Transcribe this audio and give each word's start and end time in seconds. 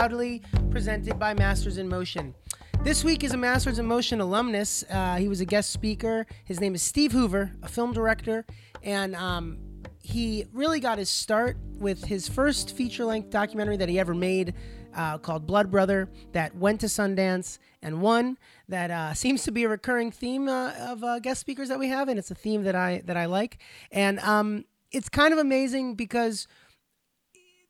Proudly 0.00 0.40
presented 0.70 1.18
by 1.18 1.34
Masters 1.34 1.76
in 1.76 1.86
Motion. 1.86 2.34
This 2.82 3.04
week 3.04 3.22
is 3.22 3.34
a 3.34 3.36
Masters 3.36 3.78
in 3.78 3.84
Motion 3.84 4.22
alumnus. 4.22 4.82
Uh, 4.88 5.16
he 5.16 5.28
was 5.28 5.42
a 5.42 5.44
guest 5.44 5.68
speaker. 5.68 6.26
His 6.46 6.58
name 6.58 6.74
is 6.74 6.80
Steve 6.80 7.12
Hoover, 7.12 7.52
a 7.62 7.68
film 7.68 7.92
director, 7.92 8.46
and 8.82 9.14
um, 9.14 9.58
he 10.00 10.46
really 10.54 10.80
got 10.80 10.96
his 10.96 11.10
start 11.10 11.58
with 11.74 12.02
his 12.06 12.30
first 12.30 12.74
feature 12.74 13.04
length 13.04 13.28
documentary 13.28 13.76
that 13.76 13.90
he 13.90 13.98
ever 13.98 14.14
made 14.14 14.54
uh, 14.94 15.18
called 15.18 15.46
Blood 15.46 15.70
Brother 15.70 16.08
that 16.32 16.56
went 16.56 16.80
to 16.80 16.86
Sundance 16.86 17.58
and 17.82 18.00
won. 18.00 18.38
That 18.70 18.90
uh, 18.90 19.12
seems 19.12 19.42
to 19.42 19.52
be 19.52 19.64
a 19.64 19.68
recurring 19.68 20.12
theme 20.12 20.48
uh, 20.48 20.72
of 20.78 21.04
uh, 21.04 21.18
guest 21.18 21.42
speakers 21.42 21.68
that 21.68 21.78
we 21.78 21.88
have, 21.88 22.08
and 22.08 22.18
it's 22.18 22.30
a 22.30 22.34
theme 22.34 22.62
that 22.62 22.74
I 22.74 23.02
that 23.04 23.18
I 23.18 23.26
like. 23.26 23.58
And 23.92 24.18
um, 24.20 24.64
it's 24.92 25.10
kind 25.10 25.34
of 25.34 25.38
amazing 25.38 25.94
because 25.94 26.48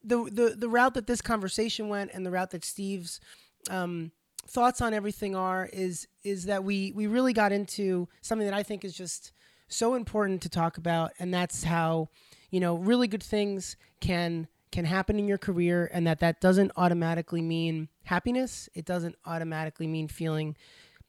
the, 0.02 0.24
the 0.30 0.54
the 0.56 0.68
route 0.68 0.94
that 0.94 1.06
this 1.06 1.20
conversation 1.20 1.88
went 1.88 2.10
and 2.14 2.24
the 2.24 2.30
route 2.30 2.50
that 2.50 2.64
Steve's 2.64 3.20
um, 3.68 4.12
thoughts 4.46 4.80
on 4.80 4.94
everything 4.94 5.36
are 5.36 5.68
is 5.72 6.06
is 6.24 6.44
that 6.44 6.64
we 6.64 6.92
we 6.92 7.06
really 7.06 7.32
got 7.32 7.52
into 7.52 8.08
something 8.20 8.46
that 8.46 8.54
I 8.54 8.62
think 8.62 8.84
is 8.84 8.94
just 8.94 9.32
so 9.68 9.94
important 9.94 10.42
to 10.42 10.48
talk 10.48 10.78
about, 10.78 11.12
and 11.18 11.32
that's 11.32 11.64
how 11.64 12.08
you 12.50 12.60
know 12.60 12.76
really 12.76 13.08
good 13.08 13.22
things 13.22 13.76
can 14.00 14.48
can 14.72 14.84
happen 14.84 15.18
in 15.18 15.28
your 15.28 15.38
career, 15.38 15.90
and 15.92 16.06
that 16.06 16.20
that 16.20 16.40
doesn't 16.40 16.72
automatically 16.76 17.42
mean 17.42 17.88
happiness. 18.04 18.68
It 18.74 18.84
doesn't 18.84 19.16
automatically 19.26 19.86
mean 19.86 20.08
feeling 20.08 20.56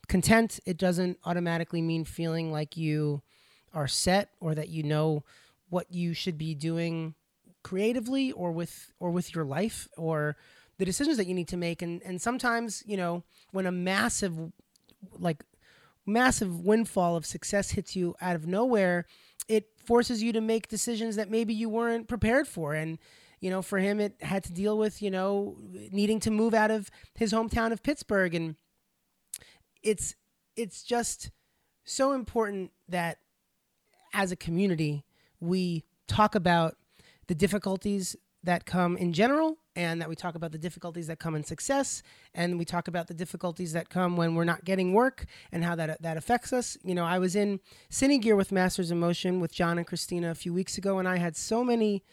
content. 0.08 0.60
It 0.66 0.78
doesn't 0.78 1.18
automatically 1.26 1.82
mean 1.82 2.06
feeling 2.06 2.52
like 2.52 2.76
you 2.78 3.22
are 3.74 3.88
set 3.88 4.30
or 4.40 4.54
that 4.56 4.70
you 4.70 4.84
know 4.84 5.24
what 5.70 5.92
you 5.92 6.14
should 6.14 6.38
be 6.38 6.54
doing 6.54 7.16
creatively 7.64 8.32
or 8.32 8.52
with 8.52 8.92
or 9.00 9.12
with 9.12 9.36
your 9.36 9.46
life 9.46 9.88
or 9.98 10.36
the 10.78 10.86
decisions 10.86 11.18
that 11.18 11.28
you 11.28 11.34
need 11.34 11.48
to 11.50 11.58
make. 11.58 11.82
And 11.82 12.02
and 12.04 12.22
sometimes 12.22 12.84
you 12.86 12.98
know 12.98 13.24
when 13.52 13.66
a 13.66 13.72
massive 13.72 14.38
like 15.18 15.44
massive 16.06 16.60
windfall 16.60 17.16
of 17.16 17.26
success 17.26 17.72
hits 17.72 17.96
you 17.96 18.16
out 18.22 18.36
of 18.36 18.48
nowhere 18.48 19.06
it 19.48 19.66
forces 19.86 20.24
you 20.24 20.32
to 20.34 20.42
make 20.42 20.68
decisions 20.68 21.16
that 21.16 21.30
maybe 21.30 21.54
you 21.54 21.70
weren't 21.70 22.08
prepared 22.08 22.48
for. 22.48 22.74
And 22.74 22.98
you 23.40 23.50
know 23.50 23.62
for 23.62 23.80
him 23.80 24.00
it 24.00 24.16
had 24.22 24.44
to 24.46 24.54
deal 24.54 24.78
with 24.78 25.02
you 25.02 25.12
know 25.12 25.58
needing 25.92 26.20
to 26.22 26.32
move 26.32 26.54
out 26.54 26.72
of 26.72 26.90
his 27.16 27.34
hometown 27.34 27.72
of 27.72 27.84
Pittsburgh. 27.84 28.34
And 28.36 28.56
it's 29.84 30.16
it's 30.56 30.84
just 30.84 31.32
so 31.84 32.14
important 32.14 32.72
that 32.88 33.18
as 34.14 34.32
a 34.32 34.36
community 34.36 35.04
we 35.40 35.84
talk 36.08 36.36
about 36.36 36.76
the 37.28 37.36
difficulties 37.36 38.16
that 38.44 38.66
come 38.66 38.98
in 38.98 39.14
general 39.14 39.58
and 39.76 40.02
that 40.02 40.10
we 40.10 40.16
talk 40.16 40.36
about 40.36 40.52
the 40.52 40.58
difficulties 40.58 41.08
that 41.08 41.20
come 41.20 41.36
in 41.36 41.44
success 41.44 42.02
and 42.34 42.58
we 42.58 42.66
talk 42.66 42.88
about 42.88 43.08
the 43.08 43.14
difficulties 43.14 43.74
that 43.74 43.90
come 43.90 44.18
when 44.18 44.34
we're 44.34 44.44
not 44.44 44.66
getting 44.66 44.94
work 44.94 45.26
and 45.52 45.64
how 45.64 45.76
that 45.76 46.02
that 46.02 46.18
affects 46.18 46.52
us. 46.52 46.78
You 46.84 46.96
know 46.96 47.06
i 47.06 47.20
was 47.20 47.36
in 47.36 47.60
cine 47.90 48.22
gear 48.22 48.36
with 48.36 48.52
masters 48.52 48.90
in 48.90 49.00
motion 49.00 49.40
with 49.40 49.54
john 49.54 49.78
and 49.78 49.86
christina 49.86 50.32
a 50.32 50.36
few 50.36 50.54
weeks 50.54 50.78
ago 50.78 50.98
and 50.98 51.08
i 51.08 51.18
had 51.18 51.38
so 51.38 51.64
many 51.64 52.04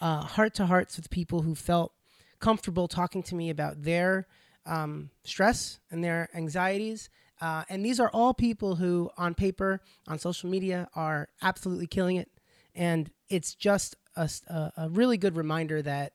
heart 0.00 0.54
to 0.54 0.66
hearts 0.66 0.96
with 0.96 1.10
people 1.10 1.42
who 1.42 1.54
felt 1.54 1.92
comfortable 2.40 2.88
talking 2.88 3.22
to 3.24 3.34
me 3.34 3.50
about 3.50 3.82
their 3.82 4.26
um, 4.66 5.10
stress 5.24 5.80
and 5.90 6.04
their 6.04 6.28
anxieties. 6.34 7.10
Uh, 7.40 7.64
and 7.68 7.84
these 7.84 8.00
are 8.00 8.10
all 8.12 8.34
people 8.34 8.76
who 8.76 9.10
on 9.16 9.34
paper 9.34 9.80
on 10.06 10.18
social 10.18 10.50
media 10.50 10.88
are 10.94 11.28
absolutely 11.42 11.86
killing 11.86 12.16
it. 12.16 12.30
And 12.74 13.10
it's 13.28 13.54
just 13.54 13.96
a, 14.18 14.72
a, 14.76 14.88
really 14.88 15.16
good 15.16 15.36
reminder 15.36 15.80
that 15.82 16.12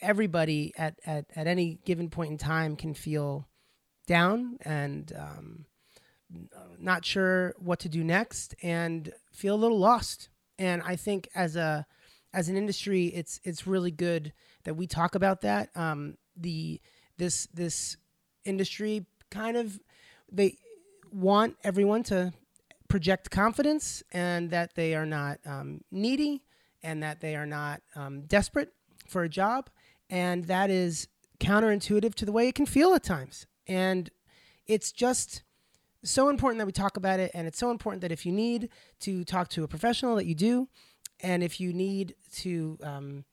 everybody 0.00 0.72
at, 0.76 0.98
at, 1.04 1.26
at 1.34 1.46
any 1.46 1.78
given 1.84 2.08
point 2.08 2.30
in 2.30 2.38
time 2.38 2.76
can 2.76 2.94
feel 2.94 3.48
down 4.06 4.58
and 4.62 5.12
um, 5.16 5.66
not 6.78 7.04
sure 7.04 7.54
what 7.58 7.80
to 7.80 7.88
do 7.88 8.02
next 8.02 8.54
and 8.62 9.12
feel 9.32 9.54
a 9.54 9.56
little 9.56 9.78
lost. 9.78 10.28
And 10.58 10.82
I 10.82 10.96
think 10.96 11.28
as 11.34 11.56
a 11.56 11.86
as 12.32 12.48
an 12.48 12.56
industry, 12.56 13.06
it's 13.06 13.40
it's 13.44 13.66
really 13.66 13.90
good 13.90 14.32
that 14.64 14.74
we 14.74 14.86
talk 14.86 15.14
about 15.14 15.40
that. 15.40 15.70
Um, 15.74 16.16
the 16.36 16.80
this 17.18 17.46
this 17.52 17.96
industry 18.44 19.06
kind 19.30 19.56
of 19.56 19.80
they 20.30 20.58
want 21.12 21.56
everyone 21.64 22.02
to 22.04 22.32
project 22.88 23.30
confidence 23.30 24.02
and 24.12 24.50
that 24.50 24.74
they 24.74 24.94
are 24.94 25.06
not 25.06 25.38
um, 25.46 25.80
needy 25.90 26.42
and 26.82 27.02
that 27.02 27.20
they 27.20 27.36
are 27.36 27.46
not 27.46 27.82
um, 27.94 28.22
desperate 28.22 28.72
for 29.06 29.22
a 29.22 29.28
job. 29.28 29.70
And 30.08 30.44
that 30.46 30.70
is 30.70 31.08
counterintuitive 31.38 32.14
to 32.16 32.24
the 32.24 32.32
way 32.32 32.48
it 32.48 32.54
can 32.54 32.66
feel 32.66 32.94
at 32.94 33.02
times. 33.02 33.46
And 33.66 34.10
it's 34.66 34.92
just 34.92 35.42
so 36.02 36.28
important 36.28 36.58
that 36.58 36.66
we 36.66 36.72
talk 36.72 36.96
about 36.96 37.20
it. 37.20 37.30
And 37.34 37.46
it's 37.46 37.58
so 37.58 37.70
important 37.70 38.02
that 38.02 38.12
if 38.12 38.24
you 38.24 38.32
need 38.32 38.68
to 39.00 39.24
talk 39.24 39.48
to 39.50 39.64
a 39.64 39.68
professional, 39.68 40.16
that 40.16 40.26
you 40.26 40.34
do. 40.34 40.68
And 41.20 41.42
if 41.42 41.60
you 41.60 41.72
need 41.72 42.14
to 42.36 42.78
um, 42.82 43.24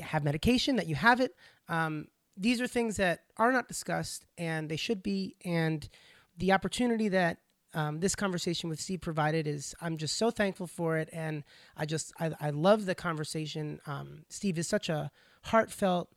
have 0.00 0.22
medication, 0.24 0.76
that 0.76 0.86
you 0.86 0.94
have 0.94 1.20
it. 1.20 1.32
Um, 1.68 2.08
these 2.36 2.60
are 2.60 2.66
things 2.66 2.96
that 2.96 3.20
are 3.36 3.50
not 3.50 3.68
discussed 3.68 4.26
and 4.36 4.68
they 4.68 4.76
should 4.76 5.02
be. 5.02 5.36
And 5.44 5.88
the 6.36 6.52
opportunity 6.52 7.08
that 7.08 7.38
um, 7.76 8.00
this 8.00 8.14
conversation 8.14 8.70
with 8.70 8.80
Steve 8.80 9.02
provided 9.02 9.46
is 9.46 9.74
I'm 9.82 9.98
just 9.98 10.16
so 10.16 10.30
thankful 10.30 10.66
for 10.66 10.96
it, 10.96 11.10
and 11.12 11.44
I 11.76 11.84
just 11.84 12.12
I, 12.18 12.32
I 12.40 12.50
love 12.50 12.86
the 12.86 12.94
conversation. 12.94 13.80
Um, 13.86 14.24
Steve 14.30 14.58
is 14.58 14.66
such 14.66 14.88
a 14.88 15.10
heartfelt, 15.44 16.08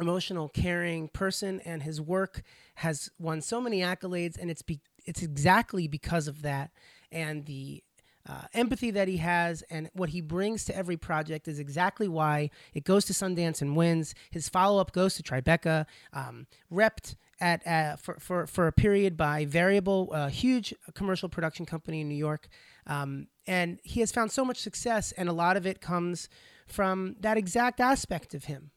emotional, 0.00 0.48
caring 0.48 1.08
person, 1.08 1.60
and 1.60 1.82
his 1.82 2.00
work 2.00 2.42
has 2.76 3.10
won 3.18 3.42
so 3.42 3.60
many 3.60 3.80
accolades, 3.80 4.38
and 4.40 4.50
it's 4.50 4.62
be, 4.62 4.80
it's 5.04 5.22
exactly 5.22 5.86
because 5.88 6.26
of 6.26 6.40
that 6.40 6.70
and 7.12 7.44
the 7.44 7.84
uh, 8.26 8.42
empathy 8.54 8.90
that 8.92 9.08
he 9.08 9.16
has 9.18 9.62
and 9.62 9.90
what 9.94 10.10
he 10.10 10.20
brings 10.20 10.64
to 10.64 10.76
every 10.76 10.96
project 10.96 11.48
is 11.48 11.58
exactly 11.58 12.08
why 12.08 12.48
it 12.72 12.84
goes 12.84 13.04
to 13.04 13.12
Sundance 13.12 13.60
and 13.60 13.76
wins. 13.76 14.14
His 14.30 14.48
follow 14.48 14.80
up 14.80 14.92
goes 14.92 15.16
to 15.16 15.22
Tribeca, 15.22 15.86
um, 16.12 16.46
repped 16.72 17.16
at 17.42 17.66
uh, 17.66 17.96
for, 17.96 18.14
for 18.20 18.46
for 18.46 18.68
a 18.68 18.72
period 18.72 19.16
by 19.16 19.44
Variable, 19.44 20.10
a 20.12 20.30
huge 20.30 20.72
commercial 20.94 21.28
production 21.28 21.66
company 21.66 22.00
in 22.00 22.08
New 22.08 22.14
York, 22.14 22.48
um, 22.86 23.26
and 23.46 23.80
he 23.82 24.00
has 24.00 24.12
found 24.12 24.30
so 24.30 24.44
much 24.44 24.58
success, 24.58 25.12
and 25.12 25.28
a 25.28 25.32
lot 25.32 25.56
of 25.56 25.66
it 25.66 25.80
comes 25.80 26.28
from 26.68 27.16
that 27.20 27.36
exact 27.36 27.80
aspect 27.80 28.32
of 28.32 28.44
him. 28.44 28.70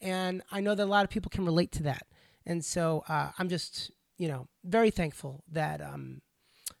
And 0.00 0.42
I 0.50 0.60
know 0.60 0.74
that 0.74 0.84
a 0.84 0.86
lot 0.86 1.04
of 1.04 1.10
people 1.10 1.30
can 1.30 1.44
relate 1.44 1.70
to 1.72 1.84
that, 1.84 2.06
and 2.44 2.64
so 2.64 3.04
uh, 3.08 3.30
I'm 3.38 3.48
just 3.48 3.92
you 4.18 4.26
know 4.26 4.48
very 4.64 4.90
thankful 4.90 5.44
that 5.52 5.80
um, 5.80 6.20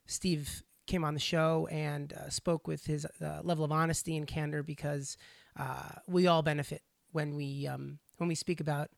Steve 0.06 0.64
came 0.88 1.04
on 1.04 1.14
the 1.14 1.20
show 1.20 1.68
and 1.70 2.12
uh, 2.12 2.28
spoke 2.28 2.66
with 2.66 2.86
his 2.86 3.06
uh, 3.22 3.40
level 3.44 3.64
of 3.64 3.70
honesty 3.70 4.16
and 4.16 4.26
candor 4.26 4.64
because 4.64 5.16
uh, 5.56 5.90
we 6.08 6.26
all 6.26 6.42
benefit 6.42 6.82
when 7.12 7.36
we 7.36 7.68
um, 7.68 8.00
when 8.16 8.26
we 8.26 8.34
speak 8.34 8.58
about 8.58 8.90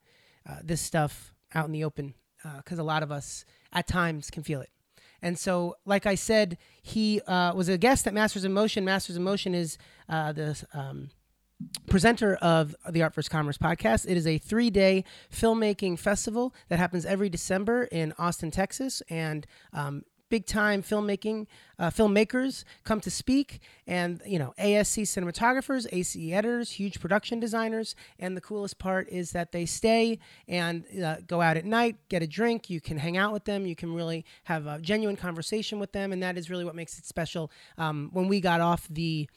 uh, 0.49 0.57
this 0.65 0.81
stuff 0.81 1.35
out 1.55 1.67
in 1.67 1.73
the 1.73 1.85
open 1.85 2.15
because 2.57 2.79
uh, 2.79 2.83
a 2.83 2.85
lot 2.85 3.03
of 3.03 3.11
us 3.11 3.45
at 3.73 3.87
times 3.87 4.31
can 4.31 4.43
feel 4.43 4.61
it. 4.61 4.71
And 5.23 5.39
so, 5.39 5.77
like 5.87 6.05
I 6.05 6.17
said, 6.17 6.59
he 6.83 7.21
uh, 7.23 7.55
was 7.55 7.69
a 7.69 7.79
guest 7.79 8.07
at 8.07 8.15
Masters 8.15 8.45
of 8.45 8.51
Motion. 8.51 8.85
Masters 8.85 9.17
of 9.17 9.23
Motion 9.23 9.55
is 9.55 9.79
uh, 10.09 10.33
the 10.33 10.65
um, 10.75 11.11
presenter 11.89 12.35
of 12.37 12.75
the 12.91 13.03
Art 13.03 13.15
First 13.15 13.31
Commerce 13.31 13.57
podcast. 13.57 14.05
It 14.09 14.17
is 14.17 14.27
a 14.27 14.39
three 14.39 14.71
day 14.71 15.05
filmmaking 15.33 15.99
festival 15.99 16.55
that 16.69 16.79
happens 16.79 17.07
every 17.07 17.29
December 17.29 17.85
in 17.85 18.13
Austin, 18.19 18.51
Texas. 18.51 19.01
And 19.09 19.47
um, 19.73 20.05
big 20.33 20.47
time 20.47 20.83
filmmaking 20.83 21.47
uh, 21.79 21.91
filmmakers 21.91 22.65
come 22.85 23.01
to 23.01 23.11
speak 23.11 23.61
and 23.87 24.23
you 24.25 24.39
know 24.39 24.55
asc 24.59 25.03
cinematographers 25.03 25.87
ace 25.93 26.17
editors 26.17 26.71
huge 26.71 27.01
production 27.01 27.39
designers. 27.39 27.95
And 28.19 28.35
the 28.35 28.41
coolest 28.41 28.79
part 28.79 29.09
is 29.11 29.33
that 29.33 29.53
they 29.53 29.67
stay 29.67 30.19
and 30.49 30.85
uh, 31.05 31.17
go 31.27 31.43
out 31.43 31.59
at 31.59 31.67
night 31.67 31.97
get 32.09 32.23
a 32.23 32.27
drink. 32.27 32.71
You 32.71 32.81
can 32.81 32.97
hang 32.97 33.17
out 33.17 33.33
with 33.33 33.45
them. 33.45 33.67
You 33.67 33.77
can 33.77 33.95
really 33.95 34.25
have 34.45 34.67
a 34.67 34.79
genuine 34.79 35.17
conversation 35.17 35.79
with 35.79 35.93
them. 35.93 36.13
And 36.13 36.23
that 36.23 36.39
is 36.39 36.49
really 36.49 36.65
what 36.65 36.75
makes 36.75 36.99
it 36.99 37.05
special. 37.05 37.51
Um, 37.77 38.09
when 38.13 38.29
we 38.29 38.41
got 38.41 38.61
off 38.61 38.89
the 38.89 39.29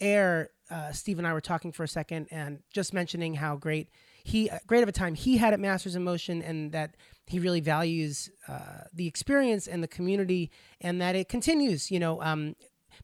air 0.00 0.50
uh, 0.70 0.90
steve 0.90 1.18
and 1.18 1.26
i 1.26 1.32
were 1.32 1.40
talking 1.40 1.70
for 1.70 1.84
a 1.84 1.88
second 1.88 2.26
and 2.32 2.58
just 2.72 2.92
mentioning 2.92 3.34
how 3.34 3.54
great 3.54 3.88
he 4.24 4.50
uh, 4.50 4.58
great 4.66 4.82
of 4.82 4.88
a 4.88 4.92
time 4.92 5.14
he 5.14 5.36
had 5.36 5.52
at 5.52 5.60
Masters 5.60 5.94
in 5.94 6.02
Motion, 6.02 6.42
and 6.42 6.72
that 6.72 6.96
he 7.26 7.38
really 7.38 7.60
values 7.60 8.30
uh, 8.48 8.84
the 8.92 9.06
experience 9.06 9.68
and 9.68 9.82
the 9.82 9.88
community, 9.88 10.50
and 10.80 11.00
that 11.00 11.14
it 11.14 11.28
continues. 11.28 11.90
You 11.90 12.00
know, 12.00 12.20
um, 12.22 12.56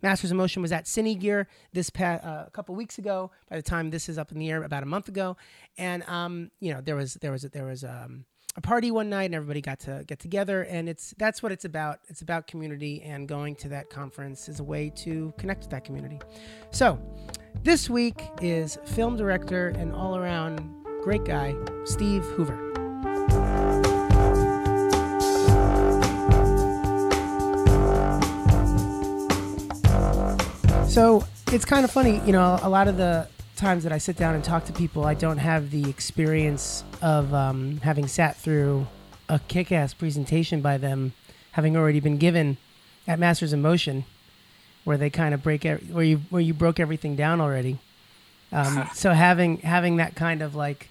Masters 0.02 0.30
in 0.30 0.36
Motion 0.38 0.62
was 0.62 0.72
at 0.72 0.86
Cine 0.86 1.18
Gear 1.20 1.46
this 1.72 1.90
past, 1.90 2.24
uh, 2.24 2.44
a 2.46 2.50
couple 2.50 2.74
weeks 2.74 2.98
ago. 2.98 3.30
By 3.48 3.56
the 3.56 3.62
time 3.62 3.90
this 3.90 4.08
is 4.08 4.18
up 4.18 4.32
in 4.32 4.38
the 4.38 4.50
air, 4.50 4.62
about 4.64 4.82
a 4.82 4.86
month 4.86 5.08
ago, 5.08 5.36
and 5.76 6.02
um, 6.08 6.50
you 6.58 6.72
know 6.72 6.80
there 6.80 6.96
was 6.96 7.14
there 7.14 7.32
was 7.32 7.42
there 7.42 7.66
was 7.66 7.84
um, 7.84 8.24
a 8.56 8.60
party 8.60 8.90
one 8.90 9.08
night 9.08 9.24
and 9.24 9.34
everybody 9.34 9.60
got 9.60 9.78
to 9.78 10.02
get 10.06 10.18
together 10.18 10.62
and 10.64 10.88
it's 10.88 11.14
that's 11.18 11.42
what 11.42 11.52
it's 11.52 11.64
about 11.64 12.00
it's 12.08 12.22
about 12.22 12.46
community 12.46 13.00
and 13.02 13.28
going 13.28 13.54
to 13.54 13.68
that 13.68 13.88
conference 13.90 14.48
is 14.48 14.58
a 14.58 14.64
way 14.64 14.90
to 14.90 15.32
connect 15.38 15.60
with 15.60 15.70
that 15.70 15.84
community 15.84 16.18
so 16.72 16.98
this 17.62 17.88
week 17.88 18.22
is 18.42 18.76
film 18.84 19.16
director 19.16 19.68
and 19.68 19.92
all 19.92 20.16
around 20.16 20.79
great 21.02 21.24
guy 21.24 21.54
steve 21.84 22.24
hoover 22.36 22.56
so 30.88 31.24
it's 31.52 31.64
kind 31.64 31.84
of 31.84 31.90
funny 31.90 32.20
you 32.26 32.32
know 32.32 32.58
a 32.62 32.68
lot 32.68 32.88
of 32.88 32.96
the 32.96 33.28
times 33.60 33.82
that 33.82 33.92
I 33.92 33.98
sit 33.98 34.16
down 34.16 34.34
and 34.34 34.42
talk 34.42 34.64
to 34.64 34.72
people, 34.72 35.04
I 35.04 35.12
don't 35.12 35.36
have 35.36 35.70
the 35.70 35.88
experience 35.90 36.82
of 37.02 37.32
um, 37.34 37.76
having 37.82 38.08
sat 38.08 38.36
through 38.36 38.86
a 39.28 39.38
kick 39.38 39.70
ass 39.70 39.92
presentation 39.92 40.62
by 40.62 40.78
them, 40.78 41.12
having 41.52 41.76
already 41.76 42.00
been 42.00 42.16
given 42.16 42.56
at 43.06 43.18
Masters 43.18 43.52
in 43.52 43.60
Motion, 43.60 44.06
where 44.84 44.96
they 44.96 45.10
kind 45.10 45.34
of 45.34 45.42
break, 45.42 45.64
where 45.64 46.02
you 46.02 46.22
where 46.30 46.40
you 46.40 46.54
broke 46.54 46.80
everything 46.80 47.16
down 47.16 47.40
already. 47.40 47.78
Um, 48.52 48.88
so 48.94 49.12
having 49.12 49.58
having 49.58 49.96
that 49.96 50.14
kind 50.14 50.42
of 50.42 50.54
like 50.54 50.88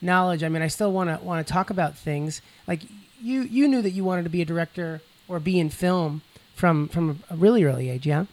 knowledge, 0.00 0.42
I 0.42 0.48
mean, 0.48 0.62
I 0.62 0.68
still 0.68 0.92
want 0.92 1.10
to 1.10 1.24
want 1.24 1.46
to 1.46 1.52
talk 1.52 1.70
about 1.70 1.96
things. 1.96 2.42
Like 2.66 2.82
you 3.20 3.42
you 3.42 3.68
knew 3.68 3.82
that 3.82 3.90
you 3.90 4.04
wanted 4.04 4.24
to 4.24 4.30
be 4.30 4.42
a 4.42 4.46
director 4.46 5.00
or 5.28 5.40
be 5.40 5.58
in 5.58 5.70
film 5.70 6.22
from 6.54 6.88
from 6.88 7.22
a 7.30 7.36
really 7.36 7.64
early 7.64 7.90
age, 7.90 8.06
yeah. 8.06 8.26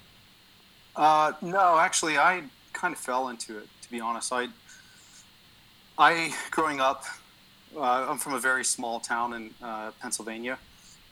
Uh, 0.96 1.34
no, 1.42 1.78
actually, 1.80 2.18
I 2.18 2.44
kind 2.74 2.94
of 2.94 3.00
fell 3.00 3.30
into 3.30 3.58
it 3.58 3.68
to 3.90 3.92
be 3.92 4.02
honest. 4.02 4.32
I, 4.32 4.48
I 5.98 6.34
growing 6.52 6.80
up, 6.80 7.06
uh, 7.76 7.82
I'm 7.82 8.18
from 8.18 8.34
a 8.34 8.40
very 8.40 8.64
small 8.64 9.00
town 9.00 9.34
in 9.34 9.52
uh, 9.62 9.92
Pennsylvania, 10.02 10.60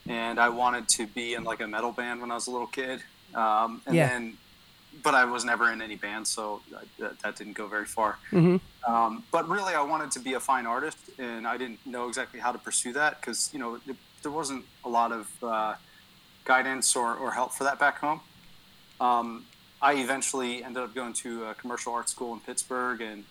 and 0.07 0.39
I 0.39 0.49
wanted 0.49 0.87
to 0.89 1.07
be 1.07 1.33
in 1.33 1.43
like 1.43 1.59
a 1.61 1.67
metal 1.67 1.91
band 1.91 2.21
when 2.21 2.31
I 2.31 2.35
was 2.35 2.47
a 2.47 2.51
little 2.51 2.67
kid. 2.67 3.01
Um, 3.33 3.81
and 3.85 3.95
yeah. 3.95 4.07
then, 4.09 4.37
but 5.03 5.13
I 5.13 5.25
was 5.25 5.45
never 5.45 5.71
in 5.71 5.81
any 5.81 5.95
band, 5.95 6.27
so 6.27 6.61
that, 6.99 7.19
that 7.21 7.35
didn't 7.35 7.53
go 7.53 7.67
very 7.67 7.85
far. 7.85 8.17
Mm-hmm. 8.31 8.91
Um, 8.91 9.23
but 9.31 9.47
really, 9.47 9.73
I 9.73 9.81
wanted 9.81 10.11
to 10.11 10.19
be 10.19 10.33
a 10.33 10.39
fine 10.39 10.65
artist, 10.65 10.97
and 11.17 11.47
I 11.47 11.57
didn't 11.57 11.85
know 11.85 12.07
exactly 12.07 12.39
how 12.39 12.51
to 12.51 12.57
pursue 12.57 12.93
that 12.93 13.19
because 13.19 13.49
you 13.53 13.59
know 13.59 13.75
it, 13.75 13.95
there 14.23 14.31
wasn't 14.31 14.65
a 14.83 14.89
lot 14.89 15.11
of 15.11 15.43
uh, 15.43 15.75
guidance 16.45 16.95
or, 16.95 17.15
or 17.15 17.31
help 17.31 17.51
for 17.53 17.65
that 17.65 17.79
back 17.79 17.99
home. 17.99 18.21
Um, 18.99 19.45
I 19.81 19.95
eventually 19.95 20.63
ended 20.63 20.81
up 20.81 20.95
going 20.95 21.13
to 21.13 21.45
a 21.45 21.53
commercial 21.53 21.93
art 21.93 22.09
school 22.09 22.33
in 22.33 22.39
Pittsburgh 22.39 23.01
and 23.01 23.23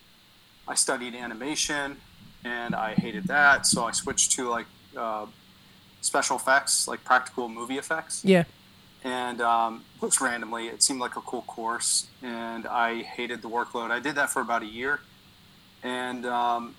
I 0.68 0.74
studied 0.74 1.14
animation 1.14 1.96
and 2.44 2.74
I 2.74 2.94
hated 2.94 3.24
that. 3.24 3.66
So 3.66 3.84
I 3.84 3.92
switched 3.92 4.32
to 4.32 4.48
like 4.48 4.66
uh, 4.96 5.26
special 6.02 6.36
effects, 6.36 6.86
like 6.86 7.02
practical 7.04 7.48
movie 7.48 7.78
effects. 7.78 8.24
Yeah. 8.24 8.44
And 9.04 9.40
um, 9.40 9.84
just 10.00 10.20
randomly, 10.20 10.66
it 10.68 10.82
seemed 10.82 11.00
like 11.00 11.16
a 11.16 11.20
cool 11.20 11.42
course 11.42 12.08
and 12.22 12.66
I 12.66 13.02
hated 13.02 13.42
the 13.42 13.48
workload. 13.48 13.90
I 13.90 14.00
did 14.00 14.16
that 14.16 14.30
for 14.30 14.40
about 14.40 14.62
a 14.62 14.66
year 14.66 15.00
and 15.82 16.26
um, 16.26 16.74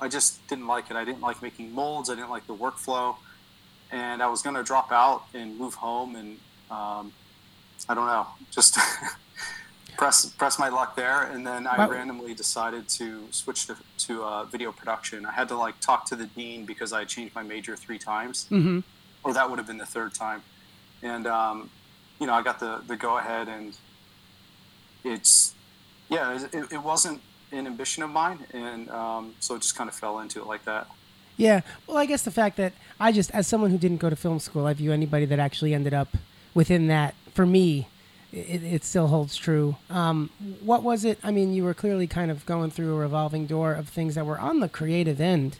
I 0.00 0.08
just 0.08 0.46
didn't 0.48 0.66
like 0.66 0.90
it. 0.90 0.96
I 0.96 1.04
didn't 1.04 1.22
like 1.22 1.42
making 1.42 1.74
molds, 1.74 2.08
I 2.10 2.14
didn't 2.14 2.30
like 2.30 2.46
the 2.46 2.54
workflow. 2.54 3.16
And 3.90 4.22
I 4.22 4.26
was 4.28 4.42
going 4.42 4.56
to 4.56 4.62
drop 4.62 4.90
out 4.90 5.24
and 5.34 5.58
move 5.58 5.74
home 5.74 6.16
and 6.16 6.38
um, 6.70 7.12
I 7.88 7.94
don't 7.94 8.06
know, 8.06 8.26
just 8.50 8.78
press 9.96 10.26
press 10.26 10.58
my 10.58 10.68
luck 10.68 10.96
there, 10.96 11.22
and 11.24 11.46
then 11.46 11.66
I 11.66 11.78
wow. 11.78 11.90
randomly 11.90 12.34
decided 12.34 12.88
to 12.90 13.26
switch 13.30 13.66
to, 13.66 13.76
to 13.98 14.24
uh, 14.24 14.44
video 14.44 14.72
production. 14.72 15.26
I 15.26 15.32
had 15.32 15.48
to 15.48 15.56
like 15.56 15.78
talk 15.80 16.06
to 16.06 16.16
the 16.16 16.26
dean 16.26 16.64
because 16.64 16.92
I 16.92 17.04
changed 17.04 17.34
my 17.34 17.42
major 17.42 17.76
three 17.76 17.98
times, 17.98 18.46
mm-hmm. 18.50 18.80
or 19.24 19.34
that 19.34 19.48
would 19.48 19.58
have 19.58 19.66
been 19.66 19.78
the 19.78 19.86
third 19.86 20.14
time, 20.14 20.42
and 21.02 21.26
um, 21.26 21.70
you 22.20 22.26
know 22.26 22.34
I 22.34 22.42
got 22.42 22.60
the 22.60 22.82
the 22.86 22.96
go 22.96 23.18
ahead, 23.18 23.48
and 23.48 23.76
it's 25.04 25.54
yeah, 26.08 26.38
it, 26.52 26.72
it 26.72 26.82
wasn't 26.82 27.20
an 27.52 27.66
ambition 27.66 28.02
of 28.02 28.10
mine, 28.10 28.38
and 28.52 28.90
um, 28.90 29.34
so 29.40 29.54
it 29.54 29.62
just 29.62 29.76
kind 29.76 29.88
of 29.88 29.94
fell 29.94 30.18
into 30.18 30.40
it 30.40 30.46
like 30.46 30.64
that. 30.64 30.86
Yeah, 31.36 31.62
well, 31.86 31.96
I 31.96 32.06
guess 32.06 32.22
the 32.22 32.30
fact 32.30 32.56
that 32.58 32.72
I 33.00 33.10
just, 33.10 33.30
as 33.32 33.46
someone 33.46 33.70
who 33.70 33.78
didn't 33.78 33.96
go 33.96 34.10
to 34.10 34.16
film 34.16 34.38
school, 34.38 34.66
I 34.66 34.74
view 34.74 34.92
anybody 34.92 35.24
that 35.26 35.38
actually 35.38 35.74
ended 35.74 35.94
up 35.94 36.08
within 36.54 36.88
that 36.88 37.14
for 37.32 37.46
me, 37.46 37.88
it, 38.32 38.62
it 38.62 38.84
still 38.84 39.08
holds 39.08 39.36
true. 39.36 39.76
Um, 39.90 40.30
what 40.60 40.82
was 40.82 41.04
it? 41.04 41.18
I 41.22 41.30
mean, 41.30 41.54
you 41.54 41.64
were 41.64 41.74
clearly 41.74 42.06
kind 42.06 42.30
of 42.30 42.44
going 42.46 42.70
through 42.70 42.94
a 42.94 42.98
revolving 42.98 43.46
door 43.46 43.72
of 43.72 43.88
things 43.88 44.14
that 44.14 44.26
were 44.26 44.38
on 44.38 44.60
the 44.60 44.68
creative 44.68 45.20
end, 45.20 45.58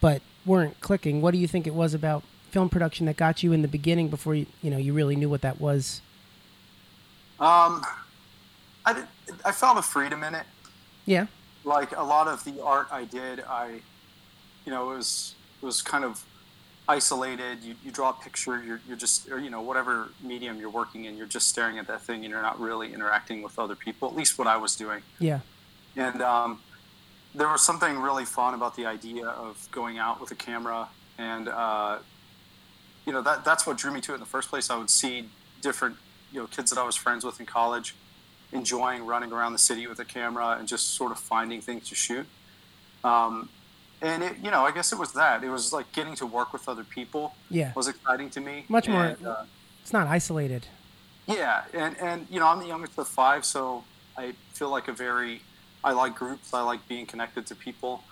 but 0.00 0.22
weren't 0.46 0.80
clicking. 0.80 1.20
What 1.20 1.32
do 1.32 1.38
you 1.38 1.46
think 1.46 1.66
it 1.66 1.74
was 1.74 1.94
about 1.94 2.22
film 2.54 2.68
production 2.68 3.04
that 3.06 3.16
got 3.16 3.42
you 3.42 3.52
in 3.52 3.62
the 3.62 3.68
beginning 3.68 4.08
before 4.08 4.34
you, 4.34 4.46
you 4.62 4.70
know, 4.70 4.78
you 4.78 4.92
really 4.92 5.16
knew 5.16 5.28
what 5.28 5.42
that 5.42 5.60
was? 5.60 6.00
Um, 7.40 7.84
I 8.86 8.92
did, 8.94 9.04
I 9.44 9.50
felt 9.50 9.76
a 9.76 9.82
freedom 9.82 10.22
in 10.22 10.34
it. 10.36 10.46
Yeah. 11.04 11.26
Like 11.64 11.96
a 11.96 12.02
lot 12.04 12.28
of 12.28 12.44
the 12.44 12.62
art 12.62 12.86
I 12.92 13.06
did, 13.06 13.40
I, 13.40 13.80
you 14.64 14.70
know, 14.72 14.92
it 14.92 14.96
was 14.96 15.34
it 15.60 15.66
was 15.66 15.82
kind 15.82 16.04
of 16.04 16.24
isolated. 16.88 17.58
You, 17.62 17.74
you 17.84 17.90
draw 17.90 18.10
a 18.10 18.12
picture. 18.12 18.62
You're, 18.62 18.80
you're 18.86 18.96
just, 18.96 19.28
or, 19.30 19.38
you 19.40 19.50
know, 19.50 19.62
whatever 19.62 20.10
medium 20.22 20.60
you're 20.60 20.70
working 20.70 21.06
in, 21.06 21.16
you're 21.16 21.26
just 21.26 21.48
staring 21.48 21.78
at 21.78 21.88
that 21.88 22.02
thing 22.02 22.24
and 22.24 22.30
you're 22.30 22.42
not 22.50 22.60
really 22.60 22.94
interacting 22.94 23.42
with 23.42 23.58
other 23.58 23.74
people. 23.74 24.08
At 24.08 24.14
least 24.14 24.38
what 24.38 24.46
I 24.46 24.58
was 24.58 24.76
doing. 24.76 25.02
Yeah. 25.18 25.40
And 25.96 26.22
um, 26.22 26.60
there 27.34 27.48
was 27.48 27.62
something 27.62 27.98
really 27.98 28.26
fun 28.26 28.54
about 28.54 28.76
the 28.76 28.86
idea 28.86 29.26
of 29.26 29.66
going 29.72 29.98
out 29.98 30.20
with 30.20 30.30
a 30.30 30.36
camera, 30.36 30.88
and 31.18 31.48
uh, 31.48 31.98
you 33.06 33.12
know 33.12 33.22
that 33.22 33.44
that's 33.44 33.66
what 33.66 33.76
drew 33.76 33.92
me 33.92 34.00
to 34.02 34.12
it 34.12 34.14
in 34.14 34.20
the 34.20 34.26
first 34.26 34.48
place. 34.48 34.70
I 34.70 34.76
would 34.76 34.90
see 34.90 35.28
different, 35.60 35.96
you 36.32 36.40
know, 36.40 36.46
kids 36.46 36.70
that 36.70 36.78
I 36.78 36.84
was 36.84 36.96
friends 36.96 37.24
with 37.24 37.40
in 37.40 37.46
college 37.46 37.94
enjoying 38.52 39.04
running 39.04 39.32
around 39.32 39.52
the 39.52 39.58
city 39.58 39.86
with 39.86 39.98
a 39.98 40.04
camera 40.04 40.56
and 40.58 40.68
just 40.68 40.94
sort 40.94 41.10
of 41.10 41.18
finding 41.18 41.60
things 41.60 41.88
to 41.88 41.94
shoot. 41.94 42.26
Um, 43.02 43.48
and 44.00 44.22
it, 44.22 44.36
you 44.42 44.50
know, 44.50 44.64
I 44.64 44.70
guess 44.70 44.92
it 44.92 44.98
was 44.98 45.12
that. 45.12 45.42
It 45.42 45.50
was 45.50 45.72
like 45.72 45.90
getting 45.92 46.14
to 46.16 46.26
work 46.26 46.52
with 46.52 46.68
other 46.68 46.84
people. 46.84 47.34
Yeah, 47.50 47.72
was 47.74 47.88
exciting 47.88 48.30
to 48.30 48.40
me. 48.40 48.64
Much 48.68 48.88
more. 48.88 49.16
Uh, 49.24 49.44
it's 49.82 49.92
not 49.92 50.06
isolated. 50.06 50.66
Yeah, 51.26 51.64
and 51.72 51.96
and 51.98 52.26
you 52.30 52.38
know, 52.40 52.46
I'm 52.46 52.60
the 52.60 52.66
youngest 52.66 52.98
of 52.98 53.08
five, 53.08 53.44
so 53.44 53.84
I 54.16 54.34
feel 54.52 54.70
like 54.70 54.88
a 54.88 54.92
very. 54.92 55.42
I 55.82 55.92
like 55.92 56.14
groups. 56.14 56.54
I 56.54 56.62
like 56.62 56.86
being 56.88 57.04
connected 57.04 57.46
to 57.48 57.54
people. 57.54 58.02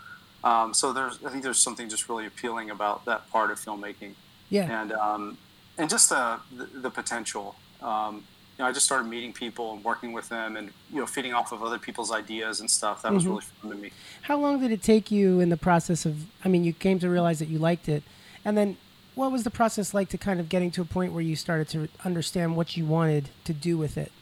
Um, 0.45 0.75
so 0.75 0.93
there's, 0.93 1.19
I 1.25 1.31
think 1.31 1.43
there's 1.43 1.59
something 1.59 1.89
just 1.89 2.09
really 2.09 2.27
appealing 2.27 2.71
about 2.71 3.05
that 3.07 3.31
part 3.31 3.51
of 3.51 3.59
filmmaking. 3.59 4.15
Yeah. 4.53 4.83
And 4.83 4.93
um, 4.93 5.39
and 5.79 5.89
just 5.89 6.11
the 6.11 6.39
the, 6.55 6.67
the 6.81 6.91
potential. 6.91 7.57
Um, 7.81 8.25
you 8.59 8.63
know, 8.63 8.69
I 8.69 8.73
just 8.73 8.85
started 8.85 9.09
meeting 9.09 9.33
people 9.33 9.73
and 9.73 9.83
working 9.83 10.13
with 10.13 10.29
them, 10.29 10.57
and 10.59 10.71
you 10.93 11.01
know, 11.01 11.07
feeding 11.07 11.33
off 11.33 11.53
of 11.53 11.63
other 11.63 11.79
people's 11.79 12.13
ideas 12.13 12.61
and 12.61 12.71
stuff. 12.71 13.01
That 13.01 13.09
mm-hmm. 13.09 13.17
was 13.17 13.27
really 13.27 13.41
fun 13.41 13.71
to 13.71 13.77
me. 13.77 13.93
How 14.23 14.39
long 14.39 14.61
did 14.61 14.71
it 14.71 14.83
take 14.83 15.11
you 15.11 15.41
in 15.41 15.49
the 15.49 15.57
process 15.57 16.05
of? 16.05 16.27
I 16.45 16.49
mean, 16.49 16.65
you 16.65 16.75
came 16.75 16.99
to 16.99 17.09
realize 17.09 17.39
that 17.39 17.49
you 17.49 17.59
liked 17.59 17.89
it, 17.89 18.03
and 18.45 18.57
then 18.59 18.77
what 19.15 19.33
was 19.33 19.43
the 19.45 19.51
process 19.51 19.95
like 19.95 20.11
to 20.11 20.19
kind 20.19 20.39
of 20.39 20.51
getting 20.51 20.71
to 20.73 20.83
a 20.83 20.85
point 20.85 21.15
where 21.15 21.23
you 21.23 21.35
started 21.35 21.69
to 21.71 21.89
understand 22.05 22.57
what 22.57 22.77
you 22.77 22.85
wanted 22.85 23.31
to 23.45 23.55
do 23.55 23.79
with 23.79 23.97
it, 23.97 24.13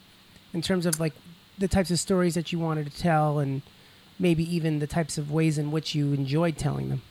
in 0.53 0.61
terms 0.61 0.85
of 0.85 0.97
like 0.97 1.13
the 1.57 1.67
types 1.67 1.91
of 1.91 1.99
stories 1.99 2.35
that 2.35 2.53
you 2.53 2.59
wanted 2.59 2.89
to 2.89 2.97
tell, 2.97 3.37
and 3.37 3.63
maybe 4.17 4.43
even 4.55 4.79
the 4.79 4.87
types 4.87 5.17
of 5.17 5.29
ways 5.29 5.57
in 5.57 5.71
which 5.71 5.93
you 5.93 6.13
enjoyed 6.13 6.57
telling 6.57 6.87
them. 6.87 7.01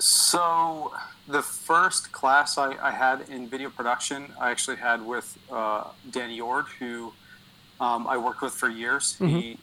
So 0.00 0.94
the 1.28 1.42
first 1.42 2.10
class 2.10 2.56
I, 2.56 2.74
I, 2.82 2.90
had 2.90 3.28
in 3.28 3.48
video 3.48 3.68
production, 3.68 4.32
I 4.40 4.50
actually 4.50 4.76
had 4.76 5.04
with 5.04 5.36
uh, 5.52 5.84
Danny 6.10 6.38
Yourd, 6.38 6.68
who 6.78 7.12
um, 7.80 8.06
I 8.06 8.16
worked 8.16 8.40
with 8.40 8.54
for 8.54 8.70
years. 8.70 9.16
Mm-hmm. 9.20 9.26
He, 9.26 9.58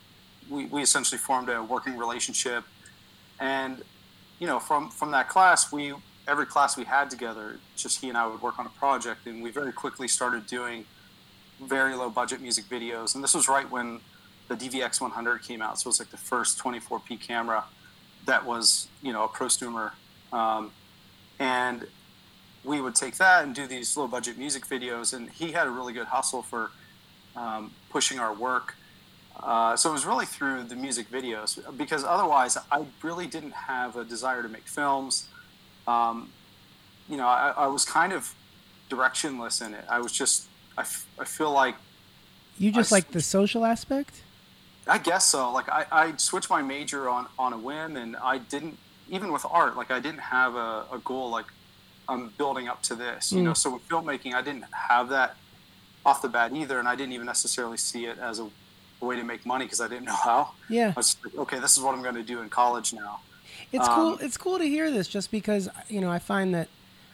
we, 0.48 0.66
we 0.66 0.82
essentially 0.84 1.18
formed 1.18 1.50
a 1.50 1.64
working 1.64 1.98
relationship, 1.98 2.64
and 3.40 3.82
you 4.38 4.46
know, 4.46 4.60
from 4.60 4.92
from 4.92 5.10
that 5.12 5.28
class, 5.28 5.72
we 5.72 5.96
every 6.28 6.46
class 6.46 6.78
we 6.78 6.84
had 6.84 7.10
together, 7.10 7.60
just 7.76 8.00
he 8.00 8.08
and 8.08 8.18
I 8.18 8.28
would 8.28 8.42
work 8.42 8.60
on 8.60 8.68
a 8.68 8.70
project, 8.70 9.26
and 9.26 9.42
we 9.42 9.50
very 9.50 9.74
quickly 9.74 10.08
started 10.08 10.46
doing 10.46 10.86
very 11.64 11.96
low 11.96 12.12
budget 12.12 12.42
music 12.42 12.66
videos. 12.66 13.16
And 13.16 13.24
this 13.24 13.34
was 13.34 13.48
right 13.48 13.70
when 13.70 14.02
the 14.50 14.56
DVX 14.56 15.02
100 15.02 15.42
came 15.42 15.64
out, 15.64 15.80
so 15.80 15.88
it 15.88 15.90
was 15.90 16.00
like 16.00 16.12
the 16.12 16.18
first 16.18 16.60
24p 16.60 17.20
camera 17.20 17.66
that 18.28 18.46
was 18.46 18.88
you 19.02 19.12
know 19.12 19.24
a 19.24 19.28
prosumer. 19.28 19.94
Um, 20.32 20.72
and 21.40 21.88
we 22.64 22.82
would 22.82 22.96
take 22.96 23.16
that 23.16 23.44
and 23.44 23.56
do 23.56 23.66
these 23.66 23.96
low 23.96 24.08
budget 24.08 24.38
music 24.38 24.68
videos 24.68 25.14
and 25.14 25.30
he 25.30 25.54
had 25.54 25.68
a 25.68 25.70
really 25.70 25.94
good 25.94 26.08
hustle 26.08 26.42
for 26.42 26.72
um, 27.36 27.72
pushing 27.90 28.20
our 28.20 28.34
work. 28.34 28.76
Uh, 29.42 29.76
so 29.76 29.90
it 29.90 29.94
was 29.94 30.06
really 30.06 30.26
through 30.26 30.64
the 30.64 30.76
music 30.76 31.10
videos 31.12 31.60
because 31.78 32.04
otherwise 32.04 32.58
i 32.72 32.84
really 33.04 33.28
didn't 33.28 33.54
have 33.54 33.96
a 33.96 34.04
desire 34.04 34.42
to 34.42 34.50
make 34.50 34.68
films. 34.68 35.28
Um, 35.88 36.32
you 37.08 37.16
know 37.16 37.28
I, 37.28 37.54
I, 37.56 37.68
was 37.68 37.86
kind 37.86 38.12
of 38.12 38.34
directionless 38.90 39.66
in 39.66 39.74
it. 39.74 39.86
I 39.90 40.00
was 40.00 40.12
just 40.12 40.48
I, 40.78 40.82
f- 40.82 41.08
I 41.18 41.24
feel 41.24 41.52
like 41.52 41.76
you 42.58 42.72
just 42.72 42.92
I, 42.92 42.98
like 42.98 43.12
the 43.12 43.22
social 43.22 43.64
aspect? 43.64 44.24
I 44.88 44.98
guess 44.98 45.26
so. 45.26 45.52
Like 45.52 45.70
I, 45.70 45.86
I 45.92 46.14
switched 46.18 46.50
my 46.50 46.62
major 46.62 47.08
on, 47.08 47.28
on 47.38 47.54
a 47.54 47.58
whim 47.58 47.96
and 47.96 48.18
i 48.18 48.40
didn't 48.40 48.78
even 49.10 49.32
with 49.32 49.46
art, 49.50 49.76
like 49.78 49.92
I 49.92 50.00
didn't 50.00 50.20
have 50.20 50.56
a, 50.56 50.86
a 50.92 51.00
goal 51.04 51.30
like 51.30 51.46
I'm 52.10 52.30
building 52.38 52.68
up 52.68 52.82
to 52.84 52.96
this, 52.96 53.32
you 53.32 53.42
know. 53.42 53.52
Mm. 53.52 53.58
So 53.58 53.74
with 53.74 53.88
filmmaking, 53.88 54.34
I 54.34 54.42
didn't 54.42 54.66
have 54.72 55.10
that 55.10 55.36
off 56.06 56.22
the 56.22 56.30
bat 56.30 56.54
either, 56.54 56.80
and 56.80 56.88
I 56.88 56.96
didn't 56.96 57.14
even 57.14 57.26
necessarily 57.26 57.78
see 57.78 58.06
it 58.06 58.18
as 58.18 58.40
a, 58.40 58.50
way 59.00 59.16
to 59.16 59.24
make 59.24 59.46
money 59.46 59.66
because 59.66 59.80
I 59.80 59.88
didn't 59.88 60.06
know 60.06 60.16
how. 60.16 60.54
Yeah. 60.70 60.88
I 60.96 61.00
was 61.00 61.18
like, 61.24 61.38
okay, 61.38 61.60
this 61.60 61.78
is 61.78 61.84
what 61.84 61.94
I'm 61.94 62.02
going 62.02 62.16
to 62.16 62.24
do 62.24 62.42
in 62.42 62.50
college 62.50 62.94
now. 62.94 63.20
It's 63.72 63.88
Um, 63.88 63.94
cool. 63.94 64.18
It's 64.20 64.38
cool 64.38 64.58
to 64.58 64.66
hear 64.66 64.90
this, 64.90 65.08
just 65.08 65.30
because 65.30 65.70
you 65.88 66.02
know 66.02 66.10
I 66.10 66.18
find 66.20 66.54
that 66.56 66.68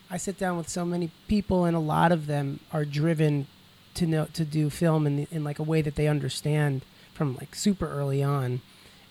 I 0.09 0.17
sit 0.17 0.37
down 0.37 0.55
with 0.55 0.69
so 0.69 0.85
many 0.85 1.11
people, 1.27 1.65
and 1.65 1.75
a 1.75 1.81
lot 1.81 2.11
of 2.13 2.27
them 2.27 2.61
are 2.71 2.85
driven 2.85 3.47
to 3.95 4.05
know 4.05 4.27
to 4.33 4.45
do 4.45 4.69
film 4.69 5.05
in 5.05 5.17
the, 5.17 5.27
in 5.31 5.43
like 5.43 5.59
a 5.59 5.63
way 5.63 5.81
that 5.81 5.95
they 5.95 6.07
understand 6.07 6.83
from 7.13 7.35
like 7.35 7.53
super 7.53 7.89
early 7.89 8.23
on, 8.23 8.61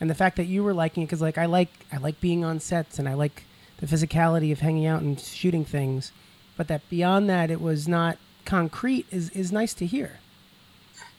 and 0.02 0.10
the 0.10 0.16
fact 0.16 0.36
that 0.36 0.46
you 0.46 0.64
were 0.64 0.74
liking 0.74 1.04
it 1.04 1.06
because 1.06 1.22
like 1.22 1.38
I 1.38 1.46
like 1.46 1.70
I 1.92 1.96
like 1.96 2.20
being 2.20 2.44
on 2.44 2.58
sets 2.58 2.98
and 2.98 3.08
I 3.08 3.14
like 3.14 3.44
the 3.76 3.86
physicality 3.86 4.50
of 4.50 4.58
hanging 4.58 4.84
out 4.84 5.00
and 5.00 5.18
shooting 5.18 5.64
things, 5.64 6.10
but 6.56 6.66
that 6.66 6.90
beyond 6.90 7.30
that 7.30 7.52
it 7.52 7.60
was 7.60 7.86
not 7.86 8.18
concrete 8.44 9.06
is 9.12 9.30
is 9.30 9.52
nice 9.52 9.72
to 9.74 9.86
hear. 9.86 10.18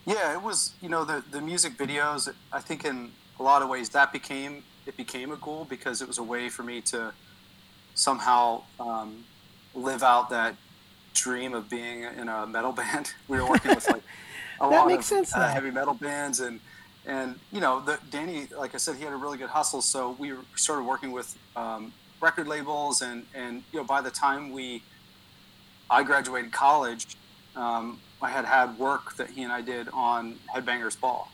Yeah, 0.05 0.33
it 0.33 0.41
was. 0.43 0.73
You 0.81 0.89
know, 0.89 1.05
the 1.05 1.23
the 1.31 1.39
music 1.39 1.77
videos. 1.77 2.27
I 2.51 2.59
think 2.59 2.83
in 2.83 3.11
a 3.39 3.43
lot 3.43 3.61
of 3.61 3.69
ways 3.69 3.87
that 3.91 4.11
became 4.11 4.63
it 4.85 4.97
became 4.97 5.31
a 5.31 5.37
goal 5.37 5.63
because 5.63 6.01
it 6.01 6.07
was 6.09 6.17
a 6.17 6.23
way 6.23 6.49
for 6.49 6.63
me 6.63 6.81
to 6.81 7.13
somehow 7.95 8.63
um, 8.81 9.23
live 9.73 10.03
out 10.03 10.29
that 10.31 10.57
dream 11.13 11.53
of 11.53 11.69
being 11.69 12.03
in 12.03 12.27
a 12.27 12.45
metal 12.45 12.71
band. 12.81 13.13
We 13.29 13.37
were 13.37 13.47
working 13.47 13.75
with 13.75 13.89
like 13.89 14.03
a 14.59 14.69
That 14.69 14.75
lot 14.75 14.87
makes 14.87 15.09
of 15.09 15.25
sense, 15.25 15.33
uh, 15.33 15.47
heavy 15.47 15.71
metal 15.71 15.93
bands 15.93 16.41
and 16.41 16.59
and 17.05 17.39
you 17.51 17.59
know 17.59 17.79
the 17.79 17.99
Danny 18.11 18.47
like 18.57 18.73
I 18.73 18.77
said 18.77 18.95
he 18.95 19.03
had 19.03 19.13
a 19.13 19.17
really 19.17 19.37
good 19.37 19.49
hustle. 19.49 19.81
So 19.81 20.15
we 20.19 20.33
started 20.55 20.83
working 20.83 21.11
with 21.11 21.37
um, 21.55 21.93
record 22.21 22.47
labels 22.47 23.01
and 23.01 23.25
and 23.35 23.63
you 23.71 23.79
know 23.79 23.85
by 23.85 24.01
the 24.01 24.09
time 24.09 24.51
we 24.51 24.81
I 25.89 26.03
graduated 26.03 26.51
college 26.51 27.17
um, 27.55 27.99
I 28.21 28.29
had 28.29 28.45
had 28.45 28.79
work 28.79 29.15
that 29.17 29.29
he 29.29 29.43
and 29.43 29.51
I 29.51 29.61
did 29.61 29.89
on 29.89 30.39
Headbangers 30.53 30.99
Ball 30.99 31.29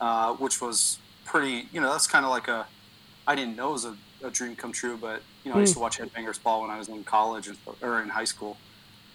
uh, 0.00 0.34
which 0.34 0.60
was 0.60 0.98
pretty 1.26 1.68
you 1.72 1.80
know 1.80 1.92
that's 1.92 2.06
kind 2.06 2.24
of 2.24 2.30
like 2.30 2.48
a 2.48 2.66
I 3.26 3.34
didn't 3.34 3.56
know 3.56 3.68
it 3.68 3.72
was 3.72 3.84
a, 3.84 3.96
a 4.24 4.30
dream 4.30 4.56
come 4.56 4.72
true 4.72 4.96
but 4.96 5.22
you 5.44 5.50
know 5.50 5.58
I 5.58 5.60
used 5.60 5.74
to 5.74 5.80
watch 5.80 5.98
Headbangers 5.98 6.42
Ball 6.42 6.62
when 6.62 6.70
I 6.70 6.78
was 6.78 6.88
in 6.88 7.04
college 7.04 7.48
and, 7.48 7.58
or 7.82 8.00
in 8.02 8.08
high 8.08 8.24
school. 8.24 8.56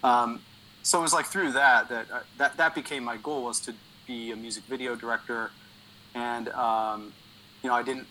Um, 0.04 0.40
so 0.82 1.00
it 1.00 1.02
was 1.02 1.12
like 1.12 1.26
through 1.26 1.52
that 1.52 1.88
that 1.88 2.06
uh, 2.12 2.20
that 2.38 2.56
that 2.56 2.74
became 2.76 3.02
my 3.02 3.16
goal 3.16 3.42
was 3.42 3.58
to 3.60 3.74
be 4.06 4.30
a 4.30 4.36
music 4.36 4.62
video 4.64 4.94
director 4.94 5.50
and 6.16 6.48
um, 6.50 7.12
you 7.62 7.68
know 7.68 7.76
I 7.76 7.82
didn't 7.82 8.08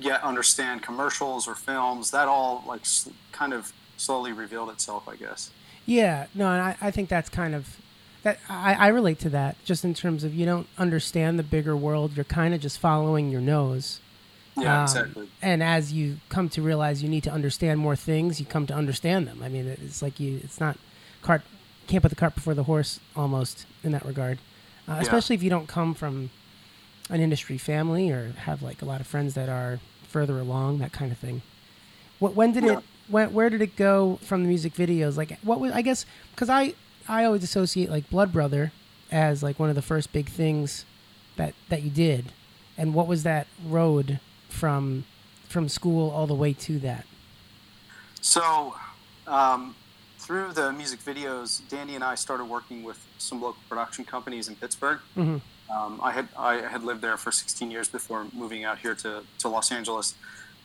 yet 0.00 0.22
understand 0.22 0.82
commercials 0.82 1.46
or 1.46 1.54
films 1.54 2.10
that 2.12 2.26
all 2.28 2.64
like 2.66 2.82
kind 3.32 3.52
of 3.52 3.72
slowly 3.98 4.32
revealed 4.32 4.70
itself 4.70 5.06
I 5.08 5.16
guess 5.16 5.50
Yeah, 5.84 6.26
no, 6.34 6.46
and 6.50 6.62
I, 6.62 6.76
I 6.80 6.90
think 6.90 7.08
that's 7.10 7.28
kind 7.28 7.54
of 7.54 7.76
that 8.22 8.38
I, 8.48 8.74
I 8.74 8.88
relate 8.88 9.18
to 9.20 9.28
that 9.30 9.62
just 9.64 9.84
in 9.84 9.94
terms 9.94 10.22
of 10.24 10.32
you 10.34 10.46
don't 10.46 10.68
understand 10.78 11.38
the 11.38 11.42
bigger 11.42 11.76
world. 11.76 12.12
You're 12.16 12.24
kind 12.24 12.54
of 12.54 12.60
just 12.60 12.78
following 12.78 13.30
your 13.30 13.40
nose. 13.40 14.00
yeah 14.56 14.78
Um, 14.78 14.82
exactly 14.84 15.28
And 15.42 15.62
as 15.62 15.92
you 15.92 16.18
come 16.28 16.48
to 16.50 16.62
realize 16.62 17.02
you 17.02 17.08
need 17.08 17.24
to 17.24 17.32
understand 17.32 17.80
more 17.80 17.96
things, 17.96 18.38
you 18.38 18.46
come 18.46 18.66
to 18.68 18.74
understand 18.74 19.26
them. 19.26 19.42
I 19.42 19.48
mean, 19.48 19.66
it's 19.66 20.02
like 20.02 20.20
you, 20.20 20.40
it's 20.44 20.60
not 20.60 20.78
cart, 21.20 21.42
can't 21.88 22.00
put 22.02 22.10
the 22.10 22.16
cart 22.16 22.34
before 22.36 22.54
the 22.54 22.62
horse 22.64 23.00
almost 23.16 23.66
in 23.82 23.90
that 23.92 24.06
regard. 24.06 24.38
Uh, 24.88 24.98
Especially 25.00 25.34
if 25.34 25.42
you 25.42 25.50
don't 25.50 25.66
come 25.68 25.92
from 25.94 26.30
an 27.10 27.20
industry 27.20 27.58
family 27.58 28.10
or 28.10 28.32
have 28.32 28.62
like 28.62 28.82
a 28.82 28.84
lot 28.84 29.00
of 29.00 29.06
friends 29.06 29.34
that 29.34 29.48
are 29.48 29.80
further 30.08 30.38
along, 30.38 30.78
that 30.78 30.92
kind 30.92 31.12
of 31.12 31.18
thing. 31.18 31.42
What, 32.18 32.34
when 32.34 32.52
did 32.52 32.64
Yeah. 32.64 32.78
it, 32.78 32.84
when, 33.08 33.32
where 33.32 33.50
did 33.50 33.60
it 33.60 33.76
go 33.76 34.18
from 34.22 34.42
the 34.42 34.48
music 34.48 34.74
videos? 34.74 35.16
Like, 35.16 35.38
what 35.42 35.58
was, 35.60 35.72
I 35.72 35.82
guess, 35.82 36.06
because 36.34 36.48
I, 36.48 36.74
I 37.08 37.24
always 37.24 37.42
associate 37.42 37.90
like 37.90 38.08
Blood 38.10 38.32
Brother 38.32 38.72
as 39.10 39.42
like 39.42 39.58
one 39.58 39.68
of 39.68 39.74
the 39.74 39.82
first 39.82 40.12
big 40.12 40.28
things 40.28 40.84
that, 41.36 41.54
that 41.68 41.82
you 41.82 41.90
did. 41.90 42.32
And 42.78 42.94
what 42.94 43.06
was 43.06 43.22
that 43.24 43.46
road 43.66 44.20
from 44.48 45.04
from 45.48 45.68
school 45.68 46.10
all 46.10 46.26
the 46.26 46.34
way 46.34 46.54
to 46.54 46.78
that. 46.78 47.04
So, 48.22 48.74
um, 49.26 49.74
through 50.18 50.52
the 50.54 50.72
music 50.72 51.00
videos, 51.04 51.60
Danny 51.68 51.94
and 51.94 52.02
I 52.02 52.14
started 52.14 52.44
working 52.44 52.82
with 52.82 52.98
some 53.18 53.42
local 53.42 53.60
production 53.68 54.04
companies 54.06 54.48
in 54.48 54.56
Pittsburgh. 54.56 55.00
Mhm. 55.14 55.42
Um, 55.70 56.00
I 56.02 56.12
had 56.12 56.28
I 56.36 56.54
had 56.60 56.82
lived 56.82 57.00
there 57.02 57.16
for 57.16 57.32
16 57.32 57.70
years 57.70 57.88
before 57.88 58.26
moving 58.32 58.64
out 58.64 58.78
here 58.78 58.94
to, 58.96 59.22
to 59.38 59.48
Los 59.48 59.72
Angeles, 59.72 60.14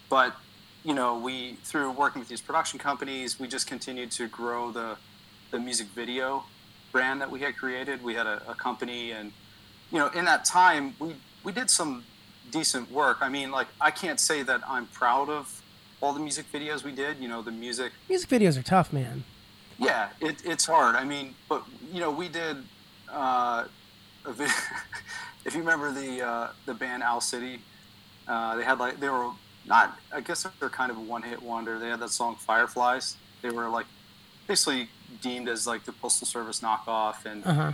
but 0.10 0.36
you 0.84 0.94
know 0.94 1.18
we 1.18 1.58
through 1.64 1.92
working 1.92 2.20
with 2.20 2.30
these 2.30 2.42
production 2.42 2.80
companies, 2.80 3.40
we 3.40 3.48
just 3.48 3.68
continued 3.68 4.12
to 4.12 4.28
grow 4.28 4.72
the 4.72 4.98
the 5.52 5.60
music 5.60 5.88
video 5.88 6.44
brand 6.92 7.22
that 7.22 7.30
we 7.30 7.40
had 7.40 7.56
created. 7.56 8.04
We 8.04 8.16
had 8.16 8.28
a, 8.28 8.42
a 8.50 8.56
company, 8.56 9.12
and 9.12 9.32
you 9.92 10.00
know 10.00 10.08
in 10.10 10.26
that 10.26 10.46
time 10.46 10.94
we 11.00 11.16
we 11.44 11.52
did 11.54 11.70
some 11.70 12.04
decent 12.52 12.92
work. 12.92 13.18
I 13.22 13.30
mean, 13.30 13.52
like 13.52 13.68
I 13.80 13.92
can't 13.92 14.20
say 14.20 14.44
that 14.44 14.62
I'm 14.68 14.88
proud 14.88 15.30
of 15.30 15.62
all 16.02 16.14
the 16.14 16.20
music 16.20 16.52
videos 16.52 16.84
we 16.84 16.92
did. 16.92 17.18
You 17.20 17.28
know, 17.30 17.42
the 17.42 17.52
music 17.52 17.92
Music 18.10 18.30
videos 18.30 18.58
are 18.60 18.64
tough, 18.64 18.92
man. 18.92 19.24
yeah, 19.80 20.10
it, 20.20 20.42
it's 20.46 20.66
hard. 20.66 20.96
I 20.96 21.04
mean, 21.06 21.36
but 21.48 21.64
you 21.94 22.02
know, 22.02 22.12
we 22.12 22.28
did. 22.28 22.58
Uh, 23.10 23.66
if 25.46 25.54
you 25.54 25.60
remember 25.60 25.92
the 25.92 26.26
uh, 26.26 26.48
the 26.66 26.74
band 26.74 27.04
Owl 27.04 27.22
City, 27.22 27.60
uh, 28.28 28.56
they 28.56 28.64
had 28.64 28.80
like 28.80 29.00
they 29.00 29.10
were 29.10 29.30
not. 29.66 29.98
I 30.14 30.22
guess 30.22 30.46
they're 30.60 30.70
kind 30.70 30.92
of 30.92 30.98
a 30.98 31.02
one 31.02 31.22
hit 31.24 31.42
wonder. 31.42 31.80
They 31.80 31.90
had 31.90 32.00
that 32.00 32.10
song 32.12 32.36
Fireflies. 32.36 33.16
They 33.42 33.50
were 33.50 33.70
like 33.70 33.86
basically 34.48 34.90
deemed 35.22 35.48
as 35.50 35.66
like 35.68 35.86
the 35.86 35.92
Postal 35.94 36.28
Service 36.28 36.60
knockoff, 36.62 37.26
and 37.26 37.46
Uh 37.46 37.54
huh. 37.54 37.72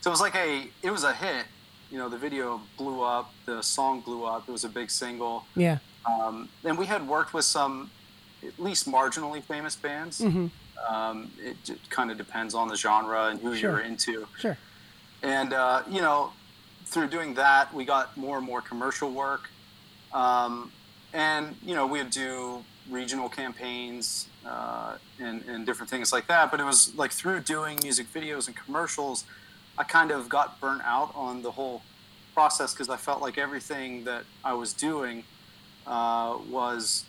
so 0.00 0.10
it 0.10 0.12
was 0.12 0.20
like 0.20 0.34
a 0.34 0.68
it 0.82 0.90
was 0.90 1.04
a 1.04 1.12
hit. 1.12 1.46
You 1.90 1.96
know, 1.98 2.08
the 2.10 2.18
video 2.18 2.60
blew 2.76 3.02
up, 3.02 3.32
the 3.46 3.62
song 3.62 4.00
blew 4.00 4.24
up. 4.24 4.46
It 4.48 4.52
was 4.52 4.64
a 4.64 4.68
big 4.68 4.90
single. 4.90 5.46
Yeah. 5.56 5.78
Um, 6.06 6.48
and 6.64 6.76
we 6.76 6.84
had 6.86 7.06
worked 7.08 7.32
with 7.32 7.44
some 7.46 7.90
at 8.46 8.58
least 8.58 8.86
marginally 8.86 9.42
famous 9.42 9.74
bands. 9.76 10.18
hmm 10.20 10.46
Um, 10.88 11.30
it 11.40 11.56
kind 11.90 12.10
of 12.10 12.18
depends 12.18 12.54
on 12.54 12.68
the 12.68 12.76
genre 12.76 13.26
and 13.28 13.40
who 13.40 13.56
Sure. 13.56 13.70
you're 13.72 13.80
into. 13.80 14.26
Sure. 14.38 14.56
And, 15.22 15.52
uh, 15.52 15.82
you 15.90 16.00
know, 16.00 16.32
through 16.86 17.08
doing 17.08 17.34
that, 17.34 17.74
we 17.74 17.84
got 17.84 18.16
more 18.16 18.38
and 18.38 18.46
more 18.46 18.60
commercial 18.60 19.10
work. 19.10 19.48
Um, 20.12 20.72
and, 21.12 21.56
you 21.64 21.74
know, 21.74 21.86
we 21.86 21.98
would 21.98 22.10
do 22.10 22.62
regional 22.90 23.28
campaigns 23.28 24.28
uh, 24.46 24.96
and, 25.20 25.42
and 25.42 25.66
different 25.66 25.90
things 25.90 26.12
like 26.12 26.26
that. 26.28 26.50
But 26.50 26.60
it 26.60 26.64
was 26.64 26.94
like 26.94 27.12
through 27.12 27.40
doing 27.40 27.78
music 27.82 28.06
videos 28.12 28.46
and 28.46 28.56
commercials, 28.56 29.24
I 29.76 29.84
kind 29.84 30.10
of 30.10 30.28
got 30.28 30.60
burnt 30.60 30.82
out 30.84 31.12
on 31.14 31.42
the 31.42 31.50
whole 31.50 31.82
process 32.34 32.72
because 32.72 32.88
I 32.88 32.96
felt 32.96 33.20
like 33.20 33.36
everything 33.38 34.04
that 34.04 34.24
I 34.44 34.54
was 34.54 34.72
doing 34.72 35.24
uh, 35.86 36.38
was 36.50 37.04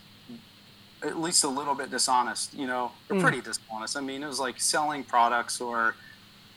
at 1.04 1.20
least 1.20 1.44
a 1.44 1.48
little 1.48 1.76
bit 1.76 1.90
dishonest, 1.90 2.54
you 2.54 2.68
know, 2.68 2.92
or 3.10 3.16
Mm. 3.16 3.22
pretty 3.22 3.42
dishonest. 3.42 3.96
I 3.96 4.02
mean, 4.02 4.24
it 4.24 4.28
was 4.28 4.40
like 4.40 4.60
selling 4.60 5.04
products 5.04 5.62
or 5.62 5.96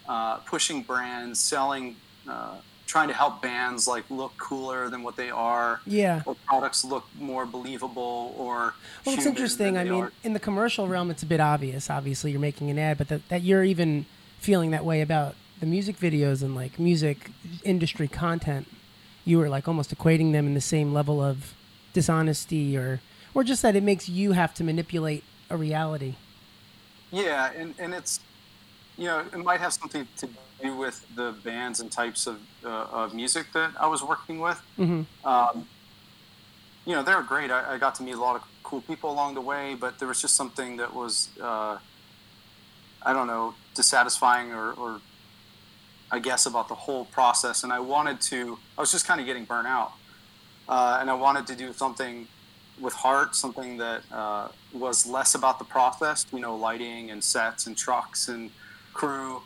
uh, 0.09 0.37
pushing 0.38 0.82
brands, 0.82 1.38
selling, 1.40 1.97
uh, 2.28 2.56
trying 2.87 3.09
to 3.09 3.14
help 3.14 3.40
bands 3.40 3.88
like 3.88 4.04
look 4.11 4.37
cooler 4.37 4.88
than 4.90 5.02
what 5.02 5.16
they 5.16 5.30
are, 5.30 5.80
Yeah. 5.87 6.23
or 6.26 6.37
products 6.47 6.85
look 6.85 7.04
more 7.18 7.47
believable 7.47 8.35
or. 8.37 8.75
Well, 9.04 9.14
it's 9.16 9.26
interesting. 9.26 9.78
I 9.78 9.85
mean, 9.85 10.04
are. 10.04 10.12
in 10.23 10.32
the 10.35 10.40
commercial 10.40 10.88
realm, 10.88 11.11
it's 11.11 11.23
a 11.23 11.26
bit 11.26 11.40
obvious. 11.40 11.88
Obviously, 11.88 12.30
you're 12.32 12.40
making 12.40 12.71
an 12.71 12.78
ad, 12.78 12.99
but 12.99 13.09
that, 13.09 13.28
that 13.28 13.42
you're 13.42 13.64
even 13.64 14.06
feeling 14.38 14.73
that 14.73 14.85
way 14.85 15.00
about 15.00 15.37
the 15.61 15.66
music 15.66 15.97
videos 15.99 16.42
and 16.42 16.54
like 16.54 16.78
music 16.78 17.30
industry 17.64 18.09
content, 18.09 18.66
you 19.25 19.38
were 19.38 19.49
like 19.49 19.68
almost 19.68 19.97
equating 19.97 20.32
them 20.32 20.47
in 20.47 20.54
the 20.54 20.61
same 20.61 20.92
level 20.92 21.23
of 21.23 21.54
dishonesty 21.92 22.76
or 22.76 23.00
or 23.35 23.44
just 23.44 23.62
that 23.62 23.76
it 23.76 23.82
makes 23.82 24.09
you 24.09 24.32
have 24.32 24.52
to 24.54 24.64
manipulate 24.64 25.25
a 25.49 25.56
reality. 25.56 26.14
Yeah, 27.11 27.50
and, 27.56 27.75
and 27.78 27.94
it's, 27.94 28.21
you 28.97 29.07
know, 29.07 29.21
it 29.21 29.39
might 29.39 29.61
have 29.61 29.73
something 29.73 30.07
to 30.19 30.29
do 30.63 30.77
with 30.77 31.05
the 31.17 31.35
bands 31.45 31.81
and 31.81 31.91
types 31.91 32.27
of, 32.27 32.39
uh, 32.65 32.69
of 32.69 33.15
music 33.15 33.47
that 33.55 33.73
I 33.79 33.87
was 33.87 34.03
working 34.03 34.39
with. 34.41 34.61
hmm 34.77 35.03
Um, 35.25 35.67
you 36.85 36.95
know, 36.95 37.03
they 37.03 37.15
were 37.15 37.23
great. 37.23 37.51
I, 37.51 37.75
I 37.75 37.79
got 37.79 37.95
to 37.97 38.03
meet 38.03 38.15
a 38.15 38.21
lot 38.21 38.35
of 38.37 38.43
cool 38.65 38.81
people 38.81 39.11
along 39.11 39.35
the 39.35 39.41
way, 39.41 39.75
but 39.75 39.99
there 39.99 40.09
was 40.09 40.21
just 40.21 40.35
something 40.35 40.79
that 40.79 40.93
was, 40.95 41.29
uh, 41.41 41.79
I 43.03 43.13
don't 43.13 43.29
know, 43.29 43.55
dissatisfying 43.75 44.53
or, 44.53 44.73
or 44.73 45.01
I 46.11 46.19
guess 46.19 46.47
about 46.47 46.69
the 46.69 46.75
whole 46.75 47.05
process. 47.07 47.63
And 47.63 47.73
I 47.73 47.79
wanted 47.79 48.21
to, 48.23 48.59
I 48.77 48.81
was 48.81 48.91
just 48.91 49.07
kind 49.07 49.21
of 49.21 49.27
getting 49.27 49.45
burnt 49.45 49.69
out. 49.69 49.93
Uh, 50.69 50.99
and 51.01 51.09
I 51.09 51.15
wanted 51.15 51.47
to 51.49 51.55
do 51.55 51.73
something 51.73 52.27
with 52.81 52.95
heart, 52.95 53.37
something 53.37 53.77
that 53.77 54.03
uh, 54.11 54.49
was 54.73 55.07
less 55.07 55.35
about 55.35 55.59
the 55.59 55.65
process, 55.65 56.27
you 56.33 56.41
know, 56.41 56.57
lighting 56.57 57.11
and 57.11 57.23
sets 57.23 57.67
and 57.67 57.77
trucks 57.77 58.29
and 58.29 58.51
crew, 58.93 59.43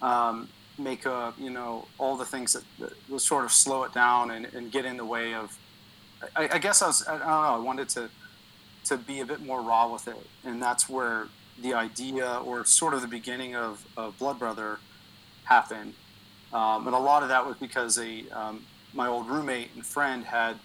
um, 0.00 0.48
makeup, 0.78 1.34
you 1.38 1.50
know, 1.50 1.86
all 1.98 2.16
the 2.16 2.24
things 2.24 2.52
that, 2.52 2.64
that 2.78 2.92
will 3.08 3.18
sort 3.18 3.44
of 3.44 3.52
slow 3.52 3.84
it 3.84 3.92
down 3.92 4.30
and, 4.30 4.46
and 4.46 4.72
get 4.72 4.84
in 4.84 4.96
the 4.96 5.04
way 5.04 5.34
of. 5.34 5.56
I, 6.36 6.48
I 6.52 6.58
guess 6.58 6.82
I 6.82 6.86
was, 6.86 7.06
I 7.06 7.18
don't 7.18 7.26
know, 7.26 7.26
I 7.26 7.58
wanted 7.58 7.88
to 7.90 8.10
to 8.84 8.96
be 8.96 9.20
a 9.20 9.26
bit 9.26 9.40
more 9.40 9.60
raw 9.62 9.92
with 9.92 10.08
it, 10.08 10.16
and 10.44 10.60
that's 10.60 10.88
where 10.88 11.28
the 11.60 11.74
idea 11.74 12.40
or 12.44 12.64
sort 12.64 12.94
of 12.94 13.02
the 13.02 13.08
beginning 13.08 13.54
of, 13.54 13.84
of 13.96 14.18
Blood 14.18 14.38
Brother 14.38 14.78
happened. 15.44 15.94
Um, 16.52 16.86
and 16.86 16.94
a 16.94 16.98
lot 16.98 17.22
of 17.22 17.28
that 17.28 17.46
was 17.46 17.56
because 17.56 17.98
a 17.98 18.24
um, 18.32 18.64
my 18.92 19.06
old 19.06 19.28
roommate 19.28 19.70
and 19.74 19.84
friend 19.84 20.24
had 20.24 20.58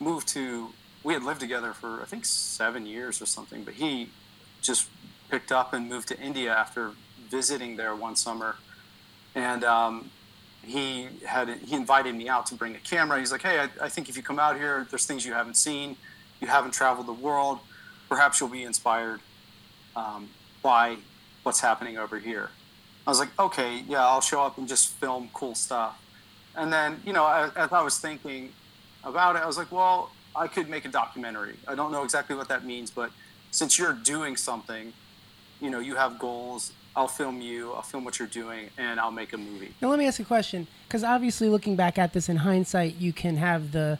moved 0.00 0.28
to. 0.28 0.70
We 1.04 1.14
had 1.14 1.24
lived 1.24 1.40
together 1.40 1.72
for 1.72 2.00
I 2.00 2.04
think 2.04 2.24
seven 2.24 2.86
years 2.86 3.20
or 3.20 3.26
something, 3.26 3.64
but 3.64 3.74
he 3.74 4.08
just 4.60 4.88
picked 5.30 5.52
up 5.52 5.72
and 5.72 5.88
moved 5.88 6.08
to 6.08 6.20
India 6.20 6.52
after 6.52 6.92
visiting 7.32 7.76
there 7.76 7.96
one 7.96 8.14
summer, 8.14 8.54
and 9.34 9.64
um, 9.64 10.10
he 10.62 11.08
had 11.26 11.48
he 11.48 11.74
invited 11.74 12.14
me 12.14 12.28
out 12.28 12.46
to 12.46 12.54
bring 12.54 12.76
a 12.76 12.78
camera. 12.78 13.18
He's 13.18 13.32
like, 13.32 13.42
"Hey, 13.42 13.58
I, 13.58 13.86
I, 13.86 13.88
think 13.88 14.08
if 14.08 14.16
you 14.16 14.22
come 14.22 14.38
out 14.38 14.56
here, 14.56 14.86
there's 14.90 15.06
things 15.06 15.26
you 15.26 15.32
haven't 15.32 15.56
seen, 15.56 15.96
you 16.40 16.46
haven't 16.46 16.72
traveled 16.72 17.08
the 17.08 17.20
world. 17.28 17.58
Perhaps 18.08 18.38
you'll 18.38 18.50
be 18.50 18.62
inspired 18.62 19.20
um, 19.96 20.28
by 20.62 20.98
what's 21.42 21.60
happening 21.60 21.98
over 21.98 22.18
here." 22.18 22.50
I 23.06 23.10
was 23.10 23.18
like, 23.18 23.30
"Okay, 23.38 23.82
yeah, 23.88 24.06
I'll 24.06 24.20
show 24.20 24.42
up 24.42 24.58
and 24.58 24.68
just 24.68 24.88
film 24.88 25.30
cool 25.32 25.54
stuff." 25.54 25.98
And 26.54 26.70
then, 26.70 27.00
you 27.06 27.14
know, 27.14 27.26
as, 27.26 27.50
as 27.56 27.72
I 27.72 27.82
was 27.82 27.98
thinking 27.98 28.52
about 29.02 29.36
it, 29.36 29.42
I 29.42 29.46
was 29.46 29.56
like, 29.56 29.72
"Well, 29.72 30.10
I 30.36 30.46
could 30.48 30.68
make 30.68 30.84
a 30.84 30.88
documentary. 30.88 31.56
I 31.66 31.74
don't 31.74 31.92
know 31.92 32.04
exactly 32.04 32.36
what 32.36 32.48
that 32.48 32.64
means, 32.64 32.90
but 32.90 33.10
since 33.50 33.78
you're 33.78 33.92
doing 33.92 34.36
something, 34.36 34.92
you 35.60 35.70
know, 35.70 35.80
you 35.80 35.96
have 35.96 36.18
goals 36.18 36.72
I'll 36.94 37.08
film 37.08 37.40
you, 37.40 37.72
I'll 37.72 37.82
film 37.82 38.04
what 38.04 38.18
you're 38.18 38.28
doing, 38.28 38.68
and 38.76 39.00
I'll 39.00 39.10
make 39.10 39.32
a 39.32 39.38
movie. 39.38 39.74
Now 39.80 39.88
let 39.88 39.98
me 39.98 40.06
ask 40.06 40.20
a 40.20 40.24
question, 40.24 40.66
because 40.86 41.02
obviously, 41.02 41.48
looking 41.48 41.74
back 41.76 41.98
at 41.98 42.12
this 42.12 42.28
in 42.28 42.38
hindsight, 42.38 42.96
you 42.96 43.12
can 43.12 43.36
have 43.36 43.72
the 43.72 43.98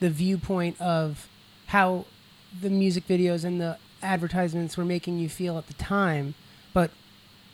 the 0.00 0.08
viewpoint 0.08 0.80
of 0.80 1.28
how 1.66 2.06
the 2.58 2.70
music 2.70 3.06
videos 3.06 3.44
and 3.44 3.60
the 3.60 3.76
advertisements 4.02 4.76
were 4.78 4.84
making 4.84 5.18
you 5.18 5.28
feel 5.28 5.58
at 5.58 5.66
the 5.66 5.74
time. 5.74 6.34
But 6.72 6.90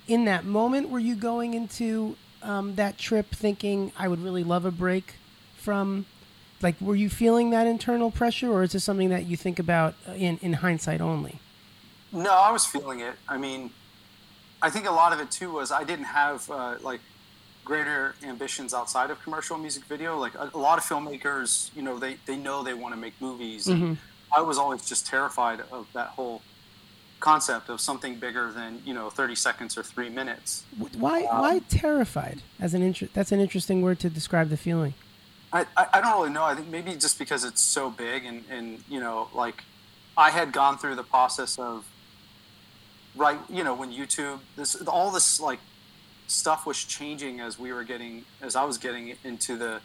in 0.07 0.25
that 0.27 0.45
moment, 0.45 0.89
were 0.89 1.01
you 1.01 1.17
going 1.17 1.55
into 1.55 2.17
um, 2.43 2.77
that 2.77 2.97
trip 2.97 3.35
thinking 3.35 3.91
I 3.99 4.07
would 4.07 4.23
really 4.23 4.45
love 4.45 4.65
a 4.65 4.71
break 4.71 5.15
from? 5.57 6.07
Like, 6.63 6.81
were 6.81 6.95
you 6.95 7.11
feeling 7.11 7.51
that 7.51 7.67
internal 7.67 8.13
pressure, 8.13 8.53
or 8.53 8.63
is 8.63 8.73
this 8.73 8.85
something 8.85 9.09
that 9.09 9.27
you 9.27 9.37
think 9.37 9.59
about 9.59 9.95
in 10.15 10.39
in 10.39 10.53
hindsight 10.55 11.01
only? 11.01 11.41
No, 12.13 12.31
I 12.31 12.53
was 12.53 12.65
feeling 12.65 13.01
it. 13.01 13.15
I 13.29 13.37
mean 13.37 13.73
I 14.63 14.71
think 14.71 14.87
a 14.87 14.93
lot 14.93 15.13
of 15.13 15.21
it 15.21 15.31
too 15.31 15.53
was 15.53 15.71
I 15.71 15.85
didn't 15.85 16.07
have 16.07 16.51
uh, 16.51 16.77
like 16.83 17.01
greater 17.65 18.15
ambitions 18.23 18.73
outside 18.73 19.11
of 19.11 19.23
commercial 19.23 19.59
music 19.59 19.85
video. 19.85 20.19
Like 20.19 20.35
a, 20.35 20.51
a, 20.55 20.59
lot 20.59 20.79
of 20.79 20.85
filmmakers, 20.85 21.75
you 21.77 21.83
know, 21.83 21.99
they 21.99 22.17
they 22.27 22.37
know 22.37 22.63
they 22.63 22.75
want 22.75 22.95
to 22.95 23.01
make 23.01 23.21
movies. 23.21 23.67
Mm-hmm. 23.67 23.95
I 24.35 24.41
was 24.41 24.59
always 24.59 24.89
just 24.89 25.07
terrified 25.07 25.61
of 25.71 25.87
that 25.93 26.09
whole 26.09 26.43
concept 27.21 27.69
of 27.69 27.81
something 27.81 28.17
bigger 28.17 28.53
than 28.53 28.83
you 28.85 28.95
know 28.95 29.11
30 29.11 29.35
seconds 29.35 29.77
or 29.77 29.83
three 29.83 30.09
minutes. 30.09 30.65
Why 30.97 31.25
um, 31.25 31.41
why 31.41 31.59
terrified? 31.69 32.43
As 32.61 32.75
an 32.75 32.83
inter- 32.83 33.09
that's 33.13 33.33
an 33.33 33.41
interesting 33.41 33.83
word 33.83 33.99
to 34.01 34.11
describe 34.11 34.49
the 34.49 34.57
feeling. 34.57 34.95
I, 35.53 35.67
I, 35.77 35.87
I 35.95 36.01
don't 36.01 36.13
really 36.19 36.33
know. 36.33 36.45
I 36.45 36.55
think 36.55 36.69
maybe 36.69 36.95
just 36.97 37.19
because 37.19 37.45
it's 37.45 37.63
so 37.63 37.91
big 37.91 38.25
and 38.25 38.45
and 38.51 38.83
you 38.89 39.01
know 39.01 39.29
like 39.35 39.63
I 40.17 40.31
had 40.31 40.53
gone 40.53 40.79
through 40.79 40.97
the 40.97 41.05
process 41.05 41.59
of 41.59 41.85
right 43.17 43.39
you 43.49 43.65
know 43.65 43.75
when 43.75 43.93
youtube 43.93 44.39
this 44.57 44.75
all 44.87 45.11
this 45.11 45.41
like 45.41 45.59
stuff 46.27 46.67
was 46.67 46.83
changing 46.85 47.41
as 47.41 47.59
we 47.59 47.73
were 47.73 47.85
getting 47.85 48.25
as 48.43 48.57
i 48.57 48.65
was 48.65 48.79
getting 48.79 49.17
into 49.25 49.57
the 49.57 49.81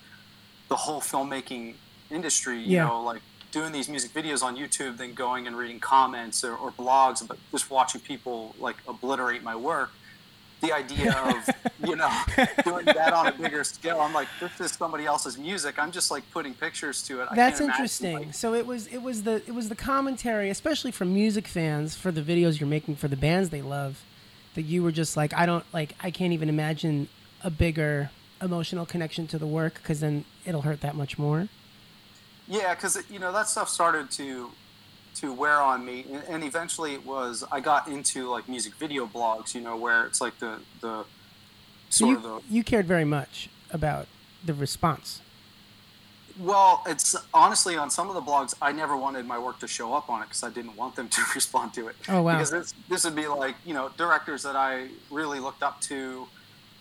the 0.69 0.75
whole 0.75 1.01
filmmaking 1.01 1.75
industry 2.09 2.59
you 2.59 2.77
yeah. 2.77 2.87
know 2.87 3.01
like 3.01 3.21
doing 3.51 3.71
these 3.71 3.89
music 3.89 4.11
videos 4.13 4.43
on 4.43 4.55
youtube 4.55 4.97
then 4.97 5.13
going 5.13 5.47
and 5.47 5.55
reading 5.57 5.79
comments 5.79 6.43
or, 6.43 6.55
or 6.55 6.71
blogs 6.71 7.25
but 7.25 7.37
just 7.51 7.69
watching 7.69 8.01
people 8.01 8.55
like 8.59 8.77
obliterate 8.87 9.43
my 9.43 9.55
work 9.55 9.91
the 10.61 10.71
idea 10.71 11.11
of 11.13 11.49
you 11.87 11.95
know 11.95 12.11
doing 12.63 12.85
that 12.85 13.13
on 13.13 13.27
a 13.27 13.31
bigger 13.31 13.63
scale. 13.63 13.99
I'm 13.99 14.13
like, 14.13 14.27
this 14.39 14.59
is 14.61 14.71
somebody 14.71 15.05
else's 15.05 15.37
music. 15.37 15.77
I'm 15.77 15.91
just 15.91 16.11
like 16.11 16.29
putting 16.31 16.53
pictures 16.53 17.01
to 17.03 17.21
it. 17.21 17.29
That's 17.35 17.59
interesting. 17.59 18.11
Imagine, 18.11 18.27
like, 18.27 18.35
so 18.35 18.53
it 18.53 18.65
was 18.65 18.87
it 18.87 19.01
was 19.01 19.23
the 19.23 19.35
it 19.47 19.53
was 19.53 19.69
the 19.69 19.75
commentary, 19.75 20.49
especially 20.49 20.91
from 20.91 21.13
music 21.13 21.47
fans 21.47 21.95
for 21.95 22.11
the 22.11 22.21
videos 22.21 22.59
you're 22.59 22.69
making 22.69 22.95
for 22.95 23.07
the 23.07 23.17
bands 23.17 23.49
they 23.49 23.61
love, 23.61 24.03
that 24.55 24.63
you 24.63 24.83
were 24.83 24.91
just 24.91 25.17
like, 25.17 25.33
I 25.33 25.45
don't 25.45 25.65
like, 25.73 25.95
I 26.01 26.11
can't 26.11 26.33
even 26.33 26.49
imagine 26.49 27.09
a 27.43 27.49
bigger 27.49 28.11
emotional 28.41 28.85
connection 28.85 29.27
to 29.27 29.37
the 29.37 29.47
work 29.47 29.75
because 29.75 29.99
then 29.99 30.25
it'll 30.45 30.61
hurt 30.61 30.81
that 30.81 30.95
much 30.95 31.17
more. 31.17 31.47
Yeah, 32.47 32.73
because 32.75 32.97
you 33.09 33.19
know 33.19 33.31
that 33.31 33.49
stuff 33.49 33.69
started 33.69 34.11
to 34.11 34.51
to 35.15 35.33
wear 35.33 35.59
on 35.61 35.85
me 35.85 36.05
and, 36.27 36.43
eventually 36.43 36.93
it 36.93 37.05
was 37.05 37.43
i 37.51 37.59
got 37.59 37.87
into 37.87 38.29
like 38.29 38.47
music 38.49 38.73
video 38.75 39.05
blogs 39.05 39.53
you 39.53 39.61
know 39.61 39.75
where 39.75 40.05
it's 40.05 40.19
like 40.21 40.37
the 40.39 40.59
the 40.81 41.05
sort 41.89 42.09
you, 42.09 42.17
of 42.17 42.23
the 42.23 42.41
you 42.49 42.63
cared 42.63 42.85
very 42.85 43.05
much 43.05 43.49
about 43.71 44.07
the 44.43 44.53
response. 44.53 45.21
Well 46.39 46.81
it's 46.87 47.15
honestly 47.33 47.77
on 47.77 47.89
some 47.89 48.09
of 48.09 48.15
the 48.15 48.21
blogs 48.21 48.53
i 48.61 48.71
never 48.71 48.97
wanted 48.97 49.25
my 49.25 49.37
work 49.37 49.59
to 49.59 49.67
show 49.67 49.93
up 49.93 50.09
on 50.09 50.21
it 50.21 50.25
because 50.25 50.43
i 50.43 50.49
didn't 50.49 50.75
want 50.75 50.95
them 50.95 51.09
to 51.15 51.21
respond 51.35 51.73
to 51.75 51.87
it. 51.87 51.95
Oh 52.09 52.23
wow. 52.23 52.33
Because 52.33 52.51
this, 52.51 52.73
this 52.89 53.03
would 53.05 53.15
be 53.15 53.27
like 53.27 53.55
you 53.65 53.73
know 53.73 53.89
directors 53.97 54.43
that 54.43 54.55
i 54.55 54.87
really 55.09 55.39
looked 55.39 55.63
up 55.63 55.81
to 55.81 56.27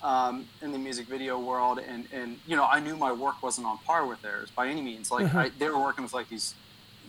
um, 0.02 0.46
in 0.62 0.72
the 0.72 0.78
music 0.78 1.06
video 1.06 1.38
world 1.38 1.78
and 1.78 2.06
and 2.12 2.38
you 2.46 2.56
know 2.56 2.64
i 2.64 2.80
knew 2.80 2.96
my 2.96 3.12
work 3.12 3.42
wasn't 3.42 3.66
on 3.66 3.76
par 3.78 4.06
with 4.06 4.22
theirs 4.22 4.50
by 4.50 4.68
any 4.68 4.80
means. 4.80 5.10
Like 5.10 5.26
uh-huh. 5.26 5.38
I, 5.38 5.50
they 5.58 5.68
were 5.68 5.80
working 5.80 6.04
with 6.04 6.14
like 6.14 6.28
these 6.28 6.54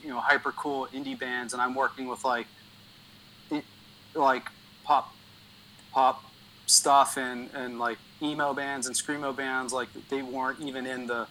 you 0.04 0.10
know 0.10 0.20
hyper 0.20 0.52
cool 0.52 0.88
indie 0.94 1.18
bands, 1.18 1.54
and 1.54 1.62
I'm 1.62 1.76
working 1.76 2.08
with 2.08 2.24
like 2.24 2.48
like 4.14 4.50
pop 4.84 5.14
pop 5.92 6.24
stuff 6.66 7.18
and 7.18 7.50
and 7.54 7.80
like 7.80 7.98
emo 8.22 8.54
bands 8.54 8.88
and 8.88 8.96
screamo 8.96 9.36
bands. 9.36 9.74
Like 9.74 9.90
they 10.10 10.22
weren't 10.22 10.60
even 10.62 10.86
in 10.86 11.08
the 11.08 11.28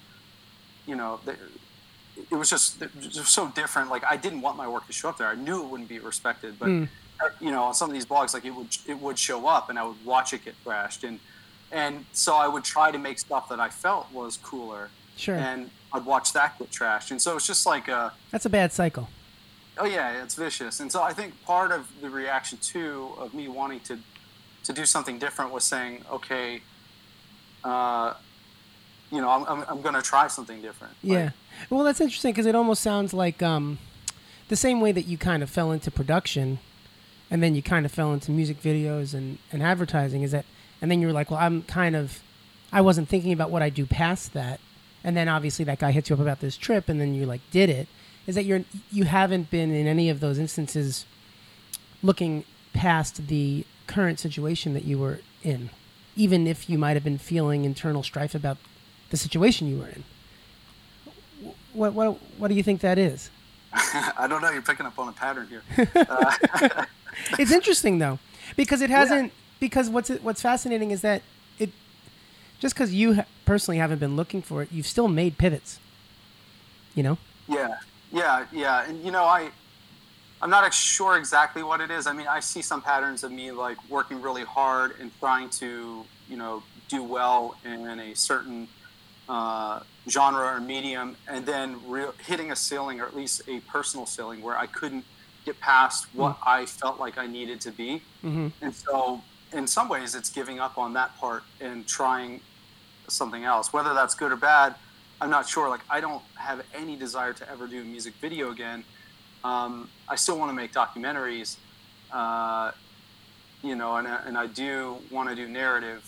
you 0.86 0.96
know. 0.96 1.20
The, 1.24 1.36
it 2.30 2.34
was 2.34 2.50
just, 2.50 2.82
it 2.82 2.94
was 2.94 3.06
just 3.06 3.32
so 3.32 3.48
different. 3.48 3.88
Like 3.88 4.04
I 4.04 4.16
didn't 4.16 4.42
want 4.42 4.56
my 4.56 4.68
work 4.68 4.86
to 4.88 4.92
show 4.92 5.08
up 5.08 5.16
there. 5.16 5.28
I 5.28 5.36
knew 5.36 5.62
it 5.62 5.68
wouldn't 5.68 5.88
be 5.88 6.00
respected, 6.00 6.58
but 6.58 6.68
mm. 6.68 6.88
you 7.40 7.50
know, 7.50 7.62
on 7.62 7.74
some 7.74 7.88
of 7.88 7.94
these 7.94 8.04
blogs, 8.04 8.34
like 8.34 8.44
it 8.44 8.50
would 8.50 8.76
it 8.86 8.98
would 9.00 9.18
show 9.18 9.46
up, 9.46 9.70
and 9.70 9.78
I 9.78 9.86
would 9.86 10.04
watch 10.04 10.32
it 10.32 10.44
get 10.44 10.54
thrashed, 10.62 11.04
and 11.04 11.18
and 11.72 12.04
so 12.12 12.34
I 12.34 12.48
would 12.48 12.64
try 12.64 12.90
to 12.90 12.98
make 12.98 13.18
stuff 13.18 13.48
that 13.48 13.60
I 13.60 13.68
felt 13.70 14.12
was 14.12 14.36
cooler. 14.36 14.90
Sure. 15.16 15.36
And 15.36 15.70
I'd 15.92 16.04
watch 16.04 16.32
that 16.32 16.58
get 16.58 16.70
trashed, 16.70 17.10
and 17.10 17.20
so 17.20 17.36
it's 17.36 17.46
just 17.46 17.66
like 17.66 17.88
a. 17.88 18.12
That's 18.30 18.46
a 18.46 18.50
bad 18.50 18.72
cycle. 18.72 19.08
Oh 19.78 19.86
yeah, 19.86 20.22
it's 20.22 20.34
vicious, 20.34 20.80
and 20.80 20.90
so 20.92 21.02
I 21.02 21.12
think 21.12 21.42
part 21.44 21.72
of 21.72 21.88
the 22.00 22.10
reaction 22.10 22.58
too 22.58 23.10
of 23.18 23.34
me 23.34 23.48
wanting 23.48 23.80
to 23.80 23.98
to 24.64 24.72
do 24.72 24.84
something 24.84 25.18
different 25.18 25.52
was 25.52 25.64
saying, 25.64 26.04
okay, 26.12 26.60
uh, 27.64 28.14
you 29.10 29.20
know, 29.20 29.30
I'm 29.30 29.44
I'm, 29.44 29.64
I'm 29.68 29.80
going 29.82 29.94
to 29.94 30.02
try 30.02 30.28
something 30.28 30.60
different. 30.60 30.94
Yeah, 31.02 31.24
like, 31.24 31.32
well, 31.70 31.84
that's 31.84 32.00
interesting 32.00 32.32
because 32.32 32.46
it 32.46 32.54
almost 32.54 32.82
sounds 32.82 33.12
like 33.12 33.42
um, 33.42 33.78
the 34.48 34.56
same 34.56 34.80
way 34.80 34.92
that 34.92 35.06
you 35.06 35.18
kind 35.18 35.42
of 35.42 35.50
fell 35.50 35.72
into 35.72 35.90
production, 35.90 36.58
and 37.30 37.42
then 37.42 37.54
you 37.54 37.62
kind 37.62 37.84
of 37.86 37.92
fell 37.92 38.12
into 38.12 38.30
music 38.30 38.62
videos 38.62 39.14
and 39.14 39.38
and 39.50 39.62
advertising. 39.62 40.22
Is 40.22 40.30
that, 40.32 40.44
and 40.80 40.90
then 40.90 41.00
you're 41.00 41.12
like, 41.12 41.30
well, 41.30 41.40
I'm 41.40 41.62
kind 41.62 41.96
of, 41.96 42.20
I 42.72 42.80
wasn't 42.80 43.08
thinking 43.08 43.32
about 43.32 43.50
what 43.50 43.62
I 43.62 43.70
do 43.70 43.86
past 43.86 44.34
that 44.34 44.60
and 45.02 45.16
then 45.16 45.28
obviously 45.28 45.64
that 45.64 45.78
guy 45.78 45.90
hits 45.90 46.10
you 46.10 46.14
up 46.14 46.20
about 46.20 46.40
this 46.40 46.56
trip 46.56 46.88
and 46.88 47.00
then 47.00 47.14
you 47.14 47.26
like 47.26 47.40
did 47.50 47.70
it 47.70 47.88
is 48.26 48.34
that 48.34 48.44
you're 48.44 48.64
you 48.90 49.04
haven't 49.04 49.50
been 49.50 49.74
in 49.74 49.86
any 49.86 50.08
of 50.08 50.20
those 50.20 50.38
instances 50.38 51.06
looking 52.02 52.44
past 52.72 53.28
the 53.28 53.64
current 53.86 54.18
situation 54.20 54.74
that 54.74 54.84
you 54.84 54.98
were 54.98 55.20
in 55.42 55.70
even 56.16 56.46
if 56.46 56.68
you 56.68 56.78
might 56.78 56.94
have 56.94 57.04
been 57.04 57.18
feeling 57.18 57.64
internal 57.64 58.02
strife 58.02 58.34
about 58.34 58.58
the 59.10 59.16
situation 59.16 59.68
you 59.68 59.78
were 59.78 59.88
in. 59.88 60.04
What 61.72 61.92
what 61.92 62.18
what 62.38 62.48
do 62.48 62.54
you 62.54 62.62
think 62.62 62.80
that 62.80 62.98
is? 62.98 63.30
I 63.72 64.26
don't 64.28 64.42
know. 64.42 64.50
You're 64.50 64.62
picking 64.62 64.86
up 64.86 64.98
on 64.98 65.08
a 65.08 65.12
pattern 65.12 65.48
here. 65.48 65.62
Uh, 65.94 66.34
it's 67.38 67.52
interesting 67.52 67.98
though 67.98 68.18
because 68.56 68.80
it 68.80 68.90
hasn't 68.90 69.26
yeah. 69.26 69.38
because 69.60 69.88
what's 69.88 70.10
what's 70.10 70.42
fascinating 70.42 70.90
is 70.90 71.00
that 71.02 71.22
just 72.60 72.74
because 72.74 72.94
you 72.94 73.14
ha- 73.14 73.26
personally 73.44 73.78
haven't 73.78 73.98
been 73.98 74.14
looking 74.14 74.42
for 74.42 74.62
it, 74.62 74.68
you've 74.70 74.86
still 74.86 75.08
made 75.08 75.38
pivots. 75.38 75.80
You 76.94 77.02
know? 77.02 77.18
Yeah, 77.48 77.76
yeah, 78.12 78.44
yeah. 78.52 78.88
And 78.88 79.04
you 79.04 79.10
know, 79.10 79.24
I, 79.24 79.50
I'm 80.40 80.50
not 80.50 80.72
sure 80.72 81.16
exactly 81.16 81.62
what 81.62 81.80
it 81.80 81.90
is. 81.90 82.06
I 82.06 82.12
mean, 82.12 82.28
I 82.28 82.40
see 82.40 82.62
some 82.62 82.80
patterns 82.80 83.24
of 83.24 83.32
me 83.32 83.50
like 83.50 83.76
working 83.90 84.22
really 84.22 84.44
hard 84.44 84.92
and 85.00 85.10
trying 85.18 85.50
to, 85.50 86.04
you 86.28 86.36
know, 86.36 86.62
do 86.88 87.02
well 87.02 87.56
in 87.64 87.98
a 87.98 88.14
certain 88.14 88.68
uh, 89.28 89.80
genre 90.08 90.56
or 90.56 90.60
medium, 90.60 91.16
and 91.28 91.46
then 91.46 91.76
re- 91.86 92.06
hitting 92.26 92.50
a 92.50 92.56
ceiling 92.56 93.00
or 93.00 93.06
at 93.06 93.16
least 93.16 93.42
a 93.48 93.60
personal 93.60 94.06
ceiling 94.06 94.42
where 94.42 94.56
I 94.56 94.66
couldn't 94.66 95.04
get 95.46 95.58
past 95.60 96.06
what 96.14 96.34
mm-hmm. 96.36 96.48
I 96.48 96.66
felt 96.66 96.98
like 96.98 97.16
I 97.16 97.26
needed 97.26 97.60
to 97.62 97.70
be. 97.70 98.02
Mm-hmm. 98.24 98.48
And 98.60 98.74
so, 98.74 99.22
in 99.52 99.66
some 99.66 99.88
ways, 99.88 100.14
it's 100.14 100.30
giving 100.30 100.58
up 100.58 100.78
on 100.78 100.92
that 100.94 101.16
part 101.18 101.42
and 101.60 101.86
trying 101.86 102.40
something 103.10 103.44
else. 103.44 103.72
Whether 103.72 103.94
that's 103.94 104.14
good 104.14 104.32
or 104.32 104.36
bad, 104.36 104.74
I'm 105.20 105.30
not 105.30 105.48
sure. 105.48 105.68
Like 105.68 105.80
I 105.90 106.00
don't 106.00 106.22
have 106.36 106.62
any 106.74 106.96
desire 106.96 107.32
to 107.34 107.50
ever 107.50 107.66
do 107.66 107.80
a 107.80 107.84
music 107.84 108.14
video 108.20 108.50
again, 108.50 108.84
um, 109.44 109.88
I 110.08 110.16
still 110.16 110.38
want 110.38 110.50
to 110.50 110.54
make 110.54 110.72
documentaries, 110.72 111.56
uh, 112.12 112.72
you 113.62 113.74
know, 113.74 113.96
and, 113.96 114.06
and 114.06 114.36
I 114.38 114.46
do 114.46 114.96
want 115.10 115.28
to 115.28 115.34
do 115.34 115.48
narrative 115.48 116.02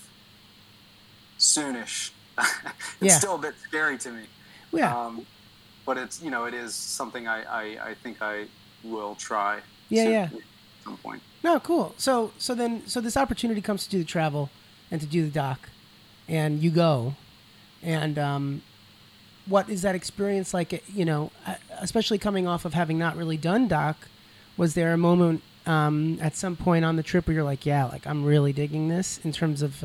soonish. 1.38 2.10
it's 2.38 2.48
Yeah. 3.00 3.18
still 3.18 3.34
a 3.34 3.38
bit 3.38 3.54
scary 3.66 3.98
to 3.98 4.10
me. 4.10 4.22
Yeah. 4.72 4.96
Um, 4.96 5.26
but 5.84 5.98
it's, 5.98 6.22
you 6.22 6.30
know, 6.30 6.44
it 6.44 6.54
is 6.54 6.74
something 6.74 7.26
I, 7.26 7.42
I, 7.42 7.88
I 7.90 7.94
think 7.94 8.22
I 8.22 8.46
will 8.84 9.14
try. 9.16 9.60
Yeah, 9.88 10.08
yeah. 10.08 10.24
At 10.24 10.40
some 10.84 10.96
point. 10.98 11.22
No, 11.44 11.58
cool. 11.60 11.94
So 11.98 12.32
so 12.38 12.54
then 12.54 12.86
so 12.86 13.00
this 13.00 13.16
opportunity 13.16 13.60
comes 13.60 13.84
to 13.84 13.90
do 13.90 13.98
the 13.98 14.04
travel 14.04 14.48
and 14.90 15.00
to 15.00 15.06
do 15.06 15.24
the 15.24 15.30
doc, 15.30 15.68
and 16.28 16.62
you 16.62 16.70
go, 16.70 17.14
and 17.82 18.18
um, 18.18 18.62
what 19.46 19.68
is 19.68 19.82
that 19.82 19.94
experience 19.94 20.54
like? 20.54 20.84
You 20.88 21.04
know, 21.04 21.30
uh, 21.46 21.54
especially 21.80 22.18
coming 22.18 22.46
off 22.46 22.64
of 22.64 22.74
having 22.74 22.98
not 22.98 23.16
really 23.16 23.36
done 23.36 23.68
doc, 23.68 23.96
was 24.56 24.74
there 24.74 24.92
a 24.92 24.98
moment 24.98 25.42
um, 25.66 26.18
at 26.20 26.36
some 26.36 26.56
point 26.56 26.84
on 26.84 26.96
the 26.96 27.02
trip 27.02 27.26
where 27.26 27.34
you're 27.34 27.44
like, 27.44 27.66
yeah, 27.66 27.84
like 27.86 28.06
I'm 28.06 28.24
really 28.24 28.52
digging 28.52 28.88
this 28.88 29.18
in 29.24 29.32
terms 29.32 29.62
of 29.62 29.84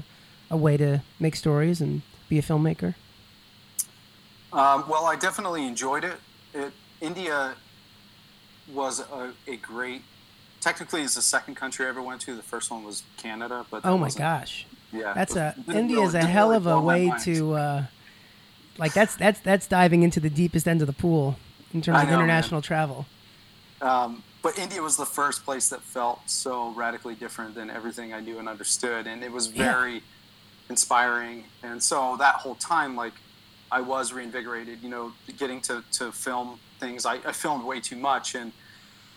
a 0.50 0.58
way 0.58 0.78
to 0.78 1.02
make 1.19 1.36
stories 1.36 1.82
and 1.82 2.02
be 2.30 2.39
a 2.39 2.41
filmmaker? 2.41 2.95
Um, 4.54 4.88
well, 4.88 5.06
I 5.06 5.15
definitely 5.15 5.67
enjoyed 5.67 6.04
it. 6.04 6.17
it 6.54 6.71
India 7.02 7.56
was 8.73 9.00
a, 9.00 9.34
a 9.47 9.58
great. 9.58 10.04
Technically, 10.62 11.02
it's 11.02 11.15
the 11.15 11.21
second 11.21 11.56
country 11.56 11.86
I 11.86 11.89
ever 11.89 12.02
went 12.02 12.21
to. 12.21 12.36
The 12.36 12.43
first 12.43 12.71
one 12.71 12.84
was 12.84 13.04
Canada, 13.17 13.65
but 13.69 13.82
Oh 13.86 13.97
my 13.97 14.10
gosh. 14.10 14.65
Yeah, 14.91 15.13
That's 15.13 15.36
a 15.36 15.56
is 15.67 16.13
a 16.13 16.26
hell 16.26 16.54
of 16.54 16.65
a 16.65 16.80
way 16.80 17.12
to 17.21 17.54
uh, 17.54 17.84
like 18.78 18.93
that's 18.93 19.15
that's 19.15 19.39
that's 19.41 19.67
diving 19.67 20.04
into 20.04 20.19
the 20.19 20.30
deepest 20.30 20.67
end 20.67 20.82
of 20.82 20.88
the 20.88 20.93
pool 20.93 21.38
in 21.73 21.82
terms 21.82 21.97
I 21.97 22.04
of 22.04 22.08
know, 22.10 22.15
man. 22.17 22.23
international 22.23 22.62
travel. 22.62 23.06
Um, 23.82 24.23
but 24.41 24.58
India 24.58 24.82
was 24.82 24.97
the 24.97 25.06
first 25.06 25.43
place 25.43 25.69
that 25.69 25.82
felt 25.82 26.21
so 26.30 26.71
radically 26.71 27.15
different 27.15 27.54
than 27.56 27.69
everything 27.69 28.13
I 28.13 28.21
knew 28.21 28.39
and 28.39 28.47
understood, 28.47 29.08
and 29.08 29.23
it 29.23 29.32
was 29.32 29.52
Yeah. 29.52 29.71
very 29.73 30.04
inspiring. 30.69 31.43
And 31.63 31.82
so 31.84 32.15
that 32.17 32.36
whole 32.36 32.56
time, 32.56 32.95
like, 32.95 33.13
I 33.71 33.82
was 33.82 34.13
reinvigorated. 34.13 34.82
You 34.82 34.89
know, 34.89 35.13
getting 35.38 35.60
to 35.62 35.84
to 35.93 36.12
film 36.12 36.60
things. 36.80 37.06
I, 37.06 37.15
I 37.26 37.32
filmed 37.34 37.65
way 37.65 37.80
too 37.82 37.97
much, 37.97 38.36
and 38.36 38.52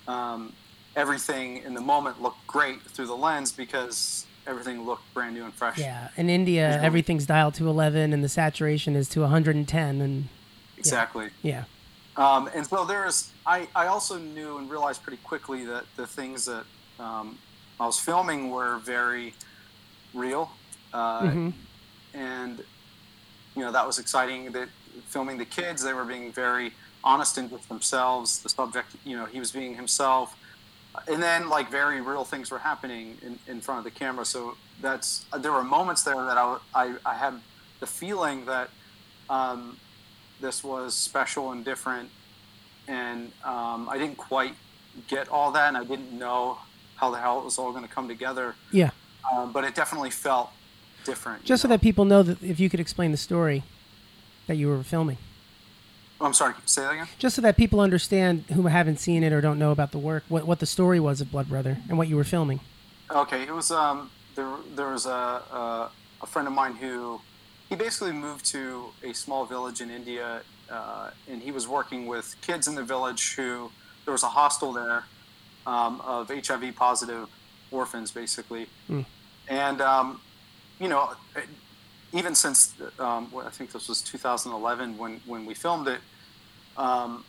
um, 0.09 0.53
everything 0.97 1.59
in 1.59 1.75
the 1.75 1.81
moment 1.81 2.21
looked 2.21 2.45
great 2.47 2.83
through 2.83 3.07
the 3.07 3.17
lens 3.17 3.53
because 3.53 4.27
everything 4.47 4.85
looked 4.85 5.13
brand 5.15 5.35
new 5.35 5.45
and 5.45 5.55
fresh. 5.55 5.79
Yeah, 5.79 6.09
in 6.17 6.29
India 6.31 6.69
Visually. 6.69 6.87
everything's 6.87 7.27
dialed 7.27 7.55
to 7.55 7.69
11 7.69 8.13
and 8.13 8.25
the 8.25 8.29
saturation 8.29 8.97
is 8.97 9.09
to 9.11 9.21
110 9.21 10.01
and 10.01 10.29
Exactly. 10.79 11.29
yeah. 11.43 11.65
Um, 12.17 12.49
and 12.55 12.67
so 12.67 12.85
there's, 12.85 13.31
I, 13.47 13.69
I 13.77 13.87
also 13.87 14.19
knew 14.19 14.59
and 14.59 14.71
realized 14.71 15.03
pretty 15.03 15.19
quickly 15.23 15.65
that 15.67 15.85
the 15.97 16.07
things 16.07 16.45
that 16.47 16.65
um, 16.99 17.39
I 17.79 17.87
was 17.87 17.99
filming 17.99 18.51
were 18.51 18.79
very 18.79 19.35
real. 20.15 20.51
Uh, 20.93 21.23
Mhm. 21.23 21.53
And, 22.13 22.59
you 23.55 23.63
know, 23.63 23.71
that 23.71 23.87
was 23.87 23.99
exciting 24.01 24.51
that 24.53 24.69
filming 25.07 25.39
the 25.39 25.45
kids, 25.45 25.83
they 25.85 25.93
were 25.93 26.05
being 26.05 26.33
very 26.33 26.73
honest 27.05 27.39
and 27.39 27.49
with 27.51 27.67
themselves. 27.69 28.41
The 28.43 28.49
subject, 28.49 28.97
you 29.05 29.17
know, 29.17 29.27
he 29.27 29.39
was 29.39 29.53
being 29.53 29.77
himself. 29.77 30.37
And 31.09 31.23
then, 31.23 31.49
like, 31.49 31.71
very 31.71 32.01
real 32.01 32.25
things 32.25 32.51
were 32.51 32.59
happening 32.59 33.17
in, 33.23 33.39
in 33.47 33.61
front 33.61 33.79
of 33.79 33.85
the 33.85 33.91
camera. 33.91 34.25
So 34.25 34.57
that's, 34.81 35.25
there 35.39 35.53
were 35.53 35.65
moments 35.65 36.03
there 36.03 36.17
that 36.17 36.37
I, 36.37 36.59
I, 36.75 36.95
I 37.07 37.15
had 37.15 37.35
the 37.79 37.87
feeling 37.87 38.45
that 38.47 38.71
um, 39.29 39.79
this 40.41 40.65
was 40.65 40.95
special 40.95 41.53
and 41.53 41.65
different. 41.65 42.11
And 42.89 43.31
um, 43.45 43.89
I 43.89 43.99
didn't 43.99 44.17
quite 44.17 44.55
get 45.07 45.29
all 45.29 45.53
that, 45.53 45.69
and 45.69 45.77
I 45.77 45.85
didn't 45.85 46.13
know 46.13 46.59
how 46.97 47.11
the 47.11 47.19
hell 47.19 47.39
it 47.39 47.45
was 47.45 47.59
all 47.59 47.71
going 47.71 47.85
to 47.85 47.91
come 47.91 48.09
together. 48.09 48.57
Yeah. 48.73 48.91
Um, 49.33 49.53
but 49.53 49.65
it 49.65 49.75
definitely 49.75 50.11
felt 50.11 50.51
different. 51.05 51.45
Just 51.45 51.63
so 51.63 51.69
know? 51.69 51.75
that 51.75 51.83
people 51.83 52.05
know 52.05 52.23
that 52.23 52.43
if 52.43 52.59
you 52.59 52.69
could 52.69 52.81
explain 52.81 53.13
the 53.13 53.17
story 53.17 53.63
that 54.49 54.57
you 54.57 54.69
were 54.69 54.83
filming. 54.83 55.19
Oh, 56.21 56.27
I'm 56.27 56.35
sorry. 56.35 56.55
Say 56.67 56.83
that 56.83 56.93
again. 56.93 57.09
Just 57.19 57.37
so 57.37 57.43
that 57.43 57.57
people 57.57 57.81
understand 57.81 58.45
who 58.53 58.67
haven't 58.67 58.99
seen 59.01 59.23
it 59.23 59.33
or 59.33 59.41
don't 59.41 59.59
know 59.59 59.71
about 59.71 59.91
the 59.93 59.99
work, 59.99 60.25
what, 60.29 60.47
what 60.47 60.59
the 60.59 60.67
story 60.67 61.01
was 61.01 61.21
of 61.21 61.31
Blood 61.31 61.49
Brother 61.49 61.79
and 61.89 61.97
what 61.97 62.09
you 62.09 62.17
were 62.17 62.25
filming. 62.25 62.61
Okay, 63.11 63.43
it 63.43 63.53
was 63.55 63.71
um 63.71 64.11
there 64.37 64.53
there 64.75 64.91
was 64.91 65.07
a, 65.07 65.11
a 65.11 65.91
a 66.23 66.27
friend 66.27 66.47
of 66.47 66.55
mine 66.55 66.75
who 66.75 67.21
he 67.69 67.75
basically 67.77 68.13
moved 68.13 68.45
to 68.47 68.87
a 69.03 69.13
small 69.15 69.47
village 69.47 69.81
in 69.81 69.91
India 69.91 70.43
uh, 70.71 71.11
and 71.29 71.41
he 71.43 71.51
was 71.51 71.67
working 71.67 72.07
with 72.07 72.37
kids 72.43 72.69
in 72.69 72.75
the 72.75 72.85
village 72.85 73.35
who 73.35 73.71
there 74.05 74.13
was 74.13 74.23
a 74.23 74.29
hostel 74.29 74.73
there 74.73 75.05
um, 75.67 76.01
of 76.03 76.29
HIV 76.31 76.75
positive 76.77 77.29
orphans 77.71 78.11
basically 78.11 78.67
Mm. 78.89 79.07
and 79.49 79.81
um, 79.81 80.21
you 80.79 80.89
know 80.89 81.11
even 82.13 82.35
since 82.35 82.75
um, 82.99 83.33
I 83.45 83.51
think 83.51 83.73
this 83.73 83.89
was 83.89 84.03
2011 84.03 84.99
when 84.99 85.21
when 85.27 85.47
we 85.47 85.55
filmed 85.55 85.89
it 85.89 86.01
um, 86.77 87.25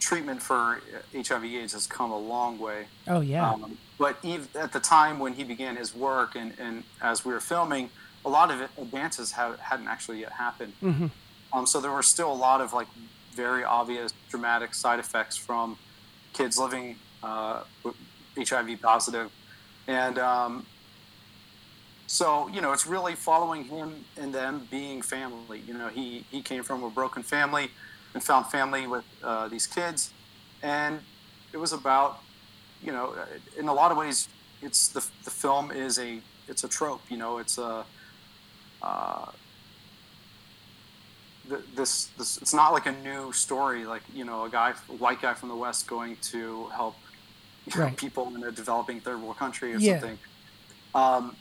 treatment 0.00 0.42
for 0.42 0.80
HIV/AIDS 1.14 1.72
has 1.72 1.86
come 1.86 2.10
a 2.10 2.18
long 2.18 2.58
way. 2.58 2.86
Oh 3.08 3.20
yeah. 3.20 3.50
Um, 3.50 3.78
but 3.98 4.18
even 4.22 4.48
at 4.54 4.72
the 4.72 4.80
time 4.80 5.18
when 5.18 5.32
he 5.34 5.44
began 5.44 5.76
his 5.76 5.94
work 5.94 6.34
and, 6.34 6.52
and 6.58 6.84
as 7.00 7.24
we 7.24 7.32
were 7.32 7.40
filming, 7.40 7.90
a 8.24 8.28
lot 8.28 8.50
of 8.50 8.60
advances 8.78 9.32
have, 9.32 9.58
hadn't 9.60 9.88
actually 9.88 10.20
yet 10.20 10.32
happened. 10.32 10.72
hmm 10.80 11.06
Um, 11.52 11.66
so 11.66 11.80
there 11.80 11.92
were 11.92 12.02
still 12.02 12.32
a 12.32 12.40
lot 12.48 12.60
of 12.60 12.72
like 12.72 12.88
very 13.32 13.64
obvious 13.64 14.12
dramatic 14.28 14.74
side 14.74 14.98
effects 14.98 15.36
from 15.36 15.76
kids 16.32 16.58
living 16.58 16.96
uh, 17.22 17.62
with 17.82 17.94
HIV 18.36 18.80
positive. 18.80 18.82
positive, 18.82 19.30
and 19.86 20.18
um, 20.18 20.66
so 22.06 22.48
you 22.48 22.60
know 22.60 22.72
it's 22.72 22.86
really 22.86 23.14
following 23.14 23.64
him 23.64 24.04
and 24.16 24.34
them 24.34 24.66
being 24.70 25.02
family. 25.02 25.62
You 25.66 25.74
know 25.74 25.88
he 25.88 26.24
he 26.30 26.42
came 26.42 26.62
from 26.62 26.82
a 26.82 26.90
broken 26.90 27.22
family 27.22 27.70
and 28.14 28.22
found 28.22 28.46
family 28.46 28.86
with 28.86 29.04
uh, 29.22 29.48
these 29.48 29.66
kids, 29.66 30.12
and 30.62 31.00
it 31.52 31.58
was 31.58 31.72
about 31.72 32.20
you 32.82 32.92
know 32.92 33.14
in 33.58 33.68
a 33.68 33.74
lot 33.74 33.90
of 33.90 33.96
ways 33.98 34.28
it's 34.62 34.88
the 34.88 35.04
the 35.24 35.30
film 35.30 35.70
is 35.70 35.98
a 35.98 36.20
it's 36.48 36.64
a 36.64 36.68
trope. 36.68 37.02
You 37.10 37.16
know 37.18 37.38
it's 37.38 37.58
a 37.58 37.84
uh, 38.82 39.26
this 41.76 42.06
this 42.16 42.38
it's 42.38 42.54
not 42.54 42.72
like 42.72 42.86
a 42.86 42.92
new 42.92 43.30
story 43.32 43.84
like 43.84 44.02
you 44.14 44.24
know 44.24 44.44
a 44.44 44.48
guy 44.50 44.72
a 44.88 44.92
white 44.94 45.20
guy 45.20 45.34
from 45.34 45.50
the 45.50 45.54
west 45.56 45.86
going 45.86 46.16
to 46.22 46.66
help 46.74 46.96
you 47.66 47.78
know, 47.78 47.90
people 47.96 48.32
in 48.34 48.42
a 48.44 48.50
developing 48.50 48.98
third 49.00 49.20
world 49.20 49.36
country 49.36 49.74
or 49.74 49.78
Yeah. 49.78 49.98
something 50.00 50.18
um, 50.94 51.36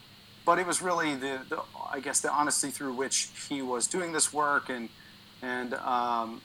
but 0.46 0.60
it 0.60 0.68
was 0.68 0.82
really 0.82 1.16
the, 1.16 1.40
the 1.48 1.62
i 1.92 2.02
guess 2.02 2.20
the 2.20 2.30
honesty 2.30 2.70
through 2.70 2.94
which 2.94 3.30
he 3.48 3.62
was 3.62 3.88
doing 3.88 4.12
this 4.12 4.34
work 4.34 4.70
and 4.70 4.90
and 5.42 5.74
um, 5.76 6.42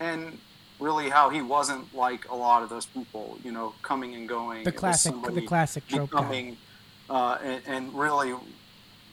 and 0.00 0.38
really 0.78 1.08
how 1.08 1.30
he 1.30 1.40
wasn't 1.40 1.94
like 1.94 2.28
a 2.28 2.34
lot 2.34 2.62
of 2.62 2.68
those 2.68 2.86
people 2.86 3.38
you 3.42 3.50
know 3.52 3.72
coming 3.82 4.14
and 4.14 4.28
going 4.28 4.64
The 4.64 4.72
classic, 4.72 5.14
the 5.32 5.42
classic 5.42 5.86
trope. 5.88 6.10
becoming 6.10 6.56
uh, 7.08 7.38
and, 7.42 7.62
and 7.66 7.94
really 7.94 8.34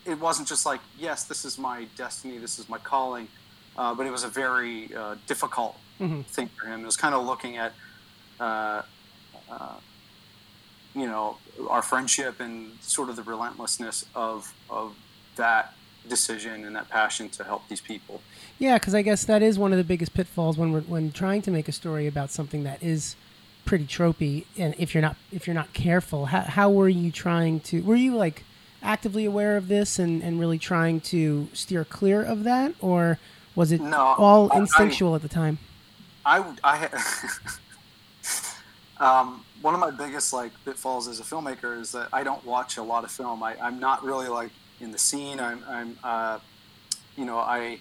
it 0.06 0.19
wasn't 0.19 0.48
just 0.48 0.65
like 0.65 0.82
yes 1.00 1.24
this 1.24 1.46
is 1.46 1.58
my 1.58 1.86
destiny 1.96 2.38
this 2.38 2.60
is 2.60 2.67
my 2.67 2.78
calling 2.80 3.28
uh, 3.78 3.93
but 3.96 4.06
it 4.06 4.12
was 4.12 4.24
a 4.24 4.30
very 4.30 4.93
uh, 4.96 5.15
difficult 5.28 5.78
Mhm. 6.02 6.26
thing 6.26 6.50
for 6.60 6.65
him 6.67 6.82
it 6.82 6.86
was 6.86 6.98
kind 6.98 7.13
of 7.15 7.24
looking 7.26 7.56
at 7.58 7.72
uh, 8.39 8.82
uh, 9.50 9.76
you 10.96 11.06
know 11.06 11.38
our 11.69 11.82
friendship 11.82 12.39
and 12.39 12.72
sort 12.82 13.10
of 13.10 13.15
the 13.15 13.24
relentlessness 13.24 14.06
of 14.15 14.54
of 14.69 14.96
that 15.38 15.74
decision 16.10 16.65
and 16.65 16.76
that 16.76 16.89
passion 16.89 17.30
to 17.30 17.43
help 17.43 17.67
these 17.69 17.80
people 17.82 18.22
Yeah, 18.63 18.78
because 18.78 18.95
I 18.95 19.02
guess 19.02 19.26
that 19.26 19.41
is 19.41 19.60
one 19.60 19.73
of 19.73 19.78
the 19.78 19.84
biggest 19.84 20.13
pitfalls 20.13 20.58
when 20.58 20.71
we're 20.71 20.84
when 20.84 21.12
trying 21.12 21.41
to 21.41 21.52
make 21.52 21.67
a 21.67 21.73
story 21.73 22.08
about 22.08 22.32
something 22.32 22.63
that 22.63 22.82
is 22.82 23.17
pretty 23.65 23.84
tropey. 23.84 24.45
And 24.58 24.73
if 24.78 24.95
you're 24.95 25.02
not 25.02 25.17
if 25.34 25.47
you're 25.47 25.54
not 25.54 25.73
careful, 25.73 26.28
how 26.28 26.43
how 26.43 26.69
were 26.69 26.88
you 26.88 27.12
trying 27.12 27.60
to? 27.60 27.84
Were 27.84 27.97
you 27.97 28.15
like 28.15 28.45
actively 28.82 29.26
aware 29.26 29.58
of 29.58 29.67
this 29.67 29.99
and 29.99 30.23
and 30.23 30.39
really 30.39 30.58
trying 30.58 31.02
to 31.02 31.49
steer 31.52 31.84
clear 31.84 32.23
of 32.23 32.45
that, 32.45 32.73
or 32.80 33.19
was 33.54 33.73
it 33.73 33.82
No, 33.82 33.97
all 34.17 34.49
I- 34.54 34.56
I- 34.56 34.60
instinctual 34.60 35.13
at 35.13 35.23
the 35.23 35.28
time? 35.28 35.58
I 36.26 36.41
I 36.63 36.88
um, 38.97 39.43
one 39.62 39.73
of 39.73 39.82
my 39.82 39.91
biggest 39.91 40.32
like 40.32 40.54
pitfalls 40.63 41.10
as 41.10 41.19
a 41.19 41.23
filmmaker 41.23 41.78
is 41.78 41.91
that 41.91 42.08
I 42.13 42.23
don't 42.23 42.45
watch 42.45 42.78
a 42.78 42.84
lot 42.84 43.04
of 43.04 43.12
film. 43.12 43.43
I, 43.43 43.58
I'm 43.62 43.82
not 43.82 44.06
really 44.06 44.30
like 44.30 44.52
in 44.80 44.93
the 44.93 44.97
scene. 44.97 45.41
I'm 45.41 45.62
I'm 45.67 45.97
uh, 46.02 46.39
you 47.17 47.26
know 47.26 47.39
I 47.39 47.80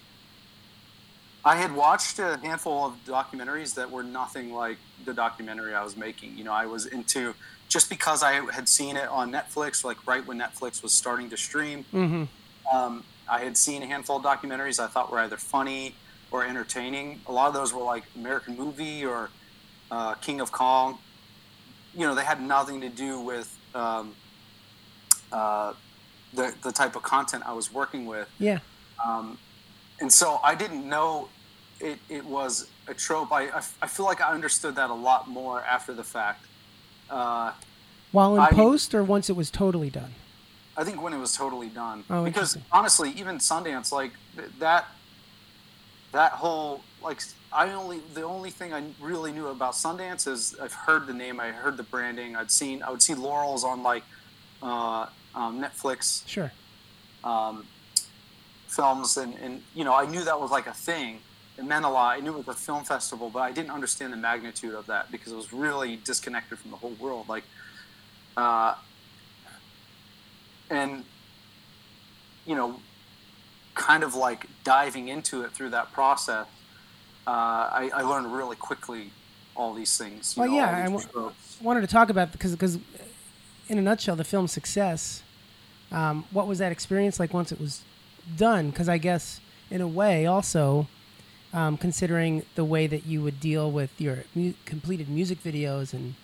I 1.45 1.57
had 1.57 1.75
watched 1.75 2.19
a 2.19 2.37
handful 2.41 2.85
of 2.85 2.93
documentaries 3.05 3.75
that 3.75 3.91
were 3.91 4.03
nothing 4.03 4.53
like 4.53 4.77
the 5.03 5.13
documentary 5.13 5.73
I 5.73 5.83
was 5.83 5.97
making. 5.97 6.37
You 6.37 6.45
know, 6.45 6.53
I 6.53 6.65
was 6.65 6.85
into 6.85 7.33
just 7.67 7.89
because 7.89 8.23
I 8.23 8.49
had 8.51 8.69
seen 8.69 8.95
it 8.95 9.09
on 9.09 9.31
Netflix, 9.31 9.83
like 9.83 10.05
right 10.07 10.25
when 10.25 10.39
Netflix 10.39 10.81
was 10.81 10.93
starting 10.93 11.29
to 11.31 11.37
stream. 11.37 11.85
Mm-hmm. 11.93 12.75
Um, 12.75 13.03
I 13.27 13.43
had 13.43 13.57
seen 13.57 13.83
a 13.83 13.85
handful 13.85 14.17
of 14.17 14.23
documentaries 14.23 14.79
I 14.79 14.87
thought 14.87 15.11
were 15.11 15.19
either 15.19 15.37
funny 15.37 15.95
or 16.31 16.45
entertaining. 16.45 17.21
A 17.27 17.31
lot 17.31 17.47
of 17.47 17.53
those 17.53 17.73
were 17.73 17.83
like 17.83 18.03
American 18.15 18.55
Movie 18.55 19.05
or 19.05 19.29
uh, 19.91 20.13
King 20.15 20.39
of 20.39 20.51
Kong. 20.51 20.97
You 21.93 22.07
know, 22.07 22.15
they 22.15 22.23
had 22.23 22.41
nothing 22.41 22.81
to 22.81 22.89
do 22.89 23.19
with 23.19 23.55
um, 23.75 24.15
uh, 25.31 25.73
the 26.33 26.53
the 26.63 26.71
type 26.71 26.95
of 26.95 27.03
content 27.03 27.43
I 27.45 27.53
was 27.53 27.71
working 27.71 28.05
with. 28.05 28.29
Yeah. 28.39 28.59
Um, 29.05 29.37
and 30.03 30.11
so 30.13 30.39
I 30.43 30.53
didn't 30.53 30.87
know 30.87 31.29
it, 31.79 31.97
it 32.09 32.25
was 32.25 32.67
a 32.87 32.93
trope. 32.93 33.31
I, 33.31 33.43
I, 33.47 33.61
I 33.81 33.87
feel 33.87 34.05
like 34.05 34.21
I 34.21 34.31
understood 34.31 34.75
that 34.75 34.89
a 34.89 34.93
lot 34.93 35.27
more 35.29 35.61
after 35.61 35.93
the 35.93 36.03
fact. 36.03 36.45
Uh, 37.09 37.53
While 38.11 38.35
in 38.35 38.41
I- 38.41 38.49
post 38.51 38.93
or 38.93 39.03
once 39.03 39.29
it 39.29 39.35
was 39.35 39.49
totally 39.49 39.89
done? 39.89 40.11
I 40.75 40.83
think 40.83 41.01
when 41.01 41.13
it 41.13 41.19
was 41.19 41.35
totally 41.35 41.69
done. 41.69 42.03
Oh, 42.09 42.23
because 42.25 42.57
honestly, 42.71 43.11
even 43.11 43.37
Sundance, 43.37 43.91
like 43.91 44.11
th- 44.35 44.49
that, 44.59 44.87
that 46.11 46.31
whole 46.33 46.81
like 47.03 47.21
I 47.51 47.71
only 47.73 47.99
the 48.13 48.23
only 48.23 48.49
thing 48.49 48.73
I 48.73 48.83
really 48.99 49.31
knew 49.31 49.47
about 49.47 49.73
Sundance 49.73 50.27
is 50.27 50.55
I've 50.61 50.73
heard 50.73 51.05
the 51.07 51.13
name, 51.13 51.39
I 51.39 51.51
heard 51.51 51.77
the 51.77 51.83
branding, 51.83 52.35
I'd 52.35 52.49
seen 52.51 52.81
I 52.83 52.89
would 52.89 53.01
see 53.03 53.13
Laurels 53.13 53.63
on 53.63 53.83
like 53.83 54.03
uh, 54.63 55.05
um, 55.35 55.61
Netflix 55.61 56.27
Sure. 56.27 56.51
um, 57.23 57.65
films, 58.75 59.17
and 59.17 59.33
and 59.43 59.61
you 59.75 59.83
know 59.83 59.95
I 59.95 60.05
knew 60.05 60.23
that 60.23 60.39
was 60.39 60.51
like 60.51 60.67
a 60.67 60.73
thing. 60.73 61.19
It 61.57 61.65
meant 61.65 61.85
a 61.85 61.89
lot. 61.89 62.17
I 62.17 62.19
knew 62.19 62.33
it 62.33 62.45
was 62.45 62.47
a 62.47 62.59
film 62.59 62.83
festival, 62.83 63.29
but 63.29 63.39
I 63.39 63.51
didn't 63.51 63.69
understand 63.71 64.11
the 64.11 64.17
magnitude 64.17 64.73
of 64.73 64.87
that 64.87 65.11
because 65.11 65.31
it 65.31 65.35
was 65.35 65.53
really 65.53 65.97
disconnected 65.97 66.57
from 66.57 66.71
the 66.71 66.77
whole 66.77 66.95
world. 66.99 67.29
Like, 67.29 67.43
uh, 68.35 68.73
and 70.69 71.03
you 72.45 72.55
know, 72.55 72.79
kind 73.75 74.03
of 74.03 74.15
like 74.15 74.47
diving 74.63 75.07
into 75.09 75.43
it 75.43 75.51
through 75.51 75.69
that 75.69 75.93
process, 75.93 76.47
uh, 77.27 77.29
I, 77.29 77.91
I 77.93 78.01
learned 78.01 78.33
really 78.33 78.55
quickly 78.55 79.11
all 79.55 79.73
these 79.73 79.95
things. 79.97 80.35
you 80.35 80.41
Well, 80.41 80.51
know, 80.51 80.57
yeah, 80.57 80.87
I 80.89 81.03
tropes. 81.11 81.57
wanted 81.61 81.81
to 81.81 81.87
talk 81.87 82.09
about 82.09 82.31
because 82.31 82.51
because 82.53 82.79
in 83.69 83.77
a 83.77 83.81
nutshell, 83.81 84.15
the 84.15 84.23
film's 84.23 84.51
success. 84.51 85.21
Um, 85.91 86.25
what 86.31 86.47
was 86.47 86.57
that 86.57 86.71
experience 86.71 87.19
like 87.19 87.33
once 87.35 87.51
it 87.51 87.59
was 87.59 87.81
done? 88.37 88.69
Because 88.69 88.89
I 88.89 88.97
guess 88.97 89.39
in 89.69 89.81
a 89.81 89.87
way, 89.87 90.25
also 90.25 90.87
um, 91.53 91.77
considering 91.77 92.45
the 92.55 92.65
way 92.65 92.87
that 92.87 93.05
you 93.05 93.21
would 93.21 93.39
deal 93.39 93.71
with 93.71 93.99
your 93.99 94.23
mu- 94.35 94.53
completed 94.65 95.09
music 95.09 95.43
videos 95.43 95.93
and 95.93 96.15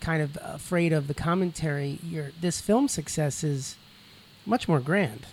kind 0.00 0.22
of 0.22 0.38
afraid 0.42 0.92
of 0.92 1.08
the 1.08 1.14
commentary, 1.14 1.98
your 2.02 2.30
this 2.40 2.60
film 2.60 2.88
success 2.88 3.44
is 3.44 3.76
much 4.46 4.68
more 4.68 4.80
grand 4.80 5.26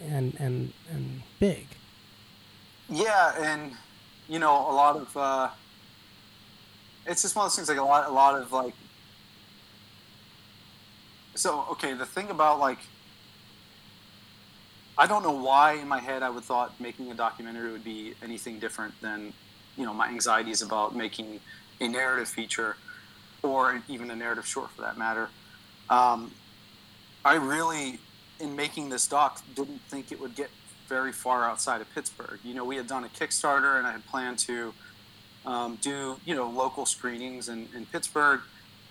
and 0.00 0.34
and 0.38 0.72
and 0.90 1.22
big. 1.38 1.66
Yeah, 2.88 3.34
and 3.38 3.72
you 4.28 4.38
know, 4.38 4.52
a 4.52 4.74
lot 4.74 4.96
of 4.96 5.16
uh, 5.16 5.48
it's 7.06 7.22
just 7.22 7.36
one 7.36 7.46
of 7.46 7.50
those 7.50 7.56
things 7.56 7.68
like 7.68 7.78
a 7.78 7.82
lot, 7.82 8.08
a 8.08 8.12
lot 8.12 8.40
of 8.40 8.52
like. 8.52 8.74
So 11.34 11.66
okay, 11.72 11.94
the 11.94 12.06
thing 12.06 12.30
about 12.30 12.58
like, 12.58 12.78
I 15.00 15.06
don't 15.06 15.22
know 15.22 15.32
why 15.32 15.72
in 15.76 15.88
my 15.88 15.98
head 15.98 16.22
I 16.22 16.28
would 16.28 16.44
thought 16.44 16.78
making 16.78 17.10
a 17.10 17.14
documentary 17.14 17.72
would 17.72 17.82
be 17.82 18.12
anything 18.22 18.58
different 18.58 18.92
than, 19.00 19.32
you 19.78 19.86
know, 19.86 19.94
my 19.94 20.08
anxieties 20.08 20.60
about 20.60 20.94
making 20.94 21.40
a 21.80 21.88
narrative 21.88 22.28
feature, 22.28 22.76
or 23.42 23.82
even 23.88 24.10
a 24.10 24.14
narrative 24.14 24.46
short 24.46 24.68
for 24.72 24.82
that 24.82 24.98
matter. 24.98 25.30
Um, 25.88 26.32
I 27.24 27.36
really, 27.36 27.98
in 28.40 28.54
making 28.54 28.90
this 28.90 29.06
doc, 29.06 29.40
didn't 29.54 29.80
think 29.88 30.12
it 30.12 30.20
would 30.20 30.34
get 30.34 30.50
very 30.86 31.12
far 31.12 31.48
outside 31.48 31.80
of 31.80 31.90
Pittsburgh. 31.94 32.38
You 32.44 32.52
know, 32.52 32.66
we 32.66 32.76
had 32.76 32.86
done 32.86 33.04
a 33.04 33.08
Kickstarter, 33.08 33.78
and 33.78 33.86
I 33.86 33.92
had 33.92 34.06
planned 34.06 34.38
to 34.40 34.74
um, 35.46 35.78
do 35.80 36.18
you 36.26 36.34
know 36.34 36.50
local 36.50 36.84
screenings 36.84 37.48
in, 37.48 37.68
in 37.74 37.86
Pittsburgh. 37.86 38.40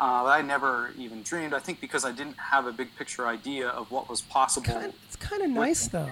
Uh, 0.02 0.26
I 0.26 0.42
never 0.42 0.92
even 0.98 1.24
dreamed. 1.24 1.54
I 1.54 1.60
think 1.60 1.82
because 1.82 2.06
I 2.06 2.12
didn't 2.12 2.38
have 2.38 2.66
a 2.68 2.72
big 2.72 2.96
picture 2.96 3.28
idea 3.28 3.68
of 3.70 3.92
what 3.92 4.10
was 4.10 4.22
possible. 4.22 4.68
Kind, 4.68 4.94
it's 5.06 5.16
kind 5.18 5.42
of 5.42 5.50
nice 5.50 5.88
though 5.88 6.12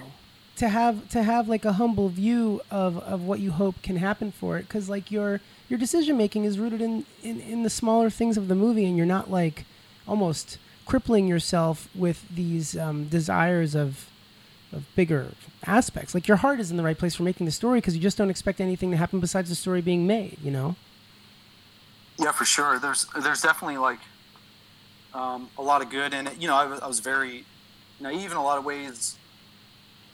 to 0.58 0.68
have 0.68 1.08
to 1.08 1.22
have 1.22 1.48
like 1.48 1.64
a 1.64 1.74
humble 1.74 2.08
view 2.08 2.60
of, 2.68 2.98
of 2.98 3.22
what 3.22 3.38
you 3.38 3.52
hope 3.52 3.80
can 3.80 3.96
happen 3.96 4.32
for 4.32 4.58
it 4.58 4.62
because 4.62 4.88
like 4.88 5.10
your 5.10 5.40
your 5.68 5.78
decision 5.78 6.16
making 6.16 6.44
is 6.44 6.58
rooted 6.58 6.82
in, 6.82 7.06
in 7.22 7.40
in 7.40 7.62
the 7.62 7.70
smaller 7.70 8.10
things 8.10 8.36
of 8.36 8.48
the 8.48 8.56
movie 8.56 8.84
and 8.84 8.96
you're 8.96 9.06
not 9.06 9.30
like 9.30 9.64
almost 10.06 10.58
crippling 10.84 11.28
yourself 11.28 11.88
with 11.94 12.28
these 12.28 12.76
um, 12.76 13.04
desires 13.06 13.76
of 13.76 14.10
of 14.72 14.84
bigger 14.96 15.28
aspects 15.64 16.12
like 16.12 16.26
your 16.26 16.38
heart 16.38 16.58
is 16.58 16.72
in 16.72 16.76
the 16.76 16.82
right 16.82 16.98
place 16.98 17.14
for 17.14 17.22
making 17.22 17.46
the 17.46 17.52
story 17.52 17.78
because 17.78 17.94
you 17.94 18.02
just 18.02 18.18
don't 18.18 18.30
expect 18.30 18.60
anything 18.60 18.90
to 18.90 18.96
happen 18.96 19.20
besides 19.20 19.48
the 19.48 19.54
story 19.54 19.80
being 19.80 20.08
made 20.08 20.36
you 20.42 20.50
know 20.50 20.74
Yeah, 22.18 22.32
for 22.32 22.44
sure. 22.44 22.78
There's 22.78 23.06
there's 23.22 23.40
definitely 23.42 23.78
like 23.78 24.00
um, 25.14 25.48
a 25.56 25.62
lot 25.62 25.82
of 25.82 25.90
good 25.90 26.12
in 26.14 26.26
it. 26.26 26.36
You 26.38 26.48
know, 26.48 26.56
I 26.56 26.66
was, 26.66 26.80
I 26.80 26.86
was 26.86 27.00
very 27.00 27.44
naive 28.00 28.30
in 28.30 28.36
a 28.36 28.42
lot 28.42 28.58
of 28.58 28.64
ways. 28.64 29.16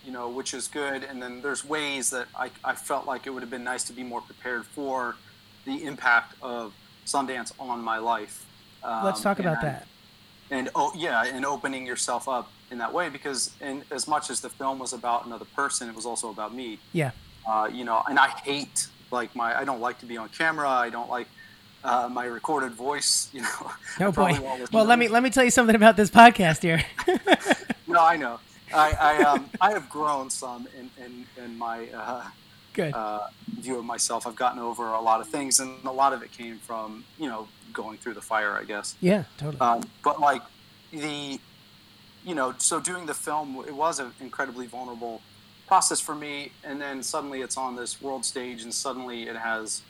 You 0.04 0.12
know, 0.12 0.28
which 0.28 0.52
is 0.52 0.68
good. 0.68 1.02
And 1.02 1.22
then 1.22 1.40
there's 1.40 1.64
ways 1.64 2.10
that 2.10 2.26
I, 2.36 2.50
I 2.62 2.74
felt 2.74 3.06
like 3.06 3.26
it 3.26 3.30
would 3.30 3.42
have 3.42 3.48
been 3.50 3.64
nice 3.64 3.84
to 3.84 3.94
be 3.94 4.02
more 4.02 4.20
prepared 4.20 4.66
for 4.66 5.16
the 5.64 5.82
impact 5.84 6.34
of 6.42 6.74
Sundance 7.06 7.52
on 7.58 7.80
my 7.82 7.96
life. 7.96 8.44
let's 8.82 9.18
Um, 9.18 9.22
talk 9.22 9.38
about 9.38 9.62
and- 9.62 9.66
that 9.74 9.86
and 10.50 10.68
oh 10.74 10.92
yeah 10.94 11.24
and 11.24 11.46
opening 11.46 11.86
yourself 11.86 12.28
up 12.28 12.50
in 12.70 12.76
that 12.76 12.92
way 12.92 13.08
because 13.08 13.50
and 13.62 13.82
as 13.90 14.06
much 14.06 14.28
as 14.28 14.40
the 14.42 14.50
film 14.50 14.78
was 14.78 14.92
about 14.92 15.24
another 15.24 15.46
person 15.56 15.88
it 15.88 15.94
was 15.94 16.04
also 16.04 16.28
about 16.28 16.52
me 16.54 16.78
yeah 16.92 17.12
uh, 17.48 17.66
you 17.72 17.82
know 17.82 18.02
and 18.10 18.18
i 18.18 18.28
hate 18.28 18.88
like 19.10 19.34
my 19.34 19.58
i 19.58 19.64
don't 19.64 19.80
like 19.80 19.98
to 19.98 20.04
be 20.04 20.18
on 20.18 20.28
camera 20.28 20.68
i 20.68 20.90
don't 20.90 21.08
like 21.08 21.26
uh, 21.84 22.08
my 22.10 22.24
recorded 22.24 22.72
voice 22.72 23.28
you 23.32 23.42
know 23.42 23.48
oh 24.00 24.08
I 24.08 24.10
boy 24.10 24.60
well 24.72 24.84
let 24.84 24.98
me 24.98 25.08
let 25.08 25.22
me 25.22 25.30
tell 25.30 25.44
you 25.44 25.50
something 25.50 25.76
about 25.76 25.96
this 25.96 26.10
podcast 26.10 26.62
here. 26.62 26.82
No 27.86 28.02
i 28.04 28.16
know. 28.16 28.40
I 28.74 28.92
i 28.92 29.22
um 29.22 29.48
i 29.60 29.70
have 29.70 29.88
grown 29.88 30.30
some 30.30 30.66
in 30.78 30.90
in, 31.04 31.26
in 31.44 31.56
my 31.56 31.86
uh, 31.94 32.24
good. 32.72 32.92
uh, 32.92 33.28
view 33.60 33.78
of 33.78 33.84
myself. 33.84 34.26
I've 34.26 34.34
gotten 34.34 34.58
over 34.58 34.88
a 34.88 35.00
lot 35.00 35.20
of 35.20 35.28
things 35.28 35.60
and 35.60 35.70
a 35.84 35.92
lot 35.92 36.12
of 36.12 36.22
it 36.22 36.32
came 36.32 36.58
from 36.58 37.04
you 37.18 37.28
know 37.28 37.46
going 37.72 37.98
through 37.98 38.14
the 38.14 38.22
fire 38.22 38.52
i 38.56 38.64
guess. 38.64 38.96
Yeah 39.00 39.24
totally. 39.36 39.60
Um, 39.60 39.82
but 40.02 40.20
like 40.20 40.42
the, 40.94 41.40
you 42.24 42.34
know, 42.34 42.54
so 42.58 42.80
doing 42.80 43.06
the 43.06 43.14
film, 43.14 43.62
it 43.66 43.74
was 43.74 43.98
an 43.98 44.12
incredibly 44.20 44.66
vulnerable 44.66 45.20
process 45.66 46.00
for 46.00 46.14
me. 46.14 46.52
And 46.62 46.80
then 46.80 47.02
suddenly 47.02 47.40
it's 47.40 47.56
on 47.56 47.76
this 47.76 48.00
world 48.00 48.24
stage, 48.24 48.62
and 48.62 48.72
suddenly 48.72 49.24
it 49.24 49.36
has 49.36 49.82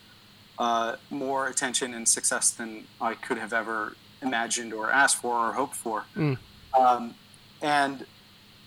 uh, 0.58 0.96
more 1.10 1.48
attention 1.48 1.94
and 1.94 2.08
success 2.08 2.50
than 2.50 2.84
I 3.00 3.14
could 3.14 3.38
have 3.38 3.52
ever 3.52 3.96
imagined 4.22 4.72
or 4.72 4.90
asked 4.90 5.16
for 5.16 5.36
or 5.36 5.52
hoped 5.52 5.76
for. 5.76 6.04
Mm. 6.16 6.38
Um, 6.78 7.14
and 7.62 8.06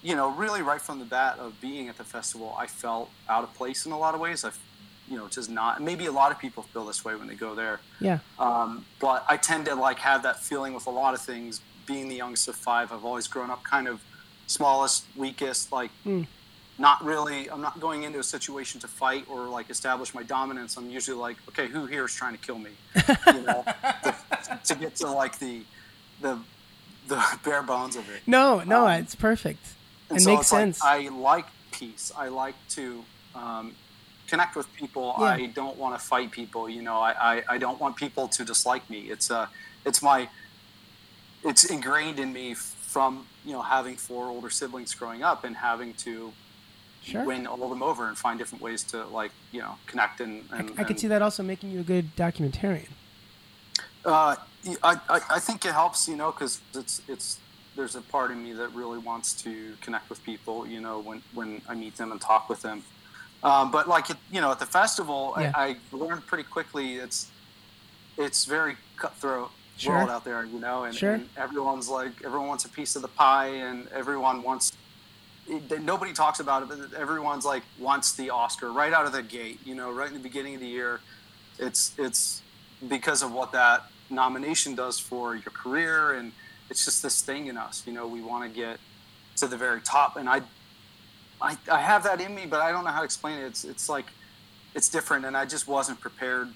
you 0.03 0.15
know, 0.15 0.29
really 0.29 0.61
right 0.61 0.79
from 0.81 0.99
the 0.99 1.05
bat 1.05 1.39
of 1.39 1.59
being 1.59 1.89
at 1.89 1.97
the 1.97 2.03
festival, 2.03 2.55
I 2.57 2.67
felt 2.67 3.09
out 3.27 3.43
of 3.43 3.53
place 3.55 3.85
in 3.85 3.91
a 3.91 3.97
lot 3.97 4.13
of 4.13 4.21
ways. 4.21 4.45
I, 4.45 4.51
you 5.09 5.17
know, 5.17 5.27
just 5.27 5.49
not. 5.49 5.81
Maybe 5.81 6.05
a 6.05 6.11
lot 6.11 6.31
of 6.31 6.39
people 6.39 6.63
feel 6.63 6.85
this 6.85 7.03
way 7.03 7.15
when 7.15 7.27
they 7.27 7.35
go 7.35 7.55
there. 7.55 7.79
yeah 7.99 8.19
Um, 8.37 8.85
but 8.99 9.25
I 9.27 9.37
tend 9.37 9.65
to 9.65 9.75
like 9.75 9.99
have 9.99 10.23
that 10.23 10.41
feeling 10.43 10.73
with 10.73 10.85
a 10.85 10.91
lot 10.91 11.13
of 11.13 11.21
things. 11.21 11.61
Being 11.85 12.09
the 12.09 12.15
youngest 12.15 12.47
of 12.47 12.55
five, 12.55 12.91
I've 12.91 13.05
always 13.05 13.27
grown 13.27 13.49
up 13.49 13.63
kind 13.63 13.87
of 13.87 14.01
smallest, 14.45 15.05
weakest, 15.15 15.71
like 15.71 15.89
Mm. 16.05 16.27
Not 16.77 17.03
really. 17.03 17.49
I'm 17.49 17.61
not 17.61 17.79
going 17.79 18.03
into 18.03 18.19
a 18.19 18.23
situation 18.23 18.79
to 18.81 18.87
fight 18.87 19.25
or 19.29 19.47
like 19.47 19.69
establish 19.69 20.13
my 20.13 20.23
dominance. 20.23 20.77
I'm 20.77 20.89
usually 20.89 21.17
like, 21.17 21.37
okay, 21.49 21.67
who 21.67 21.85
here 21.85 22.05
is 22.05 22.13
trying 22.13 22.33
to 22.37 22.39
kill 22.39 22.59
me? 22.59 22.71
You 23.27 23.41
know, 23.41 23.65
to, 24.03 24.15
to 24.65 24.75
get 24.75 24.95
to 24.97 25.09
like 25.11 25.39
the 25.39 25.63
the 26.21 26.39
the 27.07 27.23
bare 27.43 27.63
bones 27.63 27.95
of 27.95 28.09
it. 28.09 28.21
no 28.27 28.61
no 28.65 28.85
Um, 28.87 28.99
it's 29.01 29.15
perfect 29.15 29.65
it 30.09 30.21
so 30.21 30.31
makes 30.31 30.41
it's 30.41 30.51
like, 30.51 30.61
sense 30.61 30.83
I 30.83 31.07
like 31.09 31.45
peace. 31.71 32.11
I 32.17 32.27
like 32.29 32.55
to 32.69 33.03
um, 33.35 33.75
connect 34.27 34.55
with 34.55 34.71
people. 34.75 35.15
Yeah. 35.19 35.25
I 35.25 35.45
don't 35.47 35.77
want 35.77 35.99
to 35.99 36.05
fight 36.05 36.31
people. 36.31 36.69
You 36.69 36.81
know, 36.81 36.97
I, 36.97 37.37
I, 37.37 37.43
I 37.49 37.57
don't 37.57 37.79
want 37.79 37.95
people 37.95 38.27
to 38.29 38.45
dislike 38.45 38.89
me. 38.89 39.01
It's 39.09 39.29
uh, 39.31 39.47
it's 39.85 40.01
my, 40.01 40.29
it's 41.43 41.65
ingrained 41.65 42.19
in 42.19 42.33
me 42.33 42.53
from 42.53 43.27
you 43.45 43.53
know 43.53 43.61
having 43.61 43.95
four 43.95 44.27
older 44.27 44.49
siblings 44.49 44.93
growing 44.93 45.23
up 45.23 45.43
and 45.43 45.55
having 45.55 45.93
to 45.95 46.31
sure 47.11 47.23
win 47.25 47.47
all 47.47 47.61
of 47.63 47.69
them 47.69 47.81
over 47.83 48.07
and 48.07 48.17
find 48.17 48.37
different 48.39 48.61
ways 48.61 48.83
to 48.83 49.05
like 49.05 49.31
you 49.51 49.61
know 49.61 49.75
connect 49.87 50.21
and. 50.21 50.43
and 50.51 50.71
I 50.77 50.83
could 50.83 50.99
see 50.99 51.07
that 51.07 51.21
also 51.21 51.41
making 51.43 51.71
you 51.71 51.79
a 51.79 51.83
good 51.83 52.15
documentarian. 52.15 52.89
Uh, 54.05 54.35
I, 54.83 54.95
I, 55.09 55.19
I 55.31 55.39
think 55.39 55.65
it 55.65 55.73
helps, 55.73 56.07
you 56.07 56.15
know, 56.15 56.31
because 56.31 56.61
it's 56.73 57.01
it's 57.07 57.39
there's 57.75 57.95
a 57.95 58.01
part 58.01 58.31
of 58.31 58.37
me 58.37 58.53
that 58.53 58.69
really 58.73 58.97
wants 58.97 59.33
to 59.43 59.73
connect 59.81 60.09
with 60.09 60.23
people, 60.23 60.65
you 60.67 60.81
know, 60.81 60.99
when 60.99 61.21
when 61.33 61.61
I 61.67 61.75
meet 61.75 61.95
them 61.97 62.11
and 62.11 62.19
talk 62.19 62.49
with 62.49 62.61
them. 62.61 62.83
Um, 63.43 63.69
but 63.71 63.87
like 63.87 64.09
it, 64.09 64.17
you 64.31 64.41
know, 64.41 64.51
at 64.51 64.59
the 64.59 64.65
festival, 64.65 65.33
Yeah. 65.39 65.51
I, 65.55 65.77
I 65.91 65.95
learned 65.95 66.25
pretty 66.25 66.43
quickly 66.43 66.95
it's 66.95 67.29
it's 68.17 68.45
very 68.45 68.75
cutthroat 68.97 69.51
Sure. 69.77 69.93
world 69.93 70.09
out 70.09 70.23
there, 70.25 70.43
you 70.43 70.59
know, 70.59 70.85
and, 70.85 70.95
Sure. 70.95 71.13
and 71.13 71.29
everyone's 71.37 71.87
like 71.87 72.11
everyone 72.25 72.47
wants 72.47 72.65
a 72.65 72.69
piece 72.69 72.95
of 72.95 73.03
the 73.03 73.07
pie, 73.09 73.47
and 73.49 73.87
everyone 73.89 74.41
wants. 74.41 74.71
Nobody 75.81 76.13
talks 76.13 76.39
about 76.39 76.63
it, 76.63 76.69
but 76.69 76.93
everyone's 76.99 77.45
like 77.45 77.63
wants 77.79 78.13
the 78.13 78.29
Oscar 78.29 78.71
right 78.71 78.91
out 78.91 79.05
of 79.05 79.13
the 79.13 79.23
gate, 79.23 79.59
you 79.65 79.75
know, 79.75 79.91
right 79.91 80.07
in 80.07 80.13
the 80.13 80.19
beginning 80.19 80.55
of 80.55 80.61
the 80.61 80.67
year. 80.67 80.99
It's 81.57 81.93
it's 81.97 82.41
because 82.87 83.23
of 83.23 83.31
what 83.31 83.51
that 83.53 83.85
nomination 84.09 84.75
does 84.75 84.99
for 84.99 85.35
your 85.35 85.51
career 85.51 86.13
and 86.13 86.31
it's 86.69 86.85
just 86.85 87.03
this 87.03 87.21
thing 87.21 87.47
in 87.47 87.57
us 87.57 87.83
you 87.85 87.93
know 87.93 88.07
we 88.07 88.21
want 88.21 88.43
to 88.43 88.49
get 88.49 88.79
to 89.35 89.47
the 89.47 89.57
very 89.57 89.81
top 89.81 90.15
and 90.15 90.29
I, 90.29 90.41
I 91.41 91.57
i 91.71 91.81
have 91.81 92.03
that 92.03 92.21
in 92.21 92.33
me 92.33 92.45
but 92.45 92.61
i 92.61 92.71
don't 92.71 92.83
know 92.85 92.91
how 92.91 92.99
to 92.99 93.05
explain 93.05 93.39
it. 93.39 93.45
It's 93.45 93.63
it's 93.63 93.89
like 93.89 94.05
it's 94.75 94.89
different 94.89 95.25
and 95.25 95.35
i 95.35 95.45
just 95.45 95.67
wasn't 95.67 95.99
prepared 95.99 96.49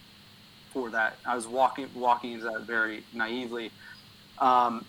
for 0.71 0.89
that. 0.91 1.17
I 1.25 1.35
was 1.35 1.47
walking 1.47 1.89
walking 1.93 2.31
into 2.31 2.45
that 2.45 2.61
very 2.61 3.03
naively. 3.13 3.71
Um, 4.39 4.85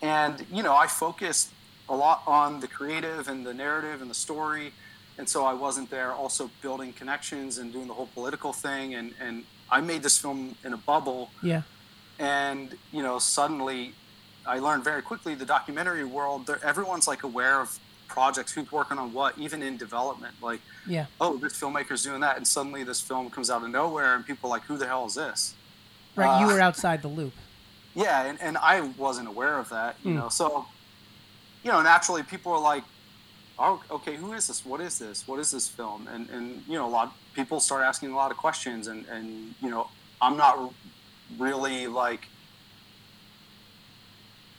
and 0.00 0.46
you 0.50 0.62
know 0.62 0.74
i 0.74 0.86
focused 0.86 1.50
a 1.90 1.94
lot 1.94 2.22
on 2.26 2.60
the 2.60 2.68
creative 2.68 3.28
and 3.28 3.44
the 3.44 3.52
narrative 3.52 4.00
and 4.00 4.10
the 4.10 4.14
story 4.14 4.72
and 5.18 5.28
so 5.28 5.44
i 5.44 5.52
wasn't 5.52 5.90
there 5.90 6.12
also 6.12 6.48
building 6.62 6.92
connections 6.92 7.58
and 7.58 7.72
doing 7.72 7.88
the 7.88 7.92
whole 7.94 8.08
political 8.14 8.52
thing 8.52 8.94
and 8.94 9.12
and 9.20 9.44
i 9.70 9.80
made 9.80 10.02
this 10.02 10.16
film 10.16 10.54
in 10.64 10.72
a 10.72 10.76
bubble 10.76 11.30
Yeah. 11.42 11.62
and 12.18 12.76
you 12.92 13.02
know 13.02 13.18
suddenly 13.18 13.92
i 14.46 14.58
learned 14.58 14.84
very 14.84 15.02
quickly 15.02 15.34
the 15.34 15.44
documentary 15.44 16.04
world 16.04 16.48
everyone's 16.62 17.08
like 17.08 17.22
aware 17.24 17.60
of 17.60 17.78
projects 18.08 18.52
who's 18.52 18.70
working 18.72 18.98
on 18.98 19.12
what 19.12 19.36
even 19.38 19.62
in 19.62 19.76
development 19.76 20.34
like 20.42 20.60
Yeah. 20.86 21.06
oh 21.20 21.36
this 21.36 21.54
filmmaker's 21.60 22.02
doing 22.02 22.20
that 22.20 22.36
and 22.36 22.46
suddenly 22.46 22.82
this 22.84 23.00
film 23.00 23.30
comes 23.30 23.50
out 23.50 23.62
of 23.62 23.70
nowhere 23.70 24.14
and 24.14 24.24
people 24.24 24.48
are 24.48 24.54
like 24.56 24.62
who 24.64 24.76
the 24.78 24.86
hell 24.86 25.06
is 25.06 25.14
this 25.14 25.54
Right. 26.16 26.40
you 26.40 26.46
Uh, 26.46 26.52
were 26.54 26.60
outside 26.60 27.02
the 27.02 27.08
loop. 27.08 27.32
yeah 27.94 28.24
and, 28.24 28.40
and 28.40 28.56
i 28.58 28.80
wasn't 28.96 29.26
aware 29.28 29.58
of 29.58 29.68
that 29.70 29.96
you 30.04 30.12
Mm. 30.12 30.16
know 30.20 30.28
so 30.28 30.66
you 31.62 31.70
know 31.72 31.82
naturally 31.82 32.22
people 32.22 32.52
are 32.52 32.60
like 32.60 32.84
oh 33.58 33.82
okay 33.90 34.16
who 34.16 34.32
is 34.32 34.46
this? 34.48 34.64
What 34.64 34.80
is 34.80 34.98
this? 34.98 35.26
What 35.28 35.38
is 35.40 35.50
this 35.50 35.68
film? 35.68 36.08
And 36.08 36.28
and 36.30 36.62
you 36.66 36.74
know 36.78 36.86
a 36.86 36.90
lot 36.98 37.06
of 37.08 37.12
people 37.34 37.60
start 37.60 37.82
asking 37.82 38.10
a 38.12 38.16
lot 38.16 38.30
of 38.30 38.36
questions 38.36 38.86
and 38.88 39.06
and 39.06 39.54
you 39.62 39.70
know 39.70 39.88
i'm 40.20 40.36
not 40.36 40.72
really 41.38 41.86
like 41.86 42.26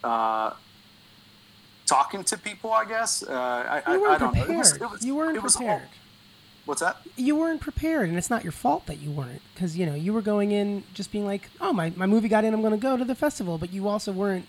uh 0.04 0.52
talking 1.86 2.24
to 2.24 2.38
people 2.38 2.72
i 2.72 2.86
guess. 2.86 3.24
Uh 3.24 3.34
i, 3.34 3.92
I, 3.92 3.96
You 3.96 4.06
I 4.06 4.10
weren't 4.10 4.20
don't 4.20 4.36
know. 4.36 4.44
Prepared. 4.46 4.50
It 4.50 4.58
was- 4.58 4.76
it 4.78 4.90
was- 4.92 5.06
you 5.06 5.16
weren't 5.16 5.44
was 5.44 5.56
all- 5.56 5.62
prepared. 5.62 5.90
what's 6.66 6.82
that? 6.82 6.98
You 7.18 7.36
weren't 7.36 7.62
prepared 7.62 8.10
and 8.10 8.18
it's 8.18 8.30
not 8.30 8.44
your 8.44 8.52
fault 8.54 8.86
that 8.88 9.00
you 9.00 9.12
weren't 9.12 9.42
because 9.54 9.76
you 9.78 9.86
know 9.86 9.96
you 9.96 10.14
were 10.14 10.22
going 10.22 10.52
in 10.52 10.84
just 10.94 11.12
being 11.12 11.26
like 11.26 11.50
oh 11.60 11.74
my, 11.74 11.92
my 11.96 12.06
movie 12.06 12.28
got 12.30 12.44
in 12.46 12.54
i'm 12.54 12.62
going 12.62 12.72
to 12.74 12.78
go 12.80 12.96
to 12.98 13.04
the 13.06 13.16
festival 13.16 13.58
but 13.58 13.72
you 13.74 13.88
also 13.88 14.12
weren't 14.12 14.48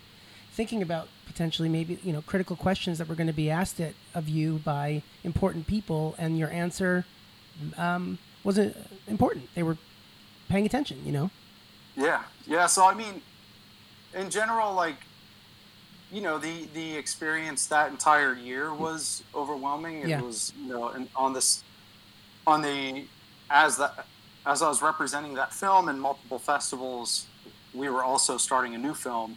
thinking 0.52 0.82
about 0.82 1.08
potentially 1.26 1.68
maybe 1.68 1.98
you 2.04 2.12
know 2.12 2.22
critical 2.22 2.56
questions 2.56 2.98
that 2.98 3.08
were 3.08 3.14
going 3.14 3.26
to 3.26 3.32
be 3.32 3.50
asked 3.50 3.80
it, 3.80 3.94
of 4.14 4.28
you 4.28 4.58
by 4.64 5.02
important 5.24 5.66
people 5.66 6.14
and 6.18 6.38
your 6.38 6.50
answer 6.50 7.04
um, 7.76 8.18
wasn't 8.44 8.76
important 9.08 9.48
they 9.54 9.62
were 9.62 9.76
paying 10.48 10.66
attention 10.66 10.98
you 11.04 11.12
know 11.12 11.30
Yeah, 11.96 12.22
yeah. 12.46 12.66
So 12.66 12.86
I 12.86 12.94
mean, 12.94 13.22
in 14.14 14.30
general, 14.30 14.74
like, 14.74 14.96
you 16.10 16.20
know, 16.20 16.38
the 16.38 16.66
the 16.74 16.96
experience 16.96 17.66
that 17.68 17.90
entire 17.90 18.34
year 18.34 18.74
was 18.74 19.22
overwhelming. 19.34 20.02
It 20.02 20.08
Yeah. 20.08 20.20
was, 20.20 20.52
you 20.56 20.68
know, 20.68 20.88
and 20.88 21.08
on 21.16 21.32
this, 21.32 21.64
on 22.46 22.62
the 22.62 23.08
as 23.50 23.76
that 23.78 24.06
as 24.44 24.62
I 24.62 24.68
was 24.68 24.82
representing 24.82 25.34
that 25.34 25.52
film 25.54 25.88
in 25.88 25.98
multiple 26.00 26.38
festivals, 26.38 27.26
we 27.72 27.88
were 27.88 28.02
also 28.02 28.36
starting 28.38 28.74
a 28.74 28.78
new 28.78 28.94
film, 28.94 29.36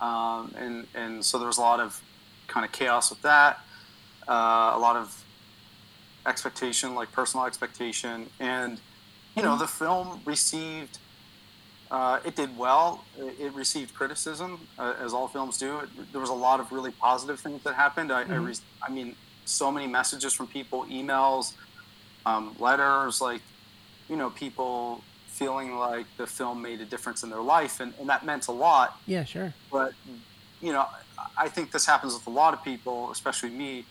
um, 0.00 0.52
and 0.56 0.86
and 0.94 1.24
so 1.24 1.38
there 1.38 1.46
was 1.46 1.58
a 1.58 1.62
lot 1.62 1.80
of 1.80 2.00
kind 2.48 2.64
of 2.66 2.72
chaos 2.72 3.10
with 3.10 3.22
that, 3.22 3.60
uh, 4.28 4.72
a 4.74 4.78
lot 4.78 4.96
of 4.96 5.24
expectation, 6.26 6.94
like 6.94 7.12
personal 7.12 7.46
expectation, 7.46 8.26
and 8.40 8.80
you 9.36 9.42
know, 9.42 9.56
the 9.58 9.66
film 9.66 10.20
received 10.24 10.98
uh, 11.90 12.18
it 12.24 12.34
did 12.34 12.56
well. 12.56 13.04
It, 13.18 13.52
received 13.54 13.94
criticism, 13.94 14.66
uh, 14.78 14.94
as 15.00 15.12
all 15.12 15.28
films 15.28 15.58
do. 15.58 15.78
It, 15.80 15.88
there 16.12 16.20
was 16.20 16.30
a 16.30 16.34
lot 16.34 16.58
of 16.58 16.72
really 16.72 16.90
positive 16.90 17.38
things 17.38 17.62
that 17.64 17.74
happened. 17.74 18.10
I, 18.10 18.22
I, 18.22 18.24
Mhm. 18.24 18.46
re- 18.46 18.54
I 18.88 18.90
mean, 18.90 19.14
so 19.44 19.70
many 19.70 19.86
messages 19.86 20.32
from 20.32 20.46
people, 20.48 20.86
emails, 20.86 21.52
um, 22.26 22.56
letters, 22.58 23.20
like, 23.20 23.42
you 24.08 24.16
know, 24.16 24.30
people 24.30 25.04
feeling 25.38 25.76
like 25.88 26.06
the 26.16 26.26
film 26.38 26.62
made 26.62 26.80
a 26.80 26.84
difference 26.84 27.22
in 27.24 27.30
their 27.34 27.42
life, 27.56 27.80
and, 27.80 27.92
and 27.98 28.08
that 28.08 28.24
meant 28.24 28.46
a 28.48 28.52
lot. 28.52 28.88
yeah 29.06 29.24
sure 29.24 29.52
But, 29.76 29.92
you 30.62 30.72
know, 30.72 30.86
I 31.44 31.48
think 31.54 31.66
this 31.72 31.86
happens 31.92 32.12
with 32.14 32.26
a 32.26 32.36
lot 32.42 32.54
of 32.54 32.60
people, 32.70 33.10
especially 33.10 33.50
me. 33.50 33.84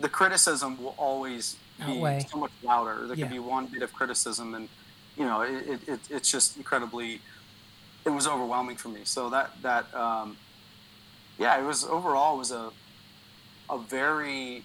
The 0.00 0.08
criticism 0.08 0.70
will 0.82 0.96
always 1.08 1.56
be 1.86 1.94
so 2.32 2.36
much 2.44 2.50
louder. 2.70 3.06
There 3.06 3.16
Yeah. 3.16 3.24
could 3.26 3.32
be 3.32 3.38
one 3.38 3.66
bit 3.74 3.82
of 3.82 3.90
criticism, 3.92 4.54
and 4.56 4.68
you 5.16 5.24
know, 5.24 5.40
it, 5.42 5.66
it, 5.72 5.80
it, 5.94 6.00
it's 6.16 6.30
just 6.36 6.56
incredibly. 6.56 7.10
It 8.04 8.10
was 8.18 8.26
overwhelming 8.34 8.76
for 8.82 8.88
me. 8.96 9.00
So 9.04 9.20
that 9.34 9.48
that 9.62 9.84
um, 9.94 10.36
yeah, 11.38 11.60
it 11.60 11.64
was 11.72 11.84
overall 11.84 12.34
it 12.36 12.38
was 12.44 12.52
a 12.62 12.66
a 13.70 13.78
very 13.78 14.62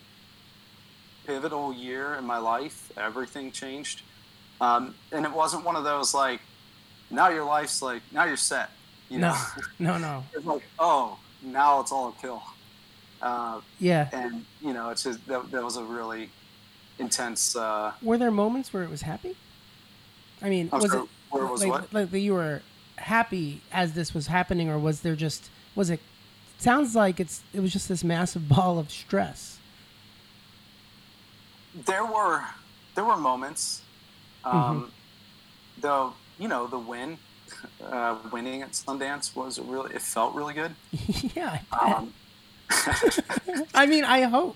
pivotal 1.26 1.74
year 1.74 2.16
in 2.20 2.26
my 2.26 2.38
life. 2.38 2.92
Everything 2.98 3.52
changed, 3.52 4.02
um, 4.62 4.96
and 5.12 5.26
it 5.26 5.32
wasn't 5.32 5.66
one 5.66 5.76
of 5.76 5.84
those 5.84 6.14
like 6.14 6.42
now 7.10 7.30
your 7.30 7.46
life's 7.46 7.82
like 7.82 8.02
now 8.12 8.26
you're 8.26 8.38
set. 8.38 8.70
You 9.10 9.20
know, 9.20 9.36
no 9.80 9.98
no 9.98 10.02
no. 10.02 10.24
it's 10.34 10.46
like 10.46 10.64
oh 10.80 11.18
now 11.42 11.80
it's 11.80 11.92
all 11.92 12.10
uphill. 12.10 12.44
Uh, 13.22 13.62
yeah 13.80 14.10
and 14.12 14.46
you 14.62 14.74
know, 14.74 14.90
it's 14.90 15.04
just 15.04 15.26
that, 15.28 15.50
that 15.52 15.64
was 15.64 15.78
a 15.78 15.84
really 15.84 16.30
intense. 17.00 17.56
Uh, 17.56 17.94
were 18.02 18.18
there 18.18 18.32
moments 18.32 18.74
where 18.74 18.84
it 18.84 18.90
was 18.90 19.02
happy 19.02 19.36
i 20.42 20.50
mean 20.50 20.68
I'm 20.74 20.82
was 20.82 20.92
sorry, 20.92 21.04
it 21.04 21.10
where 21.30 21.46
was 21.46 21.62
like, 21.64 21.72
what? 21.72 21.94
like 21.94 22.12
that 22.12 22.20
you 22.20 22.34
were 22.34 22.62
happy 22.98 23.62
as 23.72 23.94
this 23.94 24.14
was 24.14 24.28
happening 24.28 24.70
or 24.70 24.78
was 24.78 25.00
there 25.02 25.16
just 25.16 25.50
was 25.74 25.90
it 25.90 26.02
sounds 26.58 26.96
like 26.96 27.20
it's 27.20 27.44
it 27.54 27.62
was 27.62 27.72
just 27.72 27.88
this 27.88 28.04
massive 28.04 28.50
ball 28.54 28.78
of 28.78 28.92
stress 28.92 29.60
there 31.86 32.06
were 32.06 32.44
there 32.96 33.04
were 33.04 33.18
moments, 33.18 33.82
Mm-hmm. 34.46 34.58
um, 34.58 34.92
though 35.80 36.14
you 36.40 36.48
know 36.48 36.68
the 36.68 36.80
win, 36.80 37.18
uh, 37.84 38.18
winning 38.32 38.62
at 38.62 38.72
Sundance 38.72 39.36
was 39.36 39.60
really 39.60 39.94
it 39.94 40.02
felt 40.02 40.36
really 40.36 40.54
good. 40.54 40.76
yeah 41.36 41.60
I. 41.72 41.92
Um, 41.92 42.14
I 43.74 43.86
mean 43.86 44.04
i 44.04 44.22
hope 44.22 44.56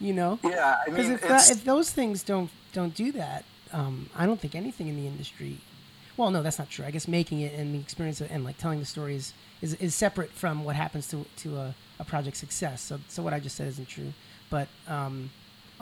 you 0.00 0.12
know 0.12 0.38
yeah, 0.42 0.76
I 0.86 0.90
mean 0.90 1.12
if, 1.12 1.20
that, 1.22 1.50
if 1.50 1.64
those 1.64 1.90
things 1.90 2.22
don't 2.22 2.50
don't 2.72 2.94
do 2.94 3.12
that 3.12 3.44
um, 3.72 4.08
i 4.16 4.26
don't 4.26 4.40
think 4.40 4.54
anything 4.54 4.88
in 4.88 4.96
the 4.96 5.06
industry 5.06 5.58
well 6.16 6.30
no 6.30 6.42
that's 6.42 6.58
not 6.58 6.70
true 6.70 6.84
i 6.84 6.90
guess 6.90 7.06
making 7.06 7.40
it 7.40 7.52
and 7.54 7.74
the 7.74 7.78
experience 7.78 8.20
of, 8.20 8.30
and 8.32 8.42
like 8.44 8.58
telling 8.58 8.80
the 8.80 8.86
stories 8.86 9.34
is, 9.60 9.74
is 9.74 9.94
separate 9.94 10.30
from 10.30 10.64
what 10.64 10.74
happens 10.74 11.06
to, 11.08 11.24
to 11.36 11.56
a, 11.56 11.74
a 12.00 12.04
project 12.04 12.36
success 12.36 12.80
so, 12.80 12.98
so 13.08 13.22
what 13.22 13.32
i 13.32 13.38
just 13.38 13.54
said 13.54 13.68
isn't 13.68 13.88
true 13.88 14.12
but 14.50 14.66
um, 14.88 15.30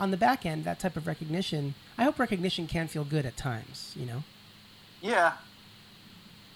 on 0.01 0.11
the 0.11 0.17
back 0.17 0.45
end 0.45 0.65
that 0.65 0.79
type 0.81 0.97
of 0.97 1.07
recognition 1.07 1.75
i 1.99 2.03
hope 2.05 2.19
recognition 2.19 2.67
can 2.67 2.89
feel 2.89 3.05
good 3.05 3.25
at 3.27 3.37
times 3.37 3.95
you 3.97 4.07
know 4.07 4.23
yeah, 5.03 5.33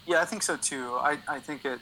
yeah, 0.07 0.21
I 0.21 0.27
think 0.27 0.43
so 0.43 0.55
too. 0.59 0.97
I, 1.01 1.17
I 1.27 1.39
think 1.41 1.65
it. 1.65 1.79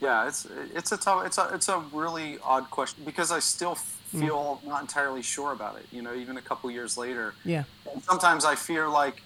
Yeah, 0.00 0.28
it's 0.28 0.46
it's 0.74 0.92
a 0.92 0.98
tough 0.98 1.24
it's 1.24 1.38
a 1.38 1.48
it's 1.54 1.68
a 1.70 1.78
really 1.92 2.38
odd 2.44 2.68
question 2.70 3.04
because 3.04 3.30
I 3.32 3.38
still 3.38 3.76
Mm. 4.14 4.20
feel 4.20 4.60
not 4.64 4.82
entirely 4.82 5.20
sure 5.22 5.52
about 5.52 5.78
it. 5.78 5.86
You 5.90 6.00
know, 6.02 6.14
even 6.14 6.36
a 6.36 6.40
couple 6.42 6.70
years 6.70 6.96
later. 6.96 7.34
yeah 7.44 7.64
And 7.92 8.00
sometimes 8.04 8.44
I 8.44 8.54
fear 8.54 8.86
like 8.88 9.20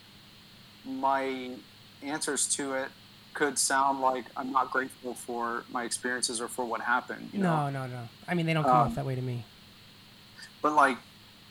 my 0.86 1.50
answers 2.02 2.48
to 2.56 2.72
it 2.74 2.88
could 3.34 3.58
sound 3.58 4.00
like 4.00 4.24
I'm 4.38 4.50
not 4.52 4.70
grateful 4.70 5.12
for 5.14 5.64
my 5.70 5.82
experiences 5.84 6.40
or 6.40 6.48
for 6.48 6.64
what 6.64 6.80
happened. 6.80 7.28
You 7.34 7.40
know? 7.40 7.68
no 7.68 7.80
no 7.80 7.86
no 7.88 8.08
i 8.28 8.34
mean 8.34 8.46
they 8.46 8.54
don't 8.54 8.64
come 8.64 8.74
Um, 8.76 8.86
off 8.88 8.94
that 8.94 9.04
way 9.04 9.14
to 9.16 9.22
me 9.22 9.44
But 10.62 10.74
like, 10.74 10.98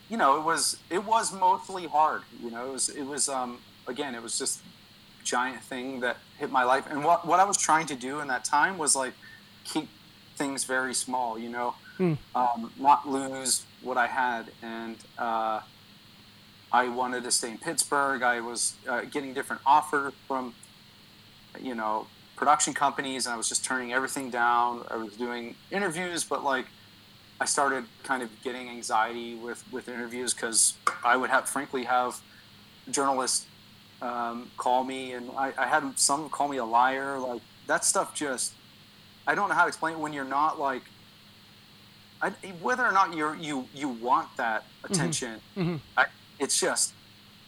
you 0.10 0.18
know, 0.18 0.38
it 0.38 0.44
was 0.44 0.78
it 0.90 1.04
was 1.06 1.32
mostly 1.34 1.88
hard. 1.88 2.22
You 2.42 2.52
know, 2.52 2.68
it 2.68 2.72
was 2.74 2.90
it 2.90 3.04
was 3.04 3.30
um 3.30 3.60
again, 3.88 4.16
it 4.16 4.22
was 4.24 4.38
just 4.38 4.62
giant 5.24 5.62
thing 5.64 6.00
that 6.02 6.18
hit 6.38 6.52
my 6.52 6.64
life. 6.64 6.86
And 6.90 7.04
what 7.04 7.26
what 7.26 7.40
I 7.40 7.44
was 7.46 7.58
trying 7.58 7.86
to 7.88 7.96
do 7.96 8.20
in 8.20 8.28
that 8.28 8.44
time 8.44 8.78
was 8.78 8.96
like 8.96 9.14
keep 9.64 9.88
things 10.36 10.64
very 10.64 10.94
small. 10.94 11.38
You 11.38 11.50
know, 11.50 11.76
Hmm. 11.98 12.14
um, 12.34 12.72
not 12.80 13.08
lose 13.10 13.66
what 13.82 13.98
I 13.98 14.08
had 14.08 14.52
and. 14.62 14.96
Uh, 15.18 15.62
I 16.72 16.88
wanted 16.88 17.24
to 17.24 17.32
stay 17.32 17.50
in 17.50 17.58
Pittsburgh. 17.58 18.22
I 18.22 18.42
was 18.42 18.76
uh, 18.88 19.02
getting 19.02 19.34
different 19.34 19.64
offers 19.66 20.14
from, 20.28 20.54
you 21.60 21.74
know, 21.74 22.06
production 22.36 22.76
companies, 22.76 23.26
and 23.26 23.34
I 23.34 23.38
was 23.38 23.50
just 23.50 23.66
turning 23.66 23.92
everything 23.92 24.30
down. 24.30 24.86
I 24.92 24.98
was 24.98 25.14
doing 25.18 25.56
interviews, 25.72 26.24
but 26.24 26.44
like, 26.44 26.68
I 27.42 27.46
started 27.46 27.86
kind 28.04 28.22
of 28.22 28.30
getting 28.44 28.70
anxiety 28.70 29.36
with 29.36 29.64
with 29.72 29.88
interviews 29.88 30.34
because 30.34 30.74
I 31.04 31.16
would 31.18 31.30
have, 31.30 31.48
frankly, 31.48 31.84
have 31.86 32.20
journalists 32.92 33.46
um, 34.02 34.50
call 34.58 34.84
me, 34.84 35.14
and 35.14 35.30
I, 35.38 35.54
I 35.58 35.68
had 35.68 35.98
some 35.98 36.30
call 36.30 36.48
me 36.48 36.58
a 36.58 36.66
liar. 36.66 37.18
Like 37.20 37.42
that 37.68 37.86
stuff 37.86 38.14
just, 38.16 38.54
I 39.28 39.36
don't 39.36 39.50
know 39.50 39.56
how 39.56 39.64
to 39.64 39.68
explain 39.68 39.94
it 39.96 40.00
when 40.00 40.14
you're 40.14 40.26
not 40.26 40.60
like. 40.60 40.84
I, 42.22 42.32
whether 42.62 42.86
or 42.86 42.92
not 42.92 43.16
you're 43.16 43.36
you 43.38 43.66
you 43.74 43.88
want 43.88 44.28
that 44.36 44.66
attention, 44.84 45.40
Mhm. 45.56 45.80
I, 45.96 46.08
it's 46.38 46.60
just 46.60 46.92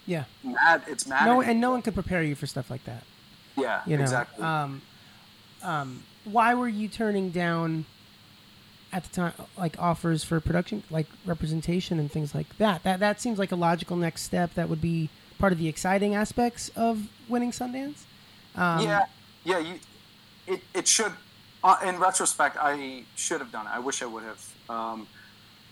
Yeah. 0.05 0.23
mad. 0.43 0.83
It's 0.87 1.05
mad. 1.05 1.25
No, 1.25 1.41
and 1.41 1.59
no 1.59 1.71
one 1.71 1.81
could 1.81 1.93
prepare 1.93 2.23
you 2.23 2.35
for 2.35 2.47
stuff 2.47 2.69
like 2.71 2.85
that. 2.85 3.03
Yeah, 3.57 3.81
You 3.85 3.97
know. 3.97 4.03
exactly. 4.03 4.41
Um, 4.45 4.81
um, 5.61 6.03
why 6.23 6.53
were 6.53 6.69
you 6.69 6.87
turning 6.87 7.31
down 7.31 7.85
at 8.91 9.03
the 9.03 9.09
time 9.09 9.33
like 9.57 9.79
offers 9.79 10.23
for 10.23 10.39
production, 10.39 10.83
like 10.89 11.07
representation 11.25 11.99
and 11.99 12.11
things 12.11 12.35
like 12.35 12.57
that? 12.57 12.83
That 12.83 12.99
that 12.99 13.21
seems 13.21 13.39
like 13.39 13.51
a 13.51 13.55
logical 13.55 13.95
next 13.95 14.23
step. 14.23 14.53
That 14.55 14.69
would 14.69 14.81
be 14.81 15.09
part 15.39 15.53
of 15.53 15.59
the 15.59 15.67
exciting 15.67 16.15
aspects 16.15 16.69
of 16.75 17.07
winning 17.27 17.51
Sundance. 17.51 18.03
Um, 18.55 18.83
yeah, 18.85 19.05
yeah. 19.43 19.59
You, 19.59 19.79
it 20.47 20.61
it 20.73 20.87
should. 20.87 21.11
Uh, 21.63 21.77
in 21.85 21.99
retrospect, 21.99 22.57
I 22.59 23.03
should 23.15 23.39
have 23.39 23.51
done 23.51 23.67
it. 23.67 23.69
I 23.71 23.79
wish 23.79 24.01
I 24.01 24.07
would 24.07 24.23
have. 24.23 24.53
Um, 24.67 25.07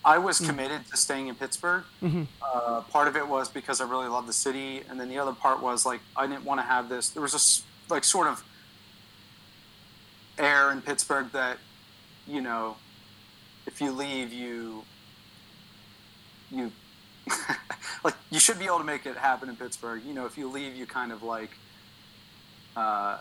I 0.06 0.20
was 0.20 0.40
committed 0.40 0.86
to 0.92 0.98
staying 0.98 1.28
in 1.28 1.36
Pittsburgh. 1.36 1.84
Mm-hmm. 2.02 2.24
Uh, 2.42 2.82
part 2.82 3.08
of 3.08 3.18
it 3.18 3.28
was 3.28 3.50
because 3.50 3.82
I 3.82 3.90
really 3.90 4.08
love 4.08 4.28
the 4.28 4.34
city, 4.34 4.84
and 4.88 5.00
then 5.00 5.10
the 5.10 5.18
other 5.18 5.34
part 5.34 5.62
was 5.62 5.86
like 5.86 6.00
I 6.16 6.28
didn't 6.28 6.46
want 6.46 6.60
to 6.60 6.66
have 6.66 6.90
this. 6.90 7.10
There 7.10 7.22
was 7.22 7.34
this 7.34 7.64
like 7.90 8.04
sort 8.04 8.28
of 8.28 8.44
air 10.38 10.72
in 10.72 10.82
Pittsburgh 10.82 11.32
that 11.32 11.58
you 12.30 12.42
know, 12.42 12.78
if 13.70 13.80
you 13.82 13.92
leave, 13.92 14.34
you 14.34 14.84
you 16.52 16.72
like 18.04 18.16
you 18.32 18.40
should 18.40 18.58
be 18.60 18.66
able 18.66 18.80
to 18.80 18.84
make 18.84 19.06
it 19.06 19.16
happen 19.18 19.48
in 19.50 19.56
Pittsburgh. 19.56 20.02
You 20.06 20.14
know, 20.14 20.26
if 20.26 20.38
you 20.38 20.50
leave, 20.50 20.76
you 20.76 20.86
kind 20.86 21.12
of 21.12 21.22
like. 21.24 21.52
Uh, 22.76 23.18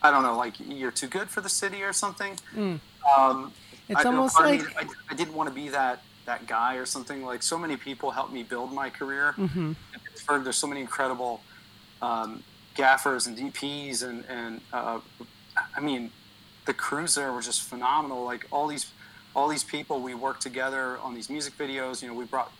I 0.00 0.10
don't 0.12 0.22
know, 0.22 0.36
like 0.36 0.54
you're 0.60 0.90
too 0.92 1.08
good 1.08 1.28
for 1.28 1.40
the 1.40 1.48
city 1.48 1.82
or 1.82 1.92
something. 1.92 2.32
Um, 2.56 2.80
Hmm. 3.14 3.44
It's 3.88 4.04
I, 4.04 4.08
almost 4.08 4.38
like- 4.38 4.60
me, 4.60 4.66
I, 4.76 4.84
I 5.10 5.14
didn't 5.14 5.34
want 5.34 5.48
to 5.48 5.54
be 5.54 5.68
that 5.70 6.02
that 6.26 6.46
guy 6.46 6.74
or 6.76 6.84
something. 6.86 7.24
Like 7.24 7.42
so 7.42 7.56
many 7.58 7.76
people 7.76 8.10
helped 8.10 8.32
me 8.32 8.42
build 8.42 8.70
my 8.72 8.90
career 8.90 9.34
Mm-hmm. 9.38 9.68
in 9.94 10.00
Pittsburgh. 10.04 10.44
There's 10.44 10.56
so 10.64 10.66
many 10.66 10.80
incredible 10.82 11.40
um, 12.02 12.42
gaffers 12.74 13.26
and 13.26 13.36
DPs, 13.38 14.02
and 14.08 14.24
and 14.28 14.60
uh, 14.72 15.00
I 15.76 15.80
mean, 15.80 16.10
the 16.66 16.74
crews 16.74 17.14
there 17.14 17.32
were 17.32 17.42
just 17.42 17.62
phenomenal. 17.62 18.24
Like 18.24 18.46
all 18.52 18.66
these 18.68 18.86
all 19.38 19.48
these 19.48 19.62
people, 19.64 20.00
we 20.00 20.14
worked 20.14 20.42
together 20.42 20.98
on 20.98 21.14
these 21.14 21.30
music 21.30 21.56
videos. 21.56 22.02
You 22.02 22.08
know, 22.08 22.14
we 22.14 22.24
brought 22.24 22.50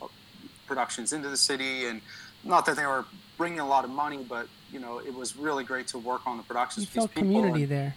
productions 0.65 1.11
into 1.11 1.27
the 1.29 1.37
city, 1.37 1.85
and 1.87 2.01
not 2.43 2.65
that 2.67 2.77
they 2.77 2.85
were 2.85 3.03
bringing 3.37 3.59
a 3.59 3.67
lot 3.67 3.83
of 3.83 3.91
money, 3.91 4.25
but 4.27 4.47
you 4.71 4.79
know, 4.79 4.99
it 4.99 5.13
was 5.13 5.35
really 5.35 5.63
great 5.65 5.87
to 5.87 5.97
work 5.97 6.21
on 6.25 6.37
the 6.37 6.43
productions. 6.43 6.85
You 6.85 6.87
with 6.87 6.93
these 6.93 7.01
felt 7.01 7.11
people 7.15 7.41
community 7.41 7.63
and- 7.63 7.71
there. 7.71 7.95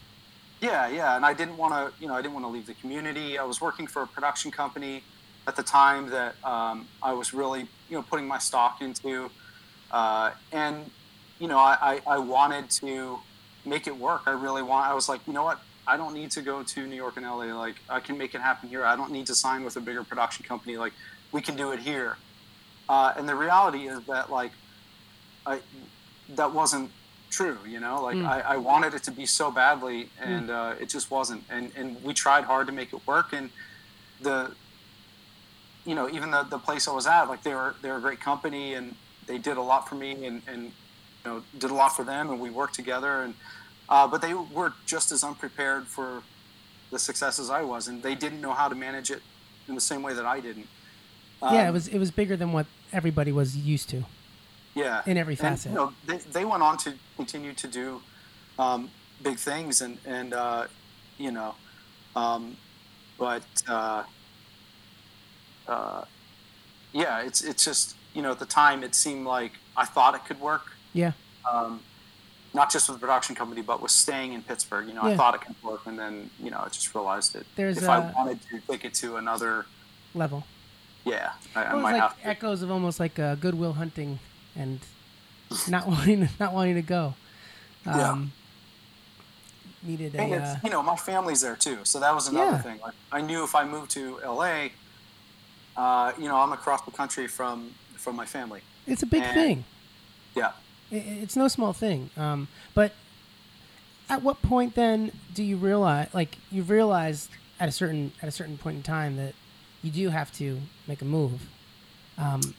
yeah, 0.61 0.89
yeah, 0.89 1.17
and 1.17 1.25
I 1.25 1.33
didn't 1.33 1.57
want 1.59 1.73
to, 1.75 2.03
you 2.03 2.09
know, 2.09 2.15
I 2.15 2.23
didn't 2.23 2.35
want 2.35 2.45
to 2.47 2.51
leave 2.51 2.67
the 2.67 2.75
community. 2.75 3.39
I 3.39 3.45
was 3.45 3.61
working 3.61 3.87
for 3.87 4.03
a 4.03 4.07
production 4.07 4.51
company 4.51 5.05
at 5.47 5.55
the 5.55 5.63
time 5.63 6.11
that 6.11 6.35
um, 6.45 6.89
I 7.03 7.13
was 7.13 7.33
really, 7.33 7.61
you 7.89 7.97
know, 7.97 8.03
putting 8.03 8.27
my 8.27 8.39
stock 8.39 8.81
into, 8.81 9.31
uh, 9.93 10.31
and 10.51 10.91
you 11.39 11.47
know, 11.49 11.59
I, 11.59 11.77
I, 12.07 12.15
I 12.17 12.19
wanted 12.19 12.71
to 12.83 13.19
make 13.65 13.87
it 13.87 13.97
work. 13.97 14.23
I 14.27 14.31
really 14.33 14.63
want. 14.63 14.89
I 14.91 14.95
was 14.95 15.09
like, 15.09 15.21
you 15.27 15.33
know 15.33 15.45
what? 15.45 15.61
I 15.87 15.97
don't 15.97 16.15
need 16.15 16.31
to 16.33 16.43
go 16.43 16.63
to 16.63 16.87
New 16.87 16.97
York 16.97 17.17
and 17.17 17.27
LA. 17.27 17.47
Like, 17.59 17.77
I 17.89 18.01
can 18.01 18.17
make 18.17 18.35
it 18.35 18.41
happen 18.41 18.69
here. 18.69 18.85
I 18.85 18.95
don't 18.97 19.11
need 19.11 19.27
to 19.27 19.35
sign 19.35 19.65
with 19.65 19.77
a 19.77 19.81
bigger 19.81 20.05
production 20.05 20.45
company. 20.45 20.77
Like, 20.77 20.93
we 21.33 21.41
can 21.41 21.57
do 21.57 21.73
it 21.73 21.81
here. 21.81 22.17
Uh, 22.89 23.13
and 23.17 23.29
the 23.29 23.35
reality 23.35 23.89
is 23.89 24.05
that, 24.07 24.31
like, 24.31 24.53
I 25.47 25.61
that 26.31 26.53
wasn't 26.53 26.91
true. 27.31 27.59
You 27.67 27.81
know, 27.81 28.03
like 28.03 28.17
Mm. 28.17 28.27
I, 28.27 28.41
I 28.41 28.57
wanted 28.59 28.95
it 28.95 29.03
to 29.05 29.11
be 29.11 29.27
so 29.27 29.51
badly, 29.51 30.09
and 30.21 30.51
uh, 30.51 30.75
it 30.81 30.89
just 30.89 31.11
wasn't. 31.11 31.43
And 31.51 31.73
and 31.77 32.03
we 32.05 32.15
tried 32.15 32.45
hard 32.45 32.67
to 32.69 32.73
make 32.73 32.93
it 32.93 33.05
work. 33.07 33.33
And 33.33 33.51
the, 34.21 34.53
you 35.85 35.95
know, 35.95 36.09
even 36.11 36.31
the 36.31 36.45
the 36.45 36.59
place 36.59 36.87
I 36.87 36.93
was 36.93 37.07
at, 37.07 37.25
like 37.25 37.43
they 37.43 37.55
were 37.55 37.75
they 37.83 37.91
were 37.91 37.97
a 37.97 38.01
great 38.01 38.21
company, 38.21 38.75
and 38.75 38.95
they 39.27 39.39
did 39.39 39.57
a 39.57 39.63
lot 39.63 39.89
for 39.89 39.97
me, 39.97 40.25
and 40.27 40.43
and 40.47 40.63
you 40.65 41.25
know 41.25 41.43
did 41.59 41.71
a 41.71 41.75
lot 41.75 41.97
for 41.97 42.05
them, 42.05 42.31
and 42.31 42.41
we 42.41 42.51
worked 42.51 42.75
together. 42.75 43.23
And 43.23 43.35
uh, 43.93 44.07
but 44.13 44.19
they 44.25 44.35
were 44.59 44.73
just 44.95 45.09
as 45.13 45.23
unprepared 45.31 45.85
for 45.97 46.09
the 46.93 46.99
success 46.99 47.39
as 47.39 47.49
I 47.51 47.63
was, 47.73 47.83
and 47.89 47.97
they 48.07 48.15
didn't 48.25 48.41
know 48.47 48.55
how 48.61 48.69
to 48.69 48.75
manage 48.87 49.11
it 49.17 49.23
in 49.69 49.75
the 49.75 49.81
same 49.91 50.03
way 50.07 50.13
that 50.19 50.27
I 50.37 50.39
didn't. 50.49 50.69
yeah, 51.43 51.65
it 51.65 51.69
Um, 51.69 51.75
was 51.75 51.85
it 51.97 51.99
was 52.05 52.11
bigger 52.21 52.37
than 52.43 52.51
what 52.57 52.67
everybody 52.93 53.33
was 53.41 53.51
used 53.75 53.89
to. 53.95 53.99
yeah 54.85 55.03
in 55.11 55.17
every 55.23 55.35
And, 55.35 55.41
facet. 55.47 55.71
you 55.73 55.77
know, 55.81 55.89
they, 56.09 56.19
they 56.37 56.45
went 56.53 56.63
on 56.69 56.75
to 56.85 56.91
continue 57.21 57.53
to 57.63 57.67
do 57.81 57.87
um, 58.65 58.81
big 59.29 59.37
things 59.49 59.75
and 59.85 59.95
and 60.17 60.31
uh, 60.45 60.63
you 61.25 61.33
know 61.39 61.51
um, 62.23 62.43
but 63.25 63.45
uh, 63.77 64.03
uh, 65.75 66.03
yeah 67.03 67.21
it's 67.29 67.41
it's 67.51 67.65
just 67.71 67.85
you 68.15 68.23
know 68.25 68.33
at 68.37 68.39
the 68.39 68.51
time 68.63 68.79
it 68.89 68.95
seemed 68.95 69.27
like 69.27 69.53
I 69.77 69.85
thought 69.95 70.13
it 70.19 70.25
could 70.29 70.41
work 70.41 70.65
Yeah. 71.03 71.13
um, 71.51 71.81
not 72.55 72.71
just 72.71 72.89
with 72.89 72.99
the 72.99 73.01
production 73.07 73.35
company 73.35 73.63
but 73.63 73.81
with 73.83 73.91
staying 73.91 74.33
in 74.33 74.43
Pittsburgh 74.43 74.87
you 74.89 74.95
know 74.95 75.03
Yeah. 75.07 75.11
I 75.15 75.17
thought 75.17 75.35
it 75.35 75.41
could 75.43 75.57
work 75.63 75.87
and 75.87 75.99
then 75.99 76.31
you 76.39 76.51
know 76.51 76.59
I 76.65 76.69
just 76.69 76.95
realized 76.95 77.35
it 77.37 77.47
There's 77.57 77.79
if 77.79 77.89
I 77.89 77.99
a- 78.09 78.13
wanted 78.15 78.41
to 78.51 78.61
take 78.69 78.85
it 78.85 78.95
to 78.95 79.17
another 79.17 79.67
Level. 80.15 80.45
yeah 81.05 81.33
I, 81.55 81.63
I 81.65 81.71
It 81.71 81.75
was 81.75 81.83
might 81.83 81.93
like 81.93 82.03
have 82.03 82.21
to 82.21 82.27
echoes 82.27 82.63
of 82.63 82.71
almost 82.71 83.01
like 83.01 83.19
uh, 83.19 83.35
Goodwill 83.37 83.73
Hunting 83.75 84.19
and 84.57 84.81
not 85.69 85.87
wanting 85.93 86.27
to, 86.27 86.33
not 86.41 86.53
wanting 86.55 86.75
to 86.77 86.83
go. 86.83 87.15
Yeah. 87.87 88.11
Um, 88.11 88.33
Needed 89.85 90.15
a 90.15 90.21
And 90.21 90.35
uh, 90.35 90.57
you 90.63 90.71
know, 90.71 90.81
my 90.83 90.95
family's 90.95 91.41
there 91.41 91.57
too, 91.57 91.79
so 91.83 91.99
that 91.99 92.15
was 92.15 92.29
another 92.29 92.53
Yeah. 92.53 92.59
thing. 92.63 92.79
Like, 92.81 92.95
I 93.11 93.21
knew 93.21 93.43
if 93.43 93.55
I 93.57 93.65
moved 93.65 93.91
to 93.93 94.21
LA, 94.25 94.69
uh, 95.77 96.13
you 96.17 96.29
know, 96.29 96.37
I'm 96.37 96.53
across 96.53 96.83
the 96.83 96.93
country 96.93 97.27
from 97.27 97.73
from 97.97 98.15
my 98.17 98.25
family. 98.27 98.61
it's 98.87 99.03
a 99.03 99.07
big 99.07 99.23
and- 99.25 99.35
thing. 99.35 99.65
Yeah. 100.37 100.53
It's 100.93 101.37
no 101.37 101.49
small 101.49 101.73
thing. 101.73 102.11
Um, 102.17 102.49
but 102.75 102.93
at 104.09 104.23
what 104.23 104.43
point 104.43 104.75
then 104.75 105.11
do 105.33 105.43
you 105.43 105.57
realize, 105.57 106.09
like, 106.13 106.37
you've 106.51 106.69
realized 106.69 107.31
at 107.59 107.69
a 107.69 107.73
certain 107.73 108.13
at 108.21 108.29
a 108.29 108.33
certain 108.33 108.59
point 108.59 108.77
in 108.77 108.83
time 108.83 109.17
that 109.17 109.35
you 109.83 109.91
do 109.91 110.11
have 110.11 110.31
to 110.35 110.61
make 110.87 111.01
a 111.01 111.05
move, 111.05 111.49
um, 112.19 112.55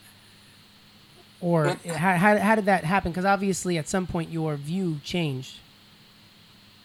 or 1.41 1.77
how, 1.86 2.15
how, 2.15 2.38
how 2.38 2.55
did 2.55 2.65
that 2.65 2.84
happen? 2.84 3.11
Because 3.11 3.25
obviously, 3.25 3.77
at 3.77 3.88
some 3.88 4.07
point, 4.07 4.31
your 4.31 4.55
view 4.55 4.99
changed. 5.03 5.59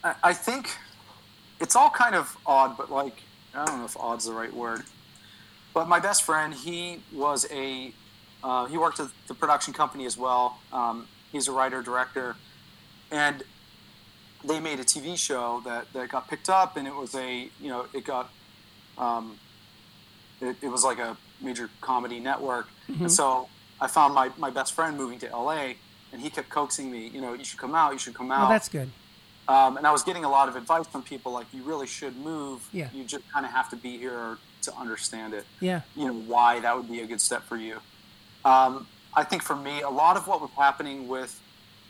I, 0.05 0.15
I 0.23 0.33
think 0.35 0.71
it's 1.61 1.75
all 1.75 1.91
kind 1.91 2.15
of 2.15 2.37
odd, 2.45 2.77
but 2.77 2.91
like 2.91 3.23
I 3.55 3.65
don't 3.65 3.79
know 3.79 3.85
if 3.85 3.97
odd's 3.97 4.27
the 4.27 4.33
right 4.33 4.53
word. 4.53 4.83
But 5.73 5.89
my 5.89 6.01
best 6.01 6.25
friend, 6.25 6.53
he 6.53 7.01
was 7.13 7.47
a 7.51 7.93
uh, 8.43 8.67
he 8.67 8.77
worked 8.77 9.01
at 9.01 9.09
the 9.29 9.35
production 9.35 9.73
company 9.73 10.07
as 10.07 10.17
well. 10.17 10.59
Um, 10.73 11.09
he's 11.33 11.49
a 11.49 11.53
writer 11.53 11.83
director, 11.83 12.37
and 13.11 13.43
they 14.45 14.61
made 14.61 14.81
a 14.81 14.85
TV 14.85 15.17
show 15.19 15.61
that, 15.65 15.93
that 15.93 16.09
got 16.09 16.29
picked 16.29 16.49
up, 16.49 16.77
and 16.77 16.87
it 16.87 16.95
was 16.95 17.15
a 17.15 17.49
you 17.61 17.69
know 17.69 17.87
it 17.93 18.05
got 18.05 18.31
um, 18.97 19.39
it, 20.41 20.57
it 20.63 20.69
was 20.69 20.85
like 20.85 20.99
a 20.99 21.17
major 21.41 21.71
comedy 21.81 22.21
network, 22.21 22.69
and 23.01 23.11
so 23.11 23.49
I 23.81 23.87
found 23.87 24.15
my, 24.15 24.31
my 24.37 24.51
best 24.51 24.73
friend 24.75 24.97
moving 24.97 25.19
to 25.21 25.27
LA, 25.29 25.75
and 26.13 26.21
he 26.21 26.31
kept 26.31 26.49
coaxing 26.49 26.91
me, 26.91 27.09
you 27.09 27.21
know, 27.21 27.35
you 27.35 27.45
should 27.45 27.59
come 27.59 27.75
out, 27.75 27.93
you 27.93 27.99
should 27.99 28.15
come 28.15 28.31
out. 28.31 28.41
Well, 28.41 28.49
that's 28.51 28.69
good. 28.69 28.91
Um, 29.47 29.77
and 29.77 29.87
I 29.87 29.93
was 29.93 30.03
getting 30.03 30.25
a 30.25 30.31
lot 30.31 30.49
of 30.49 30.57
advice 30.57 30.87
from 30.87 31.03
people 31.03 31.33
like, 31.33 31.47
you 31.53 31.63
really 31.63 31.87
should 31.87 32.17
move. 32.17 32.69
Yeah. 32.73 32.89
You 32.93 33.05
just 33.05 33.31
kind 33.33 33.47
of 33.47 33.53
have 33.53 33.71
to 33.71 33.77
be 33.77 33.97
here 33.97 34.37
to 34.63 34.75
understand 34.75 35.33
it. 35.33 35.47
Yeah. 35.61 35.83
You 35.97 36.09
know, 36.09 36.15
why 36.15 36.61
that 36.61 36.77
would 36.77 36.91
be 36.91 37.01
a 37.01 37.07
good 37.07 37.21
step 37.21 37.45
for 37.45 37.57
you. 37.57 37.79
Um, 38.45 38.87
I 39.15 39.25
think 39.25 39.43
for 39.43 39.57
me, 39.57 39.81
a 39.83 39.91
lot 39.91 40.17
of 40.17 40.27
what 40.27 40.41
was 40.41 40.51
happening 40.57 41.09
with 41.09 41.41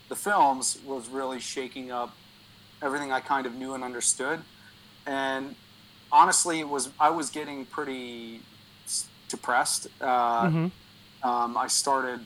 the 0.09 0.15
films 0.15 0.77
was 0.85 1.07
really 1.09 1.39
shaking 1.39 1.91
up 1.91 2.15
everything 2.81 3.11
I 3.11 3.19
kind 3.19 3.45
of 3.45 3.53
knew 3.53 3.73
and 3.73 3.83
understood. 3.83 4.41
And 5.05 5.55
honestly, 6.11 6.59
it 6.59 6.67
was 6.67 6.89
I 6.99 7.09
was 7.09 7.29
getting 7.29 7.65
pretty 7.65 8.41
depressed. 9.29 9.87
Uh, 10.01 10.47
Mhm. 10.47 10.71
um, 11.23 11.57
I 11.57 11.67
started 11.67 12.25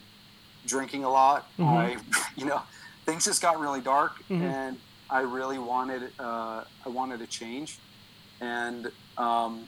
drinking 0.65 1.03
a 1.03 1.09
lot. 1.09 1.47
Mhm. 1.59 1.67
I, 1.67 1.97
you 2.37 2.45
know, 2.45 2.61
things 3.05 3.25
just 3.25 3.41
got 3.41 3.59
really 3.59 3.81
dark, 3.81 4.11
Mhm. 4.29 4.41
and 4.41 4.77
I 5.09 5.21
really 5.21 5.59
wanted 5.59 6.11
uh, 6.19 6.63
I 6.85 6.89
wanted 6.89 7.21
a 7.21 7.27
change, 7.27 7.77
and 8.39 8.91
um, 9.17 9.65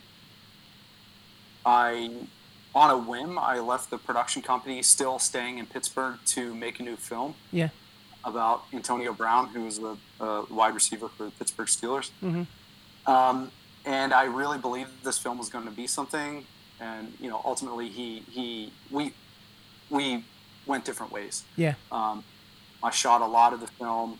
I, 1.65 2.09
on 2.75 2.89
a 2.91 2.97
whim, 2.97 3.39
I 3.39 3.59
left 3.59 3.89
the 3.89 3.97
production 3.97 4.41
company, 4.41 4.83
still 4.83 5.17
staying 5.17 5.57
in 5.57 5.65
Pittsburgh, 5.65 6.17
to 6.27 6.53
make 6.53 6.79
a 6.79 6.83
new 6.83 6.97
film 6.97 7.33
Yeah. 7.51 7.69
about 8.25 8.65
Antonio 8.73 9.13
Brown, 9.13 9.47
who 9.47 9.61
was 9.63 9.79
the 9.79 9.97
uh, 10.19 10.43
wide 10.49 10.73
receiver 10.75 11.07
for 11.09 11.23
the 11.25 11.31
Pittsburgh 11.31 11.67
Steelers. 11.67 12.11
Mhm. 12.21 12.47
Um, 13.07 13.51
and 13.85 14.13
I 14.13 14.23
really 14.25 14.57
believed 14.57 15.03
this 15.03 15.17
film 15.17 15.37
was 15.37 15.47
going 15.49 15.65
to 15.65 15.71
be 15.71 15.87
something. 15.87 16.45
And 16.79 17.13
you 17.21 17.29
know, 17.29 17.41
ultimately, 17.45 17.87
he 17.87 18.19
he 18.29 18.73
we 18.91 19.13
we 19.89 20.25
went 20.65 20.83
different 20.83 21.11
ways. 21.13 21.43
Yeah. 21.55 21.75
Um, 21.91 22.23
I 22.83 22.89
shot 22.89 23.21
a 23.21 23.25
lot 23.25 23.53
of 23.53 23.61
the 23.61 23.67
film, 23.67 24.19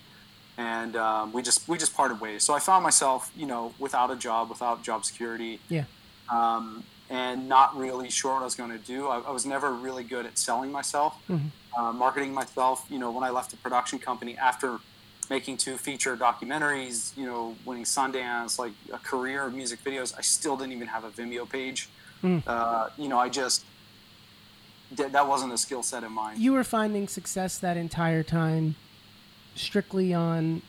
and 0.58 0.95
um, 0.95 1.34
we 1.34 1.41
just 1.41 1.68
we 1.68 1.78
just 1.78 1.93
parted 1.93 2.22
ways. 2.22 2.43
So 2.43 2.53
I 2.53 2.60
found 2.60 2.84
myself, 2.84 3.30
you 3.36 3.45
know, 3.47 3.74
without 3.80 4.10
a 4.12 4.16
job, 4.16 4.49
without 4.49 4.84
job 4.84 5.03
security, 5.03 5.60
Yeah. 5.68 5.84
um, 6.30 6.86
and 7.10 7.47
not 7.47 7.76
really 7.78 8.10
sure 8.10 8.34
what 8.34 8.41
I 8.41 8.45
was 8.45 8.56
going 8.56 8.72
to 8.72 8.78
do. 8.78 9.08
I, 9.08 9.20
I, 9.20 9.32
was 9.32 9.45
never 9.45 9.72
really 9.72 10.03
good 10.03 10.26
at 10.26 10.38
selling 10.38 10.72
myself, 10.72 11.16
mm-hmm. 11.30 11.47
uh, 11.80 11.93
marketing 11.93 12.34
myself. 12.34 12.86
You 12.89 12.99
know, 12.99 13.12
when 13.12 13.24
I 13.24 13.30
left 13.30 13.51
the 13.51 13.58
production 13.58 13.99
company 13.99 14.38
after 14.38 14.80
making 15.30 15.58
two 15.58 15.78
feature 15.78 16.16
documentaries, 16.18 17.16
you 17.18 17.26
know, 17.26 17.56
winning 17.66 17.84
Sundance, 17.84 18.58
like 18.58 18.74
a 18.91 18.97
career 18.97 19.45
of 19.45 19.53
music 19.53 19.84
videos, 19.84 20.18
I 20.18 20.22
still 20.22 20.58
didn't 20.58 20.74
even 20.74 20.88
have 20.88 21.03
a 21.03 21.10
Vimeo 21.10 21.47
page. 21.49 21.89
Mm. 22.24 22.43
Uh, 22.47 22.89
you 22.97 23.08
know, 23.08 23.20
I 23.20 23.30
just 23.30 23.66
that 24.91 25.28
wasn't 25.28 25.51
a 25.51 25.58
skill 25.58 25.84
set 25.84 26.03
of 26.03 26.12
mine. 26.12 26.39
You 26.39 26.53
were 26.53 26.64
finding 26.64 27.08
success 27.08 27.58
that 27.60 27.78
entire 27.78 28.24
time, 28.24 28.76
strictly 29.56 30.14
on 30.14 30.62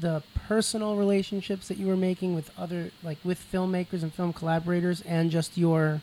the 0.00 0.22
personal 0.48 0.96
relationships 0.96 1.68
that 1.68 1.76
you 1.76 1.86
were 1.86 1.96
making 1.96 2.34
with 2.34 2.50
other 2.56 2.90
like 3.02 3.18
with 3.22 3.38
filmmakers 3.52 4.02
and 4.02 4.14
film 4.14 4.32
collaborators 4.32 5.02
and 5.02 5.30
just 5.30 5.58
your 5.58 6.00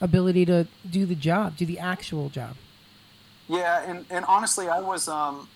ability 0.00 0.46
to 0.46 0.64
do 0.88 1.04
the 1.04 1.16
job 1.16 1.56
do 1.56 1.66
the 1.66 1.78
actual 1.78 2.28
job 2.28 2.54
yeah 3.48 3.82
and, 3.90 4.06
and 4.08 4.24
honestly 4.26 4.68
i 4.68 4.78
was 4.78 5.08
um 5.08 5.48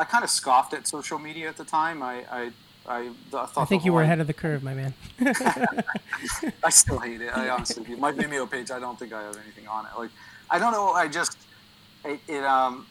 i 0.00 0.04
kind 0.04 0.24
of 0.24 0.30
scoffed 0.30 0.74
at 0.74 0.88
social 0.88 1.16
media 1.16 1.48
at 1.48 1.56
the 1.56 1.64
time 1.64 2.02
i 2.02 2.24
i 2.30 2.50
I, 2.90 3.10
I, 3.34 3.46
I 3.58 3.64
think 3.66 3.84
you 3.84 3.92
were 3.92 4.00
ahead 4.00 4.18
of 4.18 4.26
the 4.26 4.32
curve, 4.32 4.62
my 4.62 4.72
man. 4.72 4.94
I 6.64 6.70
still 6.70 6.98
hate 6.98 7.20
it. 7.20 7.36
I 7.36 7.50
honestly, 7.50 7.84
my 7.96 8.12
Vimeo 8.12 8.50
page, 8.50 8.70
I 8.70 8.80
don't 8.80 8.98
think 8.98 9.12
I 9.12 9.24
have 9.24 9.36
anything 9.36 9.68
on 9.68 9.84
it. 9.84 9.90
Like, 9.98 10.08
I 10.48 10.58
don't 10.58 10.72
know. 10.72 10.92
I 10.92 11.06
just, 11.06 11.36
it, 12.02 12.18
it 12.26 12.42
um, 12.44 12.86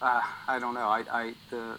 uh, 0.00 0.22
I 0.48 0.58
don't 0.58 0.72
know. 0.72 0.88
I, 0.88 1.04
I, 1.12 1.34
the, 1.50 1.78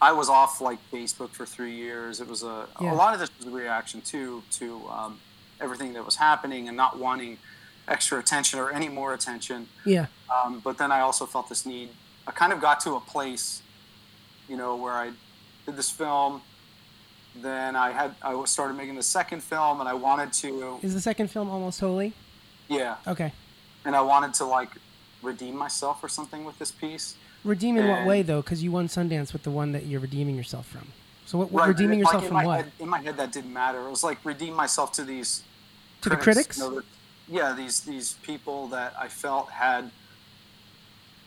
I 0.00 0.12
was 0.12 0.28
off 0.28 0.60
like 0.60 0.78
Facebook 0.90 1.30
for 1.30 1.46
three 1.46 1.74
years. 1.74 2.20
It 2.20 2.28
was 2.28 2.42
a 2.42 2.66
yeah. 2.80 2.92
a 2.92 2.94
lot 2.94 3.14
of 3.14 3.20
this 3.20 3.30
was 3.38 3.46
a 3.46 3.50
reaction 3.50 4.00
to 4.02 4.42
to 4.52 4.82
um, 4.88 5.20
everything 5.60 5.94
that 5.94 6.04
was 6.04 6.16
happening 6.16 6.68
and 6.68 6.76
not 6.76 6.98
wanting 6.98 7.38
extra 7.88 8.18
attention 8.18 8.58
or 8.58 8.70
any 8.70 8.88
more 8.88 9.14
attention. 9.14 9.68
Yeah. 9.84 10.06
Um, 10.34 10.60
but 10.62 10.78
then 10.78 10.92
I 10.92 11.00
also 11.00 11.24
felt 11.26 11.48
this 11.48 11.64
need. 11.64 11.90
I 12.26 12.32
kind 12.32 12.52
of 12.52 12.60
got 12.60 12.80
to 12.80 12.94
a 12.94 13.00
place, 13.00 13.62
you 14.48 14.56
know, 14.56 14.76
where 14.76 14.94
I 14.94 15.12
did 15.64 15.76
this 15.76 15.90
film. 15.90 16.42
Then 17.40 17.76
I 17.76 17.92
had 17.92 18.14
I 18.22 18.42
started 18.44 18.74
making 18.74 18.96
the 18.96 19.02
second 19.02 19.42
film, 19.42 19.80
and 19.80 19.88
I 19.88 19.94
wanted 19.94 20.32
to. 20.34 20.78
Is 20.82 20.94
the 20.94 21.00
second 21.00 21.30
film 21.30 21.48
almost 21.48 21.80
holy? 21.80 22.12
Yeah. 22.68 22.96
Okay. 23.06 23.32
And 23.84 23.94
I 23.94 24.00
wanted 24.00 24.34
to 24.34 24.44
like 24.44 24.70
redeem 25.22 25.56
myself 25.56 26.02
or 26.02 26.08
something 26.08 26.44
with 26.44 26.58
this 26.58 26.72
piece. 26.72 27.16
Redeem 27.44 27.76
in 27.76 27.84
and, 27.84 27.90
what 27.90 28.06
way 28.06 28.22
though? 28.22 28.42
Because 28.42 28.62
you 28.62 28.72
won 28.72 28.88
Sundance 28.88 29.32
with 29.32 29.42
the 29.42 29.50
one 29.50 29.72
that 29.72 29.86
you're 29.86 30.00
redeeming 30.00 30.36
yourself 30.36 30.66
from. 30.66 30.88
So 31.26 31.38
what, 31.38 31.52
right, 31.52 31.68
redeeming 31.68 31.98
yourself 31.98 32.22
like 32.22 32.28
from 32.28 32.44
what? 32.44 32.64
Head, 32.64 32.72
in 32.80 32.88
my 32.88 33.00
head, 33.00 33.16
that 33.16 33.32
didn't 33.32 33.52
matter. 33.52 33.86
It 33.86 33.90
was 33.90 34.04
like 34.04 34.18
redeem 34.24 34.54
myself 34.54 34.92
to 34.92 35.04
these 35.04 35.42
to 36.02 36.10
critics, 36.10 36.24
the 36.24 36.32
critics. 36.32 36.58
You 36.58 36.70
know, 36.70 36.82
yeah, 37.28 37.52
these 37.52 37.80
these 37.80 38.14
people 38.22 38.68
that 38.68 38.94
I 38.98 39.08
felt 39.08 39.50
had 39.50 39.90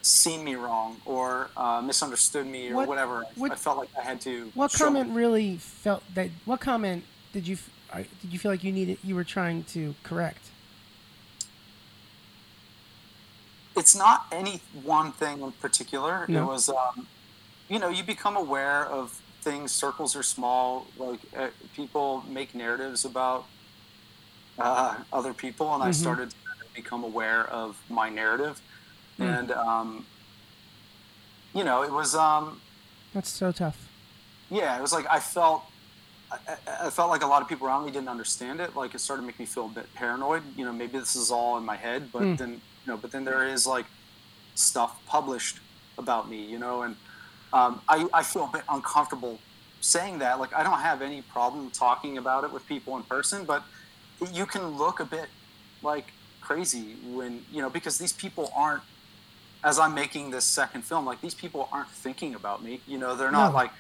seen 0.02 0.44
me 0.44 0.56
wrong 0.56 0.98
or 1.06 1.50
uh, 1.58 1.82
misunderstood 1.82 2.48
me 2.48 2.70
or 2.70 2.76
what, 2.76 2.88
whatever. 2.88 3.26
What, 3.36 3.52
I 3.52 3.56
felt 3.56 3.78
like 3.78 3.90
I 3.98 4.02
had 4.02 4.22
to. 4.22 4.52
What 4.56 4.72
comment 4.72 5.10
me. 5.10 5.16
really 5.16 5.58
felt 5.58 6.04
that? 6.16 6.30
What 6.46 6.62
comment 6.62 7.04
did 7.34 7.48
you 7.48 7.58
did 7.94 8.32
you 8.32 8.40
feel 8.40 8.52
like 8.52 8.64
you 8.64 8.72
needed? 8.72 8.98
You 9.04 9.16
were 9.16 9.24
trying 9.24 9.64
to 9.66 9.96
correct. 10.04 10.49
It's 13.80 13.96
not 13.96 14.26
any 14.32 14.60
one 14.84 15.14
thing 15.14 15.42
in 15.42 15.52
particular. 15.54 16.26
No. 16.28 16.44
It 16.44 16.46
was, 16.46 16.70
um, 16.70 17.08
you 17.70 17.80
know, 17.80 17.88
you 17.88 18.04
become 18.04 18.36
aware 18.36 18.86
of 18.86 19.22
things. 19.42 19.72
Circles 19.72 20.16
are 20.18 20.24
small. 20.24 20.86
Like 20.98 21.22
uh, 21.36 21.48
people 21.76 22.24
make 22.30 22.54
narratives 22.54 23.06
about 23.06 23.46
uh, 24.60 24.98
other 25.14 25.34
people, 25.34 25.74
and 25.74 25.82
mm-hmm. 25.82 25.90
I 25.90 25.92
started 25.92 26.32
to 26.32 26.36
become 26.76 27.06
aware 27.06 27.48
of 27.48 27.82
my 27.90 28.10
narrative. 28.10 28.62
Mm. 29.18 29.40
And 29.40 29.52
um, 29.52 30.06
you 31.54 31.64
know, 31.64 31.84
it 31.84 31.92
was. 31.92 32.16
Um, 32.16 32.60
That's 33.14 33.30
so 33.30 33.52
tough. 33.54 33.88
Yeah, 34.52 34.78
it 34.78 34.82
was 34.82 34.92
like 34.92 35.08
I 35.10 35.20
felt. 35.20 35.64
I, 36.32 36.38
I 36.86 36.90
felt 36.92 37.10
like 37.10 37.24
a 37.24 37.28
lot 37.28 37.42
of 37.42 37.48
people 37.48 37.66
around 37.66 37.86
me 37.86 37.92
didn't 37.92 38.10
understand 38.10 38.60
it. 38.60 38.76
Like 38.76 38.94
it 38.94 39.00
started 39.00 39.22
to 39.22 39.26
make 39.26 39.40
me 39.40 39.46
feel 39.46 39.68
a 39.68 39.70
bit 39.70 39.88
paranoid. 39.96 40.44
You 40.58 40.66
know, 40.66 40.74
maybe 40.74 41.00
this 41.00 41.16
is 41.16 41.32
all 41.32 41.58
in 41.58 41.64
my 41.64 41.78
head, 41.78 42.12
but 42.12 42.22
mm. 42.22 42.38
then 42.38 42.62
know, 42.90 42.98
but 42.98 43.12
then 43.12 43.24
there 43.24 43.48
is 43.48 43.66
like 43.66 43.86
stuff 44.56 45.00
published 45.06 45.60
about 45.98 46.30
me, 46.30 46.44
you 46.44 46.60
know, 46.60 46.82
and 46.82 46.96
um, 47.54 47.82
I, 47.88 48.08
I 48.14 48.24
feel 48.24 48.46
a 48.46 48.52
bit 48.52 48.64
uncomfortable 48.70 49.40
saying 49.82 50.20
that. 50.20 50.40
Like, 50.40 50.54
I 50.54 50.64
don't 50.64 50.80
have 50.80 51.02
any 51.02 51.22
problem 51.22 51.70
talking 51.72 52.18
about 52.18 52.44
it 52.44 52.52
with 52.52 52.68
people 52.68 52.98
in 52.98 53.04
person, 53.04 53.46
but 53.46 53.64
you 54.32 54.46
can 54.46 54.78
look 54.78 55.00
a 55.00 55.06
bit 55.06 55.28
like 55.82 56.12
crazy 56.42 56.96
when, 57.06 57.44
you 57.52 57.62
know, 57.62 57.70
because 57.70 57.98
these 57.98 58.14
people 58.14 58.52
aren't, 58.56 58.84
as 59.64 59.80
I'm 59.80 59.94
making 59.94 60.32
this 60.32 60.46
second 60.46 60.84
film, 60.84 61.06
like, 61.06 61.22
these 61.22 61.34
people 61.34 61.70
aren't 61.72 61.90
thinking 61.90 62.36
about 62.36 62.64
me, 62.64 62.82
you 62.88 62.98
know, 62.98 63.16
they're 63.16 63.32
not 63.32 63.50
no. 63.50 63.56
like, 63.56 63.72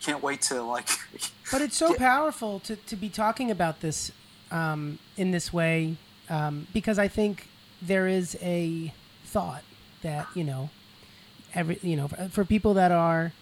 can't 0.00 0.22
wait 0.22 0.42
to 0.42 0.62
like. 0.62 0.88
but 1.52 1.60
it's 1.60 1.76
so 1.76 1.88
get... 1.88 1.98
powerful 1.98 2.60
to, 2.60 2.76
to 2.76 2.96
be 2.96 3.08
talking 3.08 3.50
about 3.50 3.80
this 3.80 4.12
um, 4.50 4.98
in 5.16 5.32
this 5.32 5.52
way 5.52 5.96
um, 6.30 6.66
because 6.72 6.98
I 6.98 7.08
think 7.08 7.48
there 7.80 8.08
is 8.08 8.36
a 8.40 8.92
thought 9.24 9.62
that 10.02 10.26
you 10.34 10.44
know 10.44 10.70
every 11.54 11.78
you 11.82 11.96
know 11.96 12.08
for, 12.08 12.28
for, 12.28 12.44
people 12.44 12.74
that 12.74 12.90
are 12.90 13.32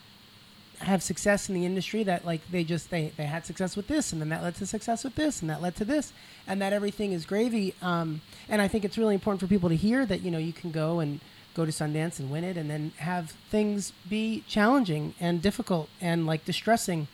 have 0.80 1.02
success 1.02 1.48
in 1.48 1.54
the 1.54 1.64
industry 1.64 2.02
that 2.02 2.24
like 2.24 2.40
they 2.50 2.62
just 2.62 2.90
they, 2.90 3.12
they 3.16 3.24
had 3.24 3.46
success 3.46 3.76
with 3.76 3.86
this 3.88 4.12
and 4.12 4.20
then 4.20 4.28
that 4.28 4.42
led 4.42 4.54
to 4.54 4.66
success 4.66 5.04
with 5.04 5.14
this 5.14 5.40
and 5.40 5.48
that 5.48 5.62
led 5.62 5.74
to 5.74 5.84
this 5.84 6.12
and 6.46 6.60
that 6.60 6.72
everything 6.72 7.12
is 7.12 7.24
gravy 7.24 7.74
um, 7.80 8.20
and 8.48 8.60
i 8.60 8.68
think 8.68 8.84
it's 8.84 8.98
really 8.98 9.14
important 9.14 9.40
for 9.40 9.46
people 9.46 9.68
to 9.68 9.76
hear 9.76 10.04
that 10.04 10.20
you 10.20 10.30
know 10.30 10.38
you 10.38 10.52
can 10.52 10.70
go 10.70 11.00
and 11.00 11.20
go 11.56 11.64
to 11.64 11.72
sundance 11.72 12.20
and 12.20 12.30
win 12.30 12.44
it 12.44 12.56
and 12.56 12.68
then 12.68 12.92
have 12.98 13.30
things 13.50 13.92
be 14.08 14.44
challenging 14.46 15.14
and 15.18 15.40
difficult 15.40 15.88
and 16.00 16.26
like 16.26 16.44
distressing. 16.44 17.08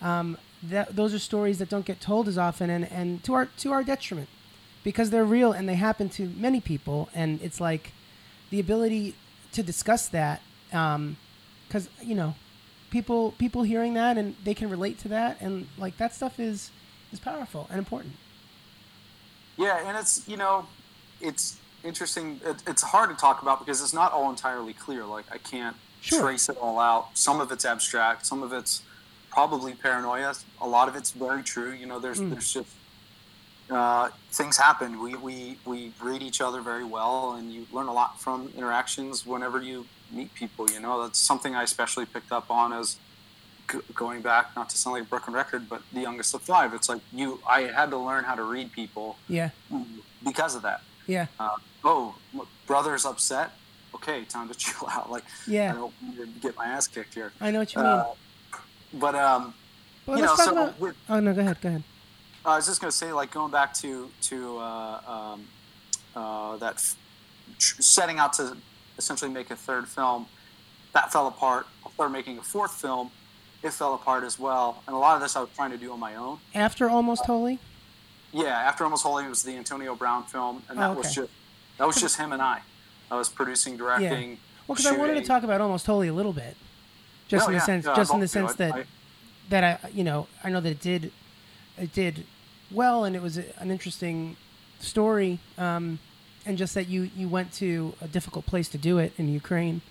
Um, 0.00 0.38
that 0.62 0.94
those 0.94 1.12
are 1.12 1.18
stories 1.18 1.58
that 1.58 1.68
don't 1.68 1.84
get 1.84 2.00
told 2.00 2.28
as 2.28 2.38
often 2.38 2.70
and, 2.70 2.90
and 2.90 3.22
to 3.24 3.34
our 3.34 3.46
to 3.58 3.72
our 3.72 3.84
detriment 3.84 4.28
because 4.84 5.10
they're 5.10 5.24
real 5.24 5.52
and 5.52 5.68
they 5.68 5.74
happen 5.74 6.08
to 6.08 6.30
many 6.36 6.60
people 6.60 7.08
and 7.14 7.40
it's 7.42 7.60
like 7.60 7.92
the 8.50 8.60
ability 8.60 9.14
to 9.52 9.62
discuss 9.62 10.08
that 10.08 10.40
because 10.68 11.86
um, 11.86 11.92
you 12.02 12.14
know 12.14 12.34
people 12.90 13.32
people 13.32 13.62
hearing 13.62 13.94
that 13.94 14.16
and 14.16 14.34
they 14.44 14.54
can 14.54 14.70
relate 14.70 14.98
to 14.98 15.08
that 15.08 15.40
and 15.40 15.66
like 15.76 15.96
that 15.98 16.14
stuff 16.14 16.38
is 16.40 16.70
is 17.12 17.20
powerful 17.20 17.66
and 17.70 17.78
important 17.78 18.14
yeah 19.56 19.86
and 19.86 19.96
it's 19.96 20.26
you 20.28 20.36
know 20.36 20.66
it's 21.20 21.58
interesting 21.84 22.40
it, 22.44 22.56
it's 22.66 22.82
hard 22.82 23.10
to 23.10 23.16
talk 23.16 23.42
about 23.42 23.58
because 23.58 23.82
it's 23.82 23.94
not 23.94 24.12
all 24.12 24.30
entirely 24.30 24.72
clear 24.72 25.04
like 25.04 25.24
i 25.30 25.38
can't 25.38 25.76
sure. 26.00 26.22
trace 26.22 26.48
it 26.48 26.56
all 26.58 26.78
out 26.78 27.08
some 27.14 27.40
of 27.40 27.52
it's 27.52 27.64
abstract 27.64 28.26
some 28.26 28.42
of 28.42 28.52
it's 28.52 28.82
probably 29.30 29.72
paranoia 29.74 30.34
a 30.60 30.68
lot 30.68 30.88
of 30.88 30.96
it's 30.96 31.10
very 31.10 31.42
true 31.42 31.72
you 31.72 31.86
know 31.86 31.98
there's 31.98 32.20
mm. 32.20 32.30
there's 32.30 32.52
just 32.52 32.68
uh, 33.70 34.10
things 34.32 34.56
happen. 34.56 35.00
We, 35.02 35.14
we, 35.16 35.58
we 35.64 35.92
read 36.00 36.22
each 36.22 36.40
other 36.40 36.60
very 36.60 36.84
well, 36.84 37.34
and 37.34 37.52
you 37.52 37.66
learn 37.72 37.86
a 37.86 37.92
lot 37.92 38.20
from 38.20 38.52
interactions 38.56 39.26
whenever 39.26 39.60
you 39.60 39.86
meet 40.10 40.32
people. 40.34 40.70
You 40.70 40.80
know, 40.80 41.02
that's 41.02 41.18
something 41.18 41.54
I 41.54 41.62
especially 41.62 42.06
picked 42.06 42.32
up 42.32 42.50
on 42.50 42.72
as 42.72 42.96
g- 43.70 43.80
going 43.94 44.22
back, 44.22 44.56
not 44.56 44.70
to 44.70 44.76
sound 44.76 44.94
like 44.94 45.02
a 45.04 45.06
broken 45.06 45.34
record, 45.34 45.68
but 45.68 45.82
the 45.92 46.00
youngest 46.00 46.34
of 46.34 46.42
five. 46.42 46.74
It's 46.74 46.88
like 46.88 47.00
you, 47.12 47.40
I 47.48 47.62
had 47.62 47.90
to 47.90 47.98
learn 47.98 48.24
how 48.24 48.34
to 48.34 48.42
read 48.42 48.72
people. 48.72 49.16
Yeah. 49.28 49.50
Because 50.24 50.54
of 50.54 50.62
that. 50.62 50.82
Yeah. 51.06 51.26
Uh, 51.38 51.56
oh, 51.84 52.14
brother's 52.66 53.04
upset. 53.04 53.52
Okay, 53.94 54.24
time 54.24 54.48
to 54.48 54.54
chill 54.58 54.88
out. 54.88 55.10
Like, 55.10 55.24
yeah, 55.46 55.72
I 55.72 55.76
don't 55.76 56.40
get 56.40 56.56
my 56.56 56.66
ass 56.66 56.86
kicked 56.86 57.14
here. 57.14 57.32
I 57.40 57.50
know 57.50 57.60
what 57.60 57.74
you 57.74 57.80
mean. 57.80 57.90
Uh, 57.90 58.06
but 58.94 59.14
um, 59.14 59.54
well, 60.06 60.18
you 60.18 60.24
know, 60.24 60.34
so 60.36 60.52
about... 60.52 60.94
oh 61.08 61.20
no, 61.20 61.34
go 61.34 61.40
ahead, 61.40 61.60
go 61.60 61.68
ahead. 61.68 61.82
I 62.44 62.56
was 62.56 62.66
just 62.66 62.80
going 62.80 62.90
to 62.90 62.96
say, 62.96 63.12
like 63.12 63.30
going 63.30 63.50
back 63.50 63.74
to 63.74 64.08
to 64.22 64.58
uh, 64.58 65.00
um, 65.06 65.48
uh, 66.14 66.56
that 66.58 66.74
f- 66.74 66.96
setting 67.58 68.18
out 68.18 68.32
to 68.34 68.56
essentially 68.96 69.30
make 69.30 69.50
a 69.50 69.56
third 69.56 69.88
film, 69.88 70.26
that 70.92 71.12
fell 71.12 71.26
apart. 71.26 71.66
Started 71.94 72.12
making 72.12 72.38
a 72.38 72.42
fourth 72.42 72.80
film, 72.80 73.10
it 73.62 73.72
fell 73.72 73.94
apart 73.94 74.22
as 74.22 74.38
well. 74.38 74.82
And 74.86 74.94
a 74.94 74.98
lot 74.98 75.16
of 75.16 75.22
this 75.22 75.34
I 75.34 75.40
was 75.40 75.50
trying 75.56 75.72
to 75.72 75.76
do 75.76 75.92
on 75.92 75.98
my 75.98 76.14
own. 76.14 76.38
After 76.54 76.88
Almost 76.88 77.26
Holy. 77.26 77.58
Yeah, 78.32 78.46
after 78.46 78.84
Almost 78.84 79.02
Holy 79.02 79.26
was 79.26 79.42
the 79.42 79.56
Antonio 79.56 79.94
Brown 79.94 80.24
film, 80.24 80.62
and 80.68 80.78
that 80.78 80.88
oh, 80.88 80.90
okay. 80.92 80.98
was 80.98 81.14
just 81.14 81.30
that 81.78 81.86
was 81.86 82.00
just 82.00 82.18
him 82.18 82.32
and 82.32 82.42
I. 82.42 82.60
I 83.10 83.16
was 83.16 83.28
producing, 83.28 83.76
directing. 83.76 84.30
Yeah. 84.30 84.36
Well, 84.66 84.76
because 84.76 84.86
I 84.86 84.96
wanted 84.96 85.14
to 85.14 85.22
talk 85.22 85.42
about 85.42 85.60
Almost 85.60 85.86
Holy 85.86 86.08
a 86.08 86.12
little 86.12 86.32
bit, 86.32 86.56
just 87.26 87.46
oh, 87.46 87.48
in 87.48 87.54
the 87.54 87.58
yeah, 87.58 87.64
sense, 87.64 87.86
yeah, 87.86 87.96
just 87.96 88.12
in 88.12 88.20
the 88.20 88.28
sense 88.28 88.54
that 88.56 88.74
I, 88.74 88.84
that 89.48 89.64
I, 89.64 89.88
you 89.90 90.04
know, 90.04 90.26
I 90.44 90.50
know 90.50 90.60
that 90.60 90.70
it 90.70 90.80
did, 90.80 91.10
it 91.78 91.92
did 91.92 92.24
well, 92.70 93.04
and 93.04 93.16
it 93.16 93.22
was 93.22 93.36
an 93.36 93.70
interesting 93.70 94.36
story. 94.80 95.38
Um, 95.56 95.98
and 96.46 96.56
just 96.56 96.74
that 96.74 96.88
you 96.88 97.10
you 97.16 97.28
went 97.28 97.52
to 97.54 97.94
a 98.00 98.08
difficult 98.08 98.46
place 98.46 98.68
to 98.70 98.78
do 98.78 98.98
it 98.98 99.12
in 99.18 99.28
Ukraine, 99.28 99.82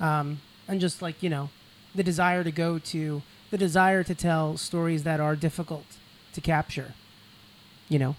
um, 0.00 0.40
and 0.68 0.80
just 0.80 1.02
like 1.02 1.22
you 1.22 1.30
know, 1.30 1.50
the 1.94 2.02
desire 2.02 2.44
to 2.44 2.52
go 2.52 2.78
to 2.78 3.22
the 3.50 3.58
desire 3.58 4.02
to 4.04 4.14
tell 4.14 4.56
stories 4.56 5.02
that 5.02 5.20
are 5.20 5.36
difficult 5.36 5.86
to 6.32 6.40
capture. 6.40 6.94
you 7.88 7.98
know. 7.98 8.16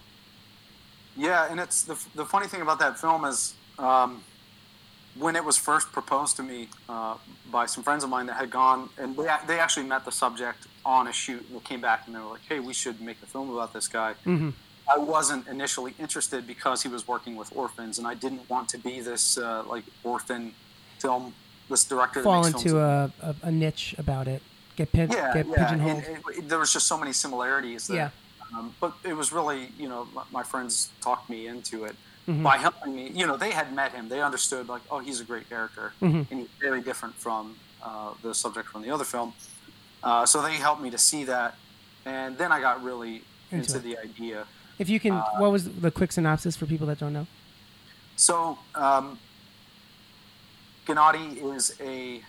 Yeah, 1.17 1.49
and 1.49 1.59
it's 1.59 1.83
the, 1.83 1.97
the 2.13 2.25
funny 2.25 2.47
thing 2.47 2.61
about 2.61 2.79
that 2.79 2.99
film 2.99 3.25
is 3.25 3.53
um, 3.79 4.21
when 5.17 5.35
it 5.35 5.43
was 5.43 5.57
first 5.57 5.91
proposed 5.91 6.35
to 6.37 6.43
me 6.43 6.67
uh, 6.89 7.15
by 7.51 7.65
some 7.65 7.83
friends 7.83 8.03
of 8.03 8.09
mine 8.09 8.25
that 8.25 8.35
had 8.35 8.51
gone, 8.51 8.89
and 8.97 9.15
they, 9.15 9.27
they 9.47 9.59
actually 9.59 9.85
met 9.85 10.03
the 10.05 10.11
subject 10.11 10.67
on 10.85 11.07
a 11.07 11.13
shoot 11.13 11.43
and 11.49 11.55
they 11.59 11.63
came 11.63 11.81
back 11.81 12.03
and 12.05 12.15
they 12.15 12.19
were 12.19 12.25
like, 12.25 12.41
hey, 12.47 12.59
we 12.59 12.73
should 12.73 13.01
make 13.01 13.17
a 13.23 13.25
film 13.25 13.49
about 13.49 13.73
this 13.73 13.87
guy. 13.87 14.13
Mm-hmm. 14.25 14.49
I 14.87 14.97
wasn't 14.99 15.47
initially 15.47 15.95
interested 15.99 16.45
because 16.45 16.83
he 16.83 16.89
was 16.89 17.07
working 17.07 17.35
with 17.35 17.55
orphans, 17.55 17.97
and 17.97 18.05
I 18.07 18.13
didn't 18.13 18.47
want 18.47 18.69
to 18.69 18.77
be 18.77 18.99
this 19.01 19.35
uh, 19.35 19.63
like 19.67 19.83
orphan 20.03 20.53
film, 20.99 21.33
this 21.71 21.83
director. 21.85 22.19
that 22.19 22.23
Fall 22.25 22.43
makes 22.43 22.55
into 22.57 22.69
films 22.69 23.13
a, 23.23 23.35
a, 23.43 23.47
a 23.47 23.51
niche 23.51 23.95
about 23.97 24.27
it. 24.27 24.43
Get 24.75 24.91
pin, 24.91 25.09
yeah, 25.11 25.33
get 25.33 25.47
yeah. 25.47 25.55
pigeonholed. 25.55 26.03
And 26.37 26.49
there 26.49 26.59
was 26.59 26.71
just 26.71 26.85
so 26.85 26.99
many 26.99 27.13
similarities. 27.13 27.87
There. 27.87 27.97
Yeah. 27.97 28.09
Um, 28.59 28.75
but 28.79 28.93
it 29.03 29.13
was 29.15 29.31
really, 29.31 29.69
you 29.79 29.89
know, 29.89 30.07
my, 30.13 30.23
my 30.31 30.43
friends 30.43 30.91
talked 31.01 31.29
me 31.31 31.47
into 31.47 31.85
it 31.85 31.95
Mhm. 32.27 32.43
by 32.43 32.57
helping 32.57 32.95
me. 32.95 33.09
You 33.09 33.25
know, 33.25 33.37
they 33.37 33.51
had 33.51 33.73
met 33.73 33.91
him. 33.91 34.07
They 34.09 34.21
understood, 34.21 34.67
like, 34.67 34.81
oh, 34.91 34.99
he's 34.99 35.19
a 35.19 35.23
great 35.23 35.47
character, 35.49 35.93
Mhm. 36.01 36.27
and 36.29 36.39
he's 36.41 36.49
very 36.61 36.81
different 36.81 37.15
from 37.15 37.55
uh, 37.83 38.13
the 38.23 38.33
subject 38.35 38.67
from 38.69 38.81
the 38.83 38.89
other 38.91 39.03
film. 39.03 39.33
Uh, 40.05 40.23
so 40.25 40.41
they 40.43 40.53
helped 40.53 40.81
me 40.81 40.91
to 40.91 40.99
see 40.99 41.23
that, 41.23 41.55
and 42.05 42.37
then 42.37 42.51
I 42.51 42.61
got 42.61 42.83
really 42.83 43.23
Into 43.49 43.75
into, 43.75 43.79
the 43.79 43.97
idea. 43.97 44.45
If 44.77 44.87
you 44.87 44.99
can, 44.99 45.13
uh, 45.13 45.23
what 45.37 45.51
was 45.51 45.67
the 45.67 45.89
quick 45.89 46.11
synopsis 46.11 46.55
for 46.55 46.67
people 46.67 46.85
that 46.87 46.99
don't 46.99 47.11
know? 47.11 47.25
So 48.15 48.59
um, 48.75 49.17
Gennady 50.85 51.43
is 51.55 51.75
a. 51.81 52.21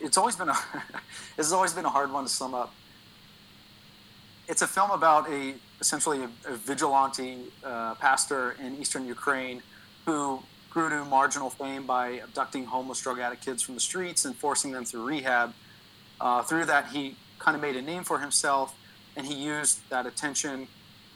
It's 0.00 0.18
always 0.18 0.34
been 0.34 0.48
a. 0.48 0.52
this 1.36 1.46
has 1.46 1.52
always 1.52 1.72
been 1.72 1.84
a 1.84 1.90
hard 1.90 2.12
one 2.12 2.24
to 2.24 2.30
sum 2.30 2.52
up. 2.52 2.74
It's 4.48 4.62
a 4.62 4.66
film 4.66 4.90
about 4.90 5.30
a 5.30 5.54
essentially 5.80 6.24
a, 6.24 6.52
a 6.52 6.56
vigilante 6.56 7.38
uh, 7.64 7.94
pastor 7.94 8.56
in 8.60 8.76
eastern 8.80 9.06
Ukraine 9.06 9.62
who 10.04 10.42
grew 10.70 10.88
to 10.88 11.04
marginal 11.04 11.50
fame 11.50 11.86
by 11.86 12.20
abducting 12.26 12.64
homeless 12.64 13.00
drug 13.00 13.20
addict 13.20 13.44
kids 13.44 13.62
from 13.62 13.74
the 13.74 13.80
streets 13.80 14.24
and 14.24 14.34
forcing 14.34 14.72
them 14.72 14.84
through 14.84 15.04
rehab. 15.04 15.52
Uh, 16.22 16.40
through 16.40 16.64
that, 16.66 16.86
he 16.86 17.16
kind 17.40 17.56
of 17.56 17.60
made 17.60 17.74
a 17.74 17.82
name 17.82 18.04
for 18.04 18.20
himself, 18.20 18.74
and 19.16 19.26
he 19.26 19.34
used 19.34 19.80
that 19.90 20.06
attention 20.06 20.68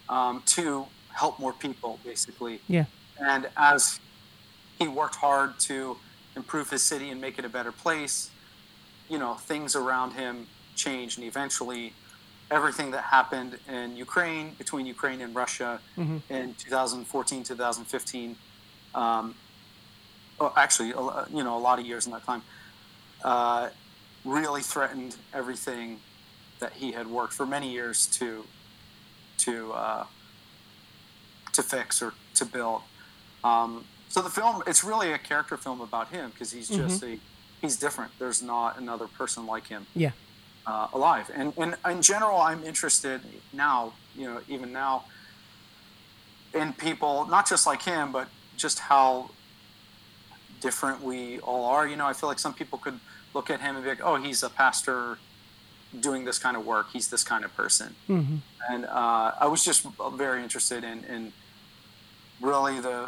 um, 0.09 0.43
to 0.47 0.85
help 1.15 1.39
more 1.39 1.53
people, 1.53 2.01
basically. 2.05 2.61
Yeah. 2.69 2.87
And 3.21 3.49
as 3.57 4.01
he 4.81 4.89
worked 4.89 5.15
hard 5.15 5.59
to 5.61 5.97
improve 6.35 6.69
his 6.71 6.83
city 6.83 7.09
and 7.11 7.21
make 7.21 7.39
it 7.39 7.45
a 7.45 7.49
better 7.49 7.71
place, 7.71 8.31
you 9.09 9.19
know, 9.19 9.35
things 9.35 9.77
around 9.77 10.11
him 10.13 10.49
changed, 10.75 11.19
and 11.19 11.27
eventually, 11.27 11.93
everything 12.51 12.91
that 12.91 13.05
happened 13.05 13.59
in 13.69 13.97
Ukraine, 13.97 14.55
between 14.59 14.87
Ukraine 14.87 15.21
and 15.21 15.35
Russia, 15.35 15.81
Mhm. 15.97 16.21
in 16.29 16.55
2014, 16.55 17.45
2015, 17.45 18.37
um, 18.95 19.35
oh, 20.41 20.53
actually, 20.57 20.91
a 20.91 21.27
you 21.31 21.45
know, 21.45 21.57
a 21.57 21.63
lot 21.69 21.79
of 21.79 21.87
years 21.87 22.07
in 22.07 22.13
that 22.13 22.25
time, 22.27 22.43
uh, 23.25 23.69
really 24.27 24.63
threatened 24.63 25.17
everything 25.33 26.01
that 26.59 26.73
he 26.75 26.93
had 26.93 27.07
worked 27.07 27.33
for 27.33 27.47
many 27.47 27.71
years 27.73 28.07
to 28.19 28.45
to 29.39 29.73
uh, 29.73 30.05
to 31.53 31.63
fix 31.63 32.03
or 32.03 32.13
to 32.35 32.45
build. 32.45 32.83
Um, 33.45 33.85
so 34.09 34.21
the 34.23 34.31
film, 34.31 34.63
it's 34.67 34.83
really 34.85 35.13
a 35.13 35.19
character 35.19 35.57
film 35.57 35.81
about 35.81 36.09
him 36.09 36.31
because 36.31 36.51
he's 36.53 36.69
just 36.69 37.03
a 37.03 37.19
he's 37.61 37.77
different. 37.77 38.11
There's 38.19 38.43
not 38.43 38.79
another 38.79 39.07
person 39.07 39.47
like 39.47 39.67
him 39.69 39.87
Yeah. 39.95 40.11
uh, 40.67 40.89
alive. 40.93 41.31
And, 41.35 41.53
and 41.57 41.77
in 41.89 42.03
general, 42.03 42.39
I'm 42.39 42.63
interested 42.65 43.21
now, 43.53 43.93
you 44.17 44.25
know, 44.27 44.41
even 44.49 44.73
now, 44.73 45.05
in 46.55 46.73
people, 46.75 47.27
not 47.27 47.49
just 47.49 47.67
like 47.67 47.83
him, 47.83 48.13
but 48.13 48.29
just 48.57 48.79
how 48.79 49.31
different 50.61 51.03
we 51.03 51.39
all 51.41 51.65
are. 51.67 51.87
You 51.87 51.97
know, 51.97 52.07
I 52.07 52.13
feel 52.13 52.29
like 52.29 52.39
some 52.39 52.55
people 52.55 52.79
could 52.79 52.99
look 53.37 53.51
at 53.51 53.61
him 53.61 53.77
and 53.77 53.85
be 53.85 53.91
like, 53.91 54.01
oh, 54.03 54.17
he's 54.17 54.43
a 54.43 54.49
pastor 54.49 55.19
doing 56.01 56.25
this 56.25 56.39
kind 56.39 56.57
of 56.57 56.65
work. 56.67 56.87
He's 56.93 57.09
this 57.09 57.23
kind 57.23 57.45
of 57.45 57.55
person. 57.55 57.95
hmm 58.07 58.37
And 58.69 58.87
uh, 58.87 59.33
I 59.45 59.47
was 59.47 59.65
just 59.65 59.87
very 60.15 60.43
interested 60.43 60.83
in, 60.83 61.05
in 61.05 61.33
really 62.41 62.81
the 62.81 62.99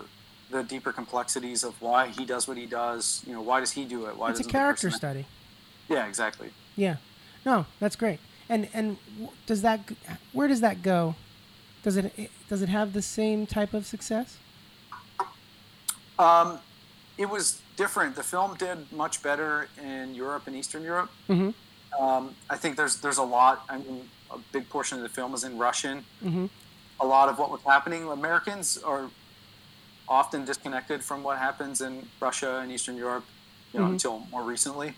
the 0.50 0.62
deeper 0.62 0.92
complexities 0.92 1.62
of 1.62 1.74
why 1.82 2.08
he 2.08 2.24
does 2.24 2.48
what 2.48 2.56
he 2.56 2.64
does. 2.64 3.22
You 3.26 3.34
know, 3.34 3.42
why 3.42 3.60
does 3.60 3.72
he 3.72 3.84
do 3.84 4.06
it? 4.06 4.16
Why 4.16 4.30
It's 4.30 4.40
a 4.40 4.44
character 4.44 4.90
study. 4.90 5.26
Yeah, 5.90 6.06
exactly. 6.06 6.50
Yeah. 6.74 6.96
No, 7.44 7.66
that's 7.80 7.96
great. 7.96 8.18
And 8.48 8.68
and 8.72 8.96
does 9.46 9.60
that 9.62 9.80
where 10.32 10.48
does 10.48 10.60
that 10.60 10.82
go? 10.82 11.16
Does 11.82 11.96
it 11.96 12.30
does 12.48 12.62
it 12.62 12.70
have 12.78 12.92
the 12.92 13.02
same 13.02 13.46
type 13.46 13.74
of 13.74 13.86
success? 13.86 14.38
Um, 16.18 16.58
it 17.18 17.28
was 17.28 17.60
different. 17.82 18.10
The 18.22 18.22
film 18.34 18.50
did 18.66 18.78
much 18.92 19.22
better 19.28 19.68
in 19.92 20.14
Europe 20.24 20.42
and 20.48 20.54
Eastern 20.60 20.82
Europe. 20.92 21.10
Mhm. 21.28 21.54
Um, 21.98 22.22
I 22.54 22.56
think 22.62 22.76
there's 22.76 22.96
there's 23.04 23.20
a 23.26 23.28
lot. 23.38 23.54
I 23.74 23.76
mean, 23.78 24.00
a 24.36 24.38
big 24.56 24.64
portion 24.74 24.94
of 24.98 25.02
the 25.08 25.14
film 25.18 25.30
is 25.38 25.42
in 25.48 25.54
Russian. 25.66 25.96
hmm 26.28 26.46
A 27.00 27.06
lot 27.16 27.26
of 27.30 27.34
what 27.40 27.48
was 27.54 27.62
happening, 27.74 28.00
Americans 28.20 28.66
are 28.92 29.04
often 30.18 30.40
disconnected 30.50 30.98
from 31.08 31.18
what 31.26 31.36
happens 31.46 31.76
in 31.86 31.92
Russia 32.26 32.50
and 32.62 32.68
Eastern 32.76 32.96
Europe. 33.06 33.24
You 33.72 33.78
know, 33.80 33.86
Mhm. 33.86 33.92
until 33.96 34.14
more 34.34 34.44
recently, 34.54 34.88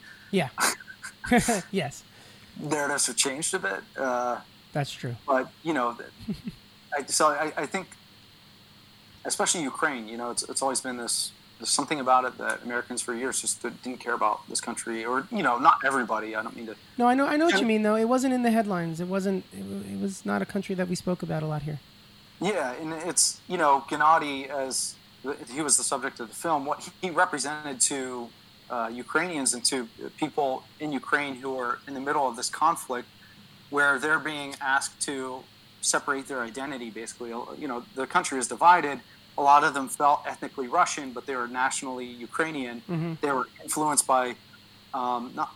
Yeah. 0.40 0.48
yes, 1.82 1.94
narratives 2.74 3.04
have 3.08 3.16
changed 3.26 3.50
a 3.54 3.60
bit. 3.68 3.80
Uh, 4.06 4.36
that's 4.76 4.92
true. 5.00 5.14
but 5.32 5.44
you 5.68 5.74
know, 5.78 5.88
I, 6.96 6.98
so 7.18 7.24
I, 7.44 7.46
I 7.64 7.66
think, 7.74 7.86
especially 9.30 9.62
Ukraine, 9.74 10.04
you 10.12 10.16
know, 10.20 10.30
it's, 10.34 10.42
it's 10.50 10.62
always 10.64 10.80
been 10.86 10.96
this. 11.04 11.32
There's 11.60 11.68
something 11.68 12.00
about 12.00 12.24
it 12.24 12.38
that 12.38 12.62
Americans 12.64 13.02
for 13.02 13.14
years 13.14 13.42
just 13.42 13.62
didn't 13.62 13.98
care 13.98 14.14
about 14.14 14.48
this 14.48 14.62
country, 14.62 15.04
or 15.04 15.26
you 15.30 15.42
know, 15.42 15.58
not 15.58 15.76
everybody. 15.84 16.34
I 16.34 16.42
don't 16.42 16.56
mean 16.56 16.66
to. 16.66 16.74
No, 16.96 17.06
I 17.06 17.12
know 17.12 17.26
I 17.26 17.36
know 17.36 17.44
what 17.44 17.60
you 17.60 17.66
mean 17.66 17.82
though. 17.82 17.96
It 17.96 18.06
wasn't 18.06 18.32
in 18.32 18.42
the 18.42 18.50
headlines. 18.50 18.98
It 18.98 19.08
wasn't. 19.08 19.44
It, 19.52 19.92
it 19.92 20.00
was 20.00 20.24
not 20.24 20.40
a 20.40 20.46
country 20.46 20.74
that 20.76 20.88
we 20.88 20.94
spoke 20.94 21.22
about 21.22 21.42
a 21.42 21.46
lot 21.46 21.62
here. 21.62 21.78
Yeah, 22.40 22.72
and 22.80 22.94
it's 22.94 23.42
you 23.46 23.58
know, 23.58 23.84
Gennady 23.90 24.48
as 24.48 24.94
he 25.52 25.60
was 25.60 25.76
the 25.76 25.84
subject 25.84 26.18
of 26.18 26.28
the 26.30 26.34
film. 26.34 26.64
What 26.64 26.88
he 27.02 27.10
represented 27.10 27.78
to 27.82 28.30
uh, 28.70 28.90
Ukrainians 28.90 29.52
and 29.52 29.62
to 29.66 29.86
people 30.16 30.64
in 30.78 30.92
Ukraine 30.92 31.34
who 31.34 31.58
are 31.58 31.78
in 31.86 31.92
the 31.92 32.00
middle 32.00 32.26
of 32.26 32.36
this 32.36 32.48
conflict, 32.48 33.06
where 33.68 33.98
they're 33.98 34.18
being 34.18 34.54
asked 34.62 34.98
to 35.02 35.42
separate 35.82 36.26
their 36.26 36.40
identity. 36.40 36.88
Basically, 36.88 37.30
you 37.58 37.68
know, 37.68 37.84
the 37.94 38.06
country 38.06 38.38
is 38.38 38.48
divided. 38.48 39.00
A 39.40 39.42
lot 39.52 39.62
of 39.64 39.72
them 39.72 39.88
felt 39.88 40.18
ethnically 40.32 40.68
Russian, 40.80 41.06
but 41.16 41.22
they 41.28 41.36
were 41.40 41.50
nationally 41.62 42.08
Ukrainian. 42.28 42.76
Mhm. 42.94 43.12
They 43.24 43.32
were 43.38 43.48
influenced 43.64 44.06
by 44.16 44.24
um, 45.00 45.22
not 45.40 45.50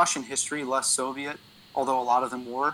Russian 0.00 0.22
history, 0.32 0.62
less 0.74 0.88
Soviet, 1.02 1.38
although 1.76 1.98
a 2.04 2.06
lot 2.12 2.22
of 2.26 2.30
them 2.34 2.44
were. 2.56 2.72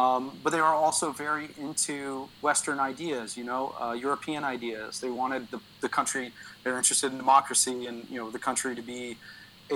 Um, 0.00 0.22
but 0.42 0.50
they 0.54 0.62
were 0.66 0.76
also 0.86 1.06
very 1.24 1.46
into 1.66 2.28
Western 2.48 2.78
ideas, 2.92 3.26
you 3.38 3.44
know, 3.50 3.62
uh, 3.82 3.94
European 4.06 4.42
ideas. 4.56 5.00
They 5.04 5.12
wanted 5.22 5.42
the, 5.54 5.60
the 5.84 5.90
country, 5.98 6.26
they're 6.62 6.78
interested 6.82 7.08
in 7.12 7.18
democracy 7.26 7.78
and, 7.88 7.98
you 8.12 8.18
know, 8.20 8.28
the 8.36 8.42
country 8.48 8.72
to 8.80 8.84
be 8.94 9.16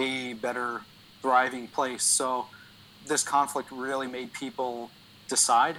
a 0.06 0.34
better, 0.46 0.70
thriving 1.22 1.66
place. 1.78 2.04
So 2.20 2.28
this 3.10 3.22
conflict 3.36 3.68
really 3.72 4.08
made 4.18 4.28
people 4.44 4.72
decide. 5.34 5.76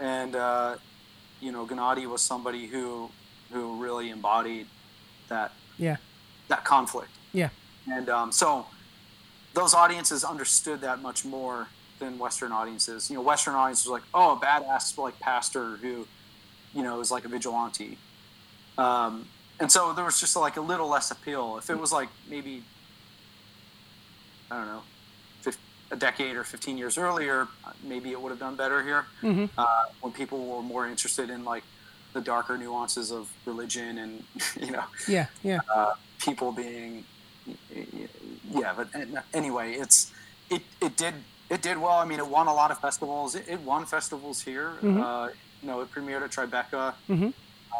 And, 0.00 0.32
uh, 0.34 0.70
you 1.40 1.52
know, 1.54 1.62
Gennady 1.70 2.06
was 2.14 2.20
somebody 2.32 2.66
who, 2.72 3.10
who 3.52 3.76
really 3.82 4.10
embodied 4.10 4.66
that, 5.28 5.52
Yeah. 5.78 5.96
that 6.48 6.64
conflict. 6.64 7.10
Yeah. 7.32 7.48
And 7.90 8.08
um, 8.08 8.32
so 8.32 8.66
those 9.54 9.74
audiences 9.74 10.24
understood 10.24 10.80
that 10.82 11.00
much 11.00 11.24
more 11.24 11.68
than 11.98 12.18
Western 12.18 12.52
audiences. 12.52 13.10
You 13.10 13.16
know, 13.16 13.22
Western 13.22 13.54
audiences 13.54 13.86
were 13.86 13.94
like, 13.94 14.04
oh, 14.14 14.36
a 14.36 14.40
badass 14.40 14.96
like 14.98 15.18
pastor 15.20 15.76
who, 15.76 16.06
you 16.74 16.82
know, 16.82 17.00
is 17.00 17.10
like 17.10 17.24
a 17.24 17.28
vigilante. 17.28 17.98
Um, 18.76 19.26
and 19.60 19.72
so 19.72 19.92
there 19.92 20.04
was 20.04 20.20
just 20.20 20.36
like 20.36 20.56
a 20.56 20.60
little 20.60 20.88
less 20.88 21.10
appeal. 21.10 21.56
If 21.58 21.70
it 21.70 21.78
was 21.78 21.90
like 21.92 22.08
maybe, 22.30 22.62
I 24.50 24.56
don't 24.58 24.66
know, 24.66 24.82
a 25.90 25.96
decade 25.96 26.36
or 26.36 26.44
15 26.44 26.76
years 26.76 26.98
earlier, 26.98 27.48
maybe 27.82 28.10
it 28.10 28.20
would 28.20 28.28
have 28.28 28.38
done 28.38 28.56
better 28.56 28.82
here. 28.82 29.06
hmm 29.22 29.46
Uh, 29.56 29.66
when 30.02 30.12
people 30.12 30.44
were 30.46 30.62
more 30.62 30.86
interested 30.86 31.30
in 31.30 31.44
like 31.46 31.64
the 32.18 32.24
darker 32.24 32.56
nuances 32.64 33.08
of 33.18 33.22
religion 33.50 33.92
and, 34.02 34.12
you 34.66 34.72
know, 34.76 34.84
Yeah. 35.16 35.26
Yeah. 35.50 35.60
uh, 35.76 35.92
people 36.26 36.50
being 36.64 37.04
yeah 38.60 38.72
but 38.78 38.86
anyway 39.40 39.68
it's 39.84 39.98
it, 40.54 40.62
it 40.86 40.92
did 41.02 41.14
it 41.54 41.60
did 41.66 41.76
well 41.84 41.98
i 42.04 42.04
mean 42.10 42.18
it 42.24 42.28
won 42.36 42.46
a 42.54 42.56
lot 42.60 42.70
of 42.74 42.78
festivals 42.86 43.34
it, 43.38 43.44
it 43.54 43.60
won 43.70 43.86
festivals 43.86 44.38
here 44.48 44.68
Mhm. 44.82 45.00
uh, 45.04 45.26
you 45.62 45.66
know 45.68 45.80
it 45.84 45.88
premiered 45.94 46.22
at 46.26 46.30
tribeca 46.36 46.84
Mhm. 47.08 47.30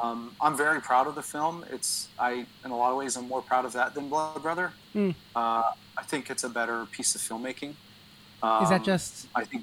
um, 0.03 0.19
i'm 0.45 0.57
very 0.57 0.81
proud 0.91 1.07
of 1.11 1.15
the 1.21 1.27
film 1.35 1.55
it's 1.77 1.91
i 2.29 2.31
in 2.65 2.71
a 2.77 2.79
lot 2.83 2.91
of 2.93 2.97
ways 3.03 3.13
i'm 3.19 3.29
more 3.35 3.43
proud 3.51 3.65
of 3.69 3.73
that 3.79 3.89
than 3.95 4.05
blood 4.15 4.41
brother 4.47 4.69
Mm. 4.95 5.13
uh, 5.41 5.63
i 6.01 6.05
think 6.11 6.23
it's 6.33 6.45
a 6.51 6.53
better 6.61 6.79
piece 6.97 7.11
of 7.17 7.21
filmmaking 7.29 7.73
Is 8.65 8.71
that 8.73 8.83
Um, 8.83 8.91
just 8.93 9.13
i 9.41 9.43
think 9.49 9.61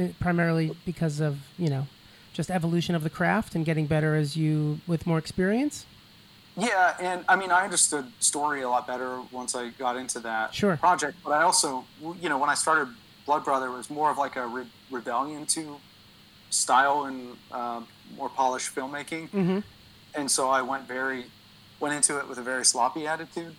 it, 0.00 0.10
primarily 0.26 0.66
because 0.90 1.16
of 1.28 1.32
you 1.64 1.70
know 1.74 1.84
just 2.32 2.50
evolution 2.50 2.94
of 2.94 3.02
the 3.02 3.10
craft 3.10 3.54
and 3.54 3.64
getting 3.64 3.86
better 3.86 4.14
as 4.14 4.36
you 4.36 4.80
with 4.86 5.06
more 5.06 5.18
experience. 5.18 5.86
Yeah, 6.56 6.94
and 7.00 7.24
I 7.28 7.36
mean, 7.36 7.50
I 7.50 7.64
understood 7.64 8.12
story 8.20 8.60
a 8.62 8.68
lot 8.68 8.86
better 8.86 9.20
once 9.30 9.54
I 9.54 9.70
got 9.70 9.96
into 9.96 10.20
that 10.20 10.54
Sure. 10.54 10.76
project. 10.76 11.16
But 11.24 11.30
I 11.32 11.42
also, 11.42 11.84
you 12.20 12.28
know, 12.28 12.36
when 12.38 12.50
I 12.50 12.54
started 12.54 12.88
Blood 13.24 13.44
Brother, 13.44 13.66
it 13.68 13.72
was 13.76 13.88
more 13.88 14.10
of 14.10 14.18
like 14.18 14.36
a 14.36 14.46
re- 14.46 14.66
rebellion 14.90 15.46
to 15.46 15.76
style 16.50 17.04
and 17.04 17.36
um, 17.52 17.86
more 18.16 18.28
polished 18.28 18.74
filmmaking. 18.74 19.30
Mm-hmm. 19.30 19.58
And 20.14 20.30
so 20.30 20.50
I 20.50 20.60
went 20.60 20.86
very, 20.86 21.24
went 21.80 21.94
into 21.94 22.18
it 22.18 22.28
with 22.28 22.36
a 22.36 22.42
very 22.42 22.66
sloppy 22.66 23.06
attitude. 23.06 23.54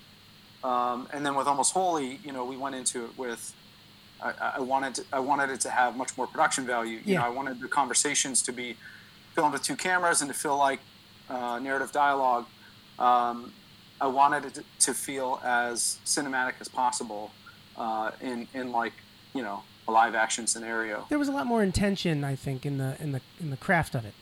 Um, 0.63 1.07
and 1.11 1.25
then 1.25 1.33
with 1.35 1.47
Almost 1.47 1.73
Holy, 1.73 2.19
you 2.23 2.31
know, 2.31 2.45
we 2.45 2.57
went 2.57 2.75
into 2.75 3.05
it 3.05 3.17
with, 3.17 3.53
I, 4.23 4.53
I 4.57 4.59
wanted, 4.61 4.95
to, 4.95 5.03
I 5.11 5.19
wanted 5.19 5.49
it 5.49 5.59
to 5.61 5.69
have 5.69 5.95
much 5.97 6.15
more 6.17 6.27
production 6.27 6.65
value. 6.65 6.97
You 7.05 7.13
Yeah. 7.13 7.19
know, 7.19 7.25
I 7.25 7.29
wanted 7.29 7.59
the 7.59 7.67
conversations 7.67 8.41
to 8.43 8.51
be 8.53 8.75
filmed 9.35 9.53
with 9.53 9.63
two 9.63 9.75
cameras 9.75 10.21
and 10.21 10.31
to 10.31 10.37
feel 10.37 10.57
like 10.57 10.79
uh, 11.29 11.59
narrative 11.59 11.91
dialogue. 11.91 12.45
Um, 12.99 13.53
I 13.99 14.07
wanted 14.07 14.45
it 14.45 14.53
to- 14.55 14.63
to 14.87 14.93
feel 14.93 15.39
as 15.43 15.97
cinematic 16.05 16.53
as 16.61 16.67
possible 16.67 17.31
uh, 17.77 18.11
in 18.21 18.47
in 18.53 18.71
like 18.71 18.93
you 19.33 19.41
know 19.41 19.63
a 19.87 19.91
live 19.91 20.13
action 20.15 20.45
scenario. 20.47 21.05
There 21.09 21.17
was 21.19 21.27
a 21.27 21.31
lot 21.31 21.45
more 21.47 21.63
intention, 21.63 22.23
I 22.23 22.35
think, 22.35 22.65
in 22.65 22.77
the 22.77 22.95
in 23.03 23.11
the 23.13 23.21
in 23.39 23.49
the 23.49 23.57
craft 23.57 23.95
of 23.95 24.05
it. 24.05 24.13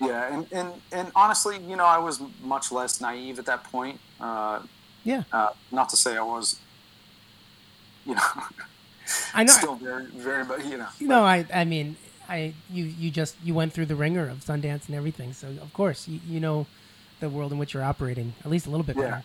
Yeah, 0.00 0.32
and, 0.34 0.46
and 0.52 0.68
and 0.92 1.12
honestly, 1.14 1.56
you 1.70 1.76
know, 1.76 1.84
I 1.84 1.98
was 1.98 2.20
much 2.42 2.72
less 2.72 3.00
naive 3.00 3.38
at 3.38 3.46
that 3.46 3.62
point. 3.64 4.00
Uh, 4.20 4.60
Yeah, 5.04 5.22
uh, 5.32 5.50
not 5.70 5.88
to 5.90 5.96
say 5.96 6.16
I 6.16 6.22
was, 6.22 6.58
you 8.06 8.14
know, 8.14 8.22
I 9.34 9.44
know. 9.44 9.52
still 9.52 9.74
very 9.76 10.06
very, 10.06 10.44
but 10.44 10.64
you 10.64 10.76
know, 10.78 10.88
No, 11.00 11.24
I 11.24 11.46
I 11.52 11.64
mean, 11.64 11.96
I 12.28 12.54
you 12.70 12.84
you 12.84 13.10
just 13.10 13.36
you 13.44 13.54
went 13.54 13.72
through 13.72 13.86
the 13.86 13.96
ringer 13.96 14.28
of 14.28 14.38
Sundance 14.44 14.86
and 14.86 14.94
everything, 14.96 15.32
so 15.32 15.48
of 15.48 15.72
course 15.72 16.08
you, 16.08 16.20
you 16.26 16.40
know 16.40 16.66
the 17.20 17.28
world 17.28 17.52
in 17.52 17.58
which 17.58 17.74
you're 17.74 17.82
operating 17.84 18.34
at 18.44 18.50
least 18.50 18.66
a 18.66 18.70
little 18.70 18.84
bit 18.86 18.96
Yeah. 18.96 19.02
better. 19.02 19.22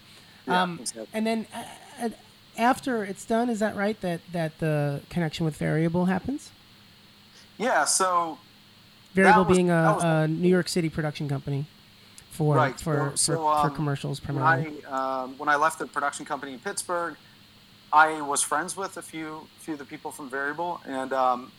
Yeah, 0.48 0.62
um, 0.64 0.78
exactly. 0.82 1.08
and 1.14 1.26
then 1.28 1.46
uh, 1.54 1.64
uh, 2.06 2.10
after 2.58 3.04
it's 3.04 3.26
done, 3.26 3.50
is 3.50 3.60
that 3.60 3.76
right 3.76 4.00
that 4.02 4.22
that 4.32 4.60
the 4.60 5.02
connection 5.10 5.46
with 5.46 5.56
Variable 5.58 6.06
happens? 6.06 6.52
yeah. 7.58 7.86
So 7.86 8.38
Variable 9.14 9.46
was- 9.46 9.58
being 9.58 9.70
a, 9.70 9.94
was- 9.96 10.04
a 10.04 10.28
New 10.28 10.50
York 10.50 10.68
City 10.68 10.90
production 10.90 11.28
company 11.30 11.66
for 12.32 12.56
Right, 12.56 12.80
for, 12.80 13.12
so- 13.16 13.16
so, 13.16 13.36
for, 13.36 13.62
for 13.62 13.68
um, 13.70 13.76
commercials 13.76 14.22
when 14.26 14.36
primarily. 14.38 14.84
I 14.86 15.24
um, 15.24 15.38
when 15.38 15.50
I 15.50 15.56
left 15.56 15.80
the 15.80 15.88
production 15.88 16.26
company 16.26 16.54
in 16.54 16.60
Pittsburgh, 16.60 17.16
I 17.92 18.22
was 18.22 18.42
friends 18.42 18.78
with 18.78 18.98
a 18.98 19.02
few 19.02 19.48
few 19.60 19.74
of 19.74 19.80
the 19.80 19.86
people 19.86 20.12
from 20.12 20.30
Variable, 20.30 20.82
and 20.86 21.12
um, 21.14 21.52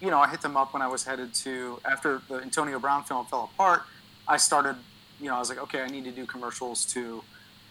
you 0.00 0.10
know 0.10 0.18
I 0.18 0.28
hit 0.28 0.42
them 0.42 0.56
up 0.56 0.72
when 0.72 0.82
I 0.82 0.88
was 0.88 1.04
headed 1.04 1.34
to 1.34 1.80
after 1.84 2.20
the 2.28 2.36
Antonio 2.36 2.78
Brown 2.78 3.04
film 3.04 3.26
fell 3.26 3.50
apart. 3.52 3.82
I 4.26 4.36
started, 4.36 4.76
you 5.20 5.28
know, 5.28 5.36
I 5.36 5.38
was 5.38 5.48
like, 5.48 5.58
okay, 5.58 5.80
I 5.80 5.86
need 5.86 6.04
to 6.04 6.10
do 6.10 6.26
commercials 6.26 6.84
to 6.92 7.22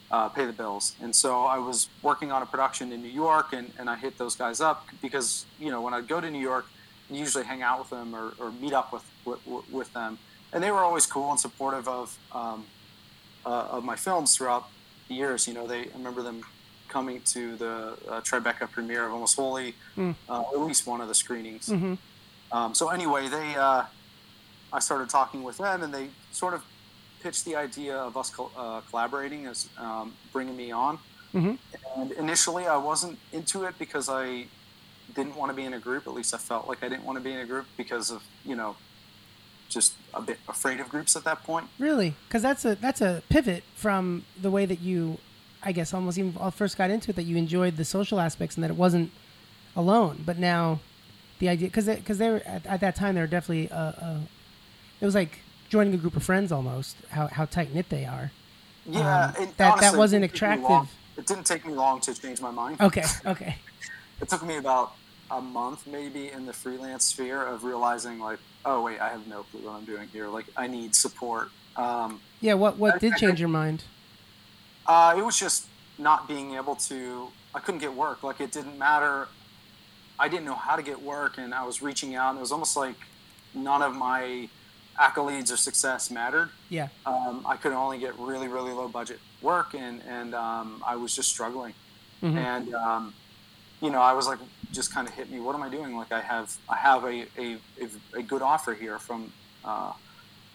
uh, 0.10 0.30
pay 0.30 0.46
the 0.46 0.54
bills, 0.54 0.96
and 1.02 1.16
so 1.16 1.44
I 1.46 1.60
was 1.60 1.90
working 2.02 2.32
on 2.32 2.42
a 2.42 2.46
production 2.46 2.92
in 2.92 3.02
New 3.02 3.10
York, 3.10 3.54
and, 3.54 3.72
and 3.78 3.90
I 3.90 3.96
hit 3.96 4.18
those 4.18 4.36
guys 4.36 4.62
up 4.62 4.88
because 5.02 5.46
you 5.60 5.70
know 5.70 5.82
when 5.82 5.94
I 5.94 6.02
go 6.02 6.20
to 6.20 6.32
New 6.32 6.40
York, 6.40 6.66
I 7.12 7.14
usually 7.14 7.44
hang 7.44 7.62
out 7.62 7.80
with 7.80 7.90
them 7.90 8.16
or, 8.16 8.34
or 8.40 8.52
meet 8.52 8.74
up 8.74 8.92
with, 8.92 9.04
with 9.26 9.40
with 9.72 9.94
them, 9.94 10.18
and 10.54 10.64
they 10.64 10.72
were 10.72 10.84
always 10.84 11.06
cool 11.06 11.32
and 11.32 11.40
supportive 11.40 11.88
of. 11.88 12.18
Um, 12.32 12.66
uh, 13.48 13.68
of 13.72 13.84
my 13.84 13.96
films 13.96 14.36
throughout 14.36 14.68
the 15.08 15.16
years. 15.16 15.48
You 15.48 15.54
know, 15.54 15.68
they 15.68 15.82
I 15.82 15.96
remember 15.96 16.22
them 16.22 16.44
coming 16.88 17.22
to 17.22 17.56
the 17.58 17.98
uh, 18.10 18.22
Tribeca 18.22 18.70
premiere 18.72 19.06
of 19.06 19.14
Almost 19.14 19.36
Holy, 19.36 19.76
Mm. 19.98 20.16
uh, 20.30 20.42
at 20.54 20.60
least 20.60 20.88
one 20.88 21.02
of 21.02 21.08
the 21.08 21.16
screenings. 21.16 21.68
hmm 21.68 21.96
Um, 22.52 22.74
so 22.74 22.90
anyway, 22.90 23.28
they 23.28 23.56
uh, 23.56 23.84
I 24.72 24.80
started 24.80 25.10
talking 25.10 25.44
with 25.44 25.58
them, 25.58 25.84
and 25.84 25.94
they 25.94 26.08
sort 26.32 26.54
of 26.54 26.62
pitched 27.22 27.46
the 27.46 27.56
idea 27.56 27.96
of 27.98 28.16
us 28.16 28.30
col- 28.30 28.52
uh, 28.58 28.82
collaborating 28.90 29.46
as 29.48 29.68
um, 29.78 30.14
bringing 30.32 30.56
me 30.56 30.72
on. 30.72 30.98
hmm 31.34 31.56
And 31.98 32.12
initially, 32.14 32.66
I 32.68 32.78
wasn't 32.78 33.18
into 33.34 33.64
it 33.66 33.76
because 33.80 34.08
I 34.10 34.46
didn't 35.16 35.36
want 35.36 35.50
to 35.52 35.56
be 35.56 35.64
in 35.64 35.74
a 35.74 35.80
group. 35.80 36.08
At 36.08 36.14
least 36.14 36.34
I 36.34 36.38
felt 36.38 36.68
like 36.70 36.84
I 36.84 36.90
didn't 36.90 37.06
want 37.06 37.18
to 37.18 37.24
be 37.24 37.32
in 37.32 37.40
a 37.40 37.46
group 37.46 37.66
because 37.78 38.12
of 38.16 38.22
you 38.46 38.56
know 38.56 38.76
just 39.70 39.94
a 40.14 40.22
bit 40.22 40.38
afraid 40.48 40.80
of 40.80 40.88
groups 40.90 41.16
at 41.18 41.24
that 41.26 41.44
point. 41.44 41.68
Really, 41.80 42.16
because 42.28 42.42
that's 42.42 42.64
a 42.66 42.76
that's 42.76 43.02
a 43.02 43.22
pivot 43.30 43.64
from 43.76 44.24
the 44.42 44.50
way 44.50 44.66
that 44.66 44.80
you, 44.80 45.18
I 45.64 45.72
guess, 45.72 45.94
almost 45.94 46.18
even 46.18 46.36
uh, 46.40 46.50
first 46.52 46.78
got 46.78 46.90
into 46.92 47.10
it. 47.12 47.16
That 47.16 47.24
you 47.24 47.36
enjoyed 47.38 47.78
the 47.78 47.86
social 47.86 48.20
aspects 48.20 48.56
and 48.56 48.64
that 48.64 48.70
it 48.72 48.78
wasn't 48.78 49.12
alone. 49.76 50.24
But 50.26 50.38
now, 50.38 50.80
the 51.40 51.50
idea 51.50 51.68
because 51.68 51.86
because 51.88 52.18
they, 52.18 52.30
were 52.30 52.42
at, 52.46 52.66
at 52.66 52.80
that 52.82 52.96
time 52.96 53.16
they 53.16 53.22
were 53.22 53.28
definitely 53.28 53.70
uh, 53.72 53.76
uh, 53.78 54.20
it 55.02 55.06
was 55.06 55.16
like 55.16 55.40
joining 55.70 55.94
a 55.94 55.98
group 55.98 56.16
of 56.16 56.24
friends 56.24 56.52
almost. 56.52 56.96
How 57.10 57.28
how 57.28 57.46
tight 57.46 57.74
knit 57.74 57.90
they 57.90 58.06
are. 58.06 58.32
Yeah, 58.86 59.00
Um, 59.00 59.34
and 59.40 59.48
that- 59.50 59.58
that 59.58 59.72
honestly, 59.74 59.88
it 59.96 60.00
wasn't 60.00 60.22
didn't 60.22 60.34
take 60.34 60.42
me 60.42 60.48
attractive. 60.66 60.94
It 61.18 61.26
didn't 61.28 61.46
take 61.46 61.66
me 61.66 61.74
long 61.74 62.00
to 62.02 62.14
change 62.14 62.40
my 62.42 62.52
mind. 62.52 62.80
Okay, 62.80 63.04
okay, 63.26 63.56
It 64.22 64.30
took 64.30 64.46
me 64.46 64.58
about 64.58 64.94
a 65.30 65.42
month, 65.42 65.86
maybe, 65.88 66.30
in 66.30 66.46
the 66.46 66.54
freelance 66.54 67.04
sphere 67.06 67.44
of 67.44 67.66
realizing, 67.66 68.20
like, 68.20 68.40
oh 68.64 68.82
wait, 68.84 69.02
I 69.02 69.10
have 69.10 69.28
no 69.28 69.44
clue 69.44 69.62
what 69.62 69.74
I'm 69.76 69.84
doing 69.84 70.08
here. 70.14 70.28
Like, 70.30 70.46
I 70.56 70.68
need 70.68 70.96
support. 70.96 71.50
Um, 71.76 72.22
yeah. 72.40 72.54
What 72.54 72.78
what 72.78 73.00
did 73.02 73.12
I- 73.14 73.16
I- 73.16 73.20
change 73.20 73.40
your 73.42 73.50
mind? 73.50 73.84
Uh, 74.88 75.14
it 75.18 75.24
was 75.24 75.38
just 75.40 75.66
not 75.98 76.28
being 76.28 76.56
able 76.56 76.76
to. 76.76 77.28
I 77.54 77.60
couldn't 77.60 77.82
get 77.82 77.94
work. 77.94 78.24
Like, 78.24 78.40
it 78.42 78.52
didn't 78.52 78.78
matter. 78.78 79.28
I 80.20 80.28
didn't 80.30 80.46
know 80.46 80.56
how 80.56 80.76
to 80.76 80.84
get 80.84 81.02
work, 81.02 81.38
and 81.38 81.54
I 81.54 81.64
was 81.66 81.82
reaching 81.82 82.16
out, 82.16 82.30
and 82.32 82.38
it 82.40 82.42
was 82.42 82.52
almost 82.52 82.76
like 82.78 82.96
none 83.54 83.82
of 83.82 83.96
my 83.96 84.50
accolades 85.00 85.52
or 85.54 85.58
success 85.58 86.10
mattered. 86.10 86.50
Yeah, 86.70 86.88
um, 87.06 87.46
I 87.48 87.56
could 87.56 87.72
only 87.72 88.00
get 88.00 88.18
really, 88.18 88.48
really 88.48 88.72
low 88.74 88.88
budget 88.88 89.20
work, 89.42 89.74
and 89.76 90.02
and 90.08 90.34
um, 90.34 90.84
I 90.86 90.96
was 90.96 91.16
just 91.16 91.30
struggling. 91.30 91.74
Mhm. 92.24 92.36
And 92.36 92.74
um, 92.74 93.14
you 93.80 93.92
know, 93.92 94.02
I 94.02 94.14
was 94.14 94.26
like, 94.28 94.40
just 94.72 94.92
kind 94.92 95.08
of 95.08 95.14
hit 95.14 95.30
me. 95.30 95.40
What 95.40 95.54
am 95.56 95.62
I 95.62 95.70
doing? 95.70 95.96
Like, 95.96 96.12
I 96.12 96.22
have 96.22 96.56
I 96.68 96.78
have 96.78 97.04
a 97.04 97.26
a, 97.38 97.58
a, 97.80 98.18
a 98.20 98.24
good 98.24 98.42
offer 98.42 98.74
here 98.74 98.98
from 98.98 99.32
uh, 99.64 99.94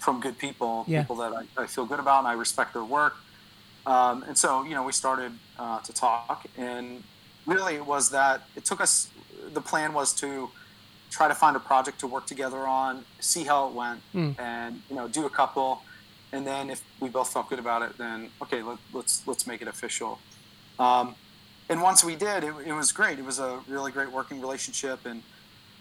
from 0.01 0.21
good 0.21 0.39
people, 0.39 0.85
Yeah. 0.89 1.03
people 1.03 1.17
that 1.17 1.33
I, 1.33 1.63
I 1.63 1.67
feel 1.69 1.87
good 1.87 2.01
about, 2.01 2.19
and 2.21 2.27
I 2.29 2.33
respect 2.33 2.73
their 2.73 2.83
work. 2.85 3.15
Um, 3.87 4.23
and 4.29 4.37
so, 4.39 4.63
you 4.63 4.75
know, 4.75 4.83
we 4.85 4.93
started 4.93 5.33
uh, 5.59 5.81
to 5.81 5.93
talk, 5.93 6.47
and 6.57 7.03
really, 7.47 7.75
it 7.75 7.85
was 7.87 8.11
that 8.11 8.43
it 8.57 8.65
took 8.65 8.81
us. 8.81 9.09
The 9.53 9.61
plan 9.61 9.93
was 9.93 10.13
to 10.15 10.51
try 11.11 11.29
to 11.29 11.35
find 11.35 11.57
a 11.57 11.61
project 11.61 11.99
to 12.01 12.07
work 12.07 12.27
together 12.27 12.59
on, 12.67 13.05
see 13.21 13.45
how 13.45 13.69
it 13.69 13.75
went, 13.75 14.01
Mm. 14.15 14.39
and 14.39 14.83
you 14.89 14.97
know, 14.97 15.09
do 15.09 15.27
a 15.27 15.31
couple, 15.31 15.83
and 16.33 16.47
then 16.47 16.71
if 16.71 16.83
we 17.01 17.09
both 17.09 17.33
felt 17.33 17.49
good 17.51 17.59
about 17.59 17.83
it, 17.83 17.99
then 17.99 18.31
okay, 18.41 18.63
let, 18.63 18.79
let's 18.93 19.27
let's 19.27 19.47
make 19.47 19.61
it 19.61 19.69
official. 19.69 20.19
Um, 20.79 21.15
and 21.69 21.83
once 21.83 22.05
we 22.05 22.15
did, 22.17 22.45
it, 22.45 22.55
it 22.67 22.73
was 22.73 22.93
great. 22.93 23.19
It 23.19 23.25
was 23.25 23.39
a 23.41 23.61
really 23.69 23.91
great 23.93 24.11
working 24.13 24.41
relationship, 24.41 25.05
and 25.07 25.23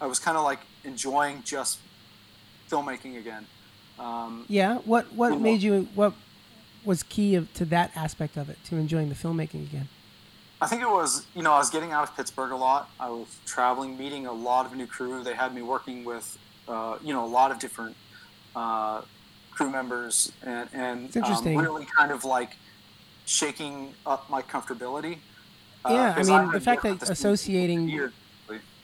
I 0.02 0.08
was 0.08 0.18
kind 0.20 0.38
of 0.38 0.44
like 0.44 0.60
enjoying 0.84 1.44
just 1.44 1.80
filmmaking 2.70 3.18
again. 3.18 3.46
Um, 4.00 4.46
yeah. 4.50 4.78
What 4.86 5.12
what 5.14 5.30
You 5.30 5.36
know. 5.36 5.42
made 5.44 5.62
you 5.62 5.88
what 5.96 6.14
was 6.84 7.04
key 7.04 7.36
of, 7.36 7.54
to 7.56 7.66
that 7.66 7.92
aspect 7.96 8.38
of 8.38 8.50
it 8.50 8.58
to 8.66 8.76
enjoying 8.78 9.10
the 9.10 9.16
filmmaking 9.16 9.64
again? 9.64 9.88
I 10.62 10.68
think 10.68 10.82
it 10.84 10.90
was, 10.90 11.26
you 11.36 11.42
know, 11.42 11.54
I 11.54 11.58
was 11.58 11.70
getting 11.72 11.92
out 11.92 12.04
of 12.04 12.16
Pittsburgh 12.16 12.52
a 12.52 12.56
lot. 12.56 12.90
I 13.00 13.10
was 13.10 13.28
traveling, 13.46 13.98
meeting 13.98 14.28
a 14.28 14.32
lot 14.32 14.66
of 14.68 14.76
new 14.76 14.86
crew. 14.86 15.24
They 15.24 15.34
had 15.34 15.56
me 15.56 15.62
working 15.64 16.04
with, 16.06 16.38
uh, 16.68 16.98
you 17.04 17.14
know, 17.14 17.26
a 17.26 17.28
lot 17.28 17.52
of 17.52 17.58
different 17.60 17.96
uh, 18.56 19.02
crew 19.50 19.70
members, 19.72 20.32
and 20.44 20.70
and 20.74 21.06
It's 21.08 21.16
interesting. 21.16 21.58
Um, 21.58 21.64
really 21.66 21.86
kind 21.98 22.12
of 22.12 22.26
like 22.26 22.58
shaking 23.26 23.94
up 24.06 24.30
my 24.30 24.42
comfortability. 24.42 25.18
Uh, 25.84 25.94
Yeah, 25.94 26.14
I 26.16 26.24
mean, 26.24 26.28
had 26.46 26.52
the 26.52 26.60
fact 26.60 26.84
that 26.84 27.00
this 27.00 27.02
movie 27.02 27.06
for 27.08 27.12
associating- 27.14 28.12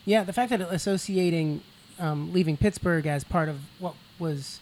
Yeah, 0.04 0.24
the 0.24 0.32
fact 0.32 0.50
that 0.50 0.60
associating 0.62 1.60
um, 1.98 2.32
leaving 2.32 2.56
Pittsburgh 2.56 3.06
as 3.06 3.24
part 3.24 3.48
of 3.48 3.60
what 3.78 3.94
was 4.18 4.60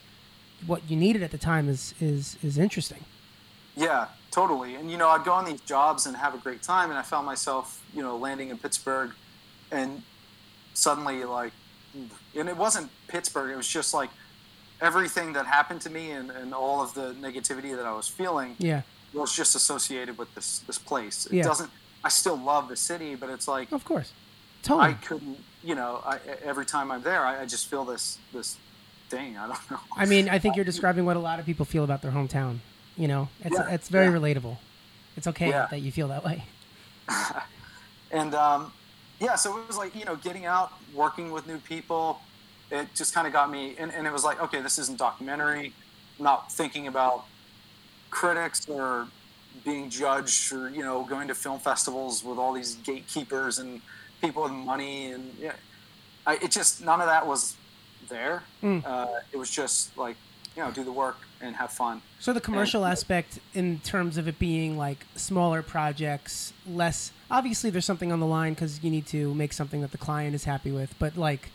what 0.66 0.82
you 0.91 0.97
needed 0.97 1.22
at 1.22 1.30
the 1.30 1.39
time 1.39 1.68
is 1.68 1.95
is 2.01 2.37
is 2.43 2.59
interesting. 2.59 3.05
Yeah, 3.77 4.07
totally. 4.31 4.74
And 4.74 4.91
you 4.91 4.97
know, 4.97 5.09
I'd 5.09 5.24
go 5.24 5.33
on 5.33 5.45
these 5.45 5.61
jobs 5.61 6.07
and 6.07 6.16
have 6.16 6.35
a 6.35 6.39
great 6.39 6.62
time, 6.62 6.91
and 6.91 6.99
I 6.99 7.03
found 7.03 7.27
myself, 7.27 7.83
you 7.95 8.03
know, 8.03 8.16
landing 8.16 8.49
in 8.51 8.59
Pittsburgh, 8.59 9.11
and 9.70 10.03
suddenly, 10.74 11.24
like, 11.24 11.53
and 12.35 12.49
it 12.49 12.57
wasn't 12.57 12.91
Pittsburgh. 13.09 13.51
It 13.51 13.57
was 13.57 13.68
just 13.68 13.95
like 13.95 14.11
everything 14.81 15.33
that 15.35 15.47
happened 15.47 15.81
to 15.83 15.91
me 15.91 16.11
and, 16.11 16.31
and 16.31 16.53
all 16.53 16.83
of 16.83 16.93
the 16.95 17.14
negativity 17.14 17.74
that 17.74 17.87
I 17.87 17.93
was 17.95 18.07
feeling 18.09 18.57
Yeah, 18.59 18.83
was 19.14 19.35
just 19.35 19.55
associated 19.55 20.18
with 20.18 20.35
this 20.35 20.59
this 20.61 20.79
place. 20.79 21.27
It 21.27 21.33
Yeah. 21.35 21.45
doesn't. 21.45 21.70
I 22.05 22.09
still 22.09 22.37
love 22.37 22.68
the 22.68 22.77
city, 22.77 23.14
but 23.14 23.31
it's 23.31 23.49
like 23.49 23.72
of 23.72 23.85
course, 23.85 24.12
Totally 24.62 24.91
I 24.91 24.93
couldn't. 24.95 25.39
You 25.64 25.74
know, 25.74 26.01
I, 26.07 26.18
every 26.45 26.64
time 26.66 26.91
I'm 26.93 27.03
there, 27.03 27.24
I, 27.27 27.43
I 27.43 27.47
just 27.47 27.68
feel 27.68 27.85
this 27.85 28.18
this 28.33 28.57
thing. 29.09 29.37
I 29.37 29.49
don't 29.49 29.70
know. 29.70 29.79
I 29.97 30.07
mean, 30.07 30.29
I 30.29 30.39
think 30.39 30.57
you're 30.57 30.64
describing 30.64 31.05
what 31.05 31.16
a 31.16 31.20
lot 31.20 31.41
of 31.41 31.47
people 31.47 31.64
feel 31.66 31.85
about 31.85 32.01
their 32.03 32.12
hometown. 32.12 32.59
You 32.97 33.09
know, 33.09 33.28
it's 33.44 33.57
Yeah, 33.57 33.70
it's 33.70 33.88
very 33.88 34.07
yeah. 34.07 34.12
relatable. 34.18 34.57
It's 35.16 35.26
okay 35.26 35.51
Yeah. 35.51 35.66
that 35.70 35.80
you 35.80 35.92
feel 35.92 36.09
that 36.09 36.24
way. 36.24 36.44
and 38.11 38.34
um, 38.34 38.72
yeah, 39.20 39.34
so 39.36 39.59
it 39.59 39.66
was 39.66 39.76
like 39.76 39.94
you 39.94 40.05
know 40.05 40.16
getting 40.16 40.44
out, 40.47 40.72
working 40.94 41.30
with 41.30 41.47
new 41.47 41.59
people, 41.59 42.20
it 42.70 42.88
just 42.94 43.14
kind 43.14 43.26
of 43.26 43.32
got 43.32 43.51
me, 43.51 43.74
and, 43.78 43.92
and 43.92 44.07
it 44.07 44.12
was 44.12 44.24
like, 44.24 44.40
okay, 44.42 44.61
this 44.61 44.78
isn't 44.78 44.99
documentary. 44.99 45.72
I'm 46.18 46.24
not 46.24 46.51
thinking 46.53 46.86
about 46.86 47.24
critics 48.11 48.68
or 48.68 49.07
being 49.64 49.88
judged 49.90 50.53
or 50.53 50.68
you 50.70 50.82
know 50.82 51.05
going 51.05 51.28
to 51.28 51.34
film 51.34 51.59
festivals 51.59 52.22
with 52.24 52.38
all 52.38 52.53
these 52.53 52.76
gatekeepers 52.76 53.59
and 53.59 53.80
people 54.20 54.42
with 54.42 54.53
money 54.53 55.12
and 55.12 55.34
yeah, 55.40 55.53
I, 56.26 56.34
it 56.36 56.51
just 56.51 56.82
none 56.84 57.01
of 57.01 57.07
that 57.07 57.26
was 57.26 57.57
there. 58.09 58.42
Mm. 58.62 58.82
Uh, 58.84 59.07
it 59.32 59.36
was 59.36 59.51
just 59.51 59.97
like 59.99 60.16
you 60.57 60.62
know 60.62 60.70
do 60.70 60.82
the 60.84 60.92
work 60.92 61.18
and 61.40 61.54
have 61.57 61.70
fun. 61.70 62.00
So 62.18 62.32
the 62.32 62.40
commercial 62.40 62.84
aspect, 62.84 63.38
in 63.54 63.80
terms 63.80 64.16
of 64.16 64.26
it 64.26 64.38
being 64.38 64.78
like 64.78 65.04
smaller 65.14 65.62
projects, 65.62 66.52
less 66.66 67.12
obviously 67.30 67.68
there's 67.70 67.84
something 67.84 68.11
on 68.11 68.20
the 68.20 68.26
line 68.26 68.54
because 68.54 68.82
you 68.82 68.90
need 68.90 69.07
to 69.09 69.34
make 69.34 69.52
something 69.52 69.82
that 69.82 69.92
the 69.92 69.98
client 69.98 70.34
is 70.34 70.44
happy 70.44 70.72
with, 70.72 70.94
but 70.98 71.16
like 71.16 71.50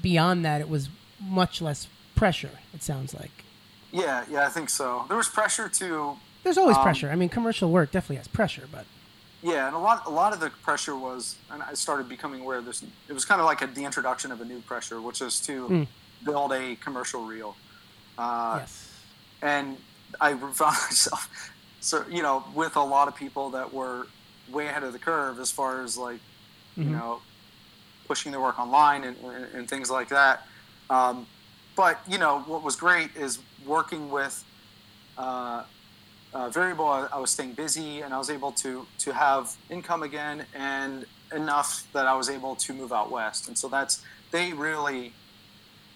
beyond 0.00 0.44
that, 0.44 0.60
it 0.60 0.68
was 0.68 0.88
much 1.20 1.62
less 1.62 1.86
pressure. 2.14 2.50
It 2.74 2.82
sounds 2.82 3.14
like 3.14 3.30
Yeah, 3.92 4.24
yeah, 4.30 4.46
I 4.46 4.50
think 4.50 4.68
so. 4.68 5.04
There 5.08 5.16
was 5.16 5.28
pressure 5.28 5.68
to 5.68 6.16
there's 6.42 6.58
always 6.58 6.76
Um, 6.76 6.82
pressure. 6.82 7.10
I 7.10 7.14
mean, 7.16 7.30
commercial 7.30 7.70
work 7.70 7.90
definitely 7.90 8.16
has 8.16 8.28
pressure, 8.28 8.68
but 8.70 8.84
Yeah, 9.42 9.66
and 9.66 9.74
a 9.74 9.78
lot 9.78 10.02
a 10.06 10.10
lot 10.10 10.34
of 10.34 10.40
the 10.40 10.50
pressure 10.50 10.94
was, 10.96 11.36
and 11.50 11.62
I 11.62 11.72
started 11.72 12.06
becoming 12.08 12.42
aware 12.42 12.58
of 12.58 12.66
this. 12.66 12.82
It 13.08 13.12
was 13.14 13.24
kind 13.24 13.40
of 13.40 13.46
like 13.46 13.62
a, 13.62 13.66
the 13.66 13.84
introduction 13.84 14.30
of 14.30 14.42
a 14.42 14.44
new 14.44 14.60
pressure, 14.60 15.00
which 15.00 15.22
is 15.22 15.40
to 15.40 15.68
Mm. 15.68 15.86
build 16.22 16.52
a 16.52 16.76
commercial 16.76 17.24
reel. 17.24 17.56
Uh, 18.18 18.58
yes, 18.60 18.90
And 19.42 19.76
I 20.20 20.30
found 20.52 20.52
myself, 20.58 21.52
so 21.80 22.04
you 22.10 22.22
know, 22.22 22.44
with 22.54 22.76
a 22.76 22.82
lot 22.82 23.08
of 23.08 23.16
people 23.16 23.50
that 23.50 23.72
were 23.72 24.06
way 24.50 24.66
ahead 24.66 24.82
of 24.84 24.92
the 24.92 24.98
curve 24.98 25.38
as 25.38 25.50
far 25.50 25.82
as 25.82 25.96
like, 25.96 26.20
you 26.76 26.84
Mhm. 26.84 26.92
know, 26.92 27.20
pushing 28.06 28.32
their 28.32 28.40
work 28.40 28.58
online 28.58 29.04
and, 29.04 29.16
and, 29.54 29.68
things 29.68 29.90
like 29.90 30.08
that. 30.10 30.46
Um, 30.90 31.26
but 31.76 31.98
you 32.06 32.18
know, 32.18 32.40
what 32.40 32.62
was 32.62 32.76
great 32.76 33.10
is 33.16 33.38
working 33.66 34.10
with. 34.10 34.44
Uh, 35.16 35.64
uh, 36.34 36.48
variable. 36.50 36.86
I, 36.86 37.06
I 37.12 37.18
was 37.18 37.30
staying 37.30 37.52
busy, 37.52 38.00
and 38.00 38.12
I 38.12 38.18
was 38.18 38.28
able 38.28 38.52
to 38.52 38.86
to 38.98 39.12
have 39.12 39.54
income 39.70 40.02
again, 40.02 40.46
and 40.52 41.06
enough 41.32 41.86
that 41.92 42.06
I 42.06 42.14
was 42.14 42.28
able 42.28 42.56
to 42.56 42.72
move 42.74 42.92
out 42.92 43.10
west. 43.10 43.48
And 43.48 43.56
so 43.56 43.68
that's 43.68 44.02
they 44.30 44.52
really 44.52 45.12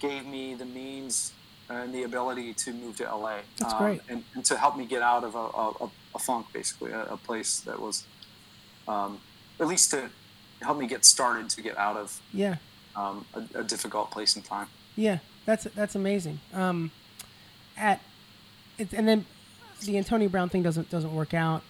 gave 0.00 0.24
me 0.26 0.54
the 0.54 0.64
means 0.64 1.32
and 1.70 1.94
the 1.94 2.04
ability 2.04 2.54
to 2.54 2.72
move 2.72 2.96
to 2.96 3.04
LA. 3.04 3.38
That's 3.58 3.74
um, 3.74 3.78
great. 3.78 4.00
And, 4.08 4.24
and 4.34 4.44
to 4.46 4.56
help 4.56 4.76
me 4.76 4.86
get 4.86 5.02
out 5.02 5.24
of 5.24 5.34
a, 5.34 5.38
a, 5.38 5.90
a- 6.14 6.18
funk, 6.18 6.46
basically, 6.52 6.90
a, 6.90 7.02
a 7.04 7.16
place 7.16 7.60
that 7.60 7.78
was, 7.78 8.04
um, 8.88 9.20
at 9.60 9.68
least 9.68 9.92
to 9.92 10.10
help 10.60 10.76
me 10.76 10.86
get 10.88 11.04
started 11.04 11.48
to 11.50 11.62
get 11.62 11.78
out 11.78 11.96
of 11.96 12.20
yeah, 12.32 12.56
um, 12.96 13.24
a, 13.34 13.60
a 13.60 13.62
difficult 13.62 14.10
place 14.10 14.34
in 14.34 14.42
time. 14.42 14.66
yeah. 14.96 15.18
That's 15.48 15.64
that's 15.64 15.94
amazing. 15.94 16.40
Um, 16.52 16.90
at 17.74 18.02
it, 18.76 18.92
and 18.92 19.08
then 19.08 19.24
the 19.80 19.96
Antonio 19.96 20.28
Brown 20.28 20.50
thing 20.50 20.62
doesn't 20.62 20.90
doesn't 20.90 21.14
work 21.14 21.32
out, 21.32 21.62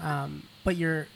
um, 0.00 0.44
but 0.64 0.76
you're 0.76 1.06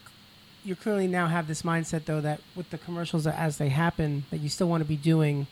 you 0.62 0.76
clearly 0.76 1.06
now 1.06 1.28
have 1.28 1.48
this 1.48 1.62
mindset 1.62 2.04
though 2.04 2.20
that 2.20 2.42
with 2.54 2.68
the 2.68 2.76
commercials 2.76 3.26
as 3.26 3.56
they 3.56 3.70
happen 3.70 4.26
that 4.30 4.36
you 4.40 4.50
still 4.50 4.68
want 4.68 4.82
to 4.82 4.84
be 4.86 4.96
doing 4.96 5.46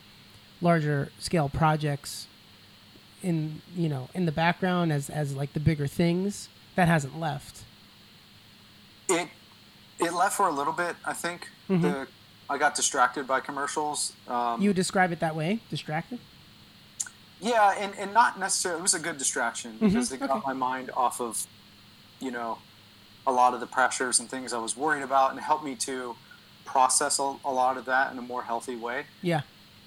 larger 0.60 1.10
scale 1.18 1.48
projects 1.48 2.26
in 3.22 3.60
you 3.74 3.88
know 3.88 4.08
in 4.14 4.26
the 4.26 4.32
background 4.32 4.92
as 4.92 5.10
as 5.10 5.34
like 5.34 5.52
the 5.52 5.60
bigger 5.60 5.86
things 5.86 6.48
that 6.76 6.88
hasn't 6.88 7.18
left 7.18 7.62
It 9.08 9.28
it 9.98 10.12
left 10.12 10.36
for 10.36 10.46
a 10.46 10.52
little 10.52 10.72
bit, 10.72 10.94
I 11.04 11.12
think. 11.12 11.48
Mhm. 11.68 11.82
The 11.82 12.06
I 12.50 12.56
got 12.56 12.74
distracted 12.74 13.26
by 13.26 13.40
commercials. 13.40 14.12
Um, 14.28 14.62
you 14.62 14.72
describe 14.72 15.12
it 15.12 15.20
that 15.20 15.34
way 15.36 15.60
distracted 15.70 16.18
Yeah, 17.40 17.74
and, 17.76 17.92
and 17.98 18.14
not 18.14 18.38
necessarily. 18.38 18.78
It 18.80 18.82
was 18.82 18.94
a 18.94 18.98
good 19.00 19.18
distraction 19.18 19.76
because 19.80 20.10
it 20.12 20.20
got 20.20 20.30
okay. 20.30 20.40
my 20.46 20.54
mind 20.54 20.90
off 20.96 21.20
of, 21.20 21.46
you 22.20 22.30
know, 22.30 22.58
a 23.26 23.32
lot 23.32 23.52
of 23.54 23.60
the 23.60 23.66
pressures 23.66 24.18
and 24.18 24.30
things 24.30 24.52
I 24.52 24.58
was 24.58 24.76
worried 24.76 25.02
about, 25.02 25.32
and 25.32 25.40
helped 25.40 25.64
me 25.64 25.74
to 25.76 26.16
process 26.64 27.18
a, 27.18 27.36
a 27.44 27.52
lot 27.52 27.76
of 27.76 27.84
that 27.84 28.12
in 28.12 28.18
a 28.18 28.22
more 28.22 28.42
healthy 28.42 28.76
way. 28.76 29.04
yeah 29.22 29.42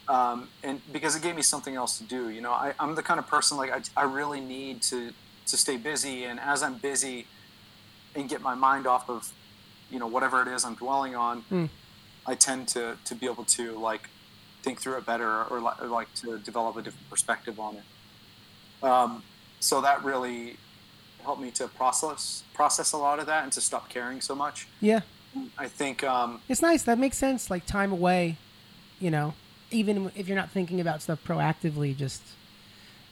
Um, 0.07 0.49
and 0.63 0.81
because 0.91 1.15
it 1.15 1.21
gave 1.21 1.35
me 1.35 1.41
something 1.41 1.75
else 1.75 1.97
to 1.99 2.03
do. 2.03 2.29
You 2.29 2.41
know, 2.41 2.51
I, 2.51 2.73
I'm 2.79 2.95
the 2.95 3.03
kind 3.03 3.19
of 3.19 3.27
person 3.27 3.57
like 3.57 3.71
I, 3.71 3.81
I 4.01 4.03
really 4.05 4.41
need 4.41 4.81
to 4.83 5.11
to 5.47 5.57
stay 5.57 5.77
busy, 5.77 6.23
and 6.25 6.39
as 6.39 6.63
I'm 6.63 6.75
busy, 6.77 7.27
and 8.15 8.27
get 8.29 8.41
my 8.41 8.55
mind 8.55 8.87
off 8.87 9.09
of, 9.09 9.31
you 9.89 9.99
know, 9.99 10.07
whatever 10.07 10.41
it 10.41 10.47
is 10.47 10.63
I'm 10.65 10.75
dwelling 10.75 11.15
on, 11.15 11.43
Mm. 11.51 11.69
I 12.27 12.35
tend 12.35 12.67
to 12.69 12.97
to 13.05 13.15
be 13.15 13.25
able 13.25 13.45
to 13.45 13.77
like 13.79 14.09
think 14.63 14.79
through 14.81 14.97
it 14.97 15.05
better 15.05 15.27
or, 15.27 15.59
or 15.79 15.87
like 15.87 16.13
to 16.15 16.37
develop 16.39 16.75
a 16.77 16.81
different 16.81 17.09
perspective 17.09 17.59
on 17.59 17.77
it. 17.77 18.85
Um, 18.85 19.23
so 19.59 19.81
that 19.81 20.03
really 20.03 20.57
helped 21.23 21.41
me 21.41 21.51
to 21.51 21.67
process 21.67 22.43
process 22.53 22.91
a 22.93 22.97
lot 22.97 23.19
of 23.19 23.25
that 23.27 23.43
and 23.43 23.51
to 23.53 23.61
stop 23.61 23.89
caring 23.89 24.21
so 24.21 24.35
much. 24.35 24.67
yeah 24.79 25.01
I 25.57 25.67
think 25.67 26.03
um, 26.03 26.41
It's 26.49 26.61
nice. 26.61 26.83
That 26.83 26.99
makes 26.99 27.17
sense. 27.17 27.49
Like 27.49 27.65
time 27.65 27.91
away, 27.91 28.37
you 28.99 29.09
know, 29.09 29.33
even 29.71 30.11
if 30.15 30.27
you're 30.27 30.37
not 30.37 30.51
thinking 30.51 30.79
about 30.79 31.01
stuff 31.01 31.23
proactively, 31.23 31.95
just 31.95 32.21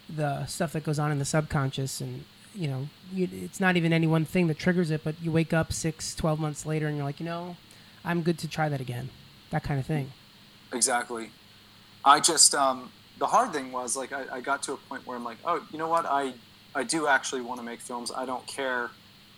the 0.09 0.45
stuff 0.45 0.73
that 0.73 0.83
goes 0.83 0.99
on 0.99 1.11
in 1.11 1.19
the 1.19 1.25
subconscious 1.25 2.01
and, 2.01 2.25
you 2.55 2.67
know, 2.67 2.89
you, 3.13 3.27
it's 3.31 3.59
not 3.59 3.77
even 3.77 3.93
any 3.93 4.07
one 4.07 4.25
thing 4.25 4.47
that 4.47 4.57
triggers 4.57 4.91
it, 4.91 5.03
but 5.03 5.15
you 5.21 5.31
wake 5.31 5.53
up 5.53 5.71
six, 5.71 6.15
12 6.15 6.39
months 6.39 6.65
later 6.65 6.87
and 6.87 6.97
you're 6.97 7.05
like, 7.05 7.19
you 7.19 7.25
know, 7.25 7.55
I'm 8.03 8.21
good 8.21 8.37
to 8.39 8.47
try 8.47 8.69
that 8.69 8.81
again. 8.81 9.09
That 9.51 9.63
kind 9.63 9.79
of 9.79 9.85
thing. 9.85 10.11
exactly. 10.73 11.31
I 12.05 12.19
just 12.19 12.55
um, 12.55 12.91
the 13.17 13.27
hard 13.27 13.51
thing 13.51 13.71
was 13.71 13.97
like 13.97 14.13
I, 14.13 14.37
I 14.37 14.41
got 14.41 14.63
to 14.63 14.73
a 14.73 14.77
point 14.77 15.05
where 15.05 15.17
I'm 15.17 15.23
like, 15.23 15.37
oh, 15.43 15.65
you 15.71 15.77
know 15.77 15.87
what? 15.87 16.05
I 16.05 16.33
I 16.75 16.83
do 16.83 17.07
actually 17.07 17.41
want 17.41 17.59
to 17.59 17.65
make 17.65 17.81
films. 17.81 18.11
I 18.15 18.25
don't 18.25 18.45
care 18.47 18.89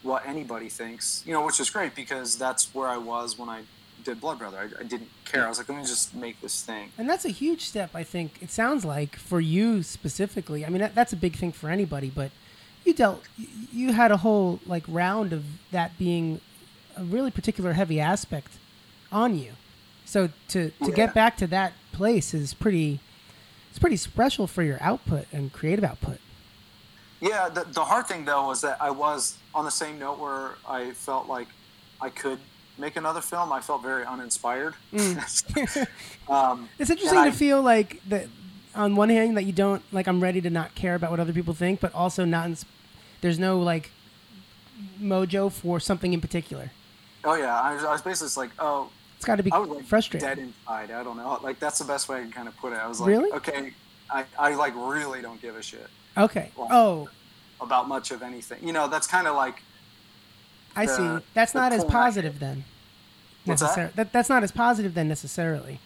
what 0.03 0.25
anybody 0.25 0.69
thinks, 0.69 1.23
you 1.25 1.33
know, 1.33 1.45
which 1.45 1.59
is 1.59 1.69
great 1.69 1.95
because 1.95 2.37
that's 2.37 2.73
where 2.73 2.87
I 2.87 2.97
was 2.97 3.37
when 3.37 3.49
I 3.49 3.61
did 4.03 4.19
Blood 4.21 4.39
Brother. 4.39 4.57
I, 4.57 4.81
I 4.81 4.83
didn't 4.83 5.09
care. 5.25 5.45
I 5.45 5.49
was 5.49 5.57
like, 5.57 5.69
let 5.69 5.77
me 5.77 5.83
just 5.83 6.13
make 6.15 6.39
this 6.41 6.61
thing. 6.63 6.91
And 6.97 7.09
that's 7.09 7.25
a 7.25 7.29
huge 7.29 7.65
step, 7.65 7.91
I 7.93 8.03
think. 8.03 8.41
It 8.41 8.51
sounds 8.51 8.83
like 8.85 9.15
for 9.15 9.39
you 9.39 9.83
specifically. 9.83 10.65
I 10.65 10.69
mean, 10.69 10.81
that, 10.81 10.95
that's 10.95 11.13
a 11.13 11.17
big 11.17 11.35
thing 11.35 11.51
for 11.51 11.69
anybody, 11.69 12.09
but 12.13 12.31
you 12.85 12.93
dealt, 12.93 13.23
you- 13.71 13.93
had 13.93 14.11
a 14.11 14.17
whole 14.17 14.59
like 14.65 14.83
round 14.87 15.33
of 15.33 15.43
that 15.71 15.97
being 15.97 16.41
a 16.97 17.03
really 17.03 17.31
particular 17.31 17.73
heavy 17.73 17.99
aspect 17.99 18.49
on 19.11 19.37
you. 19.37 19.53
So 20.05 20.29
to 20.49 20.71
to 20.71 20.89
Yeah. 20.89 20.95
get 20.95 21.13
back 21.13 21.37
to 21.37 21.47
that 21.47 21.73
place 21.93 22.33
is 22.33 22.53
pretty, 22.53 22.99
it's 23.69 23.79
pretty 23.79 23.97
special 23.97 24.47
for 24.47 24.63
your 24.63 24.77
output 24.81 25.27
and 25.31 25.53
creative 25.53 25.83
output. 25.85 26.17
Yeah, 27.21 27.49
the, 27.49 27.65
the 27.65 27.83
hard 27.83 28.07
thing 28.07 28.25
though 28.25 28.47
was 28.47 28.61
that 28.61 28.81
I 28.81 28.89
was 28.89 29.37
on 29.53 29.63
the 29.65 29.71
same 29.71 29.99
note 29.99 30.17
where 30.19 30.55
I 30.67 30.91
felt 30.91 31.27
like 31.27 31.47
I 32.01 32.09
could 32.09 32.39
make 32.81 32.95
another 32.97 33.21
film. 33.21 33.51
I 33.53 33.61
felt 33.61 33.81
very 33.83 34.03
uninspired. 34.05 34.73
um, 36.29 36.67
It's 36.79 36.89
interesting 36.89 37.23
to 37.23 37.29
I- 37.29 37.31
feel 37.31 37.61
like 37.61 38.01
that 38.09 38.27
on 38.75 38.95
one 38.95 39.09
hand 39.09 39.37
that 39.37 39.43
you 39.43 39.51
don't 39.53 39.81
like 39.93 40.07
I'm 40.07 40.21
ready 40.21 40.41
to 40.41 40.49
not 40.49 40.75
care 40.75 40.95
about 40.95 41.11
what 41.11 41.19
other 41.19 41.33
people 41.33 41.53
think, 41.53 41.79
but 41.79 41.93
also 41.93 42.25
not. 42.25 42.45
Ins- 42.47 42.65
there's 43.21 43.39
no 43.39 43.59
like 43.59 43.91
mojo 44.99 45.51
for 45.51 45.79
something 45.79 46.11
in 46.13 46.21
particular. 46.21 46.71
oh 47.23 47.35
yeah, 47.35 47.59
I 47.59 47.75
was, 47.75 47.83
I 47.83 47.91
was 47.91 48.01
basically 48.01 48.25
just 48.27 48.37
like, 48.37 48.49
oh, 48.59 48.89
It's 49.17 49.25
got 49.25 49.35
to 49.35 49.43
be 49.43 49.51
I 49.51 49.57
was 49.59 49.69
like 49.69 49.85
frustrating. 49.85 50.27
dead 50.27 50.39
inside. 50.39 50.89
I 50.91 51.03
don't 51.03 51.17
know. 51.17 51.39
Like 51.43 51.59
that's 51.59 51.77
the 51.79 51.85
best 51.85 52.09
way 52.09 52.17
I 52.17 52.21
can 52.21 52.31
kind 52.31 52.47
of 52.47 52.57
put 52.57 52.73
it. 52.73 52.77
I 52.79 52.87
was 52.87 52.99
like, 52.99 53.09
Really? 53.09 53.31
okay, 53.33 53.73
I, 54.09 54.25
I 54.39 54.55
like 54.55 54.73
really 54.75 55.21
don't 55.21 55.41
give 55.41 55.55
a 55.55 55.61
shit 55.61 55.87
Okay. 56.17 56.51
Well, 56.57 56.67
Oh, 56.71 57.09
about 57.63 57.87
much 57.87 58.11
of 58.11 58.21
anything. 58.23 58.65
You 58.65 58.73
know, 58.73 58.87
that's 58.87 59.05
kind 59.07 59.27
of 59.27 59.35
like 59.35 59.61
I 60.75 60.85
the- 60.87 61.19
see. 61.19 61.25
That's 61.33 61.53
not 61.53 61.73
as 61.73 61.83
positive 61.85 62.39
then. 62.39 62.63
What's 63.45 63.61
that? 63.61 63.95
That? 63.95 64.13
That's 64.13 64.29
not 64.29 64.43
as 64.43 64.51
positive 64.51 64.93
then 64.93 65.07
necessarily. 65.07 65.79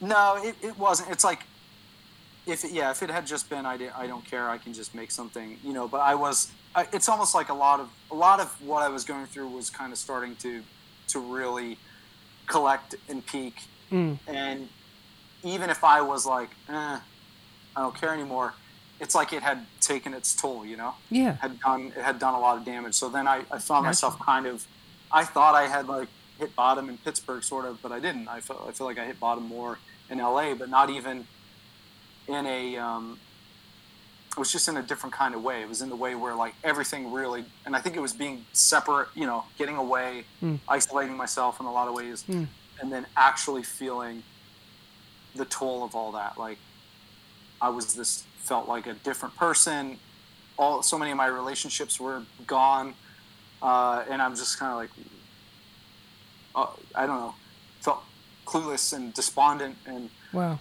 no, 0.00 0.40
it, 0.42 0.54
it 0.62 0.78
wasn't. 0.78 1.10
It's 1.10 1.24
like 1.24 1.44
if 2.46 2.64
it, 2.64 2.72
yeah, 2.72 2.90
if 2.90 3.02
it 3.02 3.10
had 3.10 3.26
just 3.26 3.48
been 3.50 3.66
I, 3.66 3.76
di- 3.76 3.90
I 3.90 4.06
don't 4.06 4.24
care, 4.24 4.48
I 4.48 4.58
can 4.58 4.72
just 4.72 4.94
make 4.94 5.10
something. 5.10 5.58
You 5.64 5.72
know, 5.72 5.88
but 5.88 6.00
I 6.00 6.14
was. 6.14 6.50
I, 6.74 6.86
it's 6.92 7.08
almost 7.08 7.34
like 7.34 7.48
a 7.48 7.54
lot 7.54 7.80
of 7.80 7.88
a 8.10 8.14
lot 8.14 8.40
of 8.40 8.48
what 8.66 8.82
I 8.82 8.88
was 8.88 9.04
going 9.04 9.26
through 9.26 9.48
was 9.48 9.70
kind 9.70 9.92
of 9.92 9.98
starting 9.98 10.36
to 10.36 10.62
to 11.08 11.18
really 11.20 11.78
collect 12.46 12.94
and 13.08 13.24
peak. 13.24 13.56
Mm. 13.90 14.18
And 14.26 14.68
even 15.42 15.70
if 15.70 15.82
I 15.82 16.00
was 16.00 16.26
like, 16.26 16.50
eh, 16.68 16.72
I 16.72 17.00
don't 17.76 17.94
care 17.94 18.12
anymore, 18.12 18.54
it's 19.00 19.14
like 19.14 19.32
it 19.32 19.42
had 19.42 19.66
taken 19.80 20.14
its 20.14 20.34
toll. 20.34 20.64
You 20.64 20.76
know. 20.76 20.94
Yeah. 21.10 21.36
had 21.40 21.58
done 21.60 21.92
it 21.96 22.02
had 22.02 22.18
done 22.18 22.34
a 22.34 22.40
lot 22.40 22.58
of 22.58 22.64
damage. 22.64 22.94
So 22.94 23.08
then 23.08 23.26
I, 23.26 23.42
I 23.50 23.58
found 23.58 23.84
myself 23.86 24.18
kind 24.20 24.46
of 24.46 24.66
I 25.10 25.24
thought 25.24 25.54
I 25.54 25.66
had 25.66 25.88
like 25.88 26.08
hit 26.40 26.56
bottom 26.56 26.88
in 26.88 26.98
Pittsburgh 26.98 27.44
sort 27.44 27.66
of, 27.66 27.80
but 27.82 27.92
I 27.92 28.00
didn't. 28.00 28.26
I 28.28 28.40
feel 28.40 28.64
I 28.66 28.72
feel 28.72 28.86
like 28.86 28.98
I 28.98 29.04
hit 29.04 29.20
bottom 29.20 29.44
more 29.44 29.78
in 30.08 30.18
LA, 30.18 30.54
but 30.54 30.68
not 30.68 30.90
even 30.90 31.26
in 32.26 32.46
a 32.46 32.76
um, 32.78 33.18
it 34.32 34.38
was 34.38 34.50
just 34.50 34.66
in 34.68 34.76
a 34.76 34.82
different 34.82 35.12
kind 35.14 35.34
of 35.34 35.42
way. 35.42 35.60
It 35.62 35.68
was 35.68 35.82
in 35.82 35.88
the 35.90 35.96
way 35.96 36.14
where 36.14 36.34
like 36.34 36.54
everything 36.64 37.12
really 37.12 37.44
and 37.66 37.76
I 37.76 37.80
think 37.80 37.94
it 37.96 38.00
was 38.00 38.12
being 38.12 38.44
separate, 38.52 39.08
you 39.14 39.26
know, 39.26 39.44
getting 39.58 39.76
away, 39.76 40.24
Hmm. 40.40 40.56
isolating 40.68 41.16
myself 41.16 41.60
in 41.60 41.66
a 41.66 41.72
lot 41.72 41.86
of 41.88 41.94
ways, 41.94 42.22
Hmm. 42.24 42.44
and 42.80 42.90
then 42.92 43.06
actually 43.16 43.62
feeling 43.62 44.22
the 45.36 45.44
toll 45.44 45.84
of 45.84 45.94
all 45.94 46.12
that. 46.12 46.38
Like 46.38 46.58
I 47.60 47.68
was 47.68 47.94
this 47.94 48.24
felt 48.38 48.66
like 48.68 48.86
a 48.86 48.94
different 48.94 49.36
person. 49.36 49.98
All 50.58 50.82
so 50.82 50.98
many 50.98 51.10
of 51.10 51.16
my 51.16 51.26
relationships 51.26 51.98
were 52.00 52.22
gone, 52.46 52.94
uh, 53.62 54.04
and 54.10 54.20
I'm 54.22 54.34
just 54.34 54.58
kind 54.58 54.72
of 54.72 54.78
like 54.78 54.90
uh, 56.54 56.66
I 56.94 57.06
don't 57.06 57.16
know, 57.20 57.34
felt 57.80 58.02
clueless 58.46 58.92
and 58.92 59.12
despondent, 59.14 59.76
and 59.86 60.10
Wow. 60.32 60.58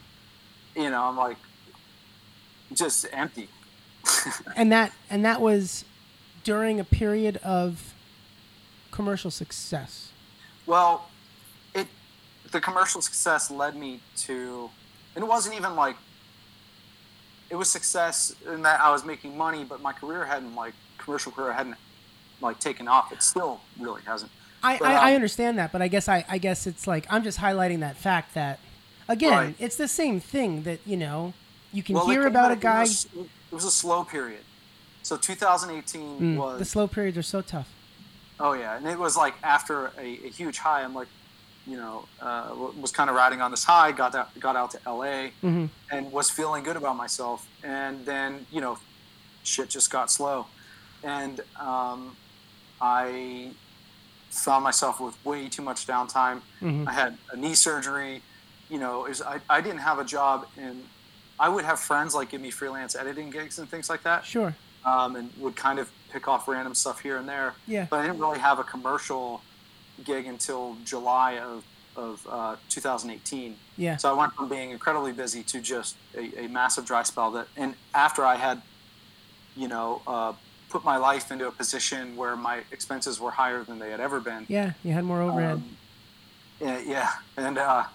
you 0.75 0.89
know 0.89 1.03
I'm 1.03 1.17
like 1.17 1.37
just 2.73 3.05
empty. 3.11 3.49
And 4.55 4.71
that 4.71 4.91
and 5.09 5.23
that 5.25 5.41
was 5.41 5.85
during 6.43 6.79
a 6.79 6.83
period 6.83 7.37
of 7.37 7.93
commercial 8.91 9.31
success. 9.31 10.11
Well, 10.65 11.09
it 11.73 11.87
the 12.51 12.59
commercial 12.61 13.01
success 13.01 13.49
led 13.51 13.75
me 13.75 14.01
to, 14.17 14.69
and 15.15 15.23
it 15.23 15.27
wasn't 15.27 15.55
even 15.55 15.75
like 15.75 15.95
it 17.49 17.55
was 17.55 17.69
success 17.69 18.35
in 18.51 18.61
that 18.63 18.79
I 18.79 18.91
was 18.91 19.03
making 19.05 19.37
money, 19.37 19.63
but 19.63 19.81
my 19.81 19.93
career 19.93 20.25
hadn't 20.25 20.55
like 20.55 20.73
commercial 20.97 21.31
career 21.31 21.53
hadn't 21.53 21.75
like 22.41 22.59
taken 22.59 22.87
off. 22.87 23.11
It 23.11 23.23
still 23.23 23.61
really 23.79 24.01
hasn't. 24.03 24.31
I, 24.62 24.80
But, 24.80 24.84
I, 24.84 25.12
I 25.12 25.14
um, 25.14 25.16
understand 25.16 25.57
that, 25.57 25.72
but 25.72 25.82
I 25.82 25.88
guess 25.88 26.10
I, 26.10 26.26
I 26.28 26.38
guess 26.38 26.68
it's 26.68 26.86
like 26.88 27.05
I'm 27.10 27.24
just 27.24 27.39
highlighting 27.39 27.80
that 27.80 27.97
fact 27.97 28.34
that 28.36 28.60
again, 29.07 29.39
Right. 29.39 29.55
it's 29.60 29.76
the 29.78 29.88
same 29.88 30.20
thing 30.20 30.64
that 30.64 30.82
you 30.86 30.97
know 30.97 31.34
you 31.72 31.84
can 31.84 31.95
Well, 31.95 32.05
hear 32.05 32.26
about 32.26 32.51
a 32.51 32.55
guy. 32.55 32.84
It 32.86 32.88
was, 32.88 33.05
it 33.14 33.55
was 33.55 33.66
a 33.66 33.72
slow 33.72 34.03
period. 34.03 34.45
So 35.01 35.18
2018 35.18 36.20
Mm, 36.22 36.36
was 36.36 36.60
the 36.60 36.66
slow 36.66 36.88
periods 36.88 37.18
are 37.18 37.24
so 37.24 37.41
tough. 37.41 37.76
Oh 38.39 38.53
yeah, 38.53 38.78
and 38.78 38.88
it 38.88 38.97
was 38.97 39.18
like 39.18 39.36
after 39.43 39.88
a, 39.97 40.01
a 40.01 40.30
huge 40.30 40.57
high. 40.60 40.84
I'm 40.84 40.93
like, 40.93 41.10
you 41.66 41.78
know, 41.78 42.10
uh, 42.22 42.51
was 42.55 42.91
kind 42.91 43.10
of 43.10 43.16
riding 43.16 43.41
on 43.41 43.51
this 43.51 43.64
high. 43.66 43.91
Got 43.91 44.16
out, 44.16 44.38
got 44.39 44.55
out 44.55 44.72
to 44.72 44.80
LA, 44.86 45.32
hmm 45.41 45.66
and 45.91 46.12
was 46.12 46.30
feeling 46.30 46.64
good 46.64 46.78
about 46.78 46.95
myself. 46.97 47.47
And 47.64 48.05
then 48.05 48.47
you 48.49 48.62
know, 48.62 48.78
shit 49.43 49.70
just 49.70 49.91
got 49.91 50.12
slow, 50.12 50.49
and 51.03 51.41
um, 51.60 52.18
I 52.82 53.55
found 54.30 54.63
myself 54.63 54.99
with 54.99 55.15
way 55.25 55.49
too 55.49 55.61
much 55.61 55.88
downtime. 55.88 56.41
hmm 56.59 56.88
I 56.88 56.93
had 56.93 57.17
a 57.32 57.38
knee 57.38 57.55
surgery. 57.55 58.21
You 58.69 58.80
know, 58.80 59.01
was, 59.01 59.21
I, 59.21 59.39
I 59.49 59.61
didn't 59.61 59.80
have 59.80 59.97
a 59.99 60.03
job, 60.03 60.45
and 60.57 60.84
I 61.39 61.49
would 61.49 61.65
have 61.65 61.80
friends 61.80 62.13
like 62.13 62.30
give 62.30 62.41
me 62.41 62.51
freelance 62.51 62.95
editing 62.95 63.32
gigs 63.32 63.57
and 63.59 63.67
things 63.67 63.89
like 63.89 64.03
that 64.03 64.25
Sure. 64.25 64.53
um, 64.86 65.15
and 65.15 65.32
would 65.39 65.55
kind 65.55 65.80
of 65.80 65.89
pick 66.11 66.27
off 66.27 66.47
random 66.47 66.75
stuff 66.75 66.99
here 67.01 67.17
and 67.17 67.27
there. 67.27 67.53
Yeah. 67.67 67.88
But 67.89 68.01
I 68.01 68.03
didn't 68.07 68.19
really 68.19 68.39
have 68.39 68.59
a 68.59 68.63
commercial 68.63 69.41
gig 70.03 70.27
until 70.27 70.75
July 70.86 71.39
of, 71.39 71.63
of 71.95 72.27
uh, 72.30 72.55
2018. 72.69 73.55
Yeah. 73.77 73.97
So 73.97 74.09
I 74.09 74.13
went 74.13 74.34
from 74.34 74.47
being 74.49 74.69
incredibly 74.71 75.11
busy 75.13 75.41
to 75.43 75.61
just 75.61 75.95
a, 76.15 76.45
a 76.45 76.47
massive 76.47 76.86
dry 76.86 77.03
spell. 77.03 77.32
That 77.32 77.47
and 77.57 77.73
after 77.95 78.23
I 78.23 78.36
had, 78.36 78.61
you 79.55 79.67
know, 79.67 80.01
uh, 80.05 80.34
put 80.70 80.84
my 80.84 80.97
life 80.97 81.32
into 81.32 81.47
a 81.47 81.51
position 81.51 82.15
where 82.15 82.36
my 82.36 82.61
expenses 82.72 83.20
were 83.20 83.32
higher 83.32 83.63
than 83.63 83.80
they 83.80 83.89
had 83.91 83.99
ever 83.99 84.20
been. 84.20 84.45
Yeah. 84.47 84.74
You 84.84 84.93
had 84.93 85.03
more 85.03 85.22
overhead. 85.22 85.55
Um, 85.55 85.78
yeah, 86.61 86.80
yeah, 86.86 87.09
and 87.38 87.57
uh, 87.57 87.86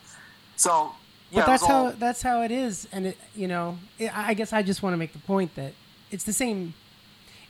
so 0.56 0.92
yeah, 1.30 1.40
but 1.42 1.46
that's 1.46 1.62
all- 1.62 1.68
how 1.68 1.90
that's 1.92 2.22
how 2.22 2.40
it 2.42 2.50
is, 2.50 2.88
and 2.92 3.06
it 3.08 3.18
you 3.36 3.46
know 3.46 3.78
it, 3.98 4.16
I 4.16 4.30
I 4.30 4.34
guess 4.34 4.52
I 4.54 4.62
just 4.62 4.82
want 4.82 4.94
to 4.94 4.96
make 4.96 5.12
the 5.12 5.18
point 5.18 5.54
that 5.56 5.72
it's 6.10 6.24
the 6.24 6.32
same. 6.32 6.72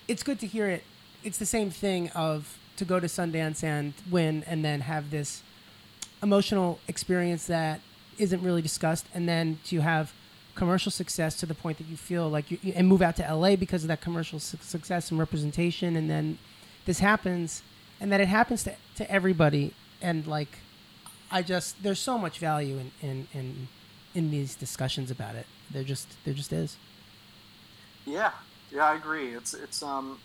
It's 0.09 0.23
good 0.25 0.41
to 0.41 0.47
hear 0.49 0.67
it. 0.69 0.83
It's 1.23 1.39
the 1.39 1.47
same 1.47 1.71
thing 1.71 2.11
of 2.11 2.59
to 2.77 2.85
go 2.85 2.99
to 2.99 3.07
Sundance 3.07 3.63
and 3.63 3.95
win, 4.11 4.43
and 4.49 4.65
then 4.65 4.81
have 4.81 5.11
this 5.11 5.43
emotional 6.21 6.81
experience 6.89 7.47
that 7.47 7.81
isn't 8.19 8.43
really 8.43 8.63
discussed, 8.63 9.07
and 9.15 9.29
then 9.29 9.59
to 9.67 9.81
have 9.83 10.13
commercial 10.55 10.91
success 10.93 11.37
to 11.41 11.47
the 11.47 11.55
point 11.55 11.79
that 11.79 11.87
you 11.89 11.97
feel 11.97 12.29
like 12.29 12.51
you 12.51 12.59
and 12.75 12.87
move 12.87 13.03
out 13.03 13.17
to 13.17 13.35
LA 13.35 13.57
because 13.57 13.83
of 13.85 13.89
that 13.89 14.01
commercial 14.01 14.39
su- 14.39 14.59
success 14.61 15.11
and 15.11 15.19
representation, 15.19 15.97
and 15.97 16.09
then 16.09 16.39
this 16.87 16.99
happens, 17.01 17.63
and 18.01 18.11
that 18.13 18.21
it 18.21 18.29
happens 18.29 18.63
to 18.65 18.75
to 18.97 19.11
everybody, 19.11 19.73
and 20.01 20.27
like 20.27 20.59
I 21.31 21.43
just 21.43 21.83
there's 21.83 21.99
so 21.99 22.19
much 22.19 22.39
value 22.39 22.79
in 22.79 22.91
in 23.03 23.29
in, 23.35 23.69
in 24.15 24.31
these 24.31 24.55
discussions 24.55 25.11
about 25.11 25.35
it. 25.35 25.47
There 25.71 25.83
just 25.85 26.07
there 26.25 26.35
just 26.35 26.53
is. 26.53 26.77
Yeah, 28.07 28.31
yeah, 28.71 28.85
I 28.85 28.95
agree. 28.95 29.35
It's 29.35 29.55
it's 29.55 29.83
um, 29.83 30.19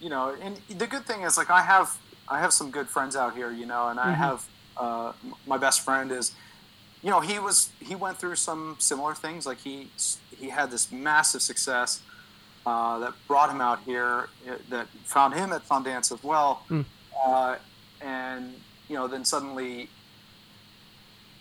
you 0.00 0.08
know, 0.08 0.34
and 0.40 0.56
the 0.78 0.86
good 0.86 1.04
thing 1.06 1.22
is 1.22 1.36
like 1.36 1.50
I 1.50 1.62
have 1.62 1.96
I 2.28 2.38
have 2.40 2.52
some 2.52 2.70
good 2.70 2.88
friends 2.88 3.16
out 3.16 3.34
here, 3.34 3.50
you 3.50 3.66
know, 3.66 3.88
and 3.88 4.00
I 4.00 4.12
Mhm. 4.12 4.16
have 4.16 4.46
uh, 4.76 5.12
my 5.46 5.56
best 5.58 5.82
friend 5.82 6.10
is, 6.10 6.32
you 7.04 7.10
know, 7.10 7.20
he 7.20 7.38
was 7.38 7.70
he 7.80 7.94
went 7.94 8.18
through 8.18 8.36
some 8.36 8.76
similar 8.78 9.14
things. 9.14 9.44
Like 9.46 9.58
he 9.58 9.90
he 10.40 10.48
had 10.48 10.70
this 10.70 10.90
massive 10.90 11.42
success 11.42 12.00
uh, 12.66 12.98
that 13.00 13.12
brought 13.28 13.50
him 13.50 13.60
out 13.60 13.80
here, 13.84 14.28
uh, 14.48 14.54
that 14.70 14.88
found 15.04 15.34
him 15.34 15.52
at 15.52 15.68
Sundance 15.68 16.10
as 16.10 16.22
well, 16.24 16.62
Mm. 16.70 16.84
uh, 17.24 17.56
and 18.00 18.54
you 18.88 18.96
know, 18.96 19.06
then 19.06 19.24
suddenly 19.24 19.88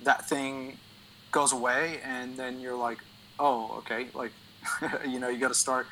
that 0.03 0.27
thing 0.27 0.77
goes 1.31 1.53
away, 1.53 1.99
and 2.03 2.35
then 2.37 2.59
you're 2.59 2.75
like, 2.75 2.99
oh, 3.39 3.75
okay, 3.79 4.07
like 4.13 4.31
you 5.07 5.17
know 5.19 5.29
you 5.29 5.39
got 5.39 5.47
to 5.47 5.53
start 5.67 5.87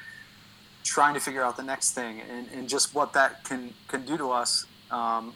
trying 0.83 1.13
to 1.13 1.19
figure 1.19 1.43
out 1.43 1.55
the 1.57 1.63
next 1.63 1.91
thing 1.91 2.19
and, 2.21 2.47
and 2.55 2.67
just 2.67 2.95
what 2.95 3.13
that 3.13 3.43
can 3.43 3.71
can 3.87 4.03
do 4.03 4.17
to 4.17 4.31
us 4.31 4.65
um, 4.89 5.31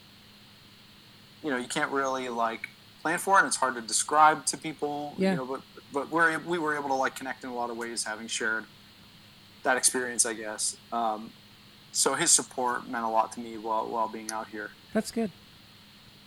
you 1.44 1.52
know 1.52 1.58
you 1.58 1.68
can't 1.68 1.92
really 1.92 2.30
like 2.30 2.68
plan 3.06 3.20
for 3.20 3.38
and 3.38 3.46
it's 3.46 3.56
hard 3.58 3.76
to 3.76 3.82
describe 3.82 4.44
to 4.48 4.58
people 4.58 5.14
Yeah. 5.20 5.32
you 5.32 5.38
know 5.38 5.46
but 5.46 5.62
but 5.94 6.10
we're 6.10 6.40
we 6.40 6.58
were 6.58 6.76
able 6.76 6.90
to 6.90 6.96
like 6.96 7.16
connect 7.16 7.44
in 7.44 7.52
a 7.52 7.54
lot 7.54 7.70
of 7.70 7.78
ways 7.78 8.04
having 8.04 8.26
shared 8.26 8.66
that 9.62 9.78
experience 9.78 10.26
i 10.26 10.34
guess 10.34 10.76
um, 10.92 11.30
so 11.92 12.16
his 12.16 12.32
support 12.32 12.88
meant 12.90 13.06
a 13.06 13.08
lot 13.08 13.32
to 13.34 13.40
me 13.40 13.60
while 13.60 13.86
while 13.86 14.08
being 14.08 14.32
out 14.32 14.48
here 14.48 14.72
That's 14.92 15.12
good. 15.12 15.30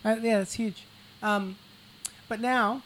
Uh, 0.05 0.15
yeah, 0.21 0.37
that's 0.37 0.53
huge. 0.53 0.85
Um, 1.21 1.57
but 2.29 2.39
now, 2.39 2.81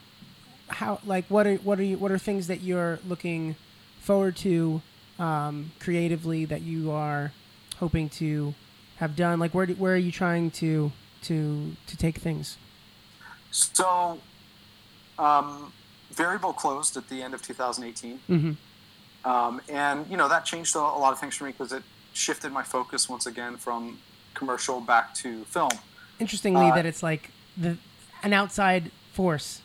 how 0.70 1.00
like 1.06 1.26
what 1.30 1.46
are 1.46 1.58
what 1.58 1.80
are 1.80 1.84
you 1.84 1.98
what 2.00 2.12
are 2.12 2.18
things 2.18 2.48
that 2.48 2.62
you're 2.62 2.98
looking 3.08 3.56
forward 4.02 4.36
to 4.38 4.82
um, 5.20 5.72
creatively 5.80 6.46
that 6.46 6.62
you 6.62 6.90
are 6.90 7.32
hoping 7.78 8.10
to 8.22 8.56
have 8.96 9.16
done? 9.16 9.38
Like 9.40 9.54
where 9.54 9.68
do, 9.68 9.76
where 9.76 9.94
are 9.94 10.04
you 10.08 10.12
trying 10.12 10.50
to 10.62 10.92
to 11.28 11.76
to 11.86 11.96
take 11.98 12.18
things? 12.18 12.58
So 13.54 14.20
um, 15.20 15.72
variable 16.12 16.54
closed 16.54 16.98
at 16.98 17.08
the 17.10 17.22
end 17.22 17.34
of 17.34 17.42
2018 17.42 18.20
Mm-hmm. 18.30 18.52
Um, 19.30 19.62
and 19.70 20.06
you 20.12 20.18
know 20.18 20.28
that 20.28 20.44
changed 20.44 20.76
a, 20.76 20.80
lot 20.80 21.14
of 21.14 21.20
things 21.20 21.36
for 21.36 21.46
me 21.46 21.52
because 21.54 21.72
it 21.72 21.82
shifted 22.12 22.52
my 22.52 22.62
focus 22.62 23.08
once 23.08 23.26
again 23.26 23.56
from 23.56 23.98
commercial 24.34 24.82
back 24.82 25.14
to 25.16 25.46
film. 25.46 25.72
Interestingly, 26.20 26.70
Uh, 26.70 26.76
that 26.76 26.86
it's 26.86 27.02
like 27.02 27.30
the 27.56 27.78
an 28.22 28.34
outside 28.34 28.92
force 29.14 29.62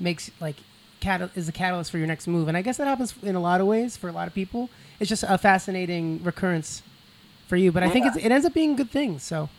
makes 0.00 0.30
like 0.40 0.56
catal- 1.00 1.28
is 1.34 1.50
a 1.50 1.52
catalyst 1.52 1.90
for 1.90 1.98
your 1.98 2.06
next 2.06 2.26
move, 2.26 2.48
and 2.48 2.56
I 2.56 2.62
guess 2.62 2.78
that 2.78 2.86
happens 2.86 3.12
in 3.22 3.34
a 3.34 3.40
lot 3.40 3.60
of 3.60 3.66
ways 3.66 3.94
for 3.94 4.08
a 4.08 4.12
lot 4.12 4.26
of 4.26 4.32
people. 4.32 4.70
It's 4.98 5.10
just 5.10 5.22
a 5.28 5.36
fascinating 5.36 6.22
recurrence 6.24 6.82
for 7.46 7.56
you, 7.56 7.72
but 7.72 7.82
I 7.82 7.90
think 7.90 8.06
Yeah. 8.06 8.12
it's, 8.16 8.24
it 8.24 8.32
ends 8.32 8.46
up 8.46 8.54
being 8.54 8.72
a 8.72 8.76
good 8.76 8.90
things. 8.90 9.22
So 9.22 9.50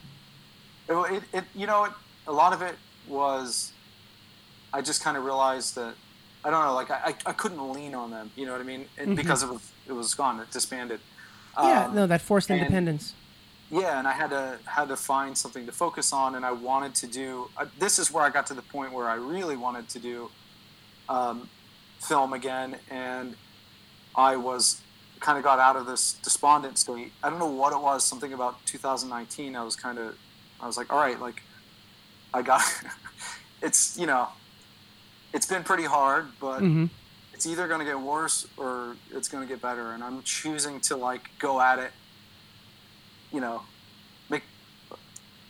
It, 0.90 0.94
it, 1.18 1.24
it 1.34 1.44
you 1.54 1.68
know, 1.68 1.84
it, 1.84 1.92
a 2.26 2.32
lot 2.32 2.52
of 2.52 2.64
it 2.64 2.76
was 3.08 3.72
I 4.74 4.82
just 4.82 5.04
kind 5.04 5.16
of 5.18 5.24
realized 5.24 5.76
that 5.76 5.96
I 6.44 6.50
don't 6.52 6.64
know, 6.64 6.76
like 6.76 6.92
I, 6.92 7.16
I, 7.26 7.34
couldn't 7.34 7.72
lean 7.72 7.96
on 7.96 8.12
them. 8.12 8.30
You 8.36 8.46
know 8.46 8.52
what 8.52 8.62
I 8.62 8.66
mean? 8.66 8.86
And 9.00 9.12
Mhm. 9.12 9.16
Because 9.16 9.42
it 9.42 9.50
was 9.50 9.72
it 9.88 9.94
was 9.94 10.14
gone, 10.14 10.40
it 10.40 10.52
disbanded. 10.52 11.00
yeah, 11.58 11.86
Um, 11.86 11.96
no, 11.96 12.06
that 12.08 12.22
forced 12.22 12.50
and- 12.50 12.60
independence. 12.60 13.14
yeah 13.72 13.98
and 13.98 14.08
i 14.08 14.12
had 14.22 14.30
to 14.30 14.60
had 14.66 14.88
to 14.90 14.96
find 14.96 15.36
something 15.36 15.66
to 15.66 15.72
focus 15.72 16.14
on 16.14 16.36
and 16.36 16.46
i 16.46 16.52
wanted 16.52 16.94
to 16.94 17.08
do 17.08 17.50
uh, 17.58 17.66
this 17.80 17.98
is 17.98 18.12
where 18.14 18.24
i 18.24 18.30
got 18.30 18.46
to 18.46 18.54
the 18.54 18.62
point 18.62 18.92
where 18.94 19.08
i 19.10 19.16
really 19.16 19.58
wanted 19.58 19.90
to 19.90 19.98
do 19.98 20.30
um, 21.10 21.50
film 22.00 22.32
again 22.34 22.76
and 22.92 23.36
i 24.16 24.36
was 24.36 24.82
kind 25.20 25.38
of 25.40 25.44
got 25.44 25.58
out 25.58 25.76
of 25.76 25.86
this 25.88 26.04
despondent 26.28 26.78
state 26.78 27.12
i 27.24 27.30
don't 27.30 27.40
know 27.40 27.54
what 27.64 27.74
it 27.74 27.82
was 27.90 28.04
something 28.04 28.34
about 28.34 28.54
2019 28.68 29.56
i 29.56 29.64
was 29.64 29.76
kind 29.76 29.98
of 29.98 30.16
i 30.62 30.68
was 30.68 30.78
like 30.78 30.94
all 30.94 31.00
right 31.00 31.20
like 31.20 31.42
i 32.36 32.42
got 32.42 32.62
it's 33.68 33.82
you 33.98 34.06
know 34.06 34.28
it's 35.34 35.46
been 35.54 35.64
pretty 35.64 35.86
hard 35.98 36.26
but 36.40 36.60
hmm 36.60 36.86
it's 37.34 37.46
either 37.46 37.68
going 37.68 37.80
to 37.80 37.86
get 37.94 38.00
worse 38.00 38.48
or 38.56 38.96
it's 39.14 39.28
going 39.28 39.44
to 39.46 39.52
get 39.54 39.62
better 39.62 39.92
and 39.94 40.02
i'm 40.04 40.22
choosing 40.24 40.80
to 40.80 40.96
like 40.96 41.24
go 41.48 41.60
at 41.60 41.80
it 41.80 41.92
you 43.34 43.42
know 43.42 43.62
make 44.30 44.44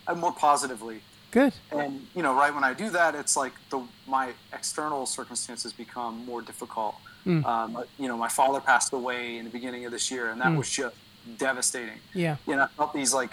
uh, 0.07 0.15
more 0.15 0.31
positively 0.33 0.97
Good. 1.31 1.53
and 1.71 1.91
you 2.15 2.23
know 2.23 2.33
right 2.33 2.53
when 2.57 2.63
i 2.63 2.73
do 2.73 2.89
that 2.89 3.13
it's 3.21 3.35
like 3.43 3.53
the 3.69 3.79
my 4.07 4.25
external 4.53 5.05
circumstances 5.05 5.73
become 5.73 6.13
more 6.25 6.41
difficult 6.41 6.95
Mm. 7.27 7.43
um, 7.43 7.83
you 7.97 8.07
know 8.07 8.17
my 8.17 8.27
father 8.39 8.59
passed 8.71 8.93
away 8.93 9.37
in 9.39 9.45
the 9.45 9.49
beginning 9.57 9.83
of 9.87 9.91
this 9.91 10.11
year 10.11 10.25
and 10.31 10.39
that 10.41 10.51
Mm. 10.53 10.57
was 10.59 10.69
just 10.69 10.95
devastating 11.37 11.99
Yeah. 12.13 12.35
you 12.47 12.55
know 12.55 12.63
i 12.63 12.67
felt 12.77 12.93
these 12.93 13.13
like 13.21 13.31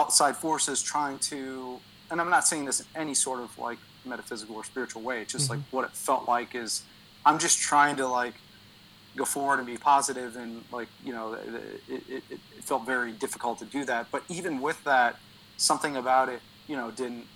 outside 0.00 0.36
forces 0.36 0.82
trying 0.82 1.18
to 1.32 1.80
and 2.10 2.20
i'm 2.20 2.30
not 2.30 2.46
saying 2.46 2.64
this 2.64 2.80
in 2.80 2.86
any 2.94 3.14
sort 3.14 3.40
of 3.40 3.56
like 3.58 3.78
metaphysical 4.06 4.56
or 4.56 4.64
spiritual 4.64 5.02
way. 5.02 5.22
It's 5.22 5.32
just 5.32 5.50
like 5.50 5.60
what 5.70 5.84
it 5.84 5.90
felt 5.92 6.28
like 6.28 6.54
is 6.54 6.82
I'm 7.24 7.38
just 7.38 7.58
trying 7.58 7.96
to 7.96 8.06
like 8.06 8.34
go 9.16 9.24
forward 9.24 9.58
and 9.58 9.66
be 9.66 9.76
positive 9.76 10.36
and 10.36 10.62
like 10.72 10.88
you 11.04 11.12
know 11.12 11.34
it, 11.34 11.72
it, 11.88 12.02
it, 12.08 12.22
it 12.30 12.64
felt 12.64 12.86
very 12.86 13.12
difficult 13.12 13.58
to 13.58 13.64
do 13.64 13.84
that. 13.86 14.06
But 14.10 14.22
even 14.28 14.60
with 14.60 14.82
that, 14.84 15.16
something 15.56 15.96
about 15.96 16.28
it 16.28 16.40
you 16.66 16.76
know 16.76 16.90
didn't 16.90 17.26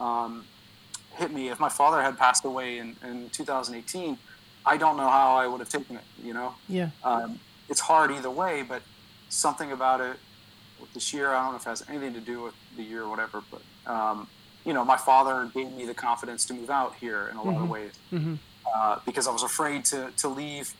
um, 0.00 0.44
hit 1.14 1.32
me. 1.32 1.48
If 1.48 1.60
my 1.60 1.68
father 1.68 2.02
had 2.02 2.18
passed 2.18 2.44
away 2.44 2.78
in, 2.78 2.96
in 3.04 3.30
2018, 3.30 4.18
I 4.64 4.76
don't 4.76 4.96
know 4.96 5.08
how 5.08 5.36
I 5.36 5.46
would 5.46 5.60
have 5.60 5.68
taken 5.68 5.96
it. 5.96 6.04
You 6.22 6.34
know. 6.34 6.54
Yeah. 6.68 6.90
Um, 7.04 7.38
it's 7.68 7.80
hard 7.80 8.10
either 8.10 8.30
way, 8.30 8.62
but 8.62 8.82
something 9.28 9.72
about 9.72 10.00
it 10.00 10.16
with 10.80 10.94
this 10.94 11.12
year, 11.12 11.30
I 11.30 11.42
don't 11.42 11.52
know 11.52 11.56
if 11.56 11.66
it 11.66 11.68
has 11.68 11.84
anything 11.88 12.14
to 12.14 12.20
do 12.20 12.42
with 12.42 12.54
the 12.76 12.82
year 12.82 13.02
or 13.02 13.10
whatever, 13.10 13.42
but 13.50 13.60
um, 13.88 14.28
you 14.64 14.72
know, 14.74 14.84
my 14.84 14.96
father 14.96 15.50
gave 15.54 15.72
me 15.72 15.86
the 15.86 15.94
confidence 15.94 16.44
to 16.46 16.54
move 16.54 16.70
out 16.70 16.94
here 17.00 17.28
in 17.30 17.36
a 17.36 17.42
lot 17.42 17.54
Mm-hmm. 17.54 17.64
of 17.64 17.70
ways 17.70 17.92
uh, 18.74 18.98
because 19.06 19.26
I 19.26 19.32
was 19.32 19.42
afraid 19.42 19.84
to 19.86 20.10
to 20.18 20.28
leave 20.28 20.74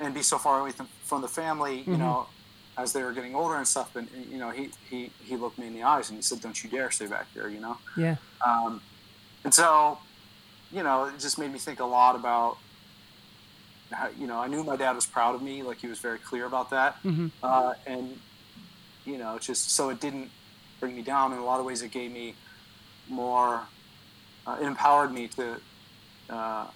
and 0.00 0.12
be 0.12 0.22
so 0.22 0.38
far 0.38 0.60
away 0.60 0.72
from, 0.72 0.88
from 1.04 1.22
the 1.22 1.28
family. 1.28 1.78
Mm-hmm. 1.80 1.92
You 1.92 1.98
know, 1.98 2.26
as 2.76 2.92
they 2.92 3.02
were 3.02 3.12
getting 3.12 3.34
older 3.34 3.54
and 3.56 3.66
stuff. 3.66 3.96
And 3.96 4.08
you 4.30 4.38
know, 4.38 4.50
he 4.50 4.70
he 4.90 5.10
he 5.24 5.36
looked 5.36 5.58
me 5.58 5.66
in 5.68 5.74
the 5.74 5.82
eyes 5.84 6.10
and 6.10 6.16
he 6.18 6.22
said, 6.22 6.40
"Don't 6.40 6.62
you 6.62 6.68
dare 6.68 6.90
stay 6.90 7.06
back 7.06 7.26
here." 7.32 7.48
You 7.48 7.60
know. 7.60 7.78
Yeah. 7.96 8.16
Um, 8.44 8.82
and 9.44 9.54
so, 9.54 9.98
you 10.72 10.82
know, 10.82 11.04
it 11.04 11.18
just 11.20 11.38
made 11.38 11.52
me 11.52 11.58
think 11.60 11.78
a 11.78 11.84
lot 11.84 12.16
about, 12.16 12.58
how, 13.92 14.08
you 14.18 14.26
know, 14.26 14.38
I 14.40 14.48
knew 14.48 14.64
my 14.64 14.74
dad 14.76 14.94
was 14.96 15.06
proud 15.06 15.36
of 15.36 15.42
me, 15.42 15.62
like 15.62 15.78
he 15.78 15.86
was 15.86 16.00
very 16.00 16.18
clear 16.18 16.46
about 16.46 16.70
that. 16.70 16.96
Mm-hmm. 17.04 17.28
Uh, 17.42 17.74
and, 17.86 18.18
you 19.04 19.16
know, 19.18 19.36
it's 19.36 19.46
just 19.46 19.70
so 19.70 19.90
it 19.90 20.00
didn't 20.00 20.30
bring 20.80 20.94
me 20.96 21.02
down. 21.02 21.32
In 21.32 21.38
a 21.38 21.44
lot 21.44 21.60
of 21.60 21.66
ways, 21.66 21.82
it 21.82 21.90
gave 21.90 22.12
me 22.12 22.34
more, 23.08 23.62
uh, 24.46 24.58
it 24.60 24.64
empowered 24.64 25.12
me 25.12 25.28
to, 25.28 25.56
uh, 26.30 26.66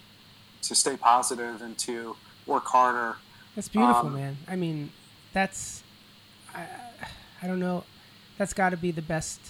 to 0.62 0.74
stay 0.74 0.96
positive 0.96 1.62
and 1.62 1.76
to 1.78 2.16
work 2.46 2.66
harder. 2.66 3.16
That's 3.54 3.68
beautiful, 3.68 4.06
Um, 4.08 4.14
man. 4.14 4.36
I 4.48 4.56
mean, 4.56 4.92
that's 5.32 5.82
I, 6.54 6.66
I 7.42 7.46
don't 7.46 7.60
know. 7.60 7.84
That's 8.38 8.52
got 8.54 8.70
to 8.70 8.76
be 8.76 8.90
the 8.90 9.02
best 9.02 9.40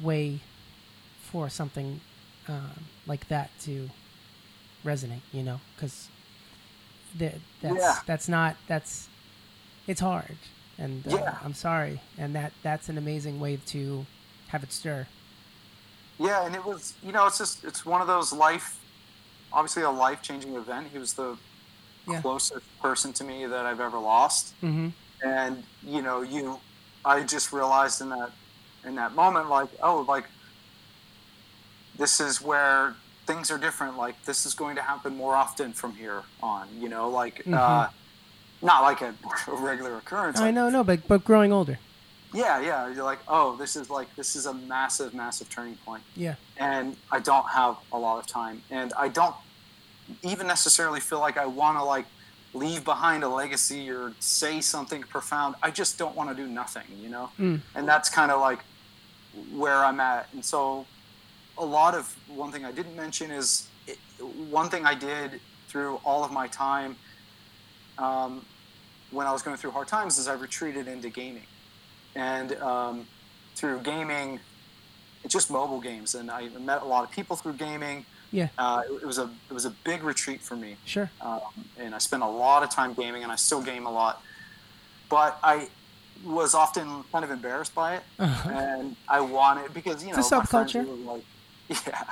way 0.00 0.40
for 1.22 1.48
something 1.48 2.00
um, 2.48 2.84
like 3.06 3.28
that 3.28 3.50
to 3.62 3.90
resonate. 4.84 5.22
You 5.32 5.42
know, 5.42 5.60
because 5.74 6.08
that's 7.18 7.44
Yeah. 7.62 7.98
that's 8.06 8.28
not 8.28 8.56
that's 8.66 9.08
it's 9.86 10.00
hard, 10.00 10.36
and 10.80 11.06
uh, 11.06 11.10
Yeah. 11.16 11.38
I'm 11.44 11.54
sorry, 11.54 12.00
and 12.18 12.34
that 12.34 12.52
that's 12.62 12.88
an 12.88 12.98
amazing 12.98 13.38
way 13.38 13.58
to 13.66 14.04
have 14.48 14.62
it 14.64 14.72
stir. 14.72 15.06
Yeah, 16.18 16.44
and 16.44 16.54
it 16.54 16.64
was, 16.64 16.94
you 17.02 17.12
know, 17.12 17.26
it's 17.26 17.38
just, 17.38 17.64
it's 17.64 17.86
one 17.86 18.00
of 18.02 18.06
those 18.06 18.30
life, 18.32 18.78
obviously 19.52 19.82
a 19.84 19.90
life 19.90 20.20
changing 20.22 20.54
event. 20.56 20.88
He 20.92 20.98
was 20.98 21.12
the 21.14 21.36
Yeah. 22.08 22.20
closest 22.20 22.66
person 22.82 23.12
to 23.14 23.24
me 23.24 23.46
that 23.46 23.64
I've 23.66 23.80
ever 23.80 23.98
lost. 23.98 24.54
Mm-hmm. 24.62 24.88
and 25.22 25.62
you 25.82 26.00
know 26.02 26.22
you 26.22 26.58
i 27.04 27.22
just 27.22 27.52
realized 27.52 28.00
in 28.00 28.08
that 28.08 28.30
in 28.88 28.94
that 28.94 29.12
moment 29.14 29.50
like 29.50 29.68
oh 29.82 29.98
like 30.08 30.24
this 31.96 32.20
is 32.20 32.40
where 32.40 32.94
things 33.26 33.50
are 33.50 33.58
different 33.58 33.96
like 33.98 34.16
this 34.24 34.46
is 34.46 34.54
going 34.54 34.76
to 34.76 34.82
happen 34.82 35.14
more 35.16 35.34
often 35.36 35.72
from 35.74 35.92
here 35.94 36.22
on 36.42 36.66
you 36.78 36.88
know 36.88 37.08
like 37.10 37.42
uh 37.52 37.86
not 38.62 38.82
like 38.82 39.00
a, 39.00 39.14
a 39.48 39.54
regular 39.54 39.96
occurrence 39.96 40.38
I 40.38 40.46
like, 40.46 40.54
know, 40.54 40.68
no, 40.70 40.84
but 40.84 41.06
but 41.08 41.24
growing 41.24 41.52
older. 41.52 41.78
yeah 42.34 42.60
yeah 42.60 42.88
you're 42.92 43.04
like 43.04 43.18
oh 43.28 43.56
this 43.56 43.74
is 43.76 43.90
like 43.90 44.08
this 44.16 44.36
is 44.36 44.46
a 44.46 44.54
massive 44.54 45.14
massive 45.14 45.48
turning 45.50 45.76
point 45.86 46.02
Yeah. 46.14 46.36
and 46.58 46.96
i 47.10 47.18
don't 47.18 47.48
have 47.60 47.76
a 47.92 47.98
lot 47.98 48.16
of 48.20 48.26
time 48.26 48.62
and 48.70 48.92
i 49.04 49.08
don't 49.08 49.34
even 50.22 50.46
necessarily 50.46 51.00
feel 51.00 51.20
like 51.20 51.36
i 51.36 51.46
want 51.46 51.76
to 51.78 51.84
like 51.84 52.06
leave 52.54 52.84
behind 52.84 53.22
a 53.24 53.28
legacy 53.28 53.90
or 53.90 54.12
say 54.20 54.60
something 54.60 55.02
profound 55.02 55.54
i 55.62 55.70
just 55.70 55.98
don't 55.98 56.14
want 56.16 56.28
to 56.30 56.36
do 56.42 56.46
nothing 56.48 56.84
you 57.04 57.08
know 57.08 57.26
Mm. 57.38 57.60
and 57.76 57.88
that's 57.88 58.08
kind 58.08 58.30
of 58.30 58.40
like 58.40 58.60
where 59.62 59.84
i'm 59.84 60.00
at 60.00 60.28
and 60.32 60.44
so 60.44 60.86
a 61.58 61.64
lot 61.64 61.94
of 61.94 62.04
one 62.28 62.50
thing 62.52 62.64
i 62.64 62.72
didn't 62.72 62.96
mention 62.96 63.30
is 63.30 63.68
it, 63.86 63.98
one 64.50 64.68
thing 64.68 64.84
i 64.86 64.94
did 64.94 65.40
through 65.68 66.00
all 66.04 66.22
of 66.24 66.30
my 66.32 66.46
time 66.48 66.96
um, 67.98 68.44
when 69.10 69.26
i 69.26 69.32
was 69.32 69.42
going 69.42 69.56
through 69.56 69.70
hard 69.70 69.88
times 69.88 70.18
is 70.18 70.28
i 70.28 70.34
retreated 70.34 70.86
into 70.88 71.08
gaming 71.10 71.46
and 72.14 72.52
um, 72.62 73.06
through 73.54 73.78
gaming 73.80 74.40
it's 75.24 75.32
just 75.34 75.50
mobile 75.50 75.80
games 75.80 76.14
and 76.14 76.30
i 76.30 76.48
met 76.60 76.82
a 76.82 76.84
lot 76.84 77.04
of 77.04 77.10
people 77.10 77.36
through 77.36 77.52
gaming 77.54 78.04
Yeah. 78.32 78.48
uh, 78.58 78.82
it, 78.88 79.02
it 79.02 79.06
was 79.06 79.18
a 79.18 79.28
it 79.50 79.52
was 79.54 79.64
a 79.64 79.70
big 79.84 80.02
retreat 80.02 80.40
for 80.40 80.56
me 80.56 80.76
Sure. 80.84 81.10
um, 81.20 81.40
and 81.78 81.94
I 81.94 81.98
spent 81.98 82.22
a 82.22 82.28
lot 82.28 82.62
of 82.62 82.70
time 82.70 82.94
gaming, 82.94 83.22
and 83.24 83.32
I 83.32 83.36
still 83.36 83.60
game 83.62 83.86
a 83.86 83.90
lot. 83.90 84.22
But 85.08 85.38
I 85.42 85.68
was 86.24 86.54
often 86.54 87.02
kind 87.10 87.24
of 87.24 87.30
embarrassed 87.32 87.74
by 87.74 87.96
it, 87.96 88.02
Uh-huh. 88.18 88.50
and 88.50 88.96
I 89.08 89.20
wanted 89.20 89.74
because 89.74 90.04
you 90.04 90.12
know 90.12 90.18
It's 90.20 90.30
a 90.30 90.34
subculture. 90.36 90.84
like, 91.04 91.24
yeah, 91.68 92.04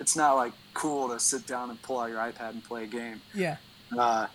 it's 0.00 0.16
not 0.16 0.34
like 0.34 0.52
cool 0.74 1.08
to 1.10 1.20
sit 1.20 1.46
down 1.46 1.70
and 1.70 1.80
pull 1.82 1.98
out 2.00 2.08
your 2.10 2.18
iPad 2.18 2.50
and 2.50 2.64
play 2.64 2.84
a 2.84 2.86
game, 2.88 3.20
Yeah. 3.34 3.56
uh, 3.96 4.26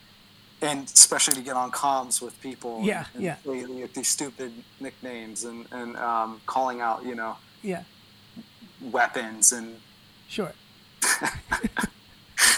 and 0.64 0.86
especially 0.86 1.36
to 1.36 1.42
get 1.42 1.56
on 1.56 1.72
comms 1.72 2.22
with 2.22 2.40
people. 2.42 2.82
Yeah, 2.84 3.06
and, 3.14 3.24
yeah. 3.24 3.36
with 3.46 3.94
these 3.94 4.08
stupid 4.08 4.52
nicknames 4.80 5.44
and 5.44 5.66
and 5.72 5.96
um, 5.98 6.42
calling 6.46 6.82
out 6.82 7.06
you 7.06 7.16
know 7.16 7.36
Yeah. 7.62 7.84
weapons 8.82 9.52
and 9.52 9.80
Sure. 10.28 10.54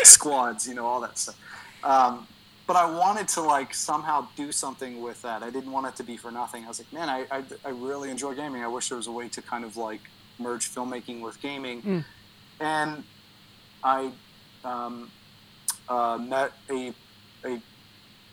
squads, 0.04 0.68
you 0.68 0.74
know, 0.76 0.86
all 0.86 1.02
that 1.02 1.18
stuff. 1.18 1.38
Um, 1.84 2.28
but 2.68 2.76
I 2.76 2.86
wanted 2.90 3.28
to 3.30 3.42
like 3.42 3.74
somehow 3.74 4.28
do 4.36 4.52
something 4.52 5.02
with 5.02 5.22
that. 5.24 5.44
I 5.44 5.50
didn't 5.50 5.72
want 5.72 5.86
it 5.88 5.96
to 5.98 6.04
be 6.04 6.18
for 6.18 6.32
nothing. 6.32 6.64
I 6.66 6.68
was 6.68 6.80
like, 6.80 6.92
man, 6.94 7.10
I, 7.10 7.26
I, 7.32 7.44
I 7.66 7.70
really 7.70 8.10
enjoy 8.10 8.34
gaming. 8.34 8.64
I 8.64 8.68
wish 8.68 8.90
there 8.90 8.98
was 8.98 9.08
a 9.08 9.12
way 9.12 9.28
to 9.30 9.42
kind 9.42 9.64
of 9.66 9.78
like 9.78 10.02
merge 10.40 10.74
filmmaking 10.74 11.22
with 11.22 11.40
gaming. 11.42 11.82
Mm. 11.82 12.06
And 12.60 13.04
I 13.84 14.12
um, 14.64 15.12
uh, 15.90 16.18
met 16.20 16.54
a, 16.70 16.94
a 17.46 17.62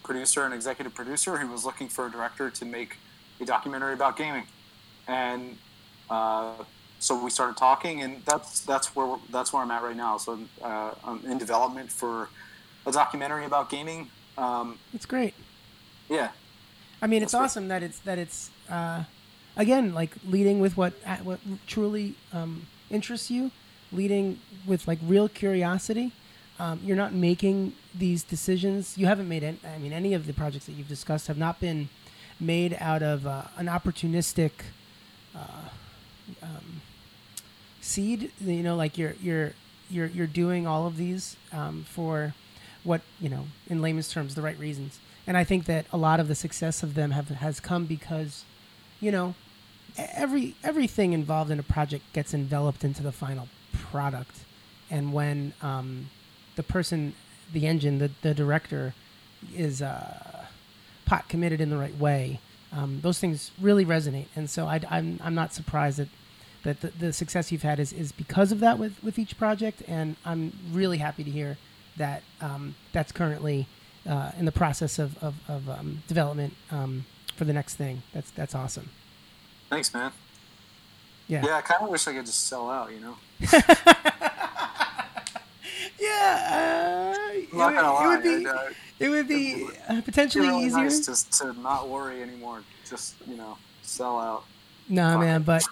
producer, 0.02 0.44
and 0.44 0.54
executive 0.54 0.94
producer, 0.94 1.36
who 1.36 1.48
was 1.50 1.64
looking 1.64 1.88
for 1.88 2.06
a 2.06 2.10
director 2.10 2.50
to 2.50 2.64
make 2.64 2.96
a 3.40 3.44
documentary 3.44 3.94
about 3.94 4.16
gaming. 4.16 4.44
And 5.06 5.58
uh, 6.10 6.54
so 6.98 7.22
we 7.22 7.30
started 7.30 7.56
talking, 7.56 8.02
and 8.02 8.22
that's 8.24 8.60
that's 8.60 8.94
where 8.94 9.16
that's 9.30 9.52
where 9.52 9.62
I'm 9.62 9.70
at 9.70 9.82
right 9.82 9.96
now. 9.96 10.16
So 10.18 10.38
uh, 10.62 10.92
I'm 11.04 11.24
in 11.24 11.38
development 11.38 11.90
for 11.90 12.28
a 12.86 12.92
documentary 12.92 13.44
about 13.44 13.70
gaming. 13.70 14.08
Um, 14.38 14.78
It's 14.94 15.06
great. 15.06 15.34
yeah, 16.08 16.30
I 17.00 17.06
mean, 17.06 17.22
it's 17.22 17.32
That's 17.32 17.44
awesome 17.44 17.68
that 17.68 17.82
it's 17.82 17.98
that 18.00 18.18
it's 18.18 18.50
uh, 18.70 19.04
again 19.56 19.94
like 19.94 20.12
leading 20.28 20.60
with 20.60 20.76
what 20.76 20.92
what 21.24 21.40
truly 21.66 22.14
um, 22.32 22.66
interests 22.90 23.30
you, 23.30 23.50
leading 23.90 24.38
with 24.66 24.86
like 24.86 24.98
real 25.02 25.28
curiosity. 25.28 26.12
Um, 26.62 26.78
you're 26.84 26.96
not 26.96 27.12
making 27.12 27.72
these 27.92 28.22
decisions. 28.22 28.96
You 28.96 29.06
haven't 29.06 29.28
made 29.28 29.42
any. 29.42 29.58
I 29.64 29.78
mean, 29.78 29.92
any 29.92 30.14
of 30.14 30.28
the 30.28 30.32
projects 30.32 30.66
that 30.66 30.72
you've 30.72 30.86
discussed 30.86 31.26
have 31.26 31.36
not 31.36 31.58
been 31.58 31.88
made 32.38 32.76
out 32.78 33.02
of 33.02 33.26
uh, 33.26 33.42
an 33.56 33.66
opportunistic 33.66 34.52
uh, 35.34 35.68
um, 36.40 36.82
seed. 37.80 38.30
You 38.40 38.62
know, 38.62 38.76
like 38.76 38.96
you're 38.96 39.16
you're 39.20 39.54
you're 39.90 40.06
you're 40.06 40.28
doing 40.28 40.64
all 40.64 40.86
of 40.86 40.96
these 40.96 41.36
um, 41.52 41.84
for 41.88 42.32
what 42.84 43.00
you 43.20 43.28
know 43.28 43.46
in 43.68 43.82
layman's 43.82 44.10
terms 44.10 44.34
the 44.34 44.42
right 44.42 44.58
reasons 44.58 44.98
and 45.26 45.36
i 45.36 45.44
think 45.44 45.66
that 45.66 45.86
a 45.92 45.96
lot 45.96 46.18
of 46.18 46.26
the 46.26 46.34
success 46.34 46.82
of 46.82 46.94
them 46.94 47.12
have 47.12 47.28
has 47.28 47.60
come 47.60 47.86
because 47.86 48.44
you 49.00 49.12
know 49.12 49.34
every 49.96 50.56
everything 50.64 51.12
involved 51.12 51.50
in 51.50 51.60
a 51.60 51.62
project 51.62 52.04
gets 52.12 52.34
enveloped 52.34 52.82
into 52.82 53.02
the 53.02 53.12
final 53.12 53.48
product 53.72 54.40
and 54.90 55.12
when 55.12 55.52
um, 55.62 56.08
the 56.62 56.72
person 56.72 57.14
the 57.52 57.66
engine 57.66 57.98
the, 57.98 58.10
the 58.22 58.34
director 58.34 58.94
is 59.54 59.82
uh, 59.82 60.46
pot 61.04 61.28
committed 61.28 61.60
in 61.60 61.70
the 61.70 61.76
right 61.76 61.96
way. 61.98 62.40
Um, 62.72 63.00
those 63.02 63.18
things 63.18 63.50
really 63.60 63.84
resonate. 63.84 64.26
And 64.34 64.48
so 64.48 64.66
I, 64.66 64.80
I'm, 64.88 65.20
I'm 65.22 65.34
not 65.34 65.52
surprised 65.52 65.98
that 65.98 66.08
that 66.62 66.80
the, 66.80 66.88
the 66.90 67.12
success 67.12 67.50
you've 67.50 67.62
had 67.62 67.80
is, 67.80 67.92
is 67.92 68.12
because 68.12 68.52
of 68.52 68.60
that 68.60 68.78
with, 68.78 69.02
with 69.02 69.18
each 69.18 69.36
project. 69.36 69.82
And 69.88 70.14
i'm 70.24 70.52
really 70.70 70.98
happy 70.98 71.24
to 71.24 71.30
hear 71.30 71.58
that 71.96 72.22
um, 72.40 72.76
that's 72.92 73.10
currently 73.10 73.66
uh, 74.08 74.30
in 74.38 74.44
the 74.44 74.52
process 74.52 75.00
of, 75.00 75.20
of, 75.22 75.34
of 75.48 75.68
um, 75.68 76.02
development 76.06 76.54
um, 76.70 77.04
for 77.36 77.44
the 77.44 77.52
next 77.52 77.74
thing. 77.74 78.02
That's 78.14 78.30
that's 78.30 78.54
awesome. 78.54 78.88
Thanks, 79.70 79.92
man. 79.92 80.12
yeah. 81.26 81.42
Yeah, 81.44 81.56
I 81.56 81.62
kind 81.62 81.82
of 81.82 81.88
wish 81.88 82.06
I 82.06 82.12
could 82.12 82.26
just 82.26 82.46
sell 82.46 82.70
out. 82.70 82.92
You 82.92 83.00
know, 83.00 83.16
yeah 86.02 87.14
uh, 87.16 87.32
it, 87.32 87.52
would- 87.52 87.58
lie. 87.74 88.04
it 88.04 88.08
would 88.08 88.22
be 88.22 88.46
uh, 88.46 88.58
it 88.98 89.08
would 89.08 89.28
be 89.28 89.52
it'd 89.64 89.76
uh, 89.88 90.00
potentially 90.02 90.46
really 90.46 90.64
easier 90.66 90.84
nice 90.84 91.06
just 91.06 91.32
to 91.40 91.52
not 91.60 91.88
worry 91.88 92.22
anymore. 92.22 92.62
Just 92.88 93.14
you 93.26 93.36
know, 93.36 93.58
sell 93.82 94.18
out. 94.18 94.44
No, 94.88 95.10
Fuck 95.12 95.20
man, 95.20 95.42
but 95.42 95.64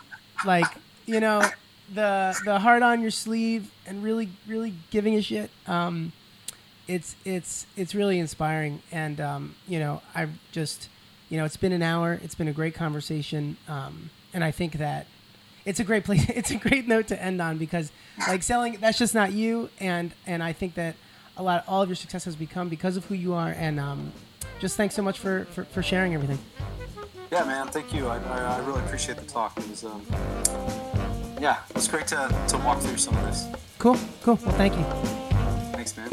like 0.44 0.66
you 1.07 1.20
know, 1.20 1.48
the 1.94 2.36
the 2.44 2.59
heart 2.59 2.82
on 2.82 3.01
your 3.01 3.11
sleeve 3.11 3.70
and 3.86 4.02
really 4.02 4.31
really 4.48 4.74
giving 4.90 5.15
a 5.15 5.23
shit. 5.23 5.51
Um, 5.66 6.12
it's 6.89 7.15
it's 7.24 7.66
it's 7.77 7.94
really 7.94 8.19
inspiring, 8.19 8.82
and 8.90 9.20
um, 9.20 9.55
you 9.69 9.78
know 9.78 10.02
I've 10.15 10.32
just 10.51 10.89
you 11.28 11.36
know 11.36 11.44
it's 11.44 11.57
been 11.57 11.73
an 11.73 11.82
hour. 11.82 12.19
It's 12.24 12.35
been 12.35 12.48
a 12.48 12.52
great 12.52 12.74
conversation, 12.74 13.57
um, 13.69 14.11
and 14.35 14.43
I 14.43 14.51
think 14.51 14.74
that 14.74 15.07
it's 15.65 15.81
a 15.81 15.85
great 15.85 16.05
place. 16.05 16.28
It's 16.31 16.51
a 16.51 16.57
great 16.57 16.87
note 16.89 17.09
to 17.09 17.23
end 17.23 17.41
on 17.41 17.59
because 17.59 17.93
like 18.28 18.43
selling 18.43 18.78
that's 18.81 18.99
just 18.99 19.15
not 19.15 19.32
you, 19.32 19.70
and 19.78 20.12
and 20.27 20.43
I 20.43 20.53
think 20.53 20.74
that 20.74 20.97
a 21.37 21.43
lot 21.43 21.65
all 21.66 21.82
of 21.82 21.89
your 21.89 21.97
success 21.97 22.24
has 22.24 22.37
become 22.37 22.69
because 22.69 22.97
of 22.97 23.05
who 23.07 23.15
you 23.15 23.35
are, 23.35 23.51
and 23.51 23.81
um, 23.81 24.12
just 24.61 24.77
thanks 24.77 24.95
so 24.95 25.03
much 25.03 25.19
for, 25.19 25.47
for, 25.47 25.65
for 25.65 25.82
sharing 25.82 26.15
everything. 26.15 26.39
Yeah, 27.32 27.45
man. 27.45 27.69
Thank 27.69 27.95
you. 27.95 28.09
I, 28.09 28.19
I, 28.19 28.57
I 28.57 28.66
really 28.66 28.81
appreciate 28.81 29.19
the 29.19 29.24
talk. 29.24 29.57
It 29.57 29.69
was, 29.69 29.85
um, 29.85 30.05
yeah, 31.41 31.59
it 31.69 31.74
was 31.74 31.89
great 31.89 32.07
to, 32.09 32.47
to 32.49 32.59
walk 32.59 32.81
through 32.81 32.99
some 32.99 33.16
of 33.16 33.24
this. 33.24 33.47
Cool, 33.78 33.97
cool. 34.23 34.39
Well, 34.45 34.55
thank 34.57 34.77
you. 34.77 34.85
Thanks, 35.73 35.97
man. 35.97 36.11